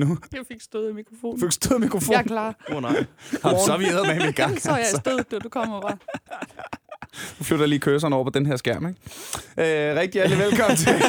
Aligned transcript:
der 0.00 0.06
nu? 0.06 0.18
Jeg 0.32 0.40
fik 0.52 0.60
stød 0.60 0.90
i 0.90 0.92
mikrofonen. 0.92 1.40
Fik 1.40 1.52
stød 1.52 1.78
mikrofon? 1.78 2.12
Jeg 2.12 2.18
er 2.18 2.22
klar. 2.22 2.54
Åh 2.70 2.76
oh, 2.76 2.82
nej. 2.82 3.04
Jamen, 3.44 3.58
så 3.66 3.72
er 3.72 3.78
vi 3.78 3.84
med 4.20 4.28
i 4.28 4.32
gang. 4.32 4.62
Så 4.62 4.70
er 4.70 4.76
jeg 4.76 4.84
altså. 4.84 4.96
stød, 4.96 5.18
du, 5.30 5.38
du 5.44 5.48
kommer 5.48 5.80
bare. 5.80 5.96
Nu 7.38 7.44
flytter 7.44 7.66
lige 7.66 7.78
cursoren 7.78 8.12
over 8.12 8.24
på 8.24 8.30
den 8.30 8.46
her 8.46 8.56
skærm, 8.56 8.86
ikke? 8.86 9.90
Øh, 9.90 9.96
rigtig 9.96 10.12
hjertelig 10.12 10.44
velkommen 10.44 10.76
til. 10.76 10.92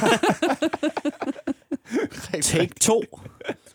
Take 2.42 2.74
2. 2.82 3.04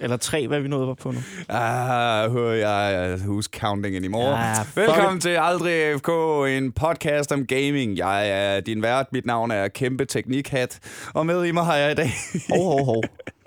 Eller 0.01 0.17
3, 0.17 0.47
hvad 0.47 0.59
er 0.59 0.63
vi 0.63 0.69
nået 0.69 0.99
på 0.99 1.11
nu? 1.11 1.19
Ah, 1.49 2.31
who, 2.31 2.55
yeah, 2.55 3.19
who's 3.21 3.47
counting 3.61 3.97
anymore? 3.97 4.35
Ah, 4.39 4.67
Velkommen 4.75 5.21
til 5.21 5.37
Aldrig 5.41 5.99
FK, 5.99 6.09
en 6.57 6.73
podcast 6.73 7.33
om 7.33 7.47
gaming. 7.47 7.99
Jeg 7.99 8.31
er 8.31 8.61
din 8.61 8.83
vært, 8.83 9.07
mit 9.13 9.27
navn 9.27 9.51
er 9.51 9.69
Kæmpe 9.69 10.05
Teknikhat, 10.05 10.79
og 11.15 11.27
med 11.27 11.45
i 11.45 11.51
mig 11.51 11.65
har 11.65 11.77
jeg 11.77 11.93
i 11.93 11.95
dag 11.95 12.13
Hov, 12.51 12.65
hov, 12.65 12.85
hov. 12.85 13.03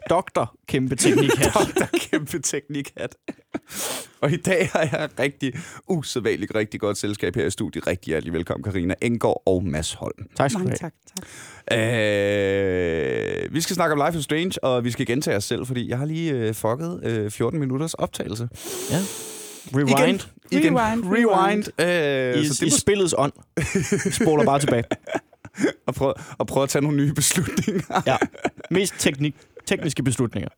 Doktor, 0.10 0.56
kæmpe 0.68 0.96
teknikhat. 0.96 1.54
Dr. 1.56 1.86
Kæmpe 1.98 2.40
Teknikhat. 2.40 3.16
Og 4.22 4.32
i 4.32 4.36
dag 4.38 4.70
har 4.74 4.80
jeg 4.92 5.10
rigtig 5.20 5.54
usædvanligt 5.88 6.56
rigtig 6.56 6.80
godt 6.80 6.98
selskab 6.98 7.36
her 7.36 7.46
i 7.46 7.50
studiet. 7.50 7.88
Rigtig 7.88 8.08
hjertelig 8.12 8.34
velkommen, 8.34 8.64
Karina 8.64 8.94
Engård 9.02 9.44
og 9.46 9.64
Mads 9.64 9.94
Holm. 9.94 10.28
Tak 10.36 10.50
skal 10.52 10.60
du 10.60 10.66
Mange 10.66 10.78
have. 10.82 10.92
tak. 10.92 10.94
tak. 11.72 11.80
Øh, 13.48 13.54
vi 13.54 13.62
skal 13.62 13.76
snakke 13.76 13.94
om 14.02 14.08
Life 14.08 14.18
is 14.20 14.24
Strange, 14.24 14.64
og 14.64 14.84
vi 14.84 14.92
skal 14.92 15.06
gentage 15.06 15.38
os 15.38 15.44
selv, 15.44 15.66
fordi 15.66 15.90
jeg 15.90 15.98
har 15.98 16.06
lige 16.06 16.32
øh, 16.34 16.54
fucket 16.54 17.00
øh, 17.04 17.32
14 17.32 17.60
minutters 17.60 17.94
optagelse. 17.94 18.50
Ja. 18.92 18.98
Rewind. 19.76 20.28
Igen. 20.52 20.78
Rewind, 20.80 21.04
Rewind. 21.06 21.82
Øh, 22.38 22.44
I, 22.44 22.48
så 22.48 22.66
I 22.66 22.70
det 22.70 22.80
spillets 22.80 23.16
ånd. 23.18 23.34
Spoler 24.12 24.46
bare 24.46 24.60
tilbage. 24.60 24.84
og, 25.88 25.94
prøve, 25.96 26.14
og 26.38 26.48
prøve 26.48 26.64
at 26.64 26.70
tage 26.70 26.82
nogle 26.82 26.98
nye 26.98 27.14
beslutninger. 27.14 28.02
Ja. 28.08 28.18
Mest 28.72 28.94
teknik, 29.00 29.36
tekniske 29.66 30.04
beslutninger. 30.04 30.50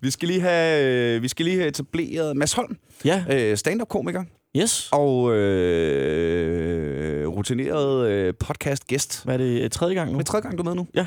vi, 0.00 0.10
skal 0.10 0.28
lige 0.28 0.40
have, 0.40 1.14
øh, 1.16 1.22
vi 1.22 1.28
skal 1.28 1.44
lige 1.44 1.56
have 1.56 1.68
etableret 1.68 2.36
Mads 2.36 2.52
Holm, 2.52 2.76
Ja. 3.04 3.24
øh, 3.30 3.56
stand-up-komiker 3.56 4.24
Yes. 4.56 4.88
og 4.92 5.32
øh, 5.36 7.28
rutineret 7.28 8.08
øh, 8.10 8.34
podcast-gæst. 8.34 9.24
Hvad 9.24 9.34
er 9.34 9.38
det? 9.38 9.72
Tredje 9.72 9.94
gang 9.94 10.12
nu? 10.12 10.18
Det 10.18 10.24
er 10.24 10.30
tredje 10.30 10.42
gang, 10.42 10.58
du 10.58 10.62
er 10.62 10.64
med 10.64 10.74
nu. 10.74 10.86
Ja. 10.94 11.06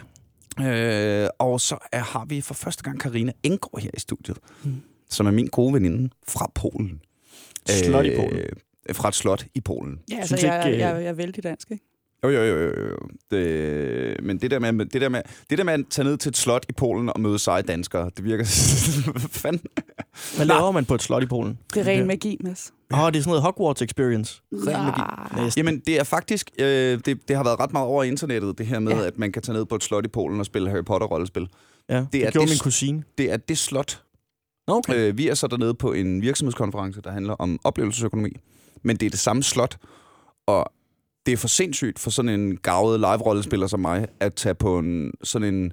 Øh, 1.23 1.29
og 1.39 1.61
så 1.61 1.77
er, 1.91 1.99
har 1.99 2.25
vi 2.25 2.41
for 2.41 2.53
første 2.53 2.83
gang 2.83 2.99
Karina 2.99 3.31
Engård 3.43 3.81
her 3.81 3.89
i 3.93 3.99
studiet, 3.99 4.37
mm. 4.63 4.75
som 5.09 5.27
er 5.27 5.31
min 5.31 5.47
gode 5.47 5.73
veninde 5.73 6.09
fra 6.27 6.51
Polen. 6.55 7.01
Slot 7.69 8.05
i 8.05 8.15
Polen. 8.15 8.37
Øh, 8.37 8.49
fra 8.95 9.07
et 9.09 9.15
slot 9.15 9.45
i 9.55 9.61
Polen. 9.61 9.99
Ja, 10.11 10.15
altså, 10.15 10.27
Synes 10.27 10.43
jeg, 10.43 10.67
ikke, 10.67 10.79
jeg, 10.79 10.91
øh, 10.91 10.95
jeg, 10.95 11.03
jeg 11.03 11.09
er 11.09 11.13
vældig 11.13 11.43
dansk, 11.43 11.71
ikke? 11.71 11.83
Jo, 12.23 12.29
jo, 12.29 12.41
jo, 12.43 12.57
jo. 12.57 12.89
jo. 12.89 12.97
Det, 13.31 14.23
men 14.23 14.37
det 14.37 14.51
der, 14.51 14.59
med, 14.59 14.85
det, 14.85 15.01
der 15.01 15.09
med, 15.09 15.21
det 15.49 15.57
der 15.57 15.63
med 15.63 15.73
at 15.73 15.85
tage 15.89 16.05
ned 16.07 16.17
til 16.17 16.29
et 16.29 16.37
slot 16.37 16.65
i 16.69 16.71
Polen 16.73 17.09
og 17.09 17.19
møde 17.19 17.39
seje 17.39 17.61
danskere, 17.61 18.11
det 18.17 18.23
virker... 18.25 18.43
Hvad 19.11 19.29
fanden? 19.29 19.61
Hvad 20.35 20.45
laver 20.45 20.71
man 20.71 20.85
på 20.85 20.95
et 20.95 21.01
slot 21.03 21.23
i 21.23 21.25
Polen? 21.25 21.57
Det 21.73 21.81
er 21.81 21.87
ren 21.91 21.99
Ja. 21.99 22.05
magi, 22.05 22.37
Mads. 22.43 22.73
Åh, 22.93 22.99
oh, 22.99 23.11
det 23.11 23.17
er 23.17 23.21
sådan 23.21 23.29
noget 23.29 23.43
Hogwarts 23.43 23.81
experience. 23.81 24.41
Ren 24.53 24.85
magi. 24.85 25.01
Nej. 25.41 25.49
Jamen, 25.57 25.79
det 25.79 25.99
er 25.99 26.03
faktisk... 26.03 26.49
Øh, 26.59 26.99
det, 27.05 27.27
det 27.27 27.35
har 27.35 27.43
været 27.43 27.59
ret 27.59 27.73
meget 27.73 27.87
over 27.87 28.03
internettet, 28.03 28.57
det 28.57 28.65
her 28.65 28.79
med, 28.79 28.91
Ja. 28.93 29.05
at 29.07 29.17
man 29.17 29.31
kan 29.31 29.41
tage 29.41 29.57
ned 29.57 29.65
på 29.65 29.75
et 29.75 29.83
slot 29.83 30.05
i 30.05 30.07
Polen 30.09 30.39
og 30.39 30.45
spille 30.45 30.69
Harry 30.69 30.83
Potter-rollespil. 30.83 31.47
Ja, 31.89 31.95
det, 31.99 32.07
Det 32.13 32.25
er 32.27 32.31
gjorde 32.31 32.47
det- 32.47 32.53
min 32.55 32.59
kusine. 32.59 33.03
Det 33.17 33.31
er 33.31 33.37
det 33.37 33.57
slot. 33.57 34.01
Okay. 34.67 34.93
Øh, 34.95 35.17
vi 35.17 35.27
er 35.27 35.33
så 35.33 35.47
dernede 35.47 35.73
på 35.73 35.93
en 35.93 36.21
virksomhedskonference, 36.21 37.01
der 37.01 37.11
handler 37.11 37.33
om 37.33 37.59
oplevelsesøkonomi. 37.63 38.29
Men 38.83 38.95
det 38.97 39.05
er 39.05 39.09
det 39.09 39.19
samme 39.19 39.43
slot, 39.43 39.77
og 40.47 40.71
det 41.27 41.33
er 41.33 41.37
for 41.37 41.47
sindssygt 41.47 41.99
for 41.99 42.09
sådan 42.09 42.29
en 42.39 42.57
gavet 42.57 42.99
live-rollespiller 42.99 43.67
som 43.67 43.79
mig, 43.79 44.07
at 44.19 44.33
tage 44.33 44.55
på 44.55 44.79
en 44.79 45.11
sådan 45.23 45.53
en 45.53 45.71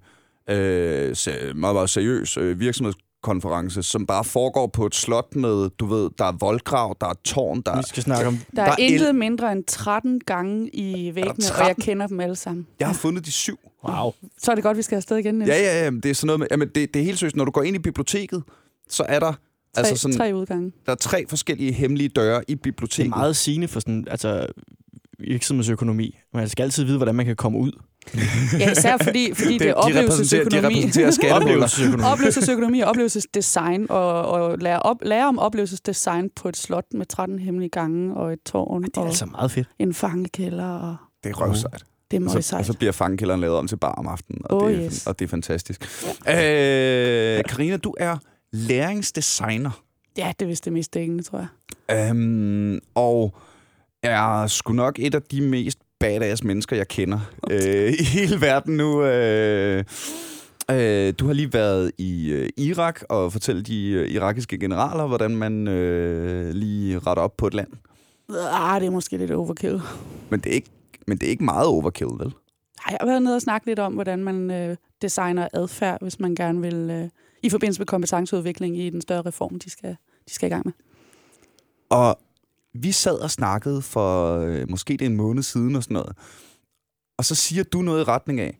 øh, 0.56 1.16
se- 1.16 1.52
meget, 1.54 1.74
meget 1.74 1.90
seriøs 1.90 2.36
øh, 2.36 2.60
virksomhedskonference, 2.60 3.82
som 3.82 4.06
bare 4.06 4.24
foregår 4.24 4.66
på 4.66 4.86
et 4.86 4.94
slot 4.94 5.36
med, 5.36 5.70
du 5.70 5.86
ved, 5.86 6.10
der 6.18 6.24
er 6.24 6.32
voldgrav, 6.40 6.96
der 7.00 7.06
er 7.06 7.14
tårn, 7.24 7.62
der 7.66 7.72
Vi 7.72 7.78
er... 7.78 7.82
skal 7.82 8.02
snakke 8.02 8.26
om... 8.26 8.38
Der 8.56 8.62
er, 8.62 8.66
Der 8.66 8.72
er 8.72 8.76
intet 8.78 9.08
el- 9.08 9.14
mindre 9.14 9.52
end 9.52 9.64
13 9.64 10.20
gange 10.20 10.68
i 10.74 11.14
væggene, 11.14 11.30
og 11.30 11.36
jeg 11.38 11.44
13? 11.46 11.82
kender 11.82 12.06
dem 12.06 12.20
alle 12.20 12.36
sammen. 12.36 12.66
Jeg 12.80 12.86
har 12.88 12.94
fundet 12.94 13.26
de 13.26 13.32
syv. 13.32 13.58
Wow. 13.88 14.12
Så 14.38 14.50
er 14.50 14.54
det 14.54 14.64
godt, 14.64 14.76
vi 14.76 14.82
skal 14.82 14.96
afsted 14.96 15.16
igen. 15.16 15.34
Niels. 15.34 15.48
Ja, 15.50 15.56
ja, 15.62 15.84
ja, 15.84 15.90
det 15.90 16.06
er 16.06 16.14
sådan 16.14 16.26
noget 16.26 16.38
med, 16.40 16.46
jamen, 16.50 16.68
det, 16.68 16.94
det 16.94 17.00
er 17.00 17.04
helt 17.04 17.18
seriøst. 17.18 17.36
Når 17.36 17.44
du 17.44 17.50
går 17.50 17.62
ind 17.62 17.76
i 17.76 17.78
biblioteket, 17.78 18.42
så 18.88 19.02
er 19.08 19.20
der, 19.20 19.32
Tre, 19.32 19.38
altså 19.76 19.96
sådan, 19.96 20.16
tre 20.16 20.34
udgange. 20.34 20.72
der 20.86 20.92
er 20.92 20.96
tre 20.96 21.24
forskellige 21.28 21.72
hemmelige 21.72 22.08
døre 22.08 22.42
i 22.48 22.54
Det 22.54 22.60
biblioteket. 22.62 23.12
er 23.12 23.16
meget 23.16 23.36
sigende 23.36 23.68
for 23.68 23.80
sådan, 23.80 24.06
altså, 24.10 24.46
virksomhedsøkonomi. 25.18 26.18
Man 26.34 26.48
skal 26.48 26.62
altid 26.62 26.84
vide, 26.84 26.96
hvordan 26.96 27.14
man 27.14 27.26
kan 27.26 27.36
komme 27.36 27.58
ud. 27.58 27.72
Ja, 28.58 28.70
især 28.70 28.96
fordi, 29.02 29.34
fordi 29.34 29.52
det, 29.58 29.60
det 29.60 29.68
er 29.70 29.74
repræsenterer, 30.02 30.44
de 30.48 30.56
oplevelsesøkonomi. 30.58 30.66
repræsenterer. 30.66 31.34
Oplevelsesøkonomi. 31.40 32.02
oplevelsesøkonomi 32.12 32.80
og 32.80 32.88
oplevelsesdesign, 32.88 33.86
og, 33.90 34.22
og 34.26 34.58
lære, 34.58 34.78
op, 34.78 34.96
lære 35.02 35.28
om 35.28 35.38
oplevelsesdesign 35.38 36.30
på 36.36 36.48
et 36.48 36.56
slot 36.56 36.84
med 36.94 37.06
13 37.06 37.38
hemmelige 37.38 37.70
gange, 37.70 38.14
og 38.16 38.32
et 38.32 38.38
tårn, 38.46 38.82
Det 38.82 38.96
er 38.96 39.00
og 39.00 39.06
altså 39.06 39.26
meget 39.26 39.50
fedt. 39.50 39.68
en 39.78 39.94
fangekælder, 39.94 40.68
og 40.68 40.96
Det 41.24 41.30
er 41.30 41.34
røvsejt. 41.34 41.84
det 42.10 42.16
er 42.16 42.20
Og 42.20 42.22
meget 42.22 42.32
så, 42.32 42.38
og 42.38 42.44
sejt. 42.44 42.66
så 42.66 42.72
bliver 42.78 42.92
fangekælderen 42.92 43.40
lavet 43.40 43.56
om 43.56 43.68
til 43.68 43.76
bar 43.76 43.92
om 43.92 44.06
aftenen, 44.06 44.40
og, 44.44 44.62
Oh, 44.62 44.70
det, 44.70 44.78
er, 44.80 44.84
yes. 44.86 45.06
og 45.06 45.18
det 45.18 45.24
er 45.24 45.28
fantastisk. 45.28 45.82
Øh, 46.28 47.44
Karina, 47.48 47.76
du 47.76 47.94
er 47.98 48.16
læringsdesigner, 48.52 49.70
Ja, 50.18 50.32
det 50.38 50.44
er 50.44 50.48
vist 50.48 50.64
det 50.64 50.72
mest 50.72 50.94
dækkende, 50.94 51.22
tror 51.22 51.46
jeg. 51.88 52.10
øhm, 52.10 52.78
og 52.94 53.34
er 54.04 54.46
sgu 54.46 54.72
nok 54.72 54.98
et 54.98 55.14
af 55.14 55.22
de 55.22 55.40
mest 55.40 55.78
badass 56.00 56.44
mennesker, 56.44 56.76
jeg 56.76 56.88
kender 56.88 57.18
øh, 57.50 57.92
i 57.92 58.04
hele 58.04 58.40
verden 58.40 58.76
nu. 58.76 59.02
Øh, 59.04 59.84
øh, 60.70 61.14
du 61.18 61.26
har 61.26 61.32
lige 61.32 61.52
været 61.52 61.92
i 61.98 62.30
øh, 62.30 62.48
Irak 62.56 63.02
og 63.08 63.32
fortalt 63.32 63.66
de 63.66 63.90
øh, 63.90 64.08
irakiske 64.08 64.58
generaler, 64.58 65.06
hvordan 65.06 65.36
man 65.36 65.68
øh, 65.68 66.50
lige 66.50 66.98
retter 66.98 67.22
op 67.22 67.36
på 67.36 67.46
et 67.46 67.54
land. 67.54 67.68
Ah, 68.50 68.80
det 68.80 68.86
er 68.86 68.90
måske 68.90 69.16
lidt 69.16 69.30
overkill. 69.30 69.80
Men 70.30 70.40
det 70.40 70.50
er 70.50 70.54
ikke, 70.54 70.70
men 71.06 71.18
det 71.18 71.26
er 71.26 71.30
ikke 71.30 71.44
meget 71.44 71.66
overkill, 71.66 72.10
vel? 72.18 72.26
Ej, 72.26 72.90
jeg 72.90 72.98
har 73.00 73.06
været 73.06 73.22
nede 73.22 73.36
og 73.36 73.42
snakke 73.42 73.66
lidt 73.66 73.78
om, 73.78 73.92
hvordan 73.92 74.24
man 74.24 74.50
øh, 74.50 74.76
designer 75.02 75.48
adfærd, 75.52 75.98
hvis 76.02 76.20
man 76.20 76.34
gerne 76.34 76.60
vil, 76.60 76.90
øh, 76.90 77.08
i 77.42 77.50
forbindelse 77.50 77.80
med 77.80 77.86
kompetenceudvikling 77.86 78.78
i 78.78 78.90
den 78.90 79.00
større 79.00 79.22
reform, 79.22 79.58
de 79.58 79.70
skal, 79.70 79.96
de 80.28 80.34
skal 80.34 80.46
i 80.46 80.50
gang 80.50 80.66
med. 80.66 80.72
Og 81.90 82.18
vi 82.74 82.92
sad 82.92 83.18
og 83.18 83.30
snakkede 83.30 83.82
for 83.82 84.38
øh, 84.38 84.70
måske 84.70 84.92
det 84.92 85.02
er 85.02 85.06
en 85.06 85.16
måned 85.16 85.42
siden 85.42 85.76
og 85.76 85.82
sådan 85.82 85.94
noget. 85.94 86.16
Og 87.18 87.24
så 87.24 87.34
siger 87.34 87.64
du 87.64 87.82
noget 87.82 88.00
i 88.00 88.04
retning 88.04 88.40
af, 88.40 88.58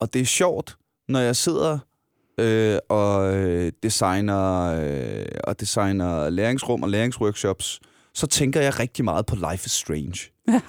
og 0.00 0.12
det 0.12 0.20
er 0.20 0.24
sjovt, 0.24 0.78
når 1.08 1.20
jeg 1.20 1.36
sidder 1.36 1.78
øh, 2.38 2.78
og 2.88 3.34
øh, 3.34 3.72
designer, 3.82 4.62
øh, 4.62 5.26
og 5.44 5.60
designer 5.60 6.30
læringsrum 6.30 6.82
og 6.82 6.88
læringsworkshops, 6.88 7.80
så 8.14 8.26
tænker 8.26 8.60
jeg 8.60 8.78
rigtig 8.78 9.04
meget 9.04 9.26
på 9.26 9.36
Life 9.36 9.66
is 9.66 9.72
Strange. 9.72 10.18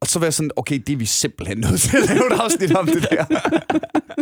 og 0.00 0.06
så 0.06 0.18
var 0.18 0.26
jeg 0.26 0.34
sådan, 0.34 0.50
okay, 0.56 0.78
det 0.86 0.92
er 0.92 0.96
vi 0.96 1.04
simpelthen 1.04 1.58
nødt 1.58 1.80
til 1.80 1.96
at 1.96 2.08
lave 2.08 2.26
et 2.34 2.40
afsnit 2.40 2.76
om 2.76 2.86
det 2.86 3.06
der. 3.10 3.24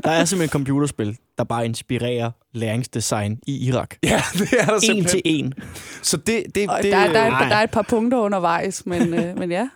Der 0.05 0.11
er 0.11 0.25
simpelthen 0.25 0.44
et 0.44 0.50
computerspil, 0.50 1.16
der 1.39 1.44
bare 1.44 1.65
inspirerer 1.65 2.31
læringsdesign 2.55 3.39
i 3.47 3.66
Irak. 3.69 3.94
ja, 4.03 4.22
det 4.33 4.53
er 4.61 4.65
der 4.65 4.75
En 4.75 4.81
simpelthen. 4.81 5.05
til 5.09 5.22
en. 5.25 5.55
Så 6.03 6.16
det, 6.16 6.43
det, 6.55 6.69
Og 6.69 6.78
det, 6.83 6.93
der, 6.93 7.12
der, 7.12 7.21
er, 7.21 7.31
nej. 7.31 7.49
der 7.49 7.56
er 7.56 7.62
et 7.62 7.71
par 7.71 7.83
punkter 7.83 8.19
undervejs, 8.19 8.87
men, 8.87 9.15
øh, 9.15 9.37
men 9.41 9.50
ja. 9.50 9.69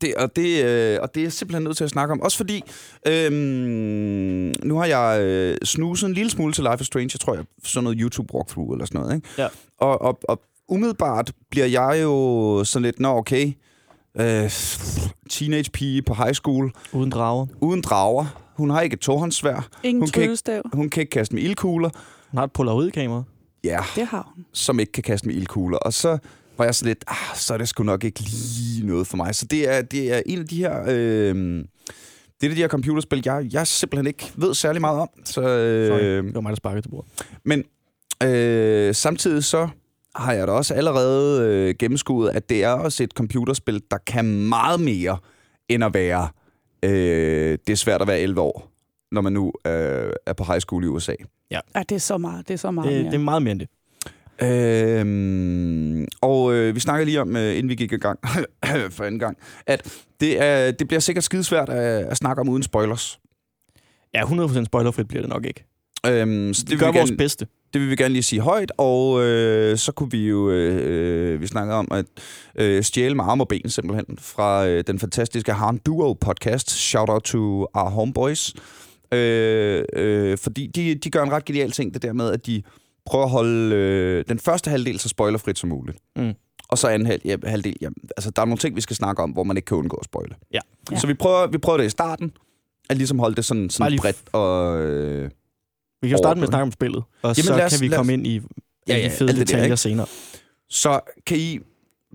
Det, 0.00 0.14
og, 0.14 0.36
det, 0.36 0.64
øh, 0.64 0.98
og 1.02 1.14
det 1.14 1.20
er 1.20 1.24
jeg 1.24 1.32
simpelthen 1.32 1.62
nødt 1.64 1.76
til 1.76 1.84
at 1.84 1.90
snakke 1.90 2.12
om. 2.12 2.20
Også 2.22 2.36
fordi, 2.36 2.62
øhm, 3.06 4.52
nu 4.64 4.76
har 4.78 4.84
jeg 4.84 5.20
øh, 5.22 5.56
snuset 5.64 6.06
en 6.08 6.14
lille 6.14 6.30
smule 6.30 6.52
til 6.52 6.64
Life 6.64 6.80
is 6.80 6.86
Strange. 6.86 7.10
Jeg 7.12 7.20
tror, 7.20 7.34
jeg 7.34 7.44
sådan 7.64 7.84
noget 7.84 7.98
YouTube-walkthrough 8.00 8.72
eller 8.72 8.84
sådan 8.86 9.00
noget. 9.00 9.14
Ikke? 9.16 9.28
Ja. 9.38 9.48
Og, 9.80 10.02
og, 10.02 10.18
og 10.28 10.40
umiddelbart 10.68 11.32
bliver 11.50 11.66
jeg 11.66 11.98
jo 12.02 12.64
sådan 12.64 12.82
lidt, 12.82 13.00
nå 13.00 13.08
okay, 13.08 13.52
øh, 14.20 14.50
teenage 15.30 15.70
pige 15.72 16.02
på 16.02 16.14
high 16.14 16.32
school, 16.34 16.72
Uden 16.92 17.10
drager. 17.10 17.46
uden 17.60 17.80
drager. 17.82 18.26
Hun 18.56 18.70
har 18.70 18.80
ikke 18.80 18.94
et 18.94 19.00
tohåndssvær. 19.00 19.68
Ingen 19.82 20.02
Hun 20.02 20.08
kan 20.08 20.22
ikke-. 20.22 20.62
Hun 20.72 20.88
kan 20.90 21.00
ikke 21.00 21.10
kaste 21.10 21.34
med 21.34 21.42
ildkugler. 21.42 21.90
Hun 22.30 22.38
har 22.38 22.44
et 22.44 22.52
polaroidkamera. 22.52 23.22
Ja, 23.64 23.80
Det 23.96 24.06
har 24.06 24.32
hun. 24.34 24.44
som 24.52 24.80
ikke 24.80 24.92
kan 24.92 25.02
kaste 25.02 25.26
med 25.28 25.34
ildkugler. 25.36 25.78
Og 25.78 25.92
så 25.92 26.18
var 26.58 26.64
jeg 26.64 26.74
sådan 26.74 26.88
lidt, 26.88 27.04
ah, 27.06 27.36
så 27.36 27.54
er 27.54 27.58
det 27.58 27.68
sgu 27.68 27.82
nok 27.84 28.04
ikke 28.04 28.20
lige 28.20 28.86
noget 28.86 29.06
for 29.06 29.16
mig. 29.16 29.34
Så 29.34 29.46
det 29.46 29.68
er, 29.76 29.82
det 29.82 30.12
er 30.12 30.22
en 30.26 30.38
af 30.38 30.46
de 30.46 30.56
her... 30.56 30.82
Øh, 30.88 31.64
det 32.40 32.50
er 32.50 32.54
de 32.54 32.60
her 32.60 32.68
computerspil, 32.68 33.22
jeg, 33.24 33.46
jeg 33.52 33.66
simpelthen 33.66 34.06
ikke 34.06 34.32
ved 34.36 34.54
særlig 34.54 34.80
meget 34.80 34.98
om. 34.98 35.08
Så, 35.24 35.32
Sorry, 35.32 36.00
øh, 36.00 36.24
det 36.24 36.34
var 36.34 36.40
mig, 36.40 36.50
der 36.50 36.56
sparkede 36.56 36.82
til 36.82 36.88
bordet. 36.88 37.10
men 37.44 37.64
øh, 38.22 38.94
samtidig 38.94 39.44
så 39.44 39.68
har 40.16 40.32
jeg 40.32 40.46
da 40.46 40.52
også 40.52 40.74
allerede 40.74 41.48
øh, 41.48 41.74
gennemskuet, 41.78 42.30
at 42.30 42.48
det 42.48 42.64
er 42.64 42.70
også 42.70 43.02
et 43.02 43.10
computerspil, 43.10 43.82
der 43.90 43.98
kan 44.06 44.24
meget 44.48 44.80
mere 44.80 45.18
end 45.68 45.84
at 45.84 45.94
være... 45.94 46.28
Øh, 46.82 47.58
det 47.66 47.72
er 47.72 47.76
svært 47.76 48.02
at 48.02 48.08
være 48.08 48.20
11 48.20 48.40
år, 48.40 48.72
når 49.12 49.20
man 49.20 49.32
nu 49.32 49.52
øh, 49.66 50.12
er 50.26 50.32
på 50.36 50.44
high 50.44 50.60
school 50.60 50.84
i 50.84 50.86
USA. 50.86 51.14
Ja, 51.50 51.60
det 51.88 51.92
er 51.92 51.98
så 51.98 52.18
meget. 52.18 52.48
Det 52.48 52.54
er 52.54 52.58
så 52.58 52.70
meget. 52.70 52.90
Det, 52.90 53.02
mere. 53.02 53.10
det 53.10 53.18
er 53.18 53.24
meget 53.24 53.42
mere 53.42 53.52
end 53.52 53.60
det. 53.60 53.68
Øhm, 54.42 56.06
og 56.20 56.54
øh, 56.54 56.74
vi 56.74 56.80
snakker 56.80 57.04
lige 57.04 57.20
om, 57.20 57.36
øh, 57.36 57.56
inden 57.56 57.68
vi 57.68 57.74
gik 57.74 57.92
i 57.92 57.96
gang 57.96 58.18
for 58.94 59.04
anden 59.04 59.18
gang, 59.18 59.36
at 59.66 60.04
det, 60.20 60.42
er, 60.42 60.70
det 60.70 60.88
bliver 60.88 61.00
sikkert 61.00 61.24
skidesvært 61.24 61.68
at, 61.68 62.04
at 62.04 62.16
snakke 62.16 62.40
om 62.40 62.48
uden 62.48 62.62
spoilers. 62.62 63.20
Ja, 64.14 64.22
100% 64.22 64.64
spoilerfrit 64.64 65.08
bliver 65.08 65.22
det 65.22 65.30
nok 65.30 65.46
ikke. 65.46 65.64
Øhm, 66.06 66.54
så 66.54 66.64
Vi 66.66 66.70
det 66.70 66.78
gør 66.78 66.86
vil, 66.86 66.94
vi 66.94 66.98
vores 66.98 67.10
gerne, 67.10 67.16
bedste. 67.16 67.46
det 67.72 67.80
vil 67.80 67.90
vi 67.90 67.96
gerne 67.96 68.12
lige 68.12 68.22
sige 68.22 68.40
højt, 68.40 68.72
og 68.78 69.22
øh, 69.22 69.78
så 69.78 69.92
kunne 69.92 70.10
vi 70.10 70.28
jo, 70.28 70.50
øh, 70.50 71.40
vi 71.40 71.46
snakker 71.46 71.74
om 71.74 71.88
at 71.90 72.04
øh, 72.58 72.82
stjæle 72.82 73.14
med 73.14 73.24
arme 73.24 73.42
og 73.42 73.48
ben 73.48 73.70
simpelthen 73.70 74.18
fra 74.18 74.66
øh, 74.66 74.84
den 74.86 74.98
fantastiske 74.98 75.52
Harn 75.52 75.78
Duo 75.86 76.12
podcast. 76.12 76.70
Shout 76.70 77.08
out 77.08 77.22
to 77.22 77.66
our 77.74 77.90
homeboys. 77.90 78.54
Øh, 79.12 79.84
øh, 79.92 80.38
fordi 80.38 80.66
de, 80.66 80.94
de 80.94 81.10
gør 81.10 81.22
en 81.22 81.32
ret 81.32 81.44
genial 81.44 81.70
ting, 81.70 81.94
det 81.94 82.02
der 82.02 82.12
med, 82.12 82.30
at 82.30 82.46
de 82.46 82.62
prøver 83.06 83.24
at 83.24 83.30
holde 83.30 83.74
øh, 83.74 84.24
den 84.28 84.38
første 84.38 84.70
halvdel 84.70 84.98
så 84.98 85.08
spoilerfrit 85.08 85.58
som 85.58 85.68
muligt. 85.68 85.98
Mm. 86.16 86.32
Og 86.68 86.78
så 86.78 86.88
anden 86.88 87.06
halv, 87.06 87.20
ja, 87.24 87.36
halvdel, 87.46 87.76
ja, 87.80 87.88
altså 88.16 88.30
der 88.30 88.42
er 88.42 88.46
nogle 88.46 88.58
ting, 88.58 88.76
vi 88.76 88.80
skal 88.80 88.96
snakke 88.96 89.22
om, 89.22 89.30
hvor 89.30 89.44
man 89.44 89.56
ikke 89.56 89.66
kan 89.66 89.76
undgå 89.76 89.96
at 89.96 90.04
spoile. 90.04 90.34
Ja. 90.52 90.58
Ja. 90.90 90.98
Så 90.98 91.06
vi 91.06 91.14
prøver, 91.14 91.46
vi 91.46 91.58
prøver 91.58 91.78
det 91.78 91.86
i 91.86 91.90
starten, 91.90 92.32
at 92.90 92.96
ligesom 92.96 93.18
holde 93.18 93.36
det 93.36 93.44
sådan, 93.44 93.70
sådan 93.70 93.98
bredt 93.98 94.16
og... 94.32 94.80
Øh, 94.82 95.30
Vi 96.04 96.08
kan 96.08 96.16
jo 96.18 96.22
starte 96.22 96.40
med 96.40 96.48
at 96.48 96.52
snakke 96.52 96.62
om 96.62 96.72
spillet, 96.72 97.04
og 97.22 97.36
Jamen, 97.36 97.44
så 97.44 97.54
os- 97.64 97.72
kan 97.72 97.80
vi 97.80 97.88
lad 97.88 97.92
os- 97.92 97.98
komme 97.98 98.12
ind 98.12 98.26
i 98.26 98.40
Ja, 98.88 98.96
ja, 98.96 99.04
de 99.04 99.10
fede 99.10 99.30
alt 99.30 99.38
det 99.38 99.38
der, 99.38 99.44
detaljer 99.44 99.64
ikke? 99.64 99.76
senere. 99.76 100.06
Så 100.68 101.00
kan 101.26 101.38
I 101.38 101.58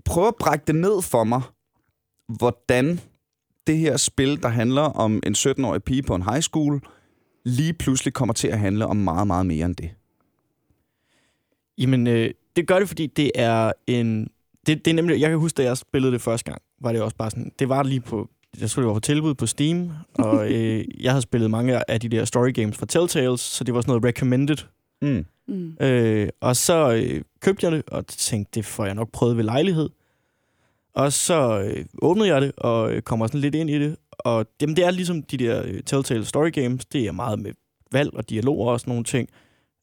prøve 0.04 0.28
at 0.28 0.34
brække 0.40 0.64
det 0.66 0.74
ned 0.74 1.02
for 1.02 1.24
mig, 1.24 1.42
hvordan 2.38 3.00
det 3.66 3.78
her 3.78 3.96
spil, 3.96 4.42
der 4.42 4.48
handler 4.48 4.82
om 4.82 5.20
en 5.26 5.34
17-årig 5.34 5.82
pige 5.82 6.02
på 6.02 6.14
en 6.14 6.22
high 6.22 6.40
school, 6.40 6.80
lige 7.44 7.72
pludselig 7.72 8.12
kommer 8.14 8.32
til 8.34 8.48
at 8.48 8.58
handle 8.58 8.86
om 8.86 8.96
meget, 8.96 9.26
meget 9.26 9.46
mere 9.46 9.66
end 9.66 9.76
det. 9.76 9.90
Jamen, 11.78 12.06
øh, 12.06 12.30
det 12.56 12.66
gør 12.66 12.78
det, 12.78 12.88
fordi 12.88 13.06
det 13.06 13.30
er 13.34 13.72
en... 13.86 14.28
Det, 14.66 14.84
det 14.84 14.90
er 14.90 14.94
nemlig... 14.94 15.20
Jeg 15.20 15.30
kan 15.30 15.38
huske, 15.38 15.56
da 15.56 15.62
jeg 15.62 15.76
spillede 15.76 16.12
det 16.12 16.20
første 16.22 16.50
gang, 16.50 16.62
var 16.80 16.92
det 16.92 17.02
også 17.02 17.16
bare 17.16 17.30
sådan... 17.30 17.52
Det 17.58 17.68
var 17.68 17.82
lige 17.82 18.00
på... 18.00 18.28
Jeg 18.60 18.70
tror, 18.70 18.82
det 18.82 18.88
var 18.88 18.94
på 18.94 19.00
tilbud 19.00 19.34
på 19.34 19.46
Steam, 19.46 19.90
og 20.14 20.46
øh, 20.52 20.84
jeg 21.00 21.12
havde 21.12 21.22
spillet 21.22 21.50
mange 21.50 21.90
af 21.90 22.00
de 22.00 22.08
der 22.08 22.24
story 22.24 22.52
games 22.54 22.76
fra 22.76 22.86
Telltales, 22.86 23.40
så 23.40 23.64
det 23.64 23.74
var 23.74 23.80
sådan 23.80 23.90
noget 23.90 24.04
recommended. 24.04 24.56
Mm. 25.02 25.26
Mm. 25.48 25.76
Øh, 25.80 26.28
og 26.40 26.56
så 26.56 26.92
øh, 26.92 27.22
købte 27.40 27.66
jeg 27.66 27.72
det, 27.72 27.82
og 27.88 28.06
tænkte, 28.06 28.50
det 28.54 28.64
får 28.64 28.84
jeg 28.84 28.94
nok 28.94 29.12
prøvet 29.12 29.36
ved 29.36 29.44
lejlighed. 29.44 29.90
Og 30.94 31.12
så 31.12 31.62
øh, 31.62 31.84
åbnede 32.02 32.28
jeg 32.28 32.42
det, 32.42 32.52
og 32.56 32.92
øh, 32.92 33.02
kommer 33.02 33.26
sådan 33.26 33.40
lidt 33.40 33.54
ind 33.54 33.70
i 33.70 33.78
det. 33.78 33.96
Og 34.10 34.46
jamen, 34.62 34.76
det 34.76 34.84
er 34.84 34.90
ligesom 34.90 35.22
de 35.22 35.36
der 35.36 35.62
øh, 35.66 35.82
Telltale 35.86 36.24
Story 36.24 36.52
Games. 36.52 36.86
Det 36.86 37.06
er 37.06 37.12
meget 37.12 37.38
med 37.38 37.52
valg 37.92 38.14
og 38.14 38.30
dialog 38.30 38.58
og 38.58 38.80
sådan 38.80 38.90
nogle 38.90 39.04
ting. 39.04 39.28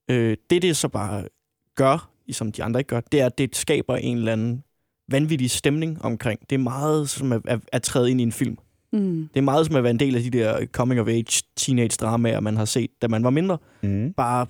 Øh, 0.10 0.38
det, 0.50 0.62
det 0.62 0.78
så 0.78 0.88
bare 0.88 1.28
gør, 1.76 2.10
som 2.32 2.52
de 2.52 2.64
andre 2.64 2.80
ikke 2.80 2.90
gør, 2.90 3.00
det 3.00 3.22
er, 3.22 3.26
at 3.26 3.38
det 3.38 3.56
skaber 3.56 3.96
en 3.96 4.18
eller 4.18 4.32
anden 4.32 4.64
vanvittig 5.12 5.52
stemning 5.52 6.02
omkring. 6.06 6.40
Det 6.50 6.56
er 6.56 6.60
meget 6.60 7.10
som 7.10 7.32
at, 7.32 7.42
at, 7.46 7.60
at 7.72 7.82
træde 7.84 8.12
ind 8.12 8.20
i 8.22 8.24
en 8.24 8.32
film. 8.32 8.58
Mm. 8.94 9.30
Det 9.34 9.40
er 9.40 9.42
meget 9.44 9.66
som 9.66 9.76
at 9.76 9.84
være 9.84 9.92
en 9.92 10.00
del 10.00 10.16
af 10.16 10.22
de 10.24 10.30
der 10.30 10.66
coming-of-age 10.66 11.44
teenage-dramaer, 11.56 12.40
man 12.40 12.58
har 12.58 12.66
set, 12.66 12.90
da 13.02 13.08
man 13.08 13.24
var 13.24 13.30
mindre. 13.30 13.58
Mm. 13.84 14.14
Bare 14.14 14.48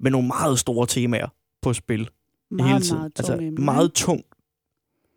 med 0.00 0.10
nogle 0.10 0.26
meget 0.28 0.58
store 0.58 0.86
temaer 0.86 1.28
på 1.62 1.72
spil 1.72 2.08
Meget, 2.50 2.70
hele 2.72 2.80
tiden. 2.84 2.98
meget 2.98 3.12
altså, 3.18 3.36
tung 3.36 3.60
meget 3.64 3.92
tung 3.92 4.22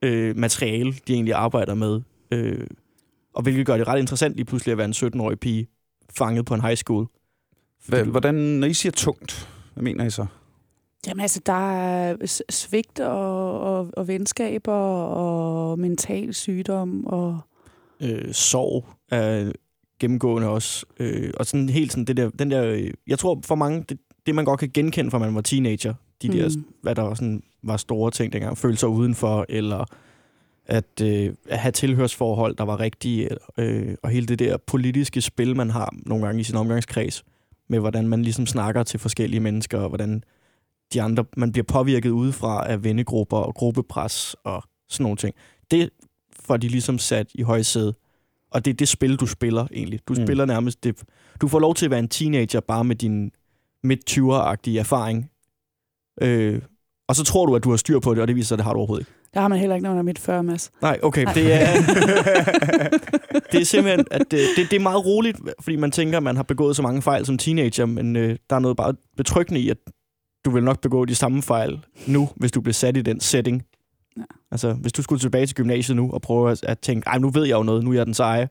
øh, 0.04 0.38
materiale, 0.38 0.94
de 1.08 1.14
egentlig 1.14 1.34
arbejder 1.34 1.74
med. 1.76 2.02
Øh, 2.32 2.68
og 3.34 3.44
hvilket 3.44 3.66
gør 3.66 3.78
det 3.78 3.88
ret 3.88 4.00
interessant 4.00 4.36
lige 4.36 4.46
pludselig 4.46 4.72
at 4.72 4.78
være 4.78 4.86
en 4.88 4.94
17-årig 4.94 5.40
pige 5.40 5.68
fanget 6.18 6.46
på 6.46 6.54
en 6.54 6.62
high 6.62 6.76
school. 6.78 7.08
Hva- 7.92 8.04
Hvordan, 8.04 8.36
når 8.36 8.68
I 8.68 8.74
siger 8.74 8.92
tungt, 8.92 9.50
hvad 9.74 9.84
mener 9.84 10.06
I 10.06 10.10
så? 10.10 10.26
Jamen 11.08 11.22
altså, 11.22 11.42
der 11.46 11.72
er 11.74 12.42
svigt 12.50 13.00
og, 13.00 13.62
og, 13.62 13.90
og 13.98 14.08
venskaber 14.08 14.74
og 14.74 15.80
mental 15.80 16.34
sygdom 16.34 17.06
og... 17.06 17.40
Øh, 18.02 18.34
sorg 18.34 18.86
er 19.12 19.52
gennemgående 20.00 20.48
også. 20.48 20.86
Øh, 21.00 21.32
og 21.38 21.46
sådan 21.46 21.70
helt 21.70 21.92
sådan 21.92 22.06
det 22.06 22.18
der, 22.18 22.30
den 22.30 22.52
der, 22.52 22.66
øh, 22.66 22.94
jeg 23.08 23.20
tror 23.20 23.42
for 23.46 23.56
mange, 23.56 23.86
det, 23.90 24.00
det 24.26 24.36
man 24.36 24.46
godt 24.46 24.60
kan 24.60 24.70
genkende 24.74 25.12
fra 25.12 25.18
man 25.18 25.36
var 25.36 25.42
teenager, 25.42 25.94
de 26.22 26.28
mm. 26.28 26.34
der, 26.34 26.50
hvad 26.82 26.96
der 26.96 27.02
var, 27.02 27.14
sådan, 27.14 27.44
var 27.64 27.78
store 27.78 28.12
ting 28.12 28.34
dengang, 28.34 28.58
følelser 28.58 28.88
udenfor, 28.88 29.46
eller 29.50 29.86
at, 30.66 31.02
øh, 31.02 31.34
at 31.50 31.60
have 31.60 31.72
tilhørsforhold, 31.72 32.56
der 32.56 32.64
var 32.64 32.80
rigtige, 32.80 33.30
øh, 33.58 33.96
og 34.04 34.10
hele 34.10 34.26
det 34.26 34.40
der 34.40 34.58
politiske 34.58 35.22
spil, 35.22 35.56
man 35.56 35.70
har 35.70 35.94
nogle 36.06 36.26
gange 36.26 36.42
i 36.42 36.44
sin 36.44 36.56
omgangskreds, 36.56 37.26
med 37.68 37.80
hvordan 37.80 38.08
man 38.08 38.22
ligesom 38.22 38.46
snakker 38.46 38.84
til 38.84 39.00
forskellige 39.00 39.40
mennesker, 39.40 39.80
og 39.80 39.90
hvordan 39.90 40.24
de 40.94 41.02
andre, 41.02 41.26
man 41.38 41.52
bliver 41.52 41.66
påvirket 41.66 42.10
udefra 42.10 42.70
af 42.72 42.84
vennegrupper 42.84 43.38
og 43.38 43.56
gruppepres 43.56 44.36
og 44.44 44.64
sådan 44.90 45.04
nogle 45.04 45.18
ting. 45.18 45.36
Det 45.72 45.90
får 46.40 46.58
de 46.58 46.68
ligesom 46.68 47.00
sat 47.00 47.28
i 47.36 47.42
højsæde, 47.42 47.94
og 48.52 48.66
det 48.66 48.72
er 48.72 48.76
det 48.76 48.88
spil, 48.88 49.16
du 49.16 49.26
spiller 49.26 49.68
egentlig. 49.74 50.00
Du 50.08 50.14
Mm. 50.14 50.20
mm. 50.20 50.26
spiller 50.26 50.46
nærmest 50.46 50.84
det. 50.84 51.04
Du 51.42 51.48
får 51.48 51.60
lov 51.60 51.76
til 51.76 51.86
at 51.86 51.92
være 51.92 52.00
en 52.00 52.08
teenager 52.10 52.60
bare 52.60 52.84
med 52.84 52.96
din 52.96 53.32
midt-20'er-agtige 53.84 54.80
erfaring. 54.80 55.30
Øh, 56.22 56.62
og 57.08 57.16
så 57.16 57.24
tror 57.24 57.46
du, 57.46 57.56
at 57.56 57.64
du 57.64 57.70
har 57.70 57.78
styr 57.78 58.00
på 58.00 58.14
det, 58.14 58.22
og 58.22 58.28
det 58.28 58.36
viser 58.36 58.48
sig, 58.48 58.56
at 58.56 58.58
det 58.58 58.66
har 58.66 58.74
du 58.74 58.78
overhovedet 58.80 59.02
ikke. 59.02 59.12
Der 59.34 59.40
har 59.40 59.48
man 59.48 59.60
heller 59.60 59.76
ikke 59.76 59.84
nogen 59.84 59.98
af 59.98 60.04
midt 60.06 60.20
40, 60.20 60.44
Mads. 60.44 60.72
Nej, 60.82 61.00
okay. 61.04 61.24
Nej. 61.24 61.34
Det 61.34 61.54
er, 61.54 61.68
det 63.52 63.62
er 63.62 63.66
simpelthen, 63.66 64.06
at 64.12 64.22
det, 64.32 64.40
det, 64.56 64.72
det 64.72 64.76
er 64.76 64.80
meget 64.80 65.06
roligt, 65.06 65.38
fordi 65.62 65.76
man 65.76 65.92
tænker, 65.92 66.18
at 66.18 66.24
man 66.24 66.36
har 66.36 66.44
begået 66.44 66.76
så 66.76 66.82
mange 66.82 67.02
fejl 67.02 67.26
som 67.26 67.38
teenager, 67.38 67.86
men 67.86 68.16
øh, 68.16 68.38
der 68.50 68.56
er 68.56 68.60
noget 68.60 68.78
bare 68.78 68.94
betryggende 69.18 69.62
i, 69.62 69.70
at 69.70 69.78
du 70.50 70.54
vil 70.54 70.64
nok 70.64 70.82
begå 70.82 71.06
de 71.06 71.16
samme 71.16 71.42
fejl 71.42 71.80
nu, 72.08 72.30
hvis 72.36 72.52
du 72.52 72.62
bliver 72.62 72.74
sat 72.74 72.98
i 72.98 73.02
den 73.02 73.20
setting. 73.20 73.66
Ja. 74.18 74.24
Altså, 74.52 74.74
hvis 74.74 74.94
du 74.94 75.02
skulle 75.02 75.20
tilbage 75.20 75.46
til 75.46 75.56
gymnasiet 75.56 75.96
nu 75.96 76.12
og 76.12 76.22
prøve 76.22 76.52
at, 76.52 76.64
at 76.64 76.80
tænke, 76.80 77.08
ej, 77.08 77.18
nu 77.18 77.30
ved 77.30 77.46
jeg 77.46 77.56
jo 77.56 77.64
noget, 77.64 77.84
nu 77.84 77.92
er 77.92 77.96
jeg 77.96 78.06
den 78.06 78.14
seje. 78.14 78.50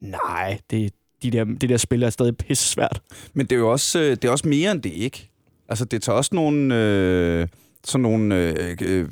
Nej, 0.00 0.58
det, 0.70 0.92
de 1.22 1.30
der, 1.30 1.44
det 1.44 1.68
der 1.68 1.76
spil 1.76 2.02
er 2.02 2.10
stadig 2.10 2.36
pisse 2.36 2.64
svært. 2.64 3.02
Men 3.34 3.46
det 3.46 3.52
er 3.52 3.58
jo 3.58 3.70
også, 3.70 3.98
øh, 4.00 4.10
det 4.10 4.24
er 4.24 4.30
også 4.30 4.48
mere 4.48 4.72
end 4.72 4.82
det, 4.82 4.92
ikke? 4.92 5.30
Altså, 5.68 5.84
det 5.84 6.02
tager 6.02 6.16
også 6.16 6.30
nogle... 6.34 6.74
Øh, 6.74 7.48
sådan 7.84 8.02
nogle... 8.02 8.34
Øh, 8.34 8.76
øh, 8.82 9.08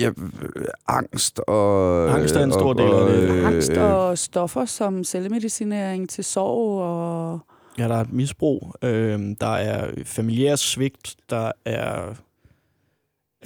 ja, 0.00 0.08
øh, 0.08 0.64
angst 0.88 1.38
og... 1.38 2.14
Angst 2.14 2.36
er 2.36 2.44
en 2.44 2.52
stor 2.52 2.68
og, 2.68 2.78
del 2.78 3.14
af 3.14 3.22
det. 3.22 3.30
øh, 3.30 3.46
Angst 3.46 3.70
og 3.70 4.18
stoffer 4.18 4.64
som 4.64 5.04
selvmedicinering 5.04 6.08
til 6.08 6.24
sorg 6.24 6.82
og... 6.82 7.40
Ja, 7.78 7.88
der 7.88 7.94
er 7.94 8.00
et 8.00 8.12
misbrug, 8.12 8.74
øh, 8.82 9.20
der 9.40 9.46
er 9.46 9.90
familiær 10.04 10.56
svigt, 10.56 11.16
der 11.30 11.52
er 11.64 12.14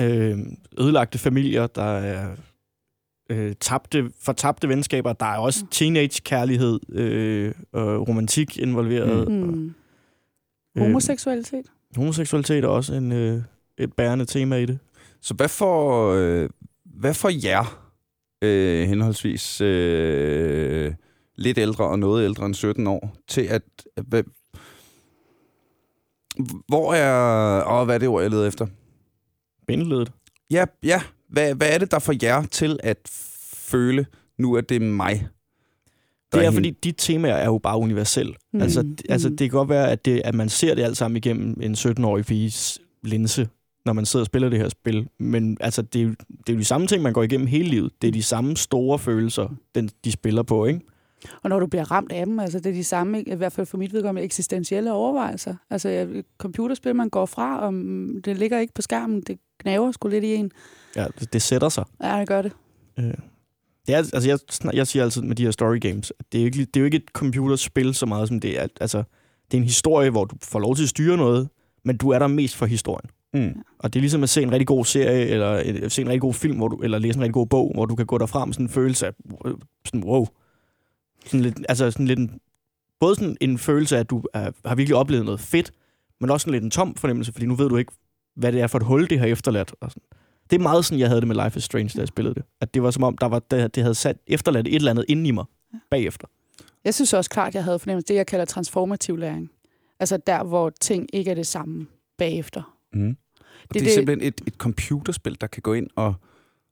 øh, 0.00 0.38
ødelagte 0.78 1.18
familier, 1.18 1.66
der 1.66 1.82
er 1.98 2.36
øh, 3.30 3.54
tabte, 3.60 4.10
fortabte 4.20 4.68
venskaber, 4.68 5.12
der 5.12 5.26
er 5.26 5.38
også 5.38 5.64
teenage-kærlighed 5.70 6.80
øh, 6.92 7.54
og 7.72 8.08
romantik 8.08 8.58
involveret. 8.58 9.28
Mm. 9.28 9.42
Og, 9.42 9.48
Mm. 9.48 9.74
øh, 10.76 10.86
Homoseksualitet. 10.86 11.66
homoseksualitet 11.96 12.64
er 12.64 12.68
også 12.68 12.94
en, 12.94 13.12
øh, 13.12 13.42
et 13.78 13.92
bærende 13.92 14.24
tema 14.24 14.56
i 14.56 14.66
det. 14.66 14.78
Så 15.20 15.34
hvad 15.34 15.48
for, 15.48 16.12
øh, 16.12 16.50
hvad 16.84 17.14
for 17.14 17.28
jer, 17.46 17.88
øh, 18.42 18.88
henholdsvis 18.88 19.60
øh, 19.60 20.94
lidt 21.38 21.58
ældre 21.58 21.84
og 21.84 21.98
noget 21.98 22.24
ældre 22.24 22.46
end 22.46 22.54
17 22.54 22.86
år, 22.86 23.16
til 23.28 23.40
at... 23.42 23.62
Hvad, 24.06 24.22
hvor 26.68 26.94
er... 26.94 27.64
Åh, 27.72 27.84
hvad 27.84 27.94
er 27.94 27.98
det 27.98 28.08
ord, 28.08 28.22
jeg 28.22 28.30
leder 28.30 28.46
efter? 28.46 28.66
Bindeledet. 29.66 30.12
Ja, 30.50 30.64
ja. 30.82 31.02
Hvad, 31.28 31.54
hvad 31.54 31.68
er 31.74 31.78
det, 31.78 31.90
der 31.90 31.98
får 31.98 32.14
jer 32.22 32.42
til 32.42 32.80
at 32.82 32.98
føle, 33.52 34.06
nu 34.38 34.54
er 34.54 34.60
det 34.60 34.82
mig? 34.82 35.28
der 36.32 36.38
Det 36.38 36.46
er, 36.46 36.50
hende? 36.50 36.56
fordi 36.56 36.70
de 36.70 36.92
temaer 36.92 37.34
er 37.34 37.44
jo 37.44 37.58
bare 37.58 37.78
universelle. 37.78 38.32
Mm. 38.32 38.56
Mm. 38.58 38.62
Altså, 38.62 38.80
d- 38.80 39.02
altså, 39.08 39.28
Mm. 39.28 39.36
det 39.36 39.50
kan 39.50 39.58
godt 39.58 39.68
være, 39.68 39.90
at, 39.90 40.04
det, 40.04 40.22
at 40.24 40.34
man 40.34 40.48
ser 40.48 40.74
det 40.74 40.82
alt 40.82 40.96
sammen 40.96 41.16
igennem 41.16 41.56
en 41.62 41.74
17-årig 41.74 42.24
piges 42.24 42.78
linse, 43.02 43.48
når 43.84 43.92
man 43.92 44.06
sidder 44.06 44.22
og 44.22 44.26
spiller 44.26 44.48
det 44.48 44.58
her 44.58 44.68
spil. 44.68 45.08
Men 45.18 45.56
altså, 45.60 45.82
det, 45.82 45.98
er 46.00 46.04
jo, 46.04 46.10
det 46.10 46.48
er 46.48 46.52
jo 46.52 46.58
de 46.58 46.64
samme 46.64 46.86
ting, 46.86 47.02
man 47.02 47.12
går 47.12 47.22
igennem 47.22 47.46
hele 47.46 47.68
livet. 47.68 47.92
Det 48.02 48.08
er 48.08 48.12
de 48.12 48.22
samme 48.22 48.56
store 48.56 48.98
følelser, 48.98 49.48
den, 49.74 49.90
de 50.04 50.12
spiller 50.12 50.42
på, 50.42 50.64
ikke? 50.64 50.80
Og 51.42 51.50
når 51.50 51.60
du 51.60 51.66
bliver 51.66 51.90
ramt 51.90 52.12
af 52.12 52.26
dem, 52.26 52.40
altså 52.40 52.58
det 52.58 52.66
er 52.66 52.72
de 52.74 52.84
samme, 52.84 53.22
i 53.22 53.34
hvert 53.34 53.52
fald 53.52 53.66
for 53.66 53.78
mit 53.78 53.92
vedkommende, 53.92 54.24
eksistentielle 54.24 54.92
overvejelser. 54.92 55.54
Altså 55.70 56.22
computerspil, 56.38 56.96
man 56.96 57.08
går 57.10 57.26
fra, 57.26 57.60
og 57.60 57.74
mm, 57.74 58.22
det 58.22 58.38
ligger 58.38 58.58
ikke 58.58 58.74
på 58.74 58.82
skærmen, 58.82 59.20
det 59.20 59.38
knaver 59.60 59.92
sgu 59.92 60.08
lidt 60.08 60.24
i 60.24 60.34
en. 60.34 60.50
Ja, 60.96 61.06
det, 61.20 61.32
det 61.32 61.42
sætter 61.42 61.68
sig. 61.68 61.84
Ja, 62.02 62.20
det 62.20 62.28
gør 62.28 62.42
det. 62.42 62.52
Øh. 62.98 63.04
Det 63.86 63.94
er, 63.94 63.98
altså, 63.98 64.28
jeg, 64.28 64.74
jeg 64.76 64.86
siger 64.86 65.02
altid 65.04 65.22
med 65.22 65.36
de 65.36 65.44
her 65.44 65.50
story 65.50 65.80
games, 65.80 66.12
at 66.18 66.26
det 66.32 66.38
er, 66.38 66.42
jo 66.42 66.46
ikke, 66.46 66.58
det 66.64 66.76
er 66.76 66.80
jo 66.80 66.84
ikke 66.84 66.96
et 66.96 67.08
computerspil 67.12 67.94
så 67.94 68.06
meget, 68.06 68.28
som 68.28 68.40
det 68.40 68.60
er. 68.60 68.66
Altså, 68.80 68.98
det 69.50 69.56
er 69.56 69.58
en 69.58 69.64
historie, 69.64 70.10
hvor 70.10 70.24
du 70.24 70.36
får 70.42 70.58
lov 70.58 70.76
til 70.76 70.82
at 70.82 70.88
styre 70.88 71.16
noget, 71.16 71.48
men 71.84 71.96
du 71.96 72.10
er 72.10 72.18
der 72.18 72.26
mest 72.26 72.56
for 72.56 72.66
historien. 72.66 73.10
Mm. 73.34 73.62
Og 73.78 73.92
det 73.92 73.98
er 73.98 74.00
ligesom 74.00 74.22
at 74.22 74.28
se 74.28 74.42
en 74.42 74.52
rigtig 74.52 74.66
god 74.66 74.84
serie, 74.84 75.26
eller 75.26 75.62
et- 75.64 75.92
se 75.92 76.02
en 76.02 76.08
rigtig 76.08 76.20
god 76.20 76.34
film, 76.34 76.56
hvor 76.56 76.68
du, 76.68 76.76
eller 76.76 76.98
læse 76.98 77.16
en 77.16 77.22
rigtig 77.22 77.34
god 77.34 77.46
bog, 77.46 77.70
hvor 77.74 77.86
du 77.86 77.94
kan 77.94 78.06
gå 78.06 78.18
derfra 78.18 78.44
med 78.44 78.54
sådan 78.54 78.66
en 78.66 78.70
følelse 78.70 79.06
af, 79.06 79.12
øh, 79.46 79.54
sådan, 79.86 80.04
wow. 80.04 80.26
Sådan 81.26 81.40
lidt, 81.40 81.58
altså 81.68 81.90
sådan 81.90 82.06
lidt 82.06 82.18
en, 82.18 82.40
både 83.00 83.14
sådan 83.14 83.36
en 83.40 83.58
følelse 83.58 83.96
af, 83.96 84.00
at 84.00 84.10
du 84.10 84.22
er, 84.34 84.50
har 84.64 84.74
virkelig 84.74 84.96
oplevet 84.96 85.24
noget 85.24 85.40
fedt, 85.40 85.72
men 86.20 86.30
også 86.30 86.44
sådan 86.44 86.52
lidt 86.52 86.64
en 86.64 86.70
tom 86.70 86.94
fornemmelse, 86.94 87.32
fordi 87.32 87.46
nu 87.46 87.54
ved 87.54 87.68
du 87.68 87.76
ikke, 87.76 87.92
hvad 88.36 88.52
det 88.52 88.60
er 88.60 88.66
for 88.66 88.78
et 88.78 88.84
hul, 88.84 89.10
det 89.10 89.18
har 89.18 89.26
efterladt. 89.26 89.74
Og 89.80 89.90
sådan. 89.90 90.02
Det 90.50 90.56
er 90.58 90.62
meget 90.62 90.84
sådan, 90.84 90.98
jeg 90.98 91.08
havde 91.08 91.20
det 91.20 91.28
med 91.28 91.44
Life 91.44 91.56
is 91.58 91.64
Strange, 91.64 91.90
da 91.96 91.98
jeg 92.00 92.08
spillede 92.08 92.34
det. 92.34 92.42
At 92.60 92.74
det 92.74 92.82
var 92.82 92.90
som 92.90 93.02
om, 93.02 93.18
der 93.18 93.26
var, 93.26 93.38
det, 93.38 93.74
det 93.74 93.82
havde 93.82 93.94
sat 93.94 94.16
efterladt 94.26 94.68
et 94.68 94.74
eller 94.74 94.90
andet 94.90 95.04
inde 95.08 95.28
i 95.28 95.30
mig 95.30 95.44
bagefter. 95.90 96.26
Jeg 96.84 96.94
synes 96.94 97.12
også 97.12 97.30
klart, 97.30 97.54
jeg 97.54 97.64
havde 97.64 97.78
fornemmelse 97.78 98.06
det, 98.08 98.14
jeg 98.14 98.26
kalder 98.26 98.44
transformativ 98.44 99.16
læring. 99.16 99.50
Altså 100.00 100.16
der, 100.26 100.44
hvor 100.44 100.70
ting 100.80 101.06
ikke 101.12 101.30
er 101.30 101.34
det 101.34 101.46
samme 101.46 101.86
bagefter. 102.18 102.76
Mm. 102.92 103.00
Det, 103.08 103.16
det 103.74 103.80
er 103.80 103.84
det- 103.84 103.92
simpelthen 103.92 104.28
et, 104.28 104.40
et 104.46 104.54
computerspil, 104.54 105.36
der 105.40 105.46
kan 105.46 105.62
gå 105.62 105.72
ind 105.72 105.86
og, 105.96 106.14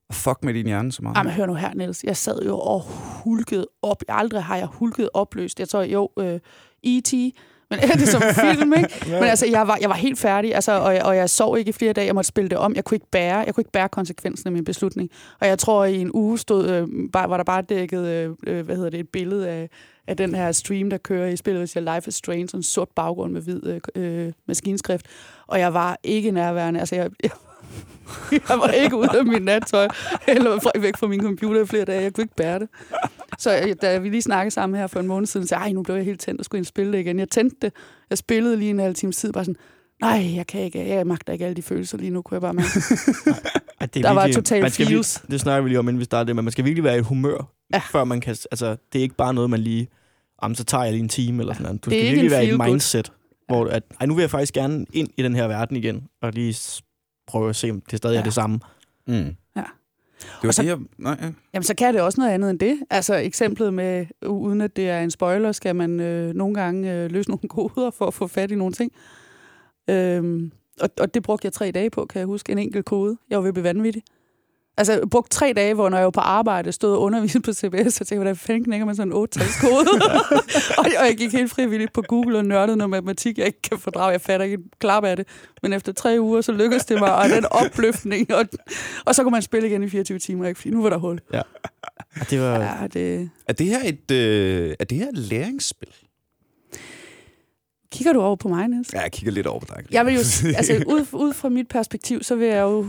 og 0.08 0.14
fuck 0.14 0.38
med 0.42 0.54
din 0.54 0.66
hjerne 0.66 0.92
så 0.92 1.02
meget. 1.02 1.16
Jamen, 1.16 1.32
hør 1.32 1.46
nu 1.46 1.54
her, 1.54 1.74
Niels. 1.74 2.04
Jeg 2.04 2.16
sad 2.16 2.42
jo 2.46 2.58
og 2.58 2.82
hulkede 3.24 3.66
op. 3.82 4.02
Aldrig 4.08 4.42
har 4.42 4.56
jeg 4.56 4.66
hulket 4.66 5.08
opløst. 5.14 5.60
Jeg 5.60 5.68
tror, 5.68 5.82
jo, 5.82 6.10
øh, 6.18 6.40
E.T., 6.84 7.14
men 7.70 7.78
er 7.90 7.96
det 7.96 8.08
som 8.08 8.22
film, 8.22 8.72
ikke? 8.72 8.94
Men 9.10 9.24
altså, 9.24 9.46
jeg 9.46 9.68
var, 9.68 9.78
jeg 9.80 9.88
var 9.88 9.96
helt 9.96 10.18
færdig, 10.18 10.54
altså, 10.54 10.72
og, 10.72 10.94
jeg, 10.94 11.02
og 11.02 11.16
jeg 11.16 11.30
sov 11.30 11.58
ikke 11.58 11.68
i 11.68 11.72
flere 11.72 11.92
dage. 11.92 12.06
Jeg 12.06 12.14
måtte 12.14 12.28
spille 12.28 12.50
det 12.50 12.58
om. 12.58 12.74
Jeg 12.74 12.84
kunne 12.84 12.96
ikke 12.96 13.10
bære, 13.10 13.38
jeg 13.38 13.54
kunne 13.54 13.60
ikke 13.60 13.72
bære 13.72 13.88
konsekvensen 13.88 14.48
af 14.48 14.52
min 14.52 14.64
beslutning. 14.64 15.10
Og 15.40 15.46
jeg 15.46 15.58
tror, 15.58 15.84
i 15.84 16.00
en 16.00 16.10
uge 16.14 16.38
stod, 16.38 16.70
øh, 16.70 16.88
bare, 17.12 17.30
var 17.30 17.36
der 17.36 17.44
bare 17.44 17.62
dækket 17.62 18.06
øh, 18.06 18.30
øh, 18.46 18.64
hvad 18.64 18.76
hedder 18.76 18.90
det, 18.90 19.00
et 19.00 19.08
billede 19.08 19.48
af, 19.48 19.70
af 20.06 20.16
den 20.16 20.34
her 20.34 20.52
stream, 20.52 20.90
der 20.90 20.98
kører 20.98 21.28
i 21.28 21.36
spillet, 21.36 21.60
der 21.60 21.66
siger 21.66 21.94
Life 21.94 22.08
is 22.08 22.14
Strange, 22.14 22.48
sådan 22.48 22.58
en 22.58 22.62
sort 22.62 22.88
baggrund 22.96 23.32
med 23.32 23.40
hvid 23.40 23.66
øh, 23.66 23.80
øh, 23.94 24.32
maskinskrift. 24.48 25.06
Og 25.46 25.58
jeg 25.58 25.74
var 25.74 25.98
ikke 26.02 26.30
nærværende. 26.30 26.80
Altså, 26.80 26.94
jeg, 26.94 27.10
jeg, 27.22 27.30
jeg 28.48 28.58
var 28.58 28.68
ikke 28.68 28.96
ude 28.96 29.18
af 29.18 29.26
min 29.26 29.42
nattøj, 29.42 29.88
eller 30.28 30.78
væk 30.80 30.96
fra 30.96 31.06
min 31.06 31.20
computer 31.20 31.62
i 31.62 31.66
flere 31.66 31.84
dage. 31.84 32.02
Jeg 32.02 32.12
kunne 32.14 32.24
ikke 32.24 32.34
bære 32.36 32.58
det. 32.58 32.68
Så 33.38 33.74
da 33.82 33.98
vi 33.98 34.08
lige 34.08 34.22
snakkede 34.22 34.54
sammen 34.54 34.80
her 34.80 34.86
for 34.86 35.00
en 35.00 35.06
måned 35.06 35.26
siden, 35.26 35.46
så 35.46 35.56
jeg, 35.56 35.72
nu 35.72 35.82
blev 35.82 35.96
jeg 35.96 36.04
helt 36.04 36.20
tændt 36.20 36.40
og 36.40 36.44
skulle 36.44 36.58
ind 36.58 36.62
og 36.64 36.68
spille 36.68 36.92
det 36.92 36.98
igen. 36.98 37.18
Jeg 37.18 37.28
tændte 37.28 37.56
det. 37.62 37.72
Jeg 38.10 38.18
spillede 38.18 38.56
lige 38.56 38.70
en 38.70 38.78
halv 38.78 38.94
time 38.94 39.12
tid, 39.12 39.32
bare 39.32 39.44
sådan, 39.44 39.56
nej, 40.00 40.32
jeg 40.36 40.46
kan 40.46 40.60
ikke, 40.60 40.88
jeg 40.88 41.06
magter 41.06 41.32
ikke 41.32 41.44
alle 41.44 41.54
de 41.56 41.62
følelser 41.62 41.98
lige 41.98 42.10
nu, 42.10 42.22
kunne 42.22 42.34
jeg 42.34 42.42
bare 42.42 42.54
mærke. 42.54 42.68
At 43.80 43.94
det 43.94 44.04
Der 44.04 44.10
var 44.10 44.14
virkelig- 44.22 44.34
total 44.44 44.62
man 44.62 44.70
skal 44.70 44.86
feels. 44.86 45.16
virkelig- 45.18 45.32
Det 45.32 45.40
snakker 45.40 45.62
vi 45.62 45.68
lige 45.68 45.78
om, 45.78 45.88
inden 45.88 46.00
vi 46.00 46.04
starter 46.04 46.24
det, 46.24 46.36
men 46.36 46.44
man 46.44 46.52
skal 46.52 46.64
virkelig 46.64 46.84
være 46.84 46.96
i 46.98 47.00
humør, 47.00 47.52
Ja. 47.74 47.78
før 47.92 48.04
man 48.04 48.20
kan... 48.20 48.36
Altså, 48.50 48.76
det 48.92 48.98
er 48.98 49.02
ikke 49.02 49.14
bare 49.14 49.34
noget, 49.34 49.50
man 49.50 49.60
lige... 49.60 49.88
Jamen, 50.42 50.54
så 50.54 50.64
tager 50.64 50.84
jeg 50.84 50.92
lige 50.92 51.02
en 51.02 51.08
time 51.08 51.42
eller 51.42 51.54
sådan 51.54 51.64
noget. 51.66 51.84
Du 51.84 51.90
Det 51.90 51.96
er 51.98 52.00
skal 52.02 52.10
virkelig 52.10 52.30
være 52.30 52.46
i 52.46 52.50
et 52.50 52.58
mindset, 52.70 53.12
hvor 53.48 53.66
at, 53.66 53.82
ej, 54.00 54.06
nu 54.06 54.14
vil 54.14 54.22
jeg 54.22 54.30
faktisk 54.30 54.54
gerne 54.54 54.86
ind 54.92 55.08
i 55.16 55.22
den 55.22 55.34
her 55.34 55.46
verden 55.48 55.76
igen, 55.76 56.02
og 56.22 56.32
lige 56.32 56.54
prøve 57.26 57.48
at 57.48 57.56
se, 57.56 57.70
om 57.70 57.80
det 57.90 57.96
stadig 57.98 58.14
ja. 58.14 58.20
er 58.20 58.24
det 58.24 58.32
samme. 58.34 58.60
Mm. 59.06 59.14
Ja. 59.14 59.20
Det 59.56 60.42
var 60.42 60.48
Og 60.48 60.54
så- 60.54 60.62
det, 60.62 60.68
jeg... 60.68 60.78
Nej, 60.98 61.16
ja. 61.22 61.30
Jamen, 61.54 61.64
så 61.64 61.74
kan 61.74 61.94
det 61.94 62.02
også 62.02 62.20
noget 62.20 62.32
andet 62.32 62.50
end 62.50 62.58
det. 62.58 62.78
Altså, 62.90 63.14
eksemplet 63.16 63.74
med, 63.74 64.06
uden 64.26 64.60
at 64.60 64.76
det 64.76 64.90
er 64.90 65.00
en 65.00 65.10
spoiler, 65.10 65.52
skal 65.52 65.76
man 65.76 66.00
øh, 66.00 66.34
nogle 66.34 66.54
gange 66.54 66.92
øh, 66.94 67.10
løse 67.10 67.30
nogle 67.30 67.48
koder 67.74 67.90
for 67.90 68.06
at 68.06 68.14
få 68.14 68.26
fat 68.26 68.50
i 68.50 68.54
nogle 68.54 68.72
ting. 68.72 68.92
Øhm, 69.90 70.52
og, 70.80 70.90
og 71.00 71.14
det 71.14 71.22
brugte 71.22 71.46
jeg 71.46 71.52
tre 71.52 71.70
dage 71.70 71.90
på, 71.90 72.04
kan 72.06 72.18
jeg 72.18 72.26
huske. 72.26 72.52
En 72.52 72.58
enkelt 72.58 72.84
kode. 72.84 73.16
Jeg 73.30 73.36
var 73.38 73.42
ved 73.42 73.48
at 73.48 73.54
blive 73.54 73.64
vanvittig. 73.64 74.02
Altså, 74.78 74.92
jeg 74.92 75.02
brugte 75.10 75.30
tre 75.30 75.52
dage, 75.56 75.74
hvor 75.74 75.88
når 75.88 75.96
jeg 75.96 76.04
var 76.04 76.10
på 76.10 76.20
arbejde, 76.20 76.72
stod 76.72 76.92
og 76.92 77.00
underviste 77.00 77.40
på 77.40 77.52
CBS, 77.52 77.94
så 77.94 77.98
tænkte 77.98 78.14
jeg, 78.14 78.18
hvordan 78.18 78.36
fanden 78.36 78.64
knækker 78.64 78.86
man 78.86 78.96
sådan 78.96 79.08
en 79.08 79.12
8 79.12 79.40
kode 79.60 79.88
og, 80.78 80.84
og 80.98 81.06
jeg 81.08 81.14
gik 81.18 81.32
helt 81.32 81.50
frivilligt 81.50 81.92
på 81.92 82.02
Google 82.02 82.38
og 82.38 82.44
nørdede 82.44 82.76
noget 82.76 82.90
matematik, 82.90 83.38
jeg 83.38 83.46
ikke 83.46 83.62
kan 83.62 83.78
fordrage. 83.78 84.10
Jeg 84.10 84.20
fatter 84.20 84.44
ikke 84.44 84.54
en 84.54 84.70
klap 84.78 85.04
af 85.04 85.16
det. 85.16 85.26
Men 85.62 85.72
efter 85.72 85.92
tre 85.92 86.16
uger, 86.20 86.40
så 86.40 86.52
lykkedes 86.52 86.84
det 86.84 86.98
mig, 86.98 87.14
og 87.16 87.28
den 87.28 87.44
opløftning. 87.50 88.34
Og, 88.34 88.44
og 89.04 89.14
så 89.14 89.22
kunne 89.22 89.32
man 89.32 89.42
spille 89.42 89.68
igen 89.68 89.82
i 89.82 89.88
24 89.88 90.18
timer, 90.18 90.48
ikke? 90.48 90.60
fordi 90.60 90.70
nu 90.70 90.82
var 90.82 90.90
der 90.90 90.96
hul. 90.96 91.20
Og 92.20 92.30
det 92.30 92.40
var... 92.40 92.58
Ja, 92.60 92.86
det... 92.92 93.30
Er 93.46 93.52
det 93.52 93.66
her 93.66 93.80
et, 93.84 94.10
øh, 94.10 94.74
er 94.80 94.84
det 94.84 94.98
her 94.98 95.08
et 95.08 95.18
læringsspil? 95.18 95.88
Kigger 97.92 98.12
du 98.12 98.20
over 98.20 98.36
på 98.36 98.48
mig, 98.48 98.68
Niels? 98.68 98.94
Ja, 98.94 99.00
jeg 99.00 99.12
kigger 99.12 99.32
lidt 99.32 99.46
over 99.46 99.60
på 99.60 99.66
dig. 99.76 99.84
Jeg 99.90 100.06
vil 100.06 100.14
jo, 100.14 100.20
altså 100.56 100.84
ud, 100.86 101.06
ud 101.12 101.32
fra 101.32 101.48
mit 101.48 101.68
perspektiv, 101.68 102.22
så 102.22 102.34
vil 102.34 102.48
jeg 102.48 102.60
jo 102.60 102.88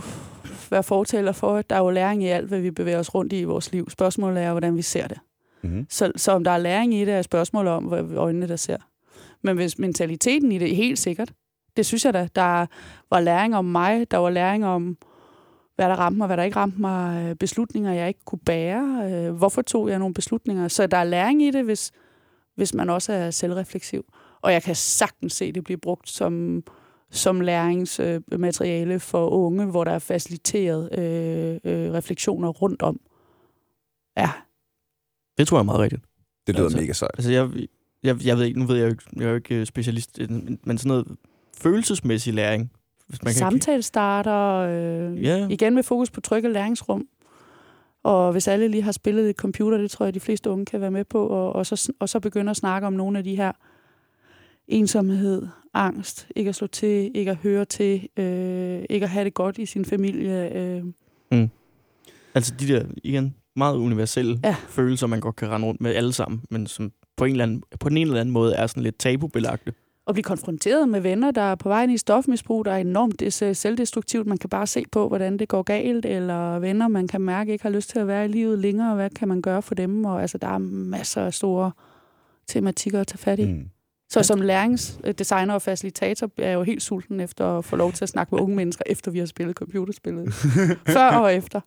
være 0.71 0.83
fortaler 0.83 1.31
for, 1.31 1.55
at 1.55 1.69
der 1.69 1.75
er 1.75 1.79
jo 1.79 1.89
læring 1.89 2.23
i 2.23 2.27
alt, 2.27 2.47
hvad 2.47 2.59
vi 2.59 2.71
bevæger 2.71 2.99
os 2.99 3.15
rundt 3.15 3.33
i 3.33 3.39
i 3.39 3.43
vores 3.43 3.71
liv. 3.71 3.89
Spørgsmålet 3.89 4.43
er, 4.43 4.51
hvordan 4.51 4.75
vi 4.75 4.81
ser 4.81 5.07
det. 5.07 5.19
mm-hmm. 5.61 5.85
Så, 5.89 6.11
så 6.15 6.31
om 6.31 6.43
der 6.43 6.51
er 6.51 6.57
læring 6.57 6.93
i 6.93 7.05
det, 7.05 7.13
er 7.13 7.21
spørgsmålet 7.21 7.73
om, 7.73 7.83
hvad 7.83 8.03
øjnene 8.15 8.47
der 8.47 8.55
ser. 8.55 8.77
Men 9.41 9.55
hvis 9.55 9.79
mentaliteten 9.79 10.51
i 10.51 10.57
det 10.57 10.71
er 10.71 10.75
helt 10.75 10.99
sikkert, 10.99 11.33
det 11.77 11.85
synes 11.85 12.05
jeg 12.05 12.13
da. 12.13 12.27
Der 12.35 12.65
var 13.09 13.19
læring 13.19 13.55
om 13.55 13.65
mig, 13.65 14.11
der 14.11 14.17
var 14.17 14.29
læring 14.29 14.65
om, 14.65 14.97
hvad 15.75 15.89
der 15.89 15.95
ramte 15.95 16.17
mig, 16.17 16.27
hvad 16.27 16.37
der 16.37 16.43
ikke 16.43 16.57
ramte 16.57 16.81
mig, 16.81 17.29
øh, 17.29 17.35
beslutninger, 17.35 17.93
jeg 17.93 18.07
ikke 18.07 18.19
kunne 18.25 18.39
bære. 18.45 19.11
øh, 19.11 19.33
Hvorfor 19.33 19.61
tog 19.61 19.89
jeg 19.89 19.99
nogle 19.99 20.13
beslutninger? 20.13 20.67
Så 20.67 20.87
der 20.87 20.97
er 20.97 21.03
læring 21.03 21.43
i 21.43 21.51
det, 21.51 21.65
hvis, 21.65 21.91
hvis 22.55 22.73
man 22.73 22.89
også 22.89 23.13
er 23.13 23.31
selvrefleksiv. 23.31 24.05
Og 24.41 24.53
jeg 24.53 24.63
kan 24.63 24.75
sagtens 24.75 25.33
se 25.33 25.51
det 25.51 25.63
blive 25.63 25.77
brugt 25.77 26.09
som, 26.09 26.63
som 27.11 27.41
læringsmateriale 27.41 28.99
for 28.99 29.29
unge, 29.29 29.65
hvor 29.65 29.83
der 29.83 29.91
er 29.91 29.99
faciliteret 29.99 30.99
øh, 30.99 31.53
øh, 31.63 31.91
refleksioner 31.93 32.49
rundt 32.49 32.81
om. 32.81 32.99
Ja, 34.17 34.31
Det 35.37 35.47
tror 35.47 35.57
jeg 35.57 35.61
er 35.61 35.65
meget 35.65 35.79
rigtigt. 35.79 36.01
Det 36.47 36.55
lyder 36.55 36.63
Altså, 36.65 36.77
mega 36.79 36.93
sejt. 36.93 37.11
Altså, 37.17 37.31
jeg, 37.31 37.49
jeg, 38.03 38.25
jeg 38.25 38.37
ved 38.37 38.45
ikke, 38.45 38.59
nu 38.59 38.65
ved 38.65 38.75
jeg 38.75 38.83
jo 38.85 38.89
ikke, 38.89 39.03
jeg 39.15 39.25
er 39.25 39.29
jo 39.29 39.35
ikke 39.35 39.55
øh, 39.55 39.65
specialist, 39.65 40.19
øh, 40.21 40.29
men- 40.31 40.77
sådan 40.77 40.87
noget 40.87 41.07
følelsesmæssig 41.57 42.33
læring. 42.33 42.71
Hvis 43.07 43.23
man 43.23 43.33
kan 43.33 43.37
Samtale 43.39 43.81
starter 43.81 44.53
øh, 44.53 45.23
Ja. 45.23 45.47
igen 45.49 45.75
med 45.75 45.83
fokus 45.83 46.11
på 46.11 46.21
trygge 46.21 46.49
læringsrum. 46.49 47.07
Og 48.03 48.31
hvis 48.31 48.47
alle 48.47 48.67
lige 48.67 48.83
har 48.83 48.91
spillet 48.91 49.29
et 49.29 49.35
computer, 49.35 49.77
det 49.77 49.91
tror 49.91 50.05
jeg, 50.05 50.13
de 50.13 50.19
fleste 50.19 50.49
unge 50.49 50.65
kan 50.65 50.81
være 50.81 50.91
med 50.91 51.03
på, 51.05 51.27
og, 51.27 51.53
og, 51.55 51.65
så, 51.65 51.93
og 51.99 52.09
så 52.09 52.19
begynde 52.19 52.49
at 52.49 52.57
snakke 52.57 52.87
om 52.87 52.93
nogle 52.93 53.17
af 53.17 53.23
de 53.23 53.35
her 53.35 53.51
ensomhed, 54.67 55.47
angst, 55.73 56.27
ikke 56.35 56.49
at 56.49 56.55
slå 56.55 56.67
til, 56.67 57.11
ikke 57.15 57.31
at 57.31 57.37
høre 57.37 57.65
til, 57.65 58.07
øh, 58.17 58.83
ikke 58.89 59.03
at 59.03 59.09
have 59.09 59.25
det 59.25 59.33
godt 59.33 59.57
i 59.57 59.65
sin 59.65 59.85
familie. 59.85 60.55
Øh. 60.55 60.83
Altså 62.35 62.53
de 62.59 62.67
der, 62.67 62.83
igen, 63.03 63.35
meget 63.55 63.77
universelle 63.77 64.39
ja. 64.43 64.55
Følelser, 64.69 65.07
man 65.07 65.19
godt 65.19 65.35
kan 65.35 65.49
rende 65.49 65.67
rundt 65.67 65.81
med 65.81 65.95
alle 65.95 66.13
sammen, 66.13 66.41
men 66.49 66.67
som 66.67 66.91
på, 67.17 67.25
en 67.25 67.31
eller 67.31 67.43
anden, 67.43 67.63
på 67.79 67.89
den 67.89 67.97
ene 67.97 68.07
eller 68.07 68.21
anden 68.21 68.33
måde 68.33 68.55
er 68.55 68.67
sådan 68.67 68.83
lidt 68.83 68.99
tabubelagte. 68.99 69.73
At 70.07 70.13
blive 70.13 70.23
konfronteret 70.23 70.89
med 70.89 71.01
venner, 71.01 71.31
der 71.31 71.41
er 71.41 71.55
på 71.55 71.69
vej 71.69 71.83
ind 71.83 71.91
i 71.91 71.97
stofmisbrug, 71.97 72.65
der 72.65 72.71
er 72.71 72.77
enormt 72.77 73.21
des- 73.21 73.57
selvdestruktivt. 73.57 74.27
Man 74.27 74.37
kan 74.37 74.49
bare 74.49 74.67
se 74.67 74.83
på, 74.91 75.07
hvordan 75.07 75.39
det 75.39 75.47
går 75.47 75.61
galt, 75.63 76.05
eller 76.05 76.59
venner, 76.59 76.87
man 76.87 77.07
kan 77.07 77.21
mærke 77.21 77.51
ikke 77.51 77.63
har 77.63 77.69
lyst 77.69 77.89
til 77.89 77.99
at 77.99 78.07
være 78.07 78.25
i 78.25 78.27
livet 78.27 78.59
længere. 78.59 78.95
Hvad 78.95 79.09
kan 79.09 79.27
man 79.27 79.41
gøre 79.41 79.61
for 79.61 79.75
dem? 79.75 80.05
Og 80.05 80.21
altså, 80.21 80.37
der 80.37 80.47
er 80.47 80.57
masser 80.57 81.21
af 81.21 81.33
store 81.33 81.71
tematikker 82.47 83.01
at 83.01 83.07
tage 83.07 83.17
fat 83.17 83.39
i. 83.39 83.45
Mm. 83.45 83.69
Så 84.09 84.23
som 84.23 84.41
læringsdesigner 84.41 85.53
og 85.53 85.61
facilitator 85.61 86.29
er 86.37 86.47
jeg 86.47 86.53
jo 86.53 86.63
helt 86.63 86.81
sulten 86.81 87.19
efter 87.19 87.57
at 87.57 87.65
få 87.65 87.75
lov 87.75 87.91
til 87.93 88.05
at 88.05 88.09
snakke 88.09 88.35
med 88.35 88.41
unge 88.41 88.55
mennesker, 88.55 88.83
efter 88.85 89.11
vi 89.11 89.19
har 89.19 89.25
spillet 89.25 89.55
computerspillet. 89.55 90.33
Før 90.97 91.09
og 91.09 91.33
efter. 91.33 91.61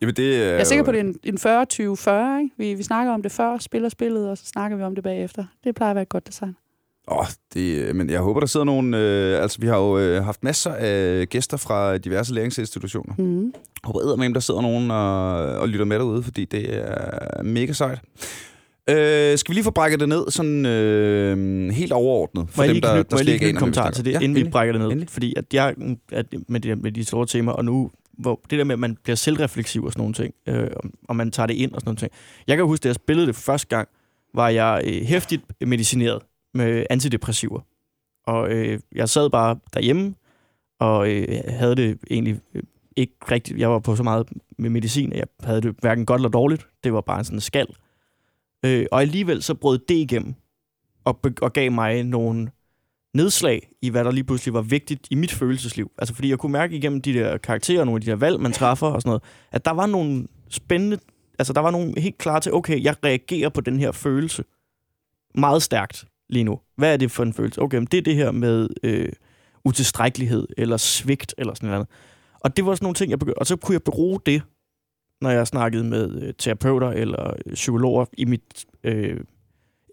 Jamen, 0.00 0.14
det 0.14 0.36
er 0.36 0.44
Jeg 0.44 0.60
er 0.60 0.64
sikker 0.64 0.84
på, 0.84 0.90
at 0.90 0.94
det 0.94 1.00
er 1.00 1.04
en, 1.04 1.18
en 1.24 1.96
40-20-40. 2.38 2.42
Ikke? 2.42 2.50
Vi, 2.56 2.74
vi 2.74 2.82
snakker 2.82 3.12
om 3.12 3.22
det 3.22 3.32
før, 3.32 3.58
spiller 3.58 3.88
spillet, 3.88 4.28
og 4.28 4.38
så 4.38 4.46
snakker 4.46 4.76
vi 4.76 4.82
om 4.82 4.94
det 4.94 5.04
bagefter. 5.04 5.44
Det 5.64 5.74
plejer 5.74 5.90
at 5.90 5.94
være 5.94 6.02
et 6.02 6.08
godt 6.08 6.26
design. 6.26 6.56
Åh, 7.08 7.18
oh, 7.18 7.26
det, 7.54 7.96
men 7.96 8.10
jeg 8.10 8.20
håber, 8.20 8.40
der 8.40 8.46
sidder 8.46 8.66
nogle... 8.66 8.98
Øh, 8.98 9.42
altså, 9.42 9.58
vi 9.60 9.66
har 9.66 9.76
jo 9.76 9.98
øh, 9.98 10.24
haft 10.24 10.44
masser 10.44 10.74
af 10.74 11.28
gæster 11.28 11.56
fra 11.56 11.98
diverse 11.98 12.34
læringsinstitutioner. 12.34 13.14
Mm. 13.18 13.44
Jeg 13.44 13.52
håber 13.84 14.00
eddermame, 14.00 14.34
der 14.34 14.40
sidder 14.40 14.60
nogen 14.60 14.90
og, 14.90 15.34
og 15.36 15.68
lytter 15.68 15.84
med 15.84 15.98
derude, 15.98 16.22
fordi 16.22 16.44
det 16.44 16.74
er 16.74 17.42
mega 17.42 17.72
sejt. 17.72 17.98
Øh, 18.90 19.38
skal 19.38 19.52
vi 19.52 19.54
lige 19.54 19.64
få 19.64 19.70
brækket 19.70 20.00
det 20.00 20.08
ned 20.08 20.30
sådan 20.30 20.66
øh, 20.66 21.70
helt 21.70 21.92
overordnet? 21.92 22.56
Må 22.56 22.62
jeg 22.62 22.72
lige 22.72 22.82
knytte, 22.82 23.06
må 23.10 23.18
jeg 23.18 23.24
lige 23.24 23.38
knytte 23.38 23.50
en 23.50 23.56
kommentar 23.56 23.90
til 23.90 24.04
det, 24.04 24.12
ja, 24.12 24.20
inden 24.20 24.44
vi 24.44 24.50
brækker 24.50 24.72
det 24.72 24.80
ned? 24.80 24.90
Endelig. 24.90 25.10
Fordi 25.10 25.34
at 25.36 25.54
jeg, 25.54 25.74
at 26.12 26.26
med, 26.48 26.60
de, 26.60 26.76
med 26.76 26.92
de 26.92 27.04
store 27.04 27.26
temaer, 27.26 27.54
og 27.54 27.64
nu, 27.64 27.90
hvor 28.18 28.40
det 28.50 28.58
der 28.58 28.64
med, 28.64 28.72
at 28.72 28.78
man 28.78 28.96
bliver 29.02 29.16
selvrefleksiv 29.16 29.84
og 29.84 29.92
sådan 29.92 30.00
nogle 30.00 30.14
ting, 30.14 30.34
øh, 30.48 30.70
og 31.08 31.16
man 31.16 31.30
tager 31.30 31.46
det 31.46 31.54
ind 31.54 31.72
og 31.72 31.80
sådan 31.80 31.88
nogle 31.88 31.96
ting. 31.96 32.12
Jeg 32.46 32.56
kan 32.56 32.66
huske, 32.66 32.82
da 32.82 32.88
jeg 32.88 32.94
spillede 32.94 33.26
det 33.26 33.36
første 33.36 33.68
gang, 33.68 33.88
var 34.34 34.48
jeg 34.48 34.82
øh, 34.86 35.02
hæftigt 35.02 35.42
medicineret 35.60 36.22
med 36.54 36.86
antidepressiver. 36.90 37.60
Og 38.26 38.50
øh, 38.50 38.80
jeg 38.94 39.08
sad 39.08 39.30
bare 39.30 39.56
derhjemme, 39.74 40.14
og 40.80 41.10
øh, 41.10 41.28
havde 41.48 41.76
det 41.76 41.98
egentlig 42.10 42.40
øh, 42.54 42.62
ikke 42.96 43.14
rigtigt. 43.30 43.58
Jeg 43.58 43.70
var 43.70 43.78
på 43.78 43.96
så 43.96 44.02
meget 44.02 44.28
med 44.58 44.70
medicin, 44.70 45.12
at 45.12 45.18
jeg 45.18 45.26
havde 45.40 45.60
det 45.60 45.74
hverken 45.80 46.06
godt 46.06 46.18
eller 46.18 46.28
dårligt. 46.28 46.66
Det 46.84 46.92
var 46.92 47.00
bare 47.00 47.24
sådan 47.24 47.36
en 47.36 47.40
skal. 47.40 47.66
Øh, 48.64 48.86
og 48.92 49.00
alligevel 49.00 49.42
så 49.42 49.54
brød 49.54 49.78
det 49.78 49.94
igennem, 49.94 50.34
og, 51.04 51.16
be- 51.16 51.42
og 51.42 51.52
gav 51.52 51.72
mig 51.72 52.04
nogle 52.04 52.50
nedslag 53.14 53.68
i, 53.82 53.90
hvad 53.90 54.04
der 54.04 54.10
lige 54.10 54.24
pludselig 54.24 54.54
var 54.54 54.62
vigtigt 54.62 55.06
i 55.10 55.14
mit 55.14 55.32
følelsesliv. 55.32 55.90
Altså 55.98 56.14
fordi 56.14 56.30
jeg 56.30 56.38
kunne 56.38 56.52
mærke 56.52 56.76
igennem 56.76 57.00
de 57.00 57.12
der 57.12 57.38
karakterer, 57.38 57.84
nogle 57.84 57.96
af 57.96 58.00
de 58.00 58.10
der 58.10 58.16
valg, 58.16 58.40
man 58.40 58.52
træffer 58.52 58.86
og 58.86 59.02
sådan 59.02 59.08
noget, 59.08 59.22
at 59.52 59.64
der 59.64 59.70
var 59.70 59.86
nogle 59.86 60.26
spændende, 60.50 60.98
altså 61.38 61.52
der 61.52 61.60
var 61.60 61.70
nogle 61.70 62.00
helt 62.00 62.18
klare 62.18 62.40
til, 62.40 62.52
okay, 62.52 62.82
jeg 62.82 62.96
reagerer 63.04 63.48
på 63.48 63.60
den 63.60 63.78
her 63.78 63.92
følelse 63.92 64.44
meget 65.34 65.62
stærkt 65.62 66.04
lige 66.28 66.44
nu. 66.44 66.60
Hvad 66.76 66.92
er 66.92 66.96
det 66.96 67.10
for 67.10 67.22
en 67.22 67.32
følelse? 67.32 67.62
Okay, 67.62 67.78
men 67.78 67.86
det 67.86 67.98
er 67.98 68.02
det 68.02 68.14
her 68.14 68.30
med 68.30 68.68
øh, 68.82 69.08
utilstrækkelighed, 69.64 70.46
eller 70.58 70.76
svigt, 70.76 71.34
eller 71.38 71.54
sådan 71.54 71.68
noget. 71.68 71.88
Og 72.40 72.56
det 72.56 72.66
var 72.66 72.74
sådan 72.74 72.84
nogle 72.84 72.94
ting, 72.94 73.10
jeg 73.10 73.18
begyndte, 73.18 73.38
og 73.38 73.46
så 73.46 73.56
kunne 73.56 73.72
jeg 73.72 73.82
bruge 73.82 74.20
det, 74.26 74.42
når 75.20 75.30
jeg 75.30 75.46
snakkede 75.46 75.84
med 75.84 76.22
øh, 76.22 76.34
terapeuter 76.38 76.88
eller 76.88 77.34
øh, 77.46 77.54
psykologer 77.54 78.04
i 78.18 78.24
mit 78.24 78.66
øh, 78.84 79.20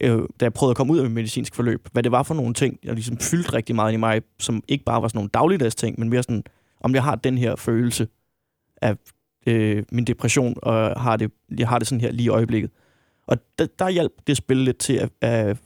øh, 0.02 0.20
da 0.40 0.46
jeg 0.46 0.54
prøvede 0.54 0.72
at 0.72 0.78
komme 0.78 0.94
ud 0.94 0.98
af 0.98 1.04
mit 1.04 1.14
medicinsk 1.14 1.56
forløb, 1.56 1.88
hvad 1.92 2.04
det 2.04 2.12
var 2.12 2.24
for 2.24 2.34
nogle 2.34 2.54
ting, 2.54 2.80
jeg 2.84 2.94
ligesom 2.94 3.18
fyldte 3.18 3.54
rigtig 3.54 3.76
meget 3.76 3.94
i 3.94 3.98
mig, 3.98 4.22
som 4.40 4.64
ikke 4.68 4.84
bare 4.84 5.02
var 5.02 5.08
sådan 5.08 5.18
nogle 5.18 5.30
dagligdags 5.34 5.76
ting, 5.76 6.00
men 6.00 6.10
mere 6.10 6.24
sådan, 6.24 6.44
om 6.80 6.96
jeg 6.96 7.04
har 7.04 7.16
den 7.16 7.38
her 7.38 7.56
følelse 7.56 8.08
af 8.82 8.96
øh, 9.48 9.84
min 9.92 10.06
depression, 10.06 10.56
og 10.62 11.02
har 11.02 11.18
det, 11.18 11.32
jeg 11.58 11.68
har 11.68 11.80
det 11.80 11.88
sådan 11.88 12.02
her 12.02 12.12
lige 12.12 12.26
i 12.26 12.30
øjeblikket. 12.30 12.72
Og 13.28 13.38
der, 13.60 13.68
der 13.80 13.90
hjalp 13.90 14.12
det 14.28 14.38
spil 14.38 14.58
lidt 14.58 14.78
til 14.78 14.94
at, 14.94 15.10
at 15.22 15.58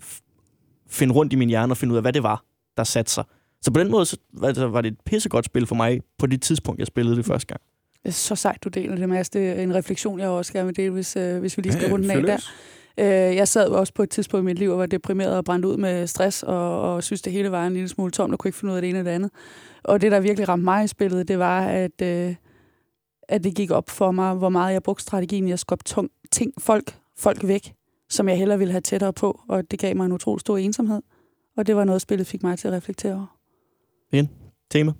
finde 0.89 1.13
rundt 1.13 1.33
i 1.33 1.35
min 1.35 1.49
hjerne 1.49 1.73
og 1.73 1.77
finde 1.77 1.91
ud 1.91 1.97
af, 1.97 2.03
hvad 2.03 2.13
det 2.13 2.23
var, 2.23 2.43
der 2.77 2.83
satte 2.83 3.11
sig. 3.11 3.23
Så 3.61 3.71
på 3.71 3.79
den 3.79 3.91
måde 3.91 4.05
så, 4.05 4.17
altså, 4.43 4.67
var 4.67 4.81
det 4.81 4.91
et 4.91 4.99
pissegodt 5.05 5.45
spil 5.45 5.65
for 5.65 5.75
mig 5.75 6.01
på 6.17 6.27
det 6.27 6.41
tidspunkt, 6.41 6.79
jeg 6.79 6.87
spillede 6.87 7.15
det 7.15 7.25
første 7.25 7.47
gang. 7.47 7.61
Er 8.05 8.11
så 8.11 8.35
sejt, 8.35 8.63
du 8.63 8.69
deler 8.69 8.95
det, 8.95 9.09
Mads. 9.09 9.29
Det 9.29 9.49
er 9.49 9.63
en 9.63 9.75
refleksion, 9.75 10.19
jeg 10.19 10.29
også 10.29 10.53
gerne 10.53 10.65
vil 10.65 10.77
dele, 10.77 10.91
hvis, 10.91 11.15
øh, 11.15 11.39
hvis 11.39 11.57
vi 11.57 11.61
lige 11.61 11.73
skal 11.73 11.91
runde 11.91 12.09
den 12.09 12.17
af 12.17 12.23
der. 12.23 12.37
Øh, 12.97 13.35
jeg 13.35 13.47
sad 13.47 13.67
også 13.67 13.93
på 13.93 14.03
et 14.03 14.09
tidspunkt 14.09 14.43
i 14.43 14.45
mit 14.45 14.59
liv 14.59 14.71
og 14.71 14.77
var 14.77 14.85
deprimeret 14.85 15.37
og 15.37 15.45
brændt 15.45 15.65
ud 15.65 15.77
med 15.77 16.07
stress, 16.07 16.43
og, 16.43 16.81
og 16.81 17.03
synes, 17.03 17.21
det 17.21 17.33
hele 17.33 17.51
var 17.51 17.67
en 17.67 17.73
lille 17.73 17.87
smule 17.87 18.11
tomt 18.11 18.33
og 18.33 18.39
kunne 18.39 18.49
ikke 18.49 18.57
finde 18.57 18.71
ud 18.71 18.75
af 18.75 18.81
det 18.81 18.89
ene 18.89 18.99
eller 18.99 19.11
det 19.11 19.15
andet. 19.15 19.31
Og 19.83 20.01
det, 20.01 20.11
der 20.11 20.19
virkelig 20.19 20.49
ramte 20.49 20.63
mig 20.63 20.83
i 20.83 20.87
spillet, 20.87 21.27
det 21.27 21.39
var, 21.39 21.67
at, 21.67 22.01
øh, 22.01 22.35
at 23.29 23.43
det 23.43 23.55
gik 23.55 23.71
op 23.71 23.89
for 23.89 24.11
mig, 24.11 24.33
hvor 24.33 24.49
meget 24.49 24.73
jeg 24.73 24.83
brugte 24.83 25.03
strategien 25.03 25.47
i 25.47 25.51
at 25.51 25.59
skubbe 25.59 25.83
tung, 25.83 26.09
ting, 26.31 26.53
folk, 26.57 26.95
folk 27.17 27.47
væk, 27.47 27.73
som 28.09 28.29
jeg 28.29 28.37
hellere 28.37 28.57
ville 28.57 28.71
have 28.71 28.81
tættere 28.81 29.13
på, 29.13 29.41
og 29.49 29.71
det 29.71 29.79
gav 29.79 29.95
mig 29.95 30.05
en 30.05 30.11
utrolig 30.11 30.41
stor 30.41 30.57
ensomhed. 30.57 31.01
Og 31.57 31.67
det 31.67 31.75
var 31.75 31.83
noget, 31.83 32.01
spillet 32.01 32.27
fik 32.27 32.43
mig 32.43 32.59
til 32.59 32.67
at 32.67 32.73
reflektere 32.73 33.13
over. 33.13 33.37
Tema. 34.69 34.93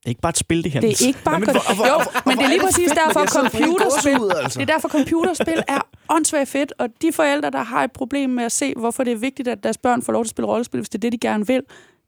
Det 0.00 0.06
er 0.06 0.08
ikke 0.08 0.20
bare 0.20 0.30
et 0.30 0.38
spil, 0.38 0.64
det 0.64 0.72
her. 0.72 0.80
Det 0.80 1.02
er 1.02 1.06
ikke 1.06 1.22
bare... 1.24 1.40
Nå, 1.40 1.46
men 1.46 1.54
hvor- 1.54 1.74
hvor- 1.74 1.86
jo, 1.86 1.92
hvor- 1.94 2.22
men 2.26 2.38
det 2.38 2.44
er 2.44 2.48
lige 2.48 2.60
præcis 2.60 2.90
derfor, 2.90 3.26
computerspil... 3.26 4.36
altså. 4.42 4.58
Det 4.60 4.68
er 4.70 4.72
derfor, 4.74 4.88
computerspil 4.88 5.62
er 5.68 5.80
åndssvagt 6.08 6.48
fedt, 6.48 6.72
og 6.78 6.88
de 7.02 7.12
forældre, 7.12 7.50
der 7.50 7.62
har 7.62 7.84
et 7.84 7.92
problem 7.92 8.30
med 8.30 8.44
at 8.44 8.52
se, 8.52 8.74
hvorfor 8.76 9.04
det 9.04 9.12
er 9.12 9.16
vigtigt, 9.16 9.48
at 9.48 9.62
deres 9.64 9.78
børn 9.78 10.02
får 10.02 10.12
lov 10.12 10.24
til 10.24 10.26
at 10.26 10.30
spille 10.30 10.46
rollespil, 10.48 10.78
hvis 10.80 10.88
det 10.88 10.98
er 10.98 11.00
det, 11.00 11.12
de 11.12 11.18
gerne 11.18 11.46
vil, 11.46 11.62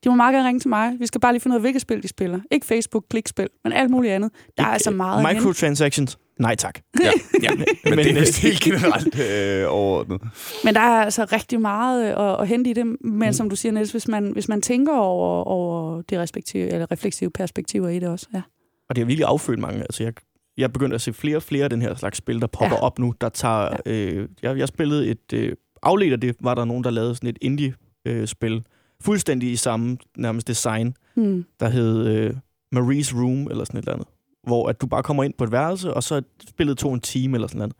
de 0.04 0.08
må 0.08 0.14
meget 0.14 0.34
gerne 0.34 0.48
ringe 0.48 0.60
til 0.60 0.68
mig. 0.68 0.92
Vi 0.98 1.06
skal 1.06 1.20
bare 1.20 1.32
lige 1.32 1.40
finde 1.40 1.54
ud 1.54 1.58
af, 1.58 1.60
hvilket 1.60 1.82
spil 1.82 2.02
de 2.02 2.08
spiller. 2.08 2.40
Ikke 2.50 2.66
Facebook, 2.66 3.04
klikspil, 3.10 3.48
men 3.64 3.72
alt 3.72 3.90
muligt 3.90 4.12
andet. 4.14 4.30
Der 4.58 4.62
er 4.64 4.68
altså 4.68 4.90
meget 4.90 5.20
at 5.20 5.28
hente. 5.28 5.40
Microtransactions. 5.40 6.18
Nej 6.38 6.54
tak. 6.56 6.78
Ja, 7.00 7.10
ja. 7.42 7.50
Men, 7.54 7.64
men 7.84 7.98
det 7.98 8.06
er 8.06 8.14
øh, 8.14 8.20
vist 8.20 8.38
helt 8.42 8.60
generelt 8.60 9.18
øh, 9.20 9.64
overordnet. 9.68 10.20
Men 10.64 10.74
der 10.74 10.80
er 10.80 11.04
altså 11.04 11.24
rigtig 11.24 11.60
meget 11.60 12.04
øh, 12.18 12.28
at, 12.30 12.40
at 12.40 12.48
hente 12.48 12.70
i 12.70 12.72
det. 12.72 12.86
Men 12.86 13.28
mm. 13.28 13.32
som 13.32 13.50
du 13.50 13.56
siger, 13.56 13.72
Niels, 13.72 13.90
hvis 13.90 14.08
man, 14.08 14.32
hvis 14.32 14.48
man 14.48 14.62
tænker 14.62 14.96
over, 14.96 15.42
over 15.44 16.02
de 16.02 16.20
respektive, 16.20 16.68
eller 16.68 16.92
refleksive 16.92 17.30
perspektiver 17.30 17.88
i 17.88 17.98
det 17.98 18.08
også. 18.08 18.26
Ja. 18.34 18.42
Og 18.88 18.96
det 18.96 19.02
har 19.02 19.06
virkelig 19.06 19.26
affødt 19.26 19.58
mange. 19.58 19.80
Altså, 19.80 20.02
jeg, 20.02 20.12
jeg 20.56 20.64
er 20.64 20.68
begyndt 20.68 20.94
at 20.94 21.00
se 21.00 21.12
flere 21.12 21.36
og 21.36 21.42
flere 21.42 21.64
af 21.64 21.70
den 21.70 21.82
her 21.82 21.94
slags 21.94 22.18
spil, 22.18 22.40
der 22.40 22.46
popper 22.46 22.76
Ja. 22.76 22.82
op 22.82 22.98
nu, 22.98 23.14
der 23.20 23.28
tager... 23.28 23.76
Ja. 23.86 23.92
Øh, 23.92 24.28
jeg, 24.42 24.58
jeg 24.58 24.68
spillede 24.68 25.06
et... 25.06 25.32
Øh, 25.34 25.52
afledt 25.82 26.12
af 26.12 26.20
det, 26.20 26.36
var 26.40 26.54
der 26.54 26.64
nogen, 26.64 26.84
der 26.84 26.90
lavede 26.90 27.14
sådan 27.14 27.28
et 27.30 27.38
indie-spil. 27.40 28.64
fuldstændig 29.00 29.50
i 29.50 29.56
samme 29.56 29.96
nærmest 30.16 30.48
design, 30.48 30.94
Mm. 31.16 31.44
der 31.60 31.68
hed 31.68 32.06
øh, 32.06 32.30
Marie's 32.76 33.16
Room, 33.20 33.46
eller 33.50 33.64
sådan 33.64 33.78
et 33.78 33.82
eller 33.82 33.92
andet. 33.94 34.08
Hvor 34.46 34.68
at 34.68 34.80
du 34.80 34.86
bare 34.86 35.02
kommer 35.02 35.22
ind 35.24 35.34
på 35.38 35.44
et 35.44 35.52
værelse, 35.52 35.94
og 35.94 36.02
så 36.02 36.22
spillet 36.48 36.78
to 36.78 36.92
en 36.92 37.00
time, 37.00 37.36
eller 37.36 37.48
sådan 37.48 37.58
noget. 37.58 37.74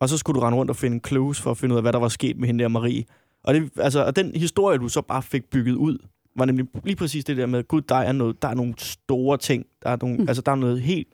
Og 0.00 0.08
så 0.08 0.18
skulle 0.18 0.40
du 0.40 0.44
rende 0.46 0.58
rundt 0.58 0.70
og 0.70 0.76
finde 0.76 1.00
clues 1.08 1.40
for 1.40 1.50
at 1.50 1.58
finde 1.58 1.72
ud 1.72 1.76
af, 1.76 1.82
hvad 1.84 1.92
der 1.92 1.98
var 1.98 2.08
sket 2.08 2.36
med 2.38 2.46
hende 2.46 2.62
der 2.62 2.68
Marie. 2.68 3.04
Og, 3.44 3.54
det, 3.54 3.70
altså, 3.76 4.04
og 4.04 4.16
den 4.16 4.36
historie, 4.36 4.78
du 4.78 4.88
så 4.88 5.02
bare 5.02 5.22
fik 5.22 5.50
bygget 5.50 5.74
ud, 5.74 5.98
var 6.36 6.44
nemlig 6.44 6.66
lige 6.84 6.96
præcis 6.96 7.24
det 7.24 7.36
der 7.36 7.46
med, 7.46 7.68
gud, 7.68 7.80
der 7.80 7.94
er, 7.94 8.12
noget, 8.12 8.42
der 8.42 8.48
er 8.48 8.54
nogle 8.54 8.74
store 8.78 9.36
ting. 9.38 9.66
Der 9.82 9.90
er, 9.90 9.96
nogle, 10.00 10.16
Mm. 10.16 10.22
mm. 10.22 10.28
altså, 10.28 10.42
der 10.46 10.52
er 10.52 10.56
noget 10.56 10.80
helt... 10.80 11.08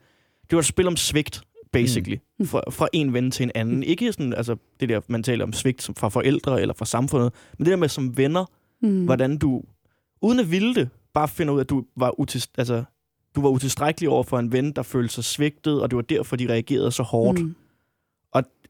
Det 0.50 0.56
var 0.56 0.58
et 0.58 0.66
spil 0.66 0.86
om 0.86 0.96
svigt, 0.96 1.40
basically. 1.72 2.16
Mm. 2.16 2.20
Mm. 2.38 2.46
Fra, 2.46 2.62
fra 2.70 2.88
en 2.92 3.12
ven 3.12 3.30
til 3.30 3.42
en 3.44 3.50
anden. 3.54 3.82
Ikke 3.82 4.12
sådan, 4.12 4.32
altså, 4.34 4.56
det 4.80 4.88
der, 4.88 5.00
man 5.08 5.22
taler 5.22 5.44
om 5.44 5.52
svigt 5.52 5.82
som 5.82 5.94
fra 5.94 6.08
forældre 6.08 6.60
eller 6.60 6.74
fra 6.74 6.84
samfundet, 6.84 7.32
men 7.58 7.64
det 7.64 7.70
der 7.70 7.76
med 7.76 7.88
som 7.88 8.16
venner, 8.16 8.44
Mm. 8.82 8.88
mm. 8.88 9.04
hvordan 9.04 9.38
du, 9.38 9.62
uden 10.22 10.40
at 10.40 10.50
ville 10.50 10.74
det, 10.74 10.88
bare 11.14 11.28
finder 11.28 11.54
ud 11.54 11.58
af, 11.58 11.64
at 11.64 11.70
du 11.70 11.84
var, 11.96 12.20
utis, 12.20 12.48
altså, 12.58 12.84
du 13.36 13.42
var 13.42 13.48
utilstrækkelig 13.48 14.08
over 14.10 14.22
for 14.22 14.38
en 14.38 14.52
ven, 14.52 14.72
der 14.72 14.82
følte 14.82 15.14
sig 15.14 15.24
svigtet, 15.24 15.82
og 15.82 15.90
det 15.90 15.96
var 15.96 16.02
derfor, 16.02 16.36
de 16.36 16.48
reagerede 16.48 16.92
så 16.92 17.02
hårdt. 17.02 17.38
Mm. 17.40 17.44
Mm. 17.46 17.54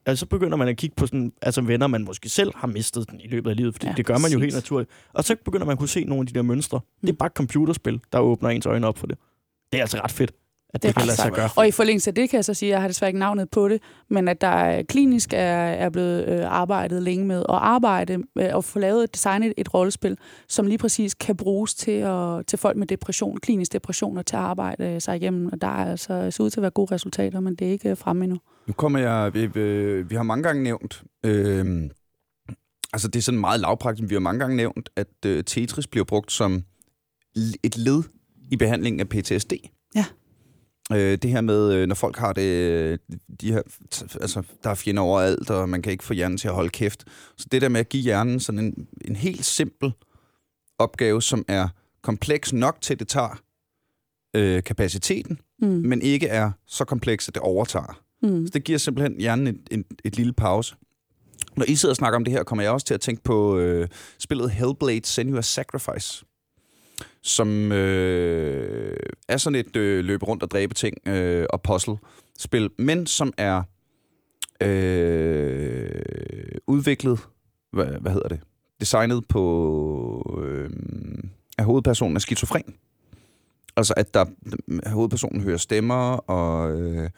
Altså, 0.09 0.21
så 0.21 0.27
begynder 0.27 0.57
man 0.57 0.69
at 0.69 0.77
kigge 0.77 0.97
på 0.97 1.07
sådan, 1.07 1.33
altså 1.43 1.61
venner, 1.61 1.87
man 1.87 2.05
måske 2.05 2.29
selv 2.29 2.53
har 2.57 2.67
mistet 2.67 3.11
den 3.11 3.21
i 3.21 3.29
løbet 3.29 3.51
af 3.51 3.57
livet, 3.57 3.75
fordi 3.75 3.87
Ja, 3.87 3.93
det 3.97 4.07
gør 4.07 4.19
man 4.19 4.31
jo 4.31 4.39
præcis. 4.39 4.41
helt 4.43 4.55
naturligt. 4.55 4.91
Og 5.13 5.25
så 5.25 5.37
begynder 5.45 5.67
man 5.67 5.73
at 5.73 5.79
kunne 5.79 5.89
se 5.89 6.05
nogle 6.05 6.23
af 6.23 6.27
de 6.27 6.35
der 6.35 6.43
mønstre. 6.43 6.79
Mm. 6.79 7.07
Det 7.07 7.13
er 7.13 7.17
bare 7.17 7.27
et 7.27 7.33
computerspil, 7.33 8.01
der 8.13 8.19
åbner 8.19 8.49
ens 8.49 8.67
øjne 8.67 8.87
op 8.87 8.99
for 8.99 9.07
det. 9.07 9.19
Det 9.73 9.79
er 9.79 9.83
altså 9.83 10.01
ret 10.05 10.11
fedt, 10.13 10.33
at 10.75 10.83
det, 10.83 10.89
Det 10.89 10.97
kan 10.97 11.07
lade 11.07 11.17
sig 11.17 11.33
gøre. 11.33 11.49
Og 11.57 11.69
i 11.69 11.71
forlængelse 11.71 12.11
af 12.11 12.15
det 12.15 12.31
kan 12.31 12.37
jeg 12.37 12.45
så 12.45 12.55
sige, 12.55 12.69
at 12.69 12.73
jeg 12.73 12.81
har 12.81 12.89
desværre 12.89 13.09
ikke 13.09 13.19
navnet 13.19 13.51
på 13.51 13.69
det, 13.69 13.83
men 14.11 14.29
at 14.29 14.41
der 14.41 14.47
er, 14.47 14.83
klinisk 14.83 15.33
er, 15.33 15.39
er 15.57 15.91
blevet 15.91 16.29
øh, 16.29 16.53
arbejdet 16.53 17.03
længe 17.03 17.27
med 17.27 17.39
at 17.39 17.55
arbejde 17.55 18.23
med 18.37 18.45
at 18.45 18.65
få 18.65 18.79
lavet 18.79 19.05
et 19.05 19.15
designet 19.15 19.53
et 19.57 19.75
rollespil, 19.75 20.17
som 20.49 20.67
lige 20.67 20.79
præcis 20.79 21.15
kan 21.15 21.37
bruges 21.37 21.75
til, 21.75 21.91
at, 21.91 22.47
til 22.47 22.59
folk 22.59 22.77
med 22.77 22.87
depression, 22.87 23.37
klinisk 23.37 23.73
depression, 23.73 24.19
og 24.19 24.27
til 24.27 24.37
at 24.37 24.43
arbejde 24.43 25.01
sig 25.01 25.17
igennem. 25.17 25.49
Og 25.53 25.61
der 25.61 25.67
er 25.67 25.91
altså 25.91 26.31
ser 26.31 26.45
ud 26.45 26.51
til 26.51 26.61
at 26.61 26.63
være 26.63 26.71
gode 26.71 26.95
resultater, 26.95 27.41
men 27.41 27.55
det 27.55 27.67
er 27.67 27.73
ikke 27.73 27.91
øh, 27.91 27.97
fremme 27.97 28.25
endnu. 28.25 28.39
Nu 28.67 28.73
kommer 28.73 28.99
jeg... 28.99 29.35
Vi, 29.35 29.47
vi, 29.47 30.03
vi 30.03 30.15
har 30.15 30.23
mange 30.23 30.43
gange 30.43 30.63
nævnt... 30.63 31.03
Øh, 31.25 31.91
altså, 32.93 33.09
det 33.09 33.17
er 33.17 33.23
sådan 33.23 33.41
meget 33.41 33.61
lavpraktisk. 33.61 34.11
Vi 34.11 34.15
har 34.15 34.21
mange 34.21 34.41
gange 34.41 34.57
nævnt, 34.57 34.89
at 34.97 35.27
øh, 35.27 35.45
Tetris 35.45 35.87
bliver 35.87 36.05
brugt 36.05 36.33
som 36.33 36.65
et 37.63 37.77
led 37.77 38.03
i 38.51 38.57
behandlingen 38.57 39.01
af 39.01 39.09
PTSD. 39.09 39.53
Ja. 39.95 40.05
Øh, 40.93 41.19
det 41.23 41.31
her 41.31 41.41
med, 41.41 41.73
øh, 41.75 41.87
når 41.87 41.95
folk 41.95 42.17
har 42.17 42.33
det... 42.33 42.43
øh, 42.43 42.99
De 43.41 43.53
her, 43.53 43.63
altså, 44.21 44.43
der 44.65 44.71
er 44.71 44.75
fjender 44.75 45.03
overalt, 45.03 45.51
og 45.51 45.69
man 45.69 45.83
kan 45.83 45.93
ikke 45.93 46.05
få 46.05 46.13
hjernen 46.15 46.39
til 46.39 46.49
at 46.49 46.55
holde 46.55 46.71
kæft. 46.71 47.05
Så 47.37 47.47
det 47.53 47.63
der 47.63 47.69
med 47.69 47.81
at 47.81 47.89
give 47.89 48.03
hjernen 48.03 48.41
sådan 48.41 48.59
en, 48.59 48.89
en 49.05 49.17
helt 49.17 49.45
simpel 49.45 49.93
opgave, 50.79 51.23
som 51.23 51.45
er 51.49 51.69
kompleks 52.03 52.53
nok 52.53 52.81
til, 52.81 52.93
at 52.95 52.99
det 53.01 53.09
tager 53.09 53.41
øh, 54.37 54.63
kapaciteten, 54.63 55.39
Mm. 55.63 55.69
men 55.69 56.03
ikke 56.03 56.27
er 56.29 56.51
så 56.67 56.85
kompleks, 56.85 57.29
at 57.29 57.35
det 57.35 57.43
overtager. 57.43 58.01
Mm. 58.23 58.47
Så 58.47 58.51
det 58.55 58.65
giver 58.65 58.79
simpelthen 58.79 59.21
hjernen 59.21 59.47
et, 59.47 59.61
et, 59.71 59.85
et 60.05 60.17
lille 60.17 60.33
pause. 60.33 60.75
Når 61.57 61.65
I 61.69 61.75
sidder 61.75 61.93
og 61.93 61.97
snakker 61.97 62.17
om 62.17 62.25
det 62.25 62.33
her, 62.33 62.43
kommer 62.43 62.63
jeg 62.63 62.73
også 62.73 62.87
til 62.87 62.95
at 62.95 63.01
tænke 63.01 63.23
på 63.23 63.59
øh, 63.59 63.89
spillet 64.19 64.51
Hellblade 64.51 65.01
Senua's 65.07 65.41
Sacrifice, 65.41 66.25
som 67.27 67.73
øh, 67.73 68.97
er 69.29 69.37
sådan 69.37 69.55
et 69.55 69.77
øh, 69.77 70.05
løbe 70.05 70.25
rundt 70.25 70.43
og 70.43 70.51
dræbe 70.51 70.75
ting 70.75 70.97
øh, 71.07 71.47
og 71.51 71.63
puzzle-spil, 71.63 72.71
men 72.79 73.07
som 73.07 73.33
er 73.37 73.63
øh, 74.63 75.91
udviklet, 76.67 77.21
hvad, 77.73 77.87
hvad 77.87 78.13
hedder 78.13 78.29
det, 78.29 78.41
designet 78.81 79.29
på, 79.29 80.43
øh, 80.45 80.71
at 81.59 81.65
hovedpersonen 81.65 82.17
er 82.17 82.21
skizofren. 82.21 82.75
Altså 83.77 83.95
at 83.97 84.15
der, 84.15 84.25
hovedpersonen 84.91 85.41
hører 85.41 85.57
stemmer, 85.57 86.17
og, 86.17 86.81
øh, 86.81 87.11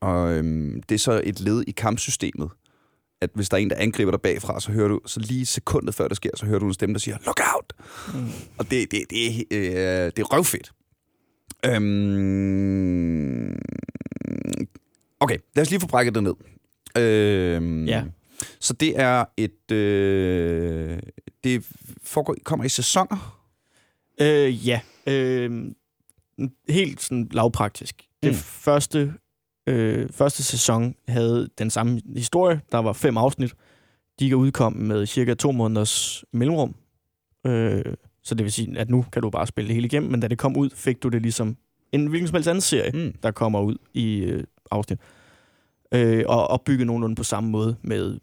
og 0.00 0.32
øh, 0.32 0.74
det 0.88 0.94
er 0.94 0.98
så 0.98 1.22
et 1.24 1.40
led 1.40 1.64
i 1.66 1.70
kampsystemet. 1.70 2.50
At 3.20 3.30
hvis 3.34 3.48
der 3.48 3.56
er 3.56 3.60
en, 3.60 3.70
der 3.70 3.76
angriber 3.76 4.10
dig 4.10 4.20
bagfra, 4.20 4.60
så 4.60 4.72
hører 4.72 4.88
du, 4.88 5.00
så 5.06 5.20
lige 5.20 5.46
sekundet 5.46 5.94
før 5.94 6.08
det 6.08 6.16
sker, 6.16 6.30
så 6.36 6.46
hører 6.46 6.58
du 6.58 6.66
en 6.66 6.74
stemme, 6.74 6.92
der 6.92 6.98
siger, 7.00 7.16
look 7.26 7.40
out! 7.54 7.72
Mm. 8.14 8.28
Og 8.58 8.70
det, 8.70 8.90
det, 8.90 9.02
det, 9.10 9.26
er, 9.26 9.44
øh, 9.50 10.06
det 10.06 10.18
er 10.18 10.24
røvfedt. 10.34 10.72
Øhm, 12.28 13.58
okay, 15.20 15.36
lad 15.56 15.62
os 15.62 15.70
lige 15.70 15.80
få 15.80 15.86
brækket 15.86 16.14
det 16.14 16.22
ned. 16.22 16.34
Øhm, 16.98 17.84
Ja. 17.86 18.04
Så 18.60 18.72
det 18.72 19.00
er 19.00 19.24
et... 19.36 19.70
Øh, 19.72 20.98
det 21.44 21.66
foregår, 22.02 22.36
kommer 22.44 22.64
i 22.64 22.68
sæsoner. 22.68 23.40
Øh, 24.20 24.68
ja. 24.68 24.80
Øh, 25.06 25.64
helt 26.68 27.02
sådan 27.02 27.28
lavpraktisk. 27.32 27.94
Det 28.22 28.30
Mm. 28.32 28.36
første, 28.38 29.14
øh, 29.68 30.08
første 30.10 30.42
sæson 30.42 30.94
havde 31.08 31.48
den 31.58 31.70
samme 31.70 32.00
historie. 32.16 32.60
Der 32.72 32.78
var 32.78 32.92
fem 32.92 33.16
afsnit. 33.16 33.54
De 34.20 34.28
kan 34.28 34.36
udkomme 34.38 34.82
med 34.84 35.06
cirka 35.06 35.34
to 35.34 35.52
måneders 35.52 36.24
mellemrum. 36.32 36.74
Øh, 37.46 37.84
så 38.22 38.34
det 38.34 38.44
vil 38.44 38.52
sige, 38.52 38.78
at 38.78 38.90
nu 38.90 39.04
kan 39.12 39.22
du 39.22 39.30
bare 39.30 39.46
spille 39.46 39.68
det 39.68 39.74
hele 39.74 39.86
igennem, 39.86 40.10
men 40.10 40.20
da 40.20 40.28
det 40.28 40.38
kom 40.38 40.56
ud, 40.56 40.70
fik 40.74 41.02
du 41.02 41.08
det 41.08 41.22
ligesom 41.22 41.56
en 41.92 42.06
hvilken 42.06 42.28
som 42.28 42.34
helst 42.34 42.48
anden 42.48 42.60
serie, 42.60 42.90
Mm. 42.94 43.14
der 43.22 43.30
kommer 43.30 43.60
ud 43.60 43.76
i 43.94 44.18
øh, 44.18 44.44
afsnit. 44.70 44.98
Øh, 45.94 46.24
og 46.28 46.46
opbygget 46.46 46.86
nogenlunde 46.86 47.16
på 47.16 47.24
samme 47.24 47.50
måde 47.50 47.76
med 47.82 48.18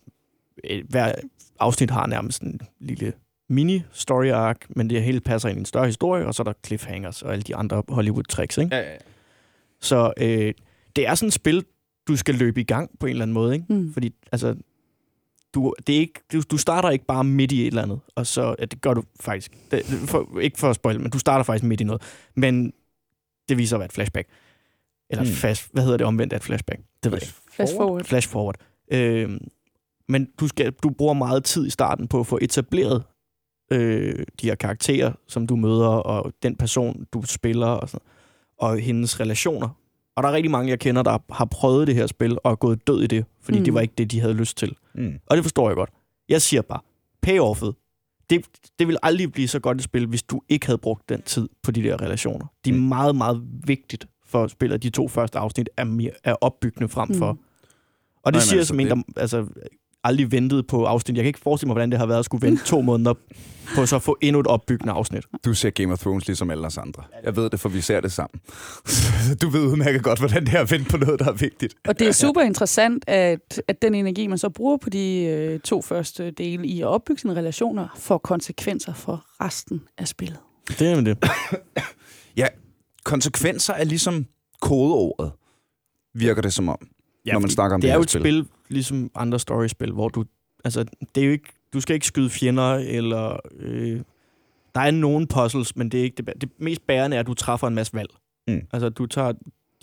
øh, 0.70 0.84
hver 0.90 1.16
afsnit 1.60 1.92
har 1.92 2.08
nærmest 2.08 2.42
en 2.42 2.62
lille 2.80 3.14
mini-story 3.52 4.28
arc, 4.32 4.58
men 4.70 4.90
det 4.90 5.04
hele 5.04 5.20
passer 5.20 5.50
ind 5.50 5.58
i 5.58 5.60
en 5.60 5.66
større 5.66 5.86
historie, 5.86 6.26
og 6.26 6.36
så 6.36 6.42
er 6.44 6.44
der 6.44 6.54
cliffhangers 6.66 7.22
og 7.22 7.32
alle 7.32 7.44
de 7.44 7.56
andre 7.56 7.84
Hollywood-tricks, 7.90 8.58
ikke? 8.62 8.76
Ja, 8.76 8.82
ja, 8.82 8.92
ja. 8.92 8.98
Så 9.82 10.14
øh, 10.22 10.54
det 10.96 11.08
er 11.08 11.16
sådan 11.16 11.28
et 11.28 11.34
spil, 11.34 11.66
du 12.08 12.16
skal 12.18 12.36
løbe 12.36 12.62
i 12.62 12.64
gang 12.64 12.90
på 13.00 13.06
en 13.06 13.10
eller 13.10 13.22
anden 13.22 13.34
måde, 13.34 13.54
ikke? 13.56 13.74
Mm. 13.74 13.94
Fordi, 13.94 14.14
altså, 14.32 14.56
du, 15.54 15.74
det 15.88 15.96
er 15.96 16.00
ikke, 16.00 16.20
du, 16.34 16.42
du 16.52 16.58
starter 16.58 16.90
ikke 16.90 17.06
bare 17.06 17.24
midt 17.24 17.52
i 17.52 17.62
et 17.62 17.68
eller 17.68 17.82
andet, 17.84 18.00
og 18.16 18.28
så, 18.28 18.56
ja, 18.60 18.66
det 18.66 18.82
gør 18.82 18.94
du 18.94 19.04
faktisk. 19.20 19.58
Det, 19.72 19.86
for, 19.86 20.40
ikke 20.40 20.60
for 20.60 20.70
at 20.70 20.76
spoil, 20.76 21.02
men 21.02 21.12
du 21.12 21.20
starter 21.20 21.44
faktisk 21.44 21.64
midt 21.64 21.82
i 21.82 21.84
noget. 21.84 22.02
Men 22.36 22.74
det 23.50 23.58
viser 23.58 23.76
at 23.76 23.80
være 23.80 23.86
et 23.86 23.94
flashback. 23.94 24.28
Eller 25.10 25.24
Mm. 25.24 25.30
fast, 25.30 25.70
hvad 25.74 25.84
hedder 25.84 25.98
det 25.98 26.08
omvendt 26.08 26.34
af 26.34 26.38
et 26.38 26.44
flashback? 26.44 26.80
Det 27.04 27.12
ved 27.12 27.20
jeg 27.20 27.28
ikke. 27.28 27.36
Flash 27.56 27.76
forward. 27.76 28.04
Flash 28.04 28.30
forward. 28.30 28.56
Øh, 28.92 29.40
men 30.10 30.28
du, 30.40 30.48
skal, 30.48 30.72
du 30.72 30.90
bruger 30.90 31.14
meget 31.14 31.44
tid 31.44 31.68
i 31.68 31.70
starten 31.70 32.08
på 32.08 32.20
at 32.20 32.28
få 32.28 32.40
etableret 32.42 33.04
øh, 33.72 34.26
de 34.42 34.48
her 34.48 34.56
karakterer, 34.56 35.14
som 35.28 35.48
du 35.48 35.56
møder, 35.56 35.88
og 35.88 36.34
den 36.44 36.56
person, 36.56 37.06
du 37.14 37.22
spiller, 37.26 37.68
og, 37.68 37.90
sådan, 37.90 38.06
og 38.58 38.80
hendes 38.80 39.20
relationer. 39.20 39.70
Og 40.16 40.24
der 40.24 40.30
er 40.30 40.34
rigtig 40.34 40.52
mange, 40.52 40.70
jeg 40.70 40.80
kender, 40.80 41.04
der 41.04 41.18
har 41.34 41.46
prøvet 41.46 41.88
det 41.88 41.96
her 41.96 42.08
spil, 42.08 42.38
og 42.44 42.52
er 42.52 42.56
gået 42.56 42.88
død 42.88 43.04
i 43.04 43.08
det, 43.08 43.26
fordi 43.42 43.58
Mm. 43.58 43.64
det 43.66 43.74
var 43.74 43.82
ikke 43.82 43.94
det, 43.98 44.12
de 44.12 44.20
havde 44.20 44.34
lyst 44.34 44.58
til. 44.58 44.76
Mm. 44.96 45.14
Og 45.28 45.38
det 45.38 45.44
forstår 45.46 45.70
jeg 45.70 45.76
godt. 45.76 45.90
Jeg 46.30 46.42
siger 46.42 46.62
bare, 46.62 46.80
payoffet, 47.22 47.76
det, 48.30 48.46
det 48.80 48.88
vil 48.88 48.98
aldrig 49.04 49.32
blive 49.32 49.48
så 49.48 49.60
godt 49.60 49.78
et 49.78 49.84
spil, 49.84 50.08
hvis 50.08 50.24
du 50.24 50.42
ikke 50.50 50.66
havde 50.66 50.78
brugt 50.78 51.10
den 51.10 51.22
tid 51.22 51.50
på 51.64 51.72
de 51.72 51.84
der 51.84 52.02
relationer. 52.02 52.46
De 52.66 52.70
er 52.70 52.74
Mm. 52.74 52.80
meget, 52.80 53.16
meget 53.16 53.42
vigtigt 53.68 54.08
for 54.26 54.48
spillet. 54.48 54.84
De 54.84 54.90
to 54.90 55.08
første 55.08 55.40
afsnit 55.40 55.70
er, 55.78 55.84
mere, 55.84 56.12
er 56.24 56.34
opbyggende 56.42 56.90
frem 56.90 57.14
for. 57.14 57.32
Mm. 57.32 57.40
Og 58.24 58.34
det 58.34 58.38
Nej, 58.38 58.40
men 58.40 58.42
siger 58.42 58.56
jeg 58.56 58.60
altså, 58.60 58.68
som 58.68 58.80
en, 58.80 58.88
der 58.88 59.02
altså, 59.22 59.46
aldrig 60.06 60.32
ventede 60.32 60.64
på 60.64 60.86
afsnit. 60.86 61.18
Jeg 61.18 61.24
kan 61.24 61.28
ikke 61.28 61.40
forestille 61.40 61.68
mig, 61.68 61.74
hvordan 61.74 61.92
det 61.92 62.00
har 62.00 62.06
været 62.06 62.20
at 62.20 62.26
skulle 62.26 62.48
vente 62.48 62.66
to 62.66 62.82
måneder 62.82 63.14
på 63.76 63.86
så 63.86 63.96
at 63.96 64.02
få 64.02 64.18
endnu 64.22 64.40
et 64.40 64.48
opbyggende 64.48 64.94
afsnit. 64.94 65.24
Du 65.46 65.54
ser 65.54 65.70
Game 65.70 65.94
of 65.94 66.00
Thrones 66.00 66.28
ligesom 66.28 66.52
alle 66.52 66.68
os 66.68 66.78
andre. 66.78 67.04
Jeg 67.24 67.36
ved 67.36 67.50
det, 67.50 67.60
for 67.60 67.70
vi 67.70 67.82
ser 67.82 68.02
det 68.02 68.12
sammen. 68.12 68.42
du 69.42 69.50
ved 69.50 69.62
udmærket 69.62 70.04
godt, 70.04 70.20
hvordan 70.20 70.46
det 70.46 70.54
er 70.54 70.60
at 70.60 70.72
vente 70.72 70.90
på 70.90 70.98
noget, 70.98 71.20
der 71.20 71.26
er 71.26 71.34
vigtigt. 71.34 71.76
Og 71.88 72.00
det 72.00 72.08
er 72.08 72.12
super 72.12 72.42
interessant, 72.42 73.04
at, 73.08 73.62
at 73.68 73.82
den 73.82 73.96
energi, 73.96 74.28
man 74.28 74.38
så 74.38 74.50
bruger 74.50 74.78
på 74.78 74.90
de 74.90 75.24
øh, 75.24 75.60
to 75.60 75.82
første 75.82 76.32
dele 76.32 76.68
i 76.68 76.82
at 76.82 76.88
opbygge 76.88 77.22
sine 77.22 77.36
relationer, 77.36 77.88
får 77.98 78.18
konsekvenser 78.18 78.94
for 78.94 79.26
resten 79.42 79.82
af 79.98 80.08
spillet. 80.08 80.40
Det 80.80 80.82
er 80.82 81.02
det. 81.02 81.18
Konsekvenser 83.06 83.74
er 83.74 83.84
ligesom 83.84 84.26
kodeordet, 84.62 85.32
virker 86.14 86.42
det 86.42 86.54
som 86.54 86.70
om, 86.70 86.78
ja, 87.26 87.34
når 87.34 87.40
man 87.40 87.50
snakker 87.50 87.76
om 87.76 87.82
det 87.82 87.88
det, 87.88 87.92
er 87.92 87.96
jo 87.96 88.02
et 88.02 88.10
spil. 88.10 88.48
Ligesom 88.70 89.12
andre 89.16 89.40
storyspil, 89.40 89.92
hvor 89.92 90.10
du... 90.10 90.26
Altså, 90.64 90.86
det 91.16 91.22
er 91.22 91.26
jo 91.26 91.32
ikke... 91.32 91.50
Du 91.74 91.80
skal 91.80 91.94
ikke 91.94 92.08
skyde 92.08 92.30
fjender, 92.30 92.74
eller... 92.74 93.40
Øh, 93.60 94.02
der 94.76 94.82
er 94.82 94.92
nogle 94.92 95.28
puzzles, 95.28 95.76
men 95.76 95.90
det 95.90 96.00
er 96.00 96.04
ikke 96.04 96.24
det, 96.24 96.42
det 96.42 96.50
mest 96.58 96.88
bærende 96.88 97.18
er, 97.18 97.20
at 97.20 97.28
du 97.28 97.34
træffer 97.34 97.68
en 97.68 97.76
masse 97.76 97.94
valg. 97.94 98.10
Mm. 98.48 98.62
Altså, 98.74 98.90
du 98.90 99.06
tager... 99.06 99.34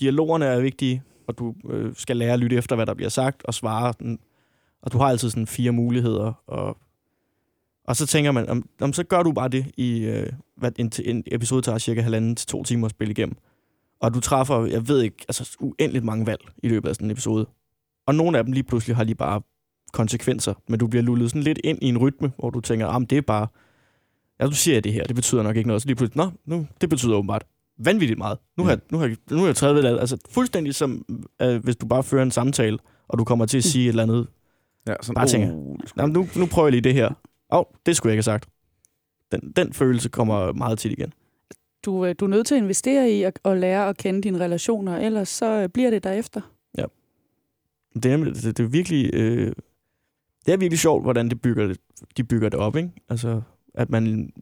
Dialogerne 0.00 0.44
er 0.44 0.60
vigtige, 0.60 1.02
og 1.26 1.38
du 1.38 1.54
øh, 1.70 1.94
skal 1.96 2.16
lære 2.16 2.32
at 2.32 2.38
lytte 2.38 2.56
efter, 2.56 2.76
hvad 2.76 2.86
der 2.86 2.94
bliver 2.94 3.08
sagt, 3.08 3.42
og 3.44 3.54
svare. 3.54 3.94
Den, 3.98 4.18
og 4.82 4.92
du 4.92 4.98
har 4.98 5.04
altid 5.04 5.30
sådan 5.30 5.46
fire 5.46 5.72
muligheder, 5.72 6.32
og, 6.46 6.78
og 7.84 7.96
så 7.96 8.06
tænker 8.06 8.32
man, 8.32 8.48
om, 8.48 8.68
om 8.80 8.92
så 8.92 9.04
gør 9.04 9.22
du 9.22 9.32
bare 9.32 9.48
det 9.48 9.66
i... 9.76 10.04
Øh, 10.04 10.32
hvad, 10.56 10.72
en, 10.78 10.92
en 11.04 11.22
episode 11.26 11.62
tager 11.62 11.78
cirka 11.78 12.00
halvanden 12.00 12.36
til 12.36 12.48
to 12.48 12.62
timer 12.62 12.84
at 12.86 12.90
spille 12.90 13.10
igennem. 13.10 13.36
Og 14.00 14.14
du 14.14 14.20
træffer, 14.20 14.66
jeg 14.66 14.88
ved 14.88 15.02
ikke, 15.02 15.16
altså 15.28 15.56
uendeligt 15.60 16.04
mange 16.04 16.26
valg 16.26 16.40
i 16.62 16.68
løbet 16.68 16.88
af 16.88 16.94
sådan 16.94 17.06
en 17.06 17.10
episode. 17.10 17.46
Og 18.06 18.14
nogle 18.14 18.38
af 18.38 18.44
dem 18.44 18.52
lige 18.52 18.64
pludselig 18.64 18.96
har 18.96 19.04
de 19.04 19.14
bare 19.14 19.42
konsekvenser, 19.92 20.54
men 20.68 20.78
du 20.78 20.86
bliver 20.86 21.02
lullet 21.02 21.30
sådan 21.30 21.42
lidt 21.42 21.58
ind 21.64 21.78
i 21.82 21.86
en 21.88 21.98
rytme, 21.98 22.32
hvor 22.38 22.50
du 22.50 22.60
tænker, 22.60 22.86
ah, 22.86 23.02
det 23.10 23.18
er 23.18 23.22
bare, 23.22 23.46
ja, 24.40 24.46
du 24.46 24.52
siger 24.54 24.80
det 24.80 24.92
her, 24.92 25.04
det 25.04 25.16
betyder 25.16 25.42
nok 25.42 25.56
ikke 25.56 25.66
noget. 25.66 25.82
Så 25.82 25.88
lige 25.88 25.96
pludselig, 25.96 26.16
nå, 26.24 26.30
nu, 26.56 26.66
det 26.80 26.88
betyder 26.90 27.14
åbenbart 27.16 27.44
vanvittigt 27.78 28.18
meget. 28.18 28.38
Nu 28.56 28.64
har, 28.64 28.70
jeg- 28.70 28.80
nu 28.92 28.98
har, 28.98 29.16
nu 29.30 29.38
har 29.38 29.46
jeg 29.46 29.56
taget 29.56 29.74
ved 29.74 29.82
det. 29.82 29.98
Altså 30.00 30.16
fuldstændig 30.30 30.74
som, 30.74 31.04
øh, 31.42 31.64
hvis 31.64 31.76
du 31.76 31.86
bare 31.86 32.02
fører 32.02 32.22
en 32.22 32.30
samtale, 32.30 32.78
og 33.08 33.18
du 33.18 33.24
kommer 33.24 33.46
til 33.46 33.58
at 33.58 33.64
sige 33.64 33.84
et 33.84 33.88
eller 33.88 34.02
andet. 34.02 34.26
Ja, 34.86 34.94
sådan, 35.02 35.14
Bare 35.14 35.26
tænker, 35.26 35.48
men 36.06 36.12
nu, 36.12 36.28
nu 36.36 36.46
prøver 36.46 36.66
jeg 36.68 36.72
lige 36.72 36.80
det 36.82 36.94
her. 36.94 37.06
Åh, 37.52 37.58
oh, 37.58 37.64
det 37.86 37.96
skulle 37.96 38.10
jeg 38.10 38.14
ikke 38.14 38.18
have 38.18 38.38
sagt. 38.38 38.48
Den, 39.32 39.52
den 39.56 39.72
følelse 39.72 40.08
kommer 40.08 40.52
meget 40.52 40.78
tit 40.78 40.92
igen. 40.92 41.12
Du, 41.84 42.04
øh, 42.06 42.14
du 42.20 42.24
er 42.24 42.28
nødt 42.28 42.46
til 42.46 42.54
at 42.54 42.62
investere 42.62 43.10
i 43.10 43.22
at, 43.22 43.38
at 43.44 43.58
lære 43.58 43.88
at 43.88 43.96
kende 43.96 44.20
dine 44.22 44.38
relationer, 44.40 44.98
ellers 44.98 45.28
så 45.28 45.46
øh, 45.46 45.68
bliver 45.68 45.90
det 45.90 46.04
derefter. 46.04 46.40
Det 47.94 48.12
er, 48.12 48.16
det, 48.16 48.44
det 48.44 48.60
er 48.60 48.68
virkelig... 48.68 49.10
Øh, 49.14 49.52
det 50.46 50.52
er 50.52 50.56
virkelig 50.56 50.78
sjovt, 50.78 51.02
hvordan 51.02 51.28
det 51.28 51.40
bygger 51.40 51.66
det, 51.66 51.78
de 52.16 52.24
bygger 52.24 52.48
det 52.48 52.58
op, 52.60 52.76
ikke? 52.76 52.90
Altså, 53.08 53.42
at 53.74 53.90
man 53.90 54.32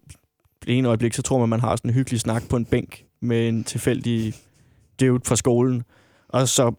det 0.66 0.78
ene 0.78 0.88
øjeblik, 0.88 1.14
så 1.14 1.22
tror 1.22 1.38
man, 1.38 1.48
man 1.48 1.60
har 1.60 1.76
sådan 1.76 1.90
en 1.90 1.94
hyggelig 1.94 2.20
snak 2.20 2.42
på 2.48 2.56
en 2.56 2.64
bænk 2.64 3.04
med 3.20 3.48
en 3.48 3.64
tilfældig 3.64 4.34
dude 5.00 5.20
fra 5.24 5.36
skolen, 5.36 5.82
og 6.28 6.48
så, 6.48 6.72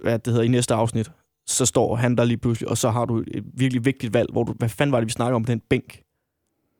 hvad 0.00 0.18
det 0.18 0.32
hedder, 0.32 0.44
i 0.44 0.48
næste 0.48 0.74
afsnit, 0.74 1.10
så 1.46 1.66
står 1.66 1.96
han 1.96 2.16
der 2.16 2.24
lige 2.24 2.36
pludselig, 2.36 2.68
og 2.68 2.78
så 2.78 2.90
har 2.90 3.04
du 3.04 3.24
et 3.28 3.44
virkelig 3.54 3.84
vigtigt 3.84 4.14
valg, 4.14 4.32
hvor 4.32 4.44
du, 4.44 4.52
hvad 4.52 4.68
fanden 4.68 4.92
var 4.92 5.00
det, 5.00 5.06
vi 5.06 5.12
snakker 5.12 5.36
om 5.36 5.44
på 5.44 5.52
den 5.52 5.60
bænk? 5.60 6.02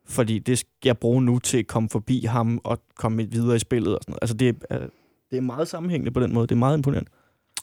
Fordi 0.05 0.39
det 0.39 0.57
skal 0.57 0.69
jeg 0.85 0.97
bruge 0.97 1.21
nu 1.21 1.39
til 1.39 1.57
at 1.57 1.67
komme 1.67 1.89
forbi 1.89 2.25
ham 2.25 2.61
og 2.63 2.81
komme 2.95 3.31
videre 3.31 3.55
i 3.55 3.59
spillet 3.59 3.95
og 3.95 4.03
sådan 4.03 4.11
noget. 4.11 4.19
Altså, 4.21 4.35
det 4.37 4.55
er, 4.69 4.81
øh, 4.81 4.89
det 5.31 5.37
er 5.37 5.41
meget 5.41 5.67
sammenhængende 5.67 6.11
på 6.11 6.19
den 6.19 6.33
måde. 6.33 6.47
Det 6.47 6.55
er 6.55 6.59
meget 6.59 6.77
imponerende. 6.77 7.11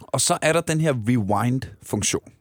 Og 0.08 0.20
så 0.20 0.38
er 0.42 0.52
der 0.52 0.60
den 0.60 0.80
her 0.80 0.92
rewind-funktion. 1.08 2.32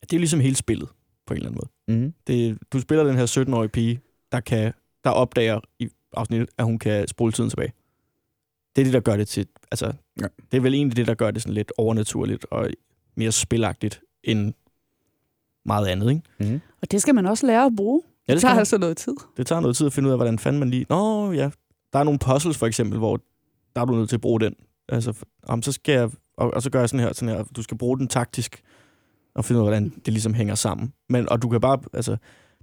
Det 0.00 0.12
er 0.12 0.18
ligesom 0.18 0.40
hele 0.40 0.56
spillet, 0.56 0.88
på 1.26 1.34
en 1.34 1.36
eller 1.36 1.50
anden 1.50 1.60
måde. 1.88 1.98
Mm. 2.00 2.14
Det, 2.26 2.58
du 2.72 2.80
spiller 2.80 3.04
den 3.04 3.16
her 3.16 3.26
17-årige 3.26 3.68
pige, 3.68 4.00
der, 4.32 4.40
kan, 4.40 4.72
der 5.04 5.10
opdager 5.10 5.60
i 5.78 5.88
afsnittet, 6.12 6.48
at 6.58 6.64
hun 6.64 6.78
kan 6.78 7.08
spole 7.08 7.32
tiden 7.32 7.50
tilbage. 7.50 7.72
Det 8.76 8.82
er 8.82 8.84
det, 8.84 8.92
der 8.94 9.00
gør 9.00 9.16
det 9.16 9.28
til... 9.28 9.46
Altså, 9.70 9.92
Ja. 10.20 10.26
Det 10.50 10.56
er 10.56 10.60
vel 10.60 10.74
egentlig 10.74 10.96
det, 10.96 11.06
der 11.06 11.14
gør 11.14 11.30
det 11.30 11.42
sådan 11.42 11.54
lidt 11.54 11.72
overnaturligt 11.78 12.46
og 12.50 12.70
mere 13.16 13.32
spilagtigt 13.32 14.00
end 14.24 14.54
meget 15.64 15.86
andet, 15.86 16.10
ikke? 16.10 16.22
Mm. 16.52 16.60
Og 16.82 16.90
det 16.90 17.02
skal 17.02 17.14
man 17.14 17.26
også 17.26 17.46
lære 17.46 17.64
at 17.66 17.72
bruge. 17.76 18.02
Ja, 18.28 18.32
Det 18.32 18.36
det, 18.36 18.40
tager 18.42 18.54
man. 18.54 18.58
altså 18.58 18.78
noget 18.78 18.96
tid. 18.96 19.14
det 19.36 19.46
tager 19.46 19.60
noget 19.60 19.76
tid 19.76 19.86
at 19.86 19.92
finde 19.92 20.06
ud 20.06 20.12
af, 20.12 20.18
hvordan 20.18 20.38
fanden 20.38 20.60
man 20.60 20.70
lige... 20.70 20.86
Nå, 20.88 21.32
ja. 21.32 21.50
Der 21.92 21.98
er 21.98 22.04
nogle 22.04 22.18
puzzles, 22.18 22.58
for 22.58 22.66
eksempel, 22.66 22.98
hvor 22.98 23.20
der 23.76 23.80
er 23.82 23.84
du 23.84 23.92
nødt 23.94 24.08
til 24.08 24.16
at 24.16 24.20
bruge 24.20 24.40
den. 24.40 24.54
Altså, 24.88 25.14
om 25.42 25.62
så 25.62 25.72
skal 25.72 25.92
jeg... 25.92 26.10
Og, 26.40 26.54
og 26.54 26.62
så 26.62 26.70
gør 26.70 26.80
jeg 26.80 26.88
sådan 26.88 27.06
her, 27.06 27.12
sådan 27.12 27.34
her. 27.34 27.44
Du 27.56 27.62
skal 27.62 27.78
bruge 27.78 27.98
den 27.98 28.08
taktisk 28.08 28.62
og 29.34 29.44
finde 29.44 29.60
ud 29.60 29.66
af, 29.66 29.70
hvordan 29.72 29.92
det 30.04 30.12
ligesom 30.12 30.34
hænger 30.34 30.54
sammen. 30.54 30.92
Men, 31.08 31.28
og 31.28 31.42
du 31.42 31.48
kan 31.48 31.60
bare... 31.60 31.78
Altså, 31.92 32.16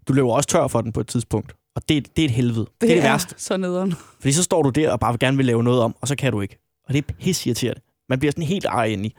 du 0.07 0.13
løber 0.13 0.31
også 0.31 0.49
tør 0.49 0.67
for 0.67 0.81
den 0.81 0.91
på 0.91 0.99
et 0.99 1.07
tidspunkt. 1.07 1.55
Og 1.75 1.89
det, 1.89 2.15
det 2.15 2.21
er 2.21 2.25
et 2.25 2.31
helvede. 2.31 2.59
Det, 2.59 2.81
det 2.81 2.91
er 2.91 2.95
det 2.95 3.03
værste. 3.03 3.35
så 3.37 3.57
nederen. 3.57 3.93
Fordi 4.19 4.31
så 4.31 4.43
står 4.43 4.63
du 4.63 4.69
der 4.69 4.91
og 4.91 4.99
bare 4.99 5.17
gerne 5.17 5.37
vil 5.37 5.45
lave 5.45 5.63
noget 5.63 5.81
om, 5.81 5.95
og 6.01 6.07
så 6.07 6.15
kan 6.15 6.31
du 6.31 6.41
ikke. 6.41 6.57
Og 6.87 6.93
det 6.93 7.05
er 7.09 7.13
pisseirriterende. 7.13 7.81
Man 8.09 8.19
bliver 8.19 8.31
sådan 8.31 8.43
helt 8.43 8.65
ej 8.65 8.85
ind 8.85 9.05
i. 9.05 9.15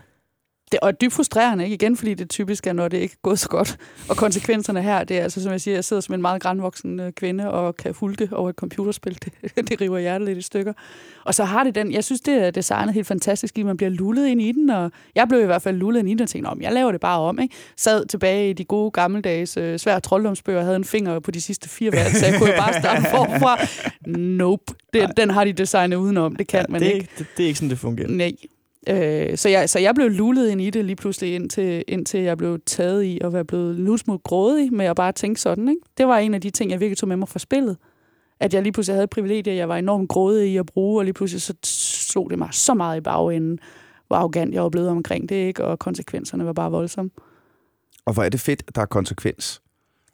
Det 0.72 0.80
og 0.80 1.00
dybt 1.00 1.12
frustrerende, 1.12 1.64
ikke? 1.64 1.74
Igen, 1.74 1.96
fordi 1.96 2.14
det 2.14 2.30
typisk 2.30 2.66
er, 2.66 2.72
når 2.72 2.88
det 2.88 2.98
ikke 2.98 3.12
er 3.12 3.20
gået 3.22 3.38
så 3.38 3.48
godt. 3.48 3.76
Og 4.08 4.16
konsekvenserne 4.16 4.82
her, 4.82 5.04
det 5.04 5.18
er 5.18 5.22
altså, 5.22 5.42
som 5.42 5.52
jeg 5.52 5.60
siger, 5.60 5.74
jeg 5.74 5.84
sidder 5.84 6.00
som 6.02 6.14
en 6.14 6.20
meget 6.22 6.42
grænvoksen 6.42 7.00
øh, 7.00 7.12
kvinde 7.12 7.50
og 7.50 7.76
kan 7.76 7.94
hulke 8.00 8.28
over 8.32 8.50
et 8.50 8.56
computerspil. 8.56 9.18
Det, 9.24 9.32
det 9.68 9.80
river 9.80 9.98
hjertet 9.98 10.28
lidt 10.28 10.38
i 10.38 10.42
stykker. 10.42 10.72
Og 11.24 11.34
så 11.34 11.44
har 11.44 11.64
det 11.64 11.74
den, 11.74 11.92
jeg 11.92 12.04
synes, 12.04 12.20
det 12.20 12.34
er 12.46 12.50
designet 12.50 12.94
helt 12.94 13.06
fantastisk, 13.06 13.58
i 13.58 13.62
man 13.62 13.76
bliver 13.76 13.90
lullet 13.90 14.26
ind 14.26 14.42
i 14.42 14.52
den, 14.52 14.70
og 14.70 14.90
jeg 15.14 15.28
blev 15.28 15.42
i 15.42 15.46
hvert 15.46 15.62
fald 15.62 15.76
lullet 15.76 16.00
ind 16.00 16.08
i 16.08 16.12
den 16.12 16.20
og 16.22 16.28
tænkte, 16.28 16.50
"Nå, 16.50 16.54
men 16.54 16.62
jeg 16.62 16.72
laver 16.72 16.92
det 16.92 17.00
bare 17.00 17.20
om, 17.20 17.38
ikke? 17.38 17.54
Sad 17.76 18.06
tilbage 18.06 18.50
i 18.50 18.52
de 18.52 18.64
gode 18.64 18.90
gammeldags 18.90 19.56
øh, 19.56 19.78
svære 19.78 20.00
trolddomsbøger 20.00 20.58
og 20.58 20.64
havde 20.64 20.76
en 20.76 20.84
finger 20.84 21.20
på 21.20 21.30
de 21.30 21.40
sidste 21.40 21.68
fire 21.68 21.92
valg, 21.92 22.16
så 22.16 22.26
jeg 22.26 22.38
kunne 22.38 22.50
jo 22.50 22.56
bare 22.58 22.72
starte 22.80 23.02
forfra. 23.16 23.58
Nope. 24.06 24.74
Den, 24.94 25.10
den 25.16 25.30
har 25.30 25.44
de 25.44 25.52
designet 25.52 25.96
udenom, 25.96 26.36
det 26.36 26.46
kan 26.46 26.66
man 26.68 26.80
det, 26.80 26.86
ikke. 26.86 26.96
ikke. 26.96 27.12
Det, 27.18 27.26
det 27.36 27.42
er 27.42 27.46
ikke 27.46 27.58
sådan, 27.58 27.70
det 27.70 27.78
fungerer. 27.78 28.08
Nej. 28.08 28.32
Øh, 28.88 29.36
så, 29.38 29.48
jeg, 29.48 29.70
så 29.70 29.78
jeg 29.78 29.94
blev 29.94 30.08
lullet 30.10 30.48
ind 30.50 30.60
i 30.60 30.70
det 30.70 30.84
lige 30.84 30.96
pludselig, 30.96 31.34
indtil, 31.34 31.84
indtil 31.88 32.20
jeg 32.20 32.38
blev 32.38 32.58
taget 32.66 33.02
i 33.02 33.18
at 33.24 33.32
være 33.32 33.44
blevet 33.44 33.78
en 33.78 33.98
smule 33.98 34.18
grådig 34.24 34.72
med 34.72 34.86
at 34.86 34.96
bare 34.96 35.12
tænke 35.12 35.40
sådan. 35.40 35.68
Ikke? 35.68 35.80
Det 35.98 36.06
var 36.06 36.18
en 36.18 36.34
af 36.34 36.40
de 36.40 36.50
ting, 36.50 36.70
jeg 36.70 36.80
virkelig 36.80 36.98
tog 36.98 37.08
med 37.08 37.16
mig 37.16 37.28
fra 37.28 37.38
spillet. 37.38 37.76
At 38.40 38.54
jeg 38.54 38.62
lige 38.62 38.72
pludselig 38.72 38.94
havde 38.94 39.04
et 39.04 39.10
privilegie, 39.10 39.54
jeg 39.56 39.68
var 39.68 39.76
enormt 39.76 40.08
grådig 40.08 40.52
i 40.52 40.56
at 40.56 40.66
bruge, 40.66 41.00
og 41.00 41.04
lige 41.04 41.14
pludselig 41.14 41.42
så 41.42 41.54
slog 41.64 42.30
det 42.30 42.38
mig 42.38 42.48
så 42.52 42.74
meget 42.74 42.96
i 42.96 43.00
bagenden, 43.00 43.58
hvor 44.06 44.16
arrogant 44.16 44.54
jeg 44.54 44.62
var 44.62 44.68
blevet 44.68 44.88
omkring 44.88 45.28
det, 45.28 45.34
ikke? 45.36 45.64
og 45.64 45.78
konsekvenserne 45.78 46.46
var 46.46 46.52
bare 46.52 46.70
voldsomme. 46.70 47.10
Og 48.06 48.12
hvor 48.14 48.22
er 48.22 48.28
det 48.28 48.40
fedt, 48.40 48.62
der 48.74 48.82
er 48.82 48.86
konsekvens. 48.86 49.60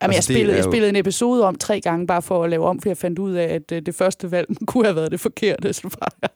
Jamen, 0.02 0.14
Altså, 0.14 0.32
jeg, 0.32 0.36
spillede, 0.36 0.52
er 0.52 0.56
jeg 0.56 0.66
jo- 0.66 0.70
spillede 0.70 0.88
en 0.90 0.96
episode 0.96 1.44
om 1.46 1.54
tre 1.54 1.80
gange, 1.80 2.06
bare 2.06 2.22
for 2.22 2.44
at 2.44 2.50
lave 2.50 2.64
om, 2.64 2.80
for 2.80 2.88
jeg 2.88 2.96
fandt 2.96 3.18
ud 3.18 3.32
af, 3.32 3.54
at 3.54 3.72
øh, 3.72 3.82
det 3.86 3.94
første 3.94 4.30
valg 4.30 4.48
kunne 4.66 4.84
have 4.84 4.96
været 4.96 5.10
det 5.12 5.20
forkerte. 5.20 5.72
Så 5.72 5.82
bare, 6.00 6.28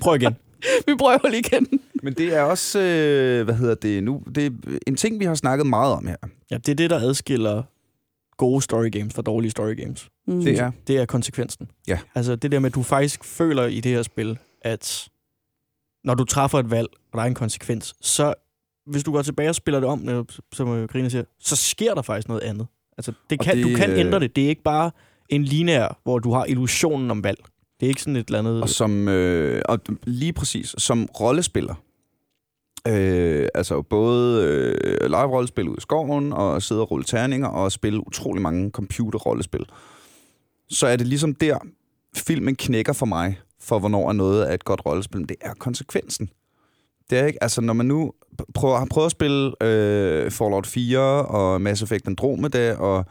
Prøv 0.00 0.14
igen. 0.16 0.36
vi 0.86 0.94
prøver 0.98 1.28
lige 1.28 1.38
igen. 1.38 1.80
Men 2.02 2.14
det 2.14 2.34
er 2.34 2.42
også, 2.42 2.80
øh, 2.80 3.44
hvad 3.44 3.54
hedder 3.54 3.74
det 3.74 4.04
nu, 4.04 4.22
det 4.34 4.46
er 4.46 4.50
en 4.86 4.96
ting, 4.96 5.20
vi 5.20 5.24
har 5.24 5.34
snakket 5.34 5.66
meget 5.66 5.94
om 5.94 6.06
her. 6.06 6.16
Ja, 6.50 6.56
det 6.56 6.68
er 6.68 6.74
det, 6.74 6.90
der 6.90 6.98
adskiller 6.98 7.62
gode 8.36 8.62
story 8.62 8.90
games 8.90 9.14
fra 9.14 9.22
dårlige 9.22 9.50
story 9.50 9.76
games. 9.76 10.08
Mm. 10.26 10.40
Det 10.44 10.58
er, 10.58 10.70
Det 10.86 10.98
er 10.98 11.06
konsekvensen. 11.06 11.68
Ja. 11.88 11.98
Altså 12.14 12.36
det 12.36 12.52
der 12.52 12.58
med, 12.58 12.70
at 12.70 12.74
du 12.74 12.82
faktisk 12.82 13.24
føler 13.24 13.66
i 13.66 13.80
det 13.80 13.92
her 13.92 14.02
spil, 14.02 14.38
at 14.62 15.08
når 16.04 16.14
du 16.14 16.24
træffer 16.24 16.58
et 16.58 16.70
valg, 16.70 16.88
og 17.12 17.18
der 17.18 17.22
er 17.22 17.26
en 17.26 17.34
konsekvens, 17.34 17.94
så 18.00 18.34
hvis 18.86 19.04
du 19.04 19.12
går 19.12 19.22
tilbage 19.22 19.48
og 19.48 19.54
spiller 19.54 19.80
det 19.80 19.88
om, 19.88 20.08
øh, 20.08 20.24
som 20.52 20.88
Grine 20.88 21.10
siger, 21.10 21.24
så 21.40 21.56
sker 21.56 21.94
der 21.94 22.02
faktisk 22.02 22.28
noget 22.28 22.40
andet. 22.42 22.66
Altså 22.98 23.12
det 23.30 23.40
kan, 23.40 23.56
det, 23.56 23.64
du 23.64 23.76
kan 23.76 23.90
øh, 23.90 23.98
ændre 23.98 24.20
det. 24.20 24.36
Det 24.36 24.44
er 24.44 24.48
ikke 24.48 24.62
bare 24.62 24.90
en 25.28 25.44
lineær, 25.44 26.00
hvor 26.02 26.18
du 26.18 26.32
har 26.32 26.44
illusionen 26.44 27.10
om 27.10 27.24
valg. 27.24 27.38
Det 27.84 27.88
er 27.88 27.92
ikke 27.92 28.02
sådan 28.02 28.16
et 28.16 28.26
eller 28.26 28.38
andet... 28.38 28.62
og 28.62 28.68
som, 28.68 29.08
øh, 29.08 29.62
og 29.68 29.78
lige 30.04 30.32
præcis, 30.32 30.74
som 30.78 31.08
rollespiller, 31.20 31.74
øh, 32.88 33.48
altså 33.54 33.82
både 33.82 34.44
øh, 34.44 35.10
live-rollespil 35.10 35.68
ud 35.68 35.76
i 35.76 35.80
skoven, 35.80 36.32
og 36.32 36.62
sidde 36.62 36.80
og 36.80 36.90
rulle 36.90 37.04
terninger, 37.04 37.48
og 37.48 37.72
spille 37.72 38.06
utrolig 38.06 38.42
mange 38.42 38.70
computer-rollespil, 38.70 39.64
så 40.68 40.86
er 40.86 40.96
det 40.96 41.06
ligesom 41.06 41.34
der, 41.34 41.58
filmen 42.16 42.56
knækker 42.56 42.92
for 42.92 43.06
mig, 43.06 43.40
for 43.60 43.78
hvornår 43.78 44.08
er 44.08 44.12
noget 44.12 44.44
af 44.44 44.54
et 44.54 44.64
godt 44.64 44.86
rollespil, 44.86 45.20
men 45.20 45.28
det 45.28 45.36
er 45.40 45.54
konsekvensen. 45.54 46.30
Det 47.10 47.18
er 47.18 47.26
ikke, 47.26 47.42
altså 47.42 47.60
når 47.60 47.72
man 47.72 47.86
nu 47.86 48.12
prøver, 48.54 48.78
har 48.78 48.86
prøvet 48.90 49.06
at 49.06 49.12
spille 49.12 49.62
øh, 49.62 50.30
Fallout 50.30 50.66
4 50.66 51.00
og 51.26 51.60
Mass 51.60 51.82
Effect 51.82 52.06
Andromeda 52.06 52.74
og 52.74 53.04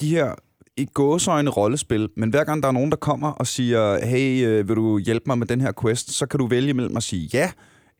de 0.00 0.10
her 0.10 0.34
i 0.78 0.84
gåsøjne 0.84 1.50
rollespil, 1.50 2.08
men 2.16 2.30
hver 2.30 2.44
gang 2.44 2.62
der 2.62 2.68
er 2.68 2.72
nogen, 2.72 2.90
der 2.90 2.96
kommer 2.96 3.30
og 3.30 3.46
siger, 3.46 4.06
hey, 4.06 4.46
øh, 4.46 4.68
vil 4.68 4.76
du 4.76 4.98
hjælpe 4.98 5.24
mig 5.26 5.38
med 5.38 5.46
den 5.46 5.60
her 5.60 5.72
quest, 5.82 6.10
så 6.12 6.26
kan 6.26 6.38
du 6.38 6.46
vælge 6.46 6.74
mellem 6.74 6.96
at 6.96 7.02
sige 7.02 7.30
ja, 7.32 7.50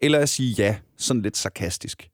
eller 0.01 0.19
at 0.19 0.29
sige 0.29 0.55
ja, 0.59 0.77
sådan 0.97 1.23
lidt 1.23 1.37
sarkastisk. 1.37 2.09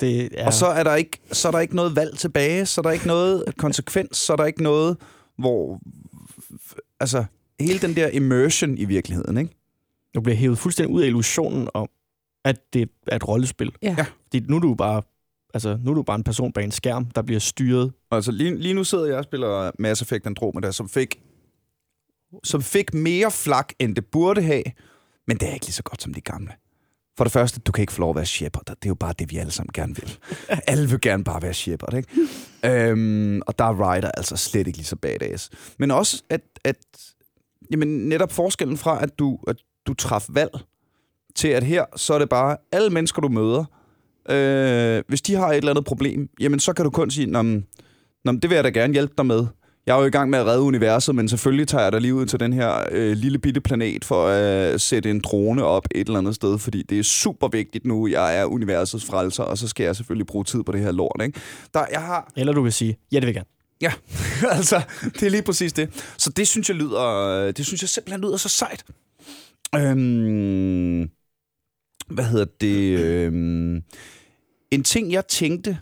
det 0.00 0.24
er, 0.24 0.28
Ja. 0.32 0.46
Og 0.46 0.52
så 0.52 0.66
er, 0.66 0.82
der 0.82 0.94
ikke, 0.94 1.18
så 1.32 1.48
er 1.48 1.52
der 1.52 1.60
ikke 1.60 1.76
noget 1.76 1.96
valg 1.96 2.18
tilbage, 2.18 2.66
så 2.66 2.80
er 2.80 2.82
der 2.82 2.90
ikke 2.90 3.06
noget 3.06 3.44
konsekvens, 3.58 4.16
så 4.16 4.32
er 4.32 4.36
der 4.36 4.44
ikke 4.44 4.62
noget, 4.62 4.96
hvor... 5.38 5.80
Altså, 7.00 7.24
hele 7.60 7.78
den 7.78 7.96
der 7.96 8.08
immersion 8.08 8.78
i 8.78 8.84
virkeligheden, 8.84 9.38
ikke? 9.38 9.50
Du 10.14 10.20
bliver 10.20 10.36
hævet 10.36 10.58
fuldstændig 10.58 10.94
ud 10.94 11.02
af 11.02 11.06
illusionen 11.06 11.68
om, 11.74 11.88
at 12.44 12.72
det 12.72 12.90
er 13.06 13.16
et 13.16 13.28
rollespil. 13.28 13.72
Ja. 13.82 13.94
Ja. 13.98 14.06
Fordi 14.22 14.40
nu 14.48 14.56
er 14.56 14.60
du 14.60 14.74
bare 14.74 15.02
altså, 15.54 15.78
nu 15.84 15.90
er 15.90 15.94
du 15.94 16.02
bare 16.02 16.16
en 16.16 16.24
person 16.24 16.52
bag 16.52 16.64
en 16.64 16.70
skærm, 16.70 17.04
der 17.04 17.22
bliver 17.22 17.40
styret. 17.40 17.92
Altså, 18.10 18.32
lige, 18.32 18.56
lige 18.56 18.74
nu 18.74 18.84
sidder 18.84 19.06
jeg 19.06 19.16
og 19.16 19.24
spiller 19.24 19.70
Mass 19.78 20.02
Effect 20.02 20.26
Andromeda, 20.26 20.72
som 20.72 20.88
fik, 20.88 21.20
som 22.44 22.62
fik 22.62 22.94
mere 22.94 23.30
flak, 23.30 23.72
end 23.78 23.96
det 23.96 24.06
burde 24.06 24.42
have, 24.42 24.62
men 25.26 25.36
det 25.36 25.48
er 25.48 25.52
ikke 25.54 25.66
lige 25.66 25.74
så 25.74 25.82
godt 25.82 26.02
som 26.02 26.14
de 26.14 26.20
gamle. 26.20 26.52
For 27.16 27.24
det 27.24 27.32
første, 27.32 27.60
du 27.60 27.72
kan 27.72 27.82
ikke 27.82 27.92
få 27.92 28.00
lov 28.00 28.10
at 28.10 28.16
være 28.16 28.26
Shepard. 28.26 28.64
Det 28.66 28.84
er 28.84 28.88
jo 28.88 28.94
bare 28.94 29.14
det, 29.18 29.30
vi 29.30 29.36
alle 29.36 29.52
sammen 29.52 29.70
gerne 29.74 29.96
vil. 29.96 30.18
alle 30.66 30.90
vil 30.90 31.00
gerne 31.00 31.24
bare 31.24 31.42
være 31.42 31.54
Shepard, 31.54 31.94
ikke? 31.94 32.08
øhm, 32.64 33.42
og 33.46 33.58
der 33.58 33.64
er 33.64 33.74
Ryder 33.74 34.10
altså 34.10 34.36
slet 34.36 34.66
ikke 34.66 34.78
lige 34.78 34.86
så 34.86 34.96
badass. 34.96 35.50
Men 35.78 35.90
også, 35.90 36.22
at, 36.30 36.40
at 36.64 36.76
jamen, 37.70 37.88
netop 37.88 38.32
forskellen 38.32 38.76
fra, 38.76 39.02
at 39.02 39.18
du, 39.18 39.38
at 39.48 39.56
du 39.86 39.94
træffer 39.94 40.32
valg, 40.32 40.50
til 41.34 41.48
at 41.48 41.62
her, 41.62 41.84
så 41.96 42.14
er 42.14 42.18
det 42.18 42.28
bare 42.28 42.56
alle 42.72 42.90
mennesker, 42.90 43.22
du 43.22 43.28
møder. 43.28 43.64
Øh, 44.30 45.02
hvis 45.08 45.22
de 45.22 45.34
har 45.34 45.48
et 45.48 45.56
eller 45.56 45.70
andet 45.70 45.84
problem, 45.84 46.28
jamen 46.40 46.60
så 46.60 46.72
kan 46.72 46.84
du 46.84 46.90
kun 46.90 47.10
sige, 47.10 47.26
Nå, 47.26 47.42
Nå, 48.24 48.32
men 48.32 48.38
det 48.38 48.50
vil 48.50 48.54
jeg 48.54 48.64
da 48.64 48.68
gerne 48.68 48.92
hjælpe 48.92 49.14
dig 49.18 49.26
med. 49.26 49.46
Jeg 49.86 49.96
er 49.96 50.00
jo 50.00 50.06
i 50.06 50.10
gang 50.10 50.30
med 50.30 50.38
at 50.38 50.46
redde 50.46 50.60
universet, 50.60 51.14
men 51.14 51.28
selvfølgelig 51.28 51.68
tager 51.68 51.82
jeg 51.82 51.92
dig 51.92 52.00
lige 52.00 52.14
ud 52.14 52.26
til 52.26 52.40
den 52.40 52.52
her 52.52 52.84
øh, 52.90 53.12
lille 53.16 53.38
bitte 53.38 53.60
planet 53.60 54.04
for 54.04 54.26
at 54.26 54.72
øh, 54.72 54.80
sætte 54.80 55.10
en 55.10 55.20
drone 55.20 55.64
op 55.64 55.86
et 55.90 56.06
eller 56.06 56.18
andet 56.18 56.34
sted, 56.34 56.58
fordi 56.58 56.82
det 56.82 56.98
er 56.98 57.02
super 57.02 57.48
vigtigt 57.48 57.84
nu. 57.84 58.06
Jeg 58.06 58.38
er 58.38 58.44
universets 58.44 59.04
frelser, 59.04 59.42
og 59.42 59.58
så 59.58 59.68
skal 59.68 59.84
jeg 59.84 59.96
selvfølgelig 59.96 60.26
bruge 60.26 60.44
tid 60.44 60.62
på 60.62 60.72
det 60.72 60.80
her 60.80 60.92
lort. 60.92 61.20
Ikke? 61.22 61.40
Der, 61.74 61.84
jeg 61.92 62.00
har, 62.00 62.32
Eller 62.36 62.52
du 62.52 62.62
kan 62.62 62.72
sige, 62.72 62.96
ja, 63.12 63.16
det 63.16 63.26
vil 63.26 63.34
jeg 63.34 63.34
gerne. 63.34 63.48
Ja, 63.80 63.92
altså, 64.58 64.82
det 65.14 65.22
er 65.22 65.30
lige 65.30 65.42
præcis 65.42 65.72
det. 65.72 66.12
Så 66.18 66.30
det 66.30 66.48
synes 66.48 66.68
jeg 66.68 66.76
lyder, 66.76 67.52
det 67.52 67.66
synes 67.66 67.82
jeg 67.82 67.88
simpelthen 67.88 68.20
lyder 68.20 68.36
så 68.36 68.48
sejt. 68.48 68.84
Øhm, 69.76 71.10
hvad 72.14 72.24
hedder 72.24 72.46
det? 72.60 72.98
Øhm, 72.98 73.82
en 74.70 74.82
ting, 74.84 75.12
jeg 75.12 75.26
tænkte, 75.26 75.78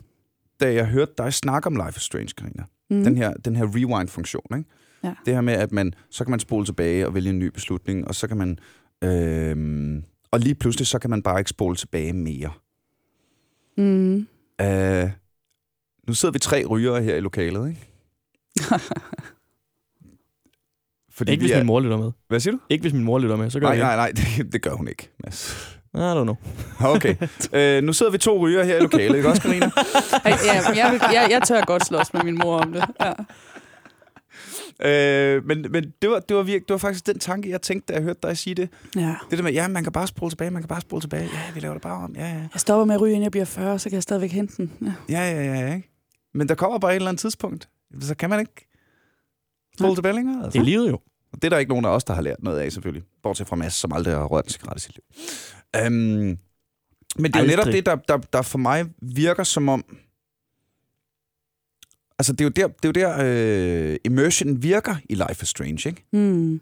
da 0.60 0.72
jeg 0.74 0.86
hørte 0.86 1.12
dig 1.18 1.34
snakke 1.34 1.66
om 1.66 1.76
Life 1.76 1.96
is 1.96 2.02
Strange, 2.02 2.28
Karina. 2.38 2.64
Mm. 2.90 3.04
Den 3.04 3.16
her, 3.16 3.32
den 3.34 3.56
her 3.56 3.64
rewind-funktion, 3.64 4.46
ikke? 4.58 4.70
Ja. 5.04 5.14
Det 5.26 5.34
her 5.34 5.40
med, 5.40 5.54
at 5.54 5.72
man, 5.72 5.94
så 6.10 6.24
kan 6.24 6.30
man 6.30 6.40
spole 6.40 6.66
tilbage 6.66 7.06
og 7.06 7.14
vælge 7.14 7.30
en 7.30 7.38
ny 7.38 7.46
beslutning, 7.46 8.08
og 8.08 8.14
så 8.14 8.28
kan 8.28 8.36
man... 8.36 8.58
Øhm, 9.04 10.04
og 10.30 10.40
lige 10.40 10.54
pludselig, 10.54 10.86
så 10.86 10.98
kan 10.98 11.10
man 11.10 11.22
bare 11.22 11.40
ikke 11.40 11.50
spole 11.50 11.76
tilbage 11.76 12.12
mere. 12.12 12.50
Mm. 13.76 14.26
Øh, 14.60 15.10
nu 16.08 16.14
sidder 16.14 16.32
vi 16.32 16.38
tre 16.38 16.64
rygere 16.64 17.02
her 17.02 17.16
i 17.16 17.20
lokalet, 17.20 17.68
ikke? 17.68 17.86
Fordi 21.12 21.32
Ikke 21.32 21.40
vi 21.40 21.44
hvis 21.46 21.52
er... 21.54 21.58
min 21.58 21.66
mor 21.66 21.80
lytter 21.80 21.96
med. 21.98 22.12
Hvad 22.28 22.40
siger 22.40 22.52
du? 22.52 22.58
Ikke 22.68 22.82
hvis 22.82 22.92
min 22.92 23.04
mor 23.04 23.18
lytter 23.18 23.36
med, 23.36 23.50
så 23.50 23.60
gør 23.60 23.66
Nej, 23.66 23.76
jeg 23.76 23.96
nej, 23.96 23.96
nej, 23.96 24.12
det, 24.42 24.52
det 24.52 24.62
gør 24.62 24.70
hun 24.74 24.88
ikke, 24.88 25.10
Mads. 25.24 25.79
I 25.94 25.98
don't 25.98 26.22
know. 26.22 26.36
Okay. 26.80 27.16
øh, 27.52 27.82
nu 27.82 27.92
sidder 27.92 28.12
vi 28.12 28.18
to 28.18 28.38
ryger 28.38 28.64
her 28.64 28.76
i 28.76 28.80
lokalet, 28.80 29.16
ikke 29.16 29.28
også, 29.28 29.42
Karina? 29.42 29.66
Ej, 30.24 30.32
ja, 30.46 30.68
jeg, 30.68 31.00
jeg, 31.12 31.28
jeg 31.30 31.42
tør 31.42 31.64
godt 31.64 31.86
slås 31.86 32.12
med 32.12 32.22
min 32.22 32.38
mor 32.38 32.58
om 32.58 32.72
det. 32.72 32.84
Ja. 33.00 33.12
øh, 35.36 35.44
men 35.46 35.66
men 35.70 35.92
det, 36.02 36.10
var, 36.10 36.18
det, 36.18 36.36
var 36.36 36.42
virke, 36.42 36.64
det 36.68 36.72
var 36.72 36.78
faktisk 36.78 37.06
den 37.06 37.18
tanke, 37.18 37.50
jeg 37.50 37.62
tænkte, 37.62 37.92
da 37.92 37.96
jeg 37.96 38.02
hørte 38.02 38.18
dig 38.22 38.38
sige 38.38 38.54
det. 38.54 38.68
ja. 38.96 39.14
Det 39.30 39.38
der 39.38 39.44
med, 39.44 39.52
ja, 39.52 39.68
man 39.68 39.82
kan 39.82 39.92
bare 39.92 40.06
spole 40.06 40.30
tilbage, 40.30 40.50
man 40.50 40.62
kan 40.62 40.68
bare 40.68 40.80
spole 40.80 41.00
tilbage. 41.02 41.22
Ja, 41.22 41.52
vi 41.54 41.60
laver 41.60 41.74
det 41.74 41.82
bare 41.82 42.04
om. 42.04 42.14
Ja, 42.16 42.26
ja, 42.26 42.34
Jeg 42.34 42.60
stopper 42.60 42.84
med 42.84 42.94
at 42.94 43.00
ryge, 43.00 43.12
inden 43.12 43.22
jeg 43.22 43.30
bliver 43.30 43.44
40, 43.44 43.78
så 43.78 43.88
kan 43.88 43.94
jeg 43.94 44.02
stadigvæk 44.02 44.30
hente 44.32 44.56
den. 44.56 44.72
Ja. 44.82 44.92
ja, 45.08 45.30
ja, 45.32 45.44
ja, 45.44 45.60
ja 45.68 45.74
ikke? 45.74 45.90
Men 46.34 46.48
der 46.48 46.54
kommer 46.54 46.78
bare 46.78 46.92
et 46.92 46.96
eller 46.96 47.08
andet 47.08 47.20
tidspunkt. 47.20 47.68
Så 48.00 48.14
kan 48.14 48.30
man 48.30 48.40
ikke 48.40 48.68
spole 49.78 49.94
tilbage 49.94 50.14
længere. 50.14 50.44
Altså. 50.44 50.50
Det 50.58 50.58
er 50.60 50.64
livet 50.64 50.88
jo. 50.90 50.98
Og 51.32 51.42
det 51.42 51.44
er 51.44 51.48
der 51.50 51.58
ikke 51.58 51.68
nogen 51.68 51.84
af 51.84 51.88
os, 51.90 52.04
der 52.04 52.14
har 52.14 52.22
lært 52.22 52.42
noget 52.42 52.58
af, 52.58 52.72
selvfølgelig. 52.72 53.04
Bortset 53.22 53.48
fra 53.48 53.56
Mads, 53.56 53.74
som 53.74 53.92
aldrig 53.92 54.14
har 54.14 54.24
rørt 54.24 54.44
en 54.44 54.50
cigaret 54.50 54.76
i 54.76 54.80
sit 54.80 54.94
liv. 54.96 55.02
Um, 55.86 55.92
men 55.92 56.38
det 57.32 57.36
er 57.36 57.40
jo 57.40 57.46
netop 57.46 57.66
det, 57.66 57.86
der, 57.86 57.96
der, 57.96 58.16
der 58.16 58.42
for 58.42 58.58
mig 58.58 58.86
virker 59.02 59.44
som 59.44 59.68
om... 59.68 59.84
Altså, 62.18 62.32
det 62.32 62.40
er 62.40 62.44
jo 62.44 62.50
der, 62.50 62.68
det 62.68 62.96
er 62.96 63.02
jo 63.02 63.14
der 63.16 63.90
uh, 63.92 63.96
immersion 64.04 64.62
virker 64.62 64.96
i 65.08 65.14
Life 65.14 65.42
is 65.42 65.48
Strange, 65.48 65.88
ikke? 65.88 66.04
Mm. 66.12 66.60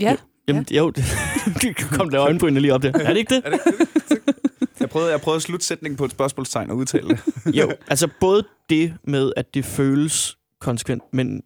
Ja. 0.00 0.16
Jamen, 0.48 0.66
jo, 0.70 0.90
det 1.62 1.76
kom 1.76 2.10
der 2.10 2.20
øjenbrynene 2.20 2.60
lige 2.60 2.74
op 2.74 2.82
der. 2.82 2.92
Er 2.94 3.08
det 3.08 3.16
ikke 3.16 3.34
det? 3.34 3.42
Er 3.44 3.50
det, 3.50 3.60
jeg, 4.80 4.88
prøvede, 4.88 5.10
jeg 5.10 5.20
prøvede 5.20 5.36
at 5.36 5.42
slutte 5.42 5.66
sætningen 5.66 5.96
på 5.96 6.04
et 6.04 6.10
spørgsmålstegn 6.10 6.70
og 6.70 6.76
udtale 6.76 7.08
det. 7.08 7.20
Jo, 7.58 7.72
altså 7.88 8.08
både 8.20 8.44
det 8.70 8.94
med, 9.04 9.32
at 9.36 9.54
det 9.54 9.64
føles 9.64 10.38
konsekvent, 10.60 11.02
men 11.12 11.42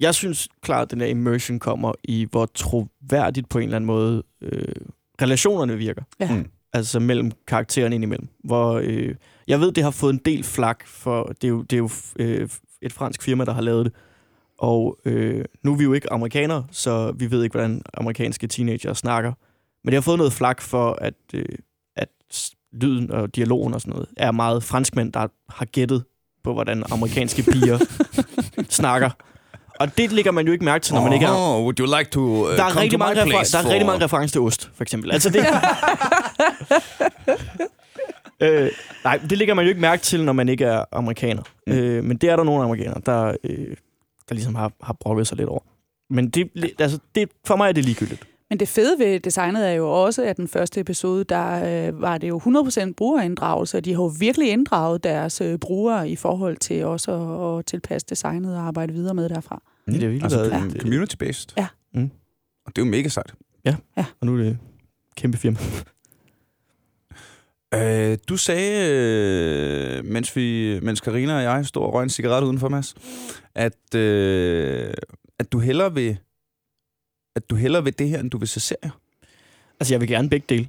jeg 0.00 0.14
synes 0.14 0.48
klart, 0.62 0.82
at 0.82 0.90
den 0.90 1.00
her 1.00 1.08
immersion 1.08 1.58
kommer 1.58 1.92
i, 2.04 2.26
hvor 2.30 2.46
troværdigt 2.46 3.48
på 3.48 3.58
en 3.58 3.64
eller 3.64 3.76
anden 3.76 3.86
måde 3.86 4.22
øh, 4.42 4.74
relationerne 5.22 5.76
virker. 5.76 6.02
Ja. 6.20 6.34
Mm. 6.34 6.50
Altså 6.72 7.00
mellem 7.00 7.32
karaktererne 7.46 7.94
indimellem. 7.94 8.28
Hvor, 8.44 8.80
øh, 8.84 9.14
jeg 9.48 9.60
ved, 9.60 9.72
det 9.72 9.84
har 9.84 9.90
fået 9.90 10.12
en 10.12 10.20
del 10.24 10.44
flak, 10.44 10.86
for 10.86 11.24
det 11.24 11.44
er 11.44 11.48
jo, 11.48 11.62
det 11.62 11.72
er 11.72 11.78
jo 11.78 11.90
øh, 12.18 12.48
et 12.82 12.92
fransk 12.92 13.22
firma, 13.22 13.44
der 13.44 13.52
har 13.52 13.62
lavet 13.62 13.84
det. 13.84 13.92
Og 14.58 14.98
øh, 15.04 15.44
nu 15.62 15.72
er 15.72 15.76
vi 15.76 15.84
jo 15.84 15.92
ikke 15.92 16.12
amerikanere, 16.12 16.66
så 16.70 17.12
vi 17.12 17.30
ved 17.30 17.42
ikke, 17.42 17.52
hvordan 17.54 17.82
amerikanske 17.94 18.46
teenager 18.46 18.92
snakker. 18.92 19.32
Men 19.84 19.90
det 19.90 19.94
har 19.94 20.00
fået 20.00 20.18
noget 20.18 20.32
flak 20.32 20.60
for, 20.60 20.98
at, 21.00 21.14
øh, 21.34 21.44
at 21.96 22.08
lyden 22.72 23.10
og 23.10 23.36
dialogen 23.36 23.74
og 23.74 23.80
sådan 23.80 23.92
noget 23.92 24.08
er 24.16 24.32
meget 24.32 24.64
franskmænd, 24.64 25.12
der 25.12 25.28
har 25.48 25.64
gættet 25.64 26.04
på, 26.44 26.52
hvordan 26.52 26.84
amerikanske 26.90 27.42
piger 27.42 27.78
snakker. 28.80 29.10
Og 29.80 29.98
det 29.98 30.12
lægger 30.12 30.32
man 30.32 30.46
jo 30.46 30.52
ikke 30.52 30.64
mærke 30.64 30.82
til, 30.82 30.94
når 30.94 31.02
man 31.02 31.12
ikke 31.12 31.26
er... 31.26 31.30
Oh, 31.30 31.62
would 31.62 31.80
you 31.80 31.86
like 31.98 32.10
to 32.10 32.20
uh, 32.20 32.56
Der 32.56 32.64
er, 32.64 32.70
come 32.70 32.80
rigtig 32.82 32.98
mange, 32.98 33.22
place 33.30 33.52
der 33.52 33.58
er 33.58 33.62
for... 33.62 33.70
rigtig 33.70 33.86
mange 33.86 34.04
referencer 34.04 34.32
til 34.32 34.40
ost, 34.40 34.70
for 34.74 34.82
eksempel. 34.82 35.12
Altså 35.12 35.30
det... 35.30 35.46
øh, 38.48 38.70
nej, 39.04 39.20
det 39.30 39.38
lægger 39.38 39.54
man 39.54 39.64
jo 39.64 39.68
ikke 39.68 39.80
mærke 39.80 40.02
til, 40.02 40.24
når 40.24 40.32
man 40.32 40.48
ikke 40.48 40.64
er 40.64 40.84
amerikaner. 40.92 41.42
Mm. 41.66 41.72
Øh, 41.72 42.04
men 42.04 42.16
det 42.16 42.30
er 42.30 42.36
der 42.36 42.44
nogle 42.44 42.64
amerikanere, 42.64 43.00
der, 43.06 43.36
øh, 43.44 43.76
der 44.28 44.34
ligesom 44.34 44.54
har, 44.54 44.72
har 44.82 44.96
brokket 45.00 45.26
sig 45.26 45.36
lidt 45.36 45.48
over. 45.48 45.60
Men 46.10 46.28
det, 46.28 46.50
altså, 46.78 46.98
det, 47.14 47.30
for 47.46 47.56
mig 47.56 47.68
er 47.68 47.72
det 47.72 47.84
ligegyldigt. 47.84 48.22
Men 48.50 48.60
det 48.60 48.68
fede 48.68 48.98
ved 48.98 49.20
designet 49.20 49.68
er 49.68 49.72
jo 49.72 49.88
også, 50.04 50.24
at 50.24 50.36
den 50.36 50.48
første 50.48 50.80
episode, 50.80 51.24
der 51.24 51.88
øh, 51.88 52.00
var 52.00 52.18
det 52.18 52.28
jo 52.28 52.38
100% 52.38 52.92
brugerinddragelse, 52.96 53.76
og 53.76 53.84
de 53.84 53.94
har 53.94 54.02
jo 54.02 54.12
virkelig 54.20 54.50
inddraget 54.50 55.04
deres 55.04 55.40
øh, 55.40 55.58
brugere 55.58 56.10
i 56.10 56.16
forhold 56.16 56.56
til 56.56 56.84
også 56.84 57.12
at, 57.12 57.58
at 57.58 57.66
tilpasse 57.66 58.06
designet 58.10 58.56
og 58.56 58.62
arbejde 58.62 58.92
videre 58.92 59.14
med 59.14 59.28
derfra. 59.28 59.62
Det 59.86 59.94
har 59.94 60.00
virkelig 60.00 60.22
altså, 60.22 60.38
været 60.38 60.74
ja. 60.74 60.80
community-based. 60.80 61.54
Ja. 61.56 61.66
Mm. 61.94 62.10
Og 62.66 62.76
det 62.76 62.82
er 62.82 62.86
jo 62.86 62.90
mega 62.90 63.08
sejt. 63.08 63.34
Og 64.20 64.26
nu 64.26 64.34
er 64.34 64.36
det 64.36 64.48
et 64.48 64.58
kæmpe 65.16 65.38
firma. 65.38 65.58
Øh, 67.74 68.18
du 68.28 68.36
sagde, 68.36 68.90
øh, 68.90 70.04
mens, 70.04 70.36
vi, 70.36 70.80
mens 70.82 71.00
Karina 71.00 71.36
og 71.36 71.42
jeg 71.42 71.66
stod 71.66 71.82
og 71.82 71.94
røg 71.94 72.02
en 72.02 72.08
cigaret 72.08 72.44
udenfor, 72.44 72.68
Mads, 72.68 72.94
at, 73.54 73.94
øh, 73.94 74.94
at 75.38 75.52
du 75.52 75.58
hellere 75.58 75.94
vil 75.94 76.18
at 77.36 77.50
du 77.50 77.56
hellere 77.56 77.84
vil 77.84 77.98
det 77.98 78.08
her, 78.08 78.20
end 78.20 78.30
du 78.30 78.38
vil 78.38 78.48
se 78.48 78.60
serier. 78.60 79.00
Altså, 79.80 79.94
jeg 79.94 80.00
vil 80.00 80.08
gerne 80.08 80.30
begge 80.30 80.46
dele, 80.48 80.68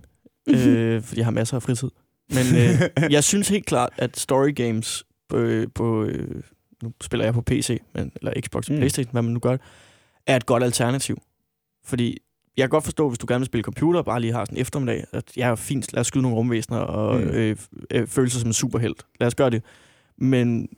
øh, 0.49 1.01
fordi 1.03 1.19
jeg 1.19 1.25
har 1.25 1.31
masser 1.31 1.55
af 1.55 1.63
fritid. 1.63 1.89
Men 2.29 2.45
øh, 2.55 3.11
jeg 3.15 3.23
synes 3.23 3.49
helt 3.49 3.65
klart, 3.65 3.89
at 3.97 4.19
story 4.19 4.55
games 4.55 5.03
på, 5.29 5.63
på 5.75 6.03
øh, 6.03 6.43
nu 6.83 6.91
spiller 7.01 7.25
jeg 7.25 7.33
på 7.33 7.41
PC, 7.41 7.81
men, 7.95 8.11
eller 8.15 8.33
Xbox, 8.41 8.69
Mm. 8.69 8.75
mm. 8.75 8.79
Playstation, 8.79 9.11
hvad 9.11 9.21
man 9.21 9.33
nu 9.33 9.39
gør, 9.39 9.57
er 10.27 10.35
et 10.35 10.45
godt 10.45 10.63
alternativ. 10.63 11.17
Fordi 11.85 12.17
jeg 12.57 12.63
kan 12.63 12.69
godt 12.69 12.83
forstå, 12.83 13.09
hvis 13.09 13.19
du 13.19 13.25
gerne 13.29 13.39
vil 13.39 13.45
spille 13.45 13.63
computer, 13.63 14.01
bare 14.01 14.21
lige 14.21 14.33
har 14.33 14.45
sådan 14.45 14.57
en 14.57 14.61
eftermiddag, 14.61 15.05
at 15.11 15.37
jeg 15.37 15.49
er 15.49 15.55
fint, 15.55 15.93
lad 15.93 16.01
os 16.01 16.07
skyde 16.07 16.21
nogle 16.21 16.37
rumvæsener 16.37 16.79
og 16.79 17.19
mm. 17.19 17.27
øh, 17.27 17.57
øh, 17.91 18.07
føle 18.07 18.29
sig 18.29 18.41
som 18.41 18.49
en 18.49 18.53
superhelt. 18.53 19.05
Lad 19.19 19.27
os 19.27 19.35
gøre 19.35 19.49
det. 19.49 19.63
Men 20.17 20.69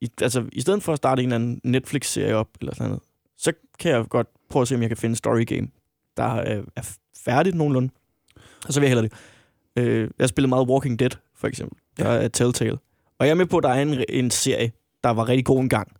i, 0.00 0.10
altså, 0.22 0.44
i 0.52 0.60
stedet 0.60 0.82
for 0.82 0.92
at 0.92 0.96
starte 0.96 1.22
en 1.22 1.28
eller 1.28 1.34
anden 1.36 1.60
Netflix-serie 1.64 2.36
op, 2.36 2.48
eller 2.60 2.74
sådan 2.74 2.88
noget, 2.88 3.02
så 3.38 3.52
kan 3.78 3.90
jeg 3.90 4.04
godt 4.08 4.26
prøve 4.54 4.62
at 4.62 4.68
se, 4.68 4.74
om 4.74 4.80
jeg 4.80 4.90
kan 4.90 4.96
finde 4.96 5.12
en 5.12 5.16
story 5.16 5.44
game, 5.46 5.68
der 6.16 6.24
er, 6.24 6.62
er 6.76 6.96
færdigt 7.24 7.56
nogenlunde. 7.56 7.90
Og 8.66 8.72
så 8.72 8.80
vil 8.80 8.86
jeg 8.86 8.96
hellere 8.96 9.10
det. 9.76 9.82
Øh, 9.82 10.10
jeg 10.18 10.28
spillede 10.28 10.48
meget 10.48 10.68
Walking 10.68 10.98
Dead, 10.98 11.10
for 11.36 11.46
eksempel. 11.46 11.78
Der 11.98 12.04
er 12.04 12.28
Telltale. 12.28 12.78
Og 13.18 13.26
jeg 13.26 13.30
er 13.30 13.34
med 13.34 13.46
på, 13.46 13.56
at 13.56 13.62
der 13.62 13.68
er 13.68 13.82
en, 13.82 14.04
en 14.08 14.30
serie, 14.30 14.72
der 15.04 15.10
var 15.10 15.28
rigtig 15.28 15.44
god 15.44 15.60
engang, 15.60 15.92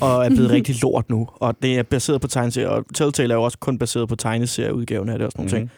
og 0.00 0.24
er 0.24 0.28
blevet 0.28 0.50
rigtig 0.56 0.82
lort 0.82 1.10
nu. 1.10 1.28
Og 1.32 1.62
det 1.62 1.78
er 1.78 1.82
baseret 1.82 2.20
på 2.20 2.28
tegneserier, 2.28 2.68
og 2.68 2.84
Telltale 2.94 3.34
er 3.34 3.38
jo 3.38 3.42
også 3.42 3.58
kun 3.58 3.78
baseret 3.78 4.08
på 4.08 4.16
tegneserieudgaven 4.16 5.08
af 5.08 5.18
det 5.18 5.26
og 5.26 5.32
sådan 5.32 5.40
nogle 5.44 5.58
ting. 5.58 5.70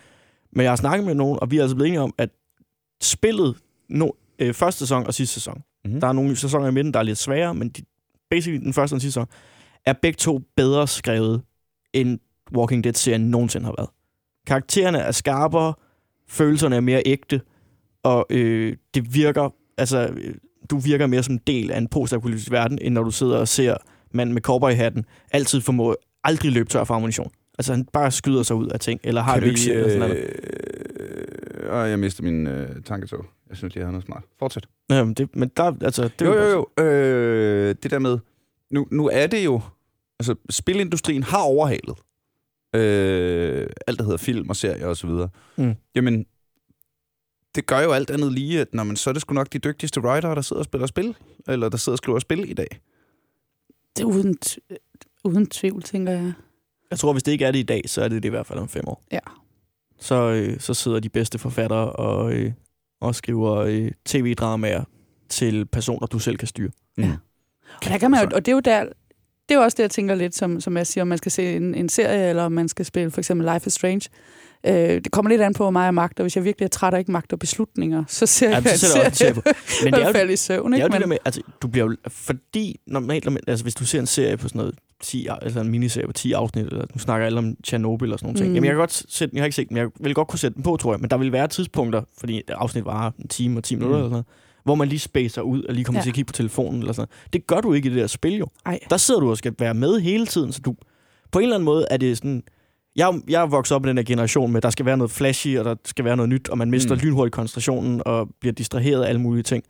Men 0.53 0.63
jeg 0.63 0.71
har 0.71 0.77
snakket 0.77 1.07
med 1.07 1.15
nogen, 1.15 1.39
og 1.43 1.51
vi 1.51 1.59
er 1.59 1.63
altså 1.63 1.77
blevet 1.77 1.89
enige 1.89 2.01
om, 2.01 2.15
at 2.19 2.31
spillet, 3.03 3.57
no, 3.89 4.09
øh, 4.39 4.55
første 4.55 4.79
sæson 4.79 5.07
og 5.07 5.15
sidste 5.15 5.35
sæson, 5.35 5.63
Mm-hmm. 5.85 6.01
der 6.01 6.09
er 6.09 6.13
nogle 6.13 6.37
sæsoner 6.37 6.69
i 6.69 6.71
midten, 6.71 6.95
der 6.95 6.99
er 6.99 7.03
lidt 7.05 7.19
svære, 7.19 7.55
men 7.55 7.69
de, 7.69 7.83
basically 8.31 8.65
den 8.65 8.73
første 8.73 8.93
og 8.93 8.95
den 8.95 9.01
sidste 9.01 9.13
sæson, 9.21 9.29
er 9.87 9.93
begge 9.93 10.17
to 10.17 10.41
bedre 10.57 10.89
skrevet, 10.89 11.43
end 11.93 12.19
Walking 12.57 12.85
Dead-serien 12.85 13.31
nogensinde 13.31 13.67
har 13.67 13.75
været. 13.79 13.89
Karaktererne 14.47 14.99
er 14.99 15.13
skarpere, 15.13 15.75
følelserne 16.29 16.77
er 16.77 16.81
mere 16.81 17.03
ægte, 17.07 17.41
og 18.03 18.27
øh, 18.31 18.77
det 18.95 19.15
virker, 19.15 19.55
altså, 19.79 20.11
øh, 20.17 20.35
du 20.71 20.79
virker 20.79 21.07
mere 21.07 21.23
som 21.23 21.35
en 21.35 21.41
del 21.47 21.71
af 21.71 21.79
en 21.79 21.89
postapokalyptisk 21.89 22.51
verden, 22.51 22.79
end 22.83 22.95
når 22.95 23.03
du 23.03 23.11
sidder 23.11 23.39
og 23.39 23.49
ser 23.49 23.77
mand 24.13 24.33
med 24.33 24.43
cowboyhatten 24.43 25.05
altid 25.33 25.61
formår 25.61 25.97
aldrig 26.25 26.53
løbe 26.53 26.69
tør 26.69 26.85
for 26.85 26.95
ammunition. 26.95 27.31
Altså 27.59 27.73
han 27.73 27.85
bare 27.85 28.11
skyder 28.11 28.43
sig 28.43 28.57
ud 28.57 28.69
af 28.69 28.81
ting, 28.81 29.01
eller 29.05 29.23
har 29.23 29.35
Kan 29.39 29.49
lyks 29.49 29.67
ikke... 29.67 29.79
eller 29.79 29.89
sådan 29.89 30.09
noget. 30.09 30.17
Øh, 31.65 31.85
øh, 31.85 31.91
jeg 31.91 31.99
mister 31.99 32.23
min 32.23 32.47
øh, 32.47 32.83
tanketog. 32.85 33.25
Jeg 33.49 33.57
synes, 33.57 33.77
jeg 33.77 33.85
har 33.85 33.91
noget 33.91 34.07
smart. 34.07 34.25
Fortsæt. 34.39 34.67
Jamen, 34.91 35.15
det, 35.15 35.37
men 35.37 35.51
der, 35.57 35.73
altså, 35.83 36.11
det 36.19 36.27
jo, 36.27 36.35
jo, 36.35 36.67
jo. 36.79 36.85
Øh, 36.85 37.75
det 37.83 37.91
der 37.91 37.99
med... 37.99 38.19
Nu, 38.71 38.87
nu 38.91 39.09
er 39.13 39.27
det 39.27 39.45
jo... 39.45 39.61
Altså, 40.21 40.35
spilindustrien 40.51 41.23
har 41.23 41.43
overhalet 41.43 41.99
øh, 42.75 43.69
alt, 43.87 43.99
der 43.99 44.05
hedder 44.05 44.19
film 44.19 44.49
og 44.49 44.57
serier 44.57 44.87
og 44.87 44.97
så 44.97 45.07
videre. 45.07 45.29
Mm. 45.57 45.75
Jamen, 45.95 46.27
det 47.55 47.67
gør 47.67 47.81
jo 47.81 47.93
alt 47.93 48.11
andet 48.11 48.33
lige, 48.33 48.61
at 48.61 48.75
når 48.75 48.85
man, 48.85 48.97
så 48.97 49.11
er 49.11 49.13
det 49.13 49.23
sgu 49.23 49.35
nok 49.35 49.53
de 49.53 49.59
dygtigste 49.59 50.01
writer, 50.01 50.35
der 50.35 50.43
sidder 50.43 50.61
og 50.61 50.65
spiller 50.65 50.87
spil, 50.87 51.17
eller 51.49 51.69
der 51.69 51.77
sidder 51.77 51.95
og 51.95 51.99
skriver 51.99 52.19
spil 52.19 52.51
i 52.51 52.55
dag. 52.55 52.81
Det 53.97 54.03
er 54.03 54.07
uden, 54.07 54.37
t- 54.47 54.77
uden 55.25 55.47
tvivl, 55.47 55.83
tænker 55.83 56.13
jeg. 56.13 56.33
Jeg 56.91 56.99
tror, 56.99 57.13
hvis 57.13 57.23
det 57.23 57.33
ikke 57.33 57.45
er 57.45 57.51
det 57.51 57.59
i 57.59 57.63
dag, 57.63 57.83
så 57.87 58.03
er 58.03 58.09
det 58.09 58.23
det 58.23 58.29
i 58.29 58.31
hvert 58.31 58.47
fald 58.47 58.59
om 58.59 58.69
fem 58.69 58.89
år. 58.89 59.03
Ja. 59.13 59.19
Så, 60.01 60.15
øh, 60.15 60.61
så 60.61 60.75
sidder 60.75 61.01
de 61.01 61.09
bedste 61.09 61.39
forfattere 61.39 61.93
og, 61.93 62.33
øh, 62.33 62.53
og 63.01 63.15
skriver 63.15 63.57
øh, 63.57 63.91
tv-dramaer 64.05 64.85
til 65.29 65.67
personer, 65.67 66.07
du 66.07 66.19
selv 66.19 66.37
kan 66.37 66.49
styre. 66.49 66.71
Ja. 66.99 67.17
Og, 67.77 67.85
der 67.85 67.99
kan 67.99 68.11
man 68.11 68.21
jo, 68.21 68.31
og 68.35 68.47
det 68.47 68.53
er 68.53 68.57
jo 68.57 68.61
der, 68.61 68.87
det 69.49 69.55
er 69.55 69.59
jo 69.59 69.65
også 69.65 69.75
det, 69.77 69.83
jeg 69.83 69.91
tænker 69.91 70.15
lidt, 70.15 70.35
som, 70.35 70.61
som 70.61 70.77
jeg 70.77 70.87
siger, 70.87 71.03
om 71.03 71.09
man 71.09 71.19
skal 71.19 71.33
se 71.33 71.57
en, 71.57 71.75
en 71.75 71.89
serie, 71.89 72.29
eller 72.29 72.43
om 72.43 72.53
man 72.53 72.69
skal 72.69 72.85
spille 72.85 73.11
for 73.11 73.21
eksempel 73.21 73.49
Life 73.55 73.67
is 73.67 73.73
Strange. 73.73 74.09
Øh, 74.67 74.75
det 74.75 75.11
kommer 75.13 75.29
lidt 75.31 75.41
an 75.41 75.55
på, 75.55 75.63
hvor 75.65 75.71
meget 75.71 75.85
jeg 75.87 75.95
magter. 75.95 76.25
Hvis 76.25 76.37
jeg 76.37 76.45
virkelig 76.45 76.65
er 76.65 76.69
træt 76.69 76.93
og 76.93 76.99
ikke 76.99 77.13
magter 77.13 77.37
beslutninger, 77.37 78.05
så 78.09 78.27
ser 78.27 78.49
Ja, 78.49 78.55
jeg 78.55 78.79
så 78.79 78.87
en 78.97 78.99
jeg 79.01 79.07
også 79.07 79.19
serie, 79.19 79.35
på. 79.35 79.41
Men 79.85 79.93
det 79.95 80.03
er, 80.17 80.23
jo, 80.25 80.29
i 80.29 80.37
søvn. 80.37 80.73
det 80.73 80.79
er 80.81 80.83
jo 80.85 80.89
det 80.89 81.01
der 81.01 81.07
med, 81.07 81.17
altså, 81.25 81.41
du 81.63 81.69
bliver 81.69 81.87
jo, 81.87 81.97
fordi 82.09 82.81
normalt, 82.87 83.29
altså, 83.49 83.65
hvis 83.65 83.75
du 83.75 83.85
ser 83.87 84.01
en 84.01 84.07
serie 84.07 84.37
på 84.37 84.49
sådan 84.49 84.59
noget 84.59 84.75
10, 85.03 85.27
af- 85.27 85.39
altså 85.43 85.61
en 85.61 85.69
miniserie 85.69 86.07
på 86.07 86.13
10 86.13 86.33
afsnit, 86.33 86.67
eller 86.67 86.85
nu 86.95 86.99
snakker 86.99 87.27
alle 87.27 87.39
om 87.39 87.55
Chernobyl 87.67 88.13
og 88.13 88.19
sådan 88.19 88.27
nogle 88.27 88.39
ting. 88.39 88.47
Mm. 88.49 88.51
Mm. 88.51 88.55
Jamen, 88.55 88.65
jeg 88.67 88.73
kan 88.73 88.79
godt 88.79 89.03
sætte 89.09 89.31
den, 89.31 89.37
jeg 89.37 89.43
har 89.43 89.47
ikke 89.47 89.57
set 89.57 89.69
den, 89.69 89.75
men 89.75 89.81
jeg 89.83 89.91
vil 90.01 90.15
godt 90.15 90.29
kunne 90.29 90.39
sætte 90.39 90.55
den 90.55 90.63
på, 90.63 90.77
tror 90.77 90.93
jeg. 90.93 91.01
Men 91.01 91.11
der 91.11 91.17
vil 91.17 91.33
være 91.33 91.49
tidspunkter, 91.49 92.03
fordi 92.19 92.43
afsnit 92.49 92.85
varer 92.85 93.11
en 93.19 93.29
time 93.29 93.59
og 93.59 93.65
10 93.65 93.75
minutter 93.75 93.97
Mm. 93.99 94.05
eller 94.05 94.07
sådan 94.07 94.13
noget, 94.13 94.27
hvor 94.69 94.75
man 94.75 94.89
lige 94.89 94.99
spacer 94.99 95.43
ud 95.43 95.63
og 95.65 95.75
lige 95.75 95.85
kommer 95.85 95.99
Ja. 96.01 96.03
til 96.03 96.11
at 96.11 96.15
kigge 96.15 96.27
på 96.27 96.33
telefonen 96.33 96.81
eller 96.81 96.93
sådan 96.93 97.09
noget. 97.25 97.33
Det 97.33 97.47
gør 97.47 97.61
du 97.61 97.73
ikke 97.73 97.87
i 97.89 97.93
det 97.93 98.01
der 98.01 98.07
spil 98.07 98.35
jo. 98.37 98.47
ej, 98.67 98.79
Der 98.91 98.97
sidder 98.97 99.21
du 99.21 99.31
og 99.31 99.37
skal 99.39 99.55
være 99.59 99.75
med 99.75 100.01
hele 100.01 100.27
tiden, 100.27 100.53
så 100.53 100.61
du... 100.61 100.75
På 101.33 101.39
en 101.39 101.43
eller 101.43 101.57
anden 101.57 101.65
måde 101.65 101.87
er 101.91 101.97
det 101.97 102.19
sådan... 102.19 102.43
Jeg, 102.97 103.09
er- 103.09 103.21
jeg 103.29 103.43
er 103.43 103.47
vokset 103.47 103.75
op 103.75 103.87
i 103.87 103.89
den 103.89 103.97
her 103.99 104.05
generation 104.05 104.51
med, 104.53 104.57
at 104.57 104.63
der 104.63 104.71
skal 104.71 104.87
være 104.87 104.97
noget 104.97 105.11
flashy, 105.11 105.59
og 105.59 105.65
der 105.65 105.75
skal 105.85 106.05
være 106.05 106.17
noget 106.17 106.29
nyt, 106.29 106.49
og 106.49 106.59
man 106.59 106.71
mister 106.71 106.95
Mm. 106.95 107.01
lynhurtigt 107.01 107.35
koncentrationen 107.35 108.03
og 108.07 108.29
bliver 108.41 108.53
distraheret 108.53 109.03
af 109.05 109.09
alle 109.09 109.21
mulige 109.21 109.43
ting. 109.43 109.65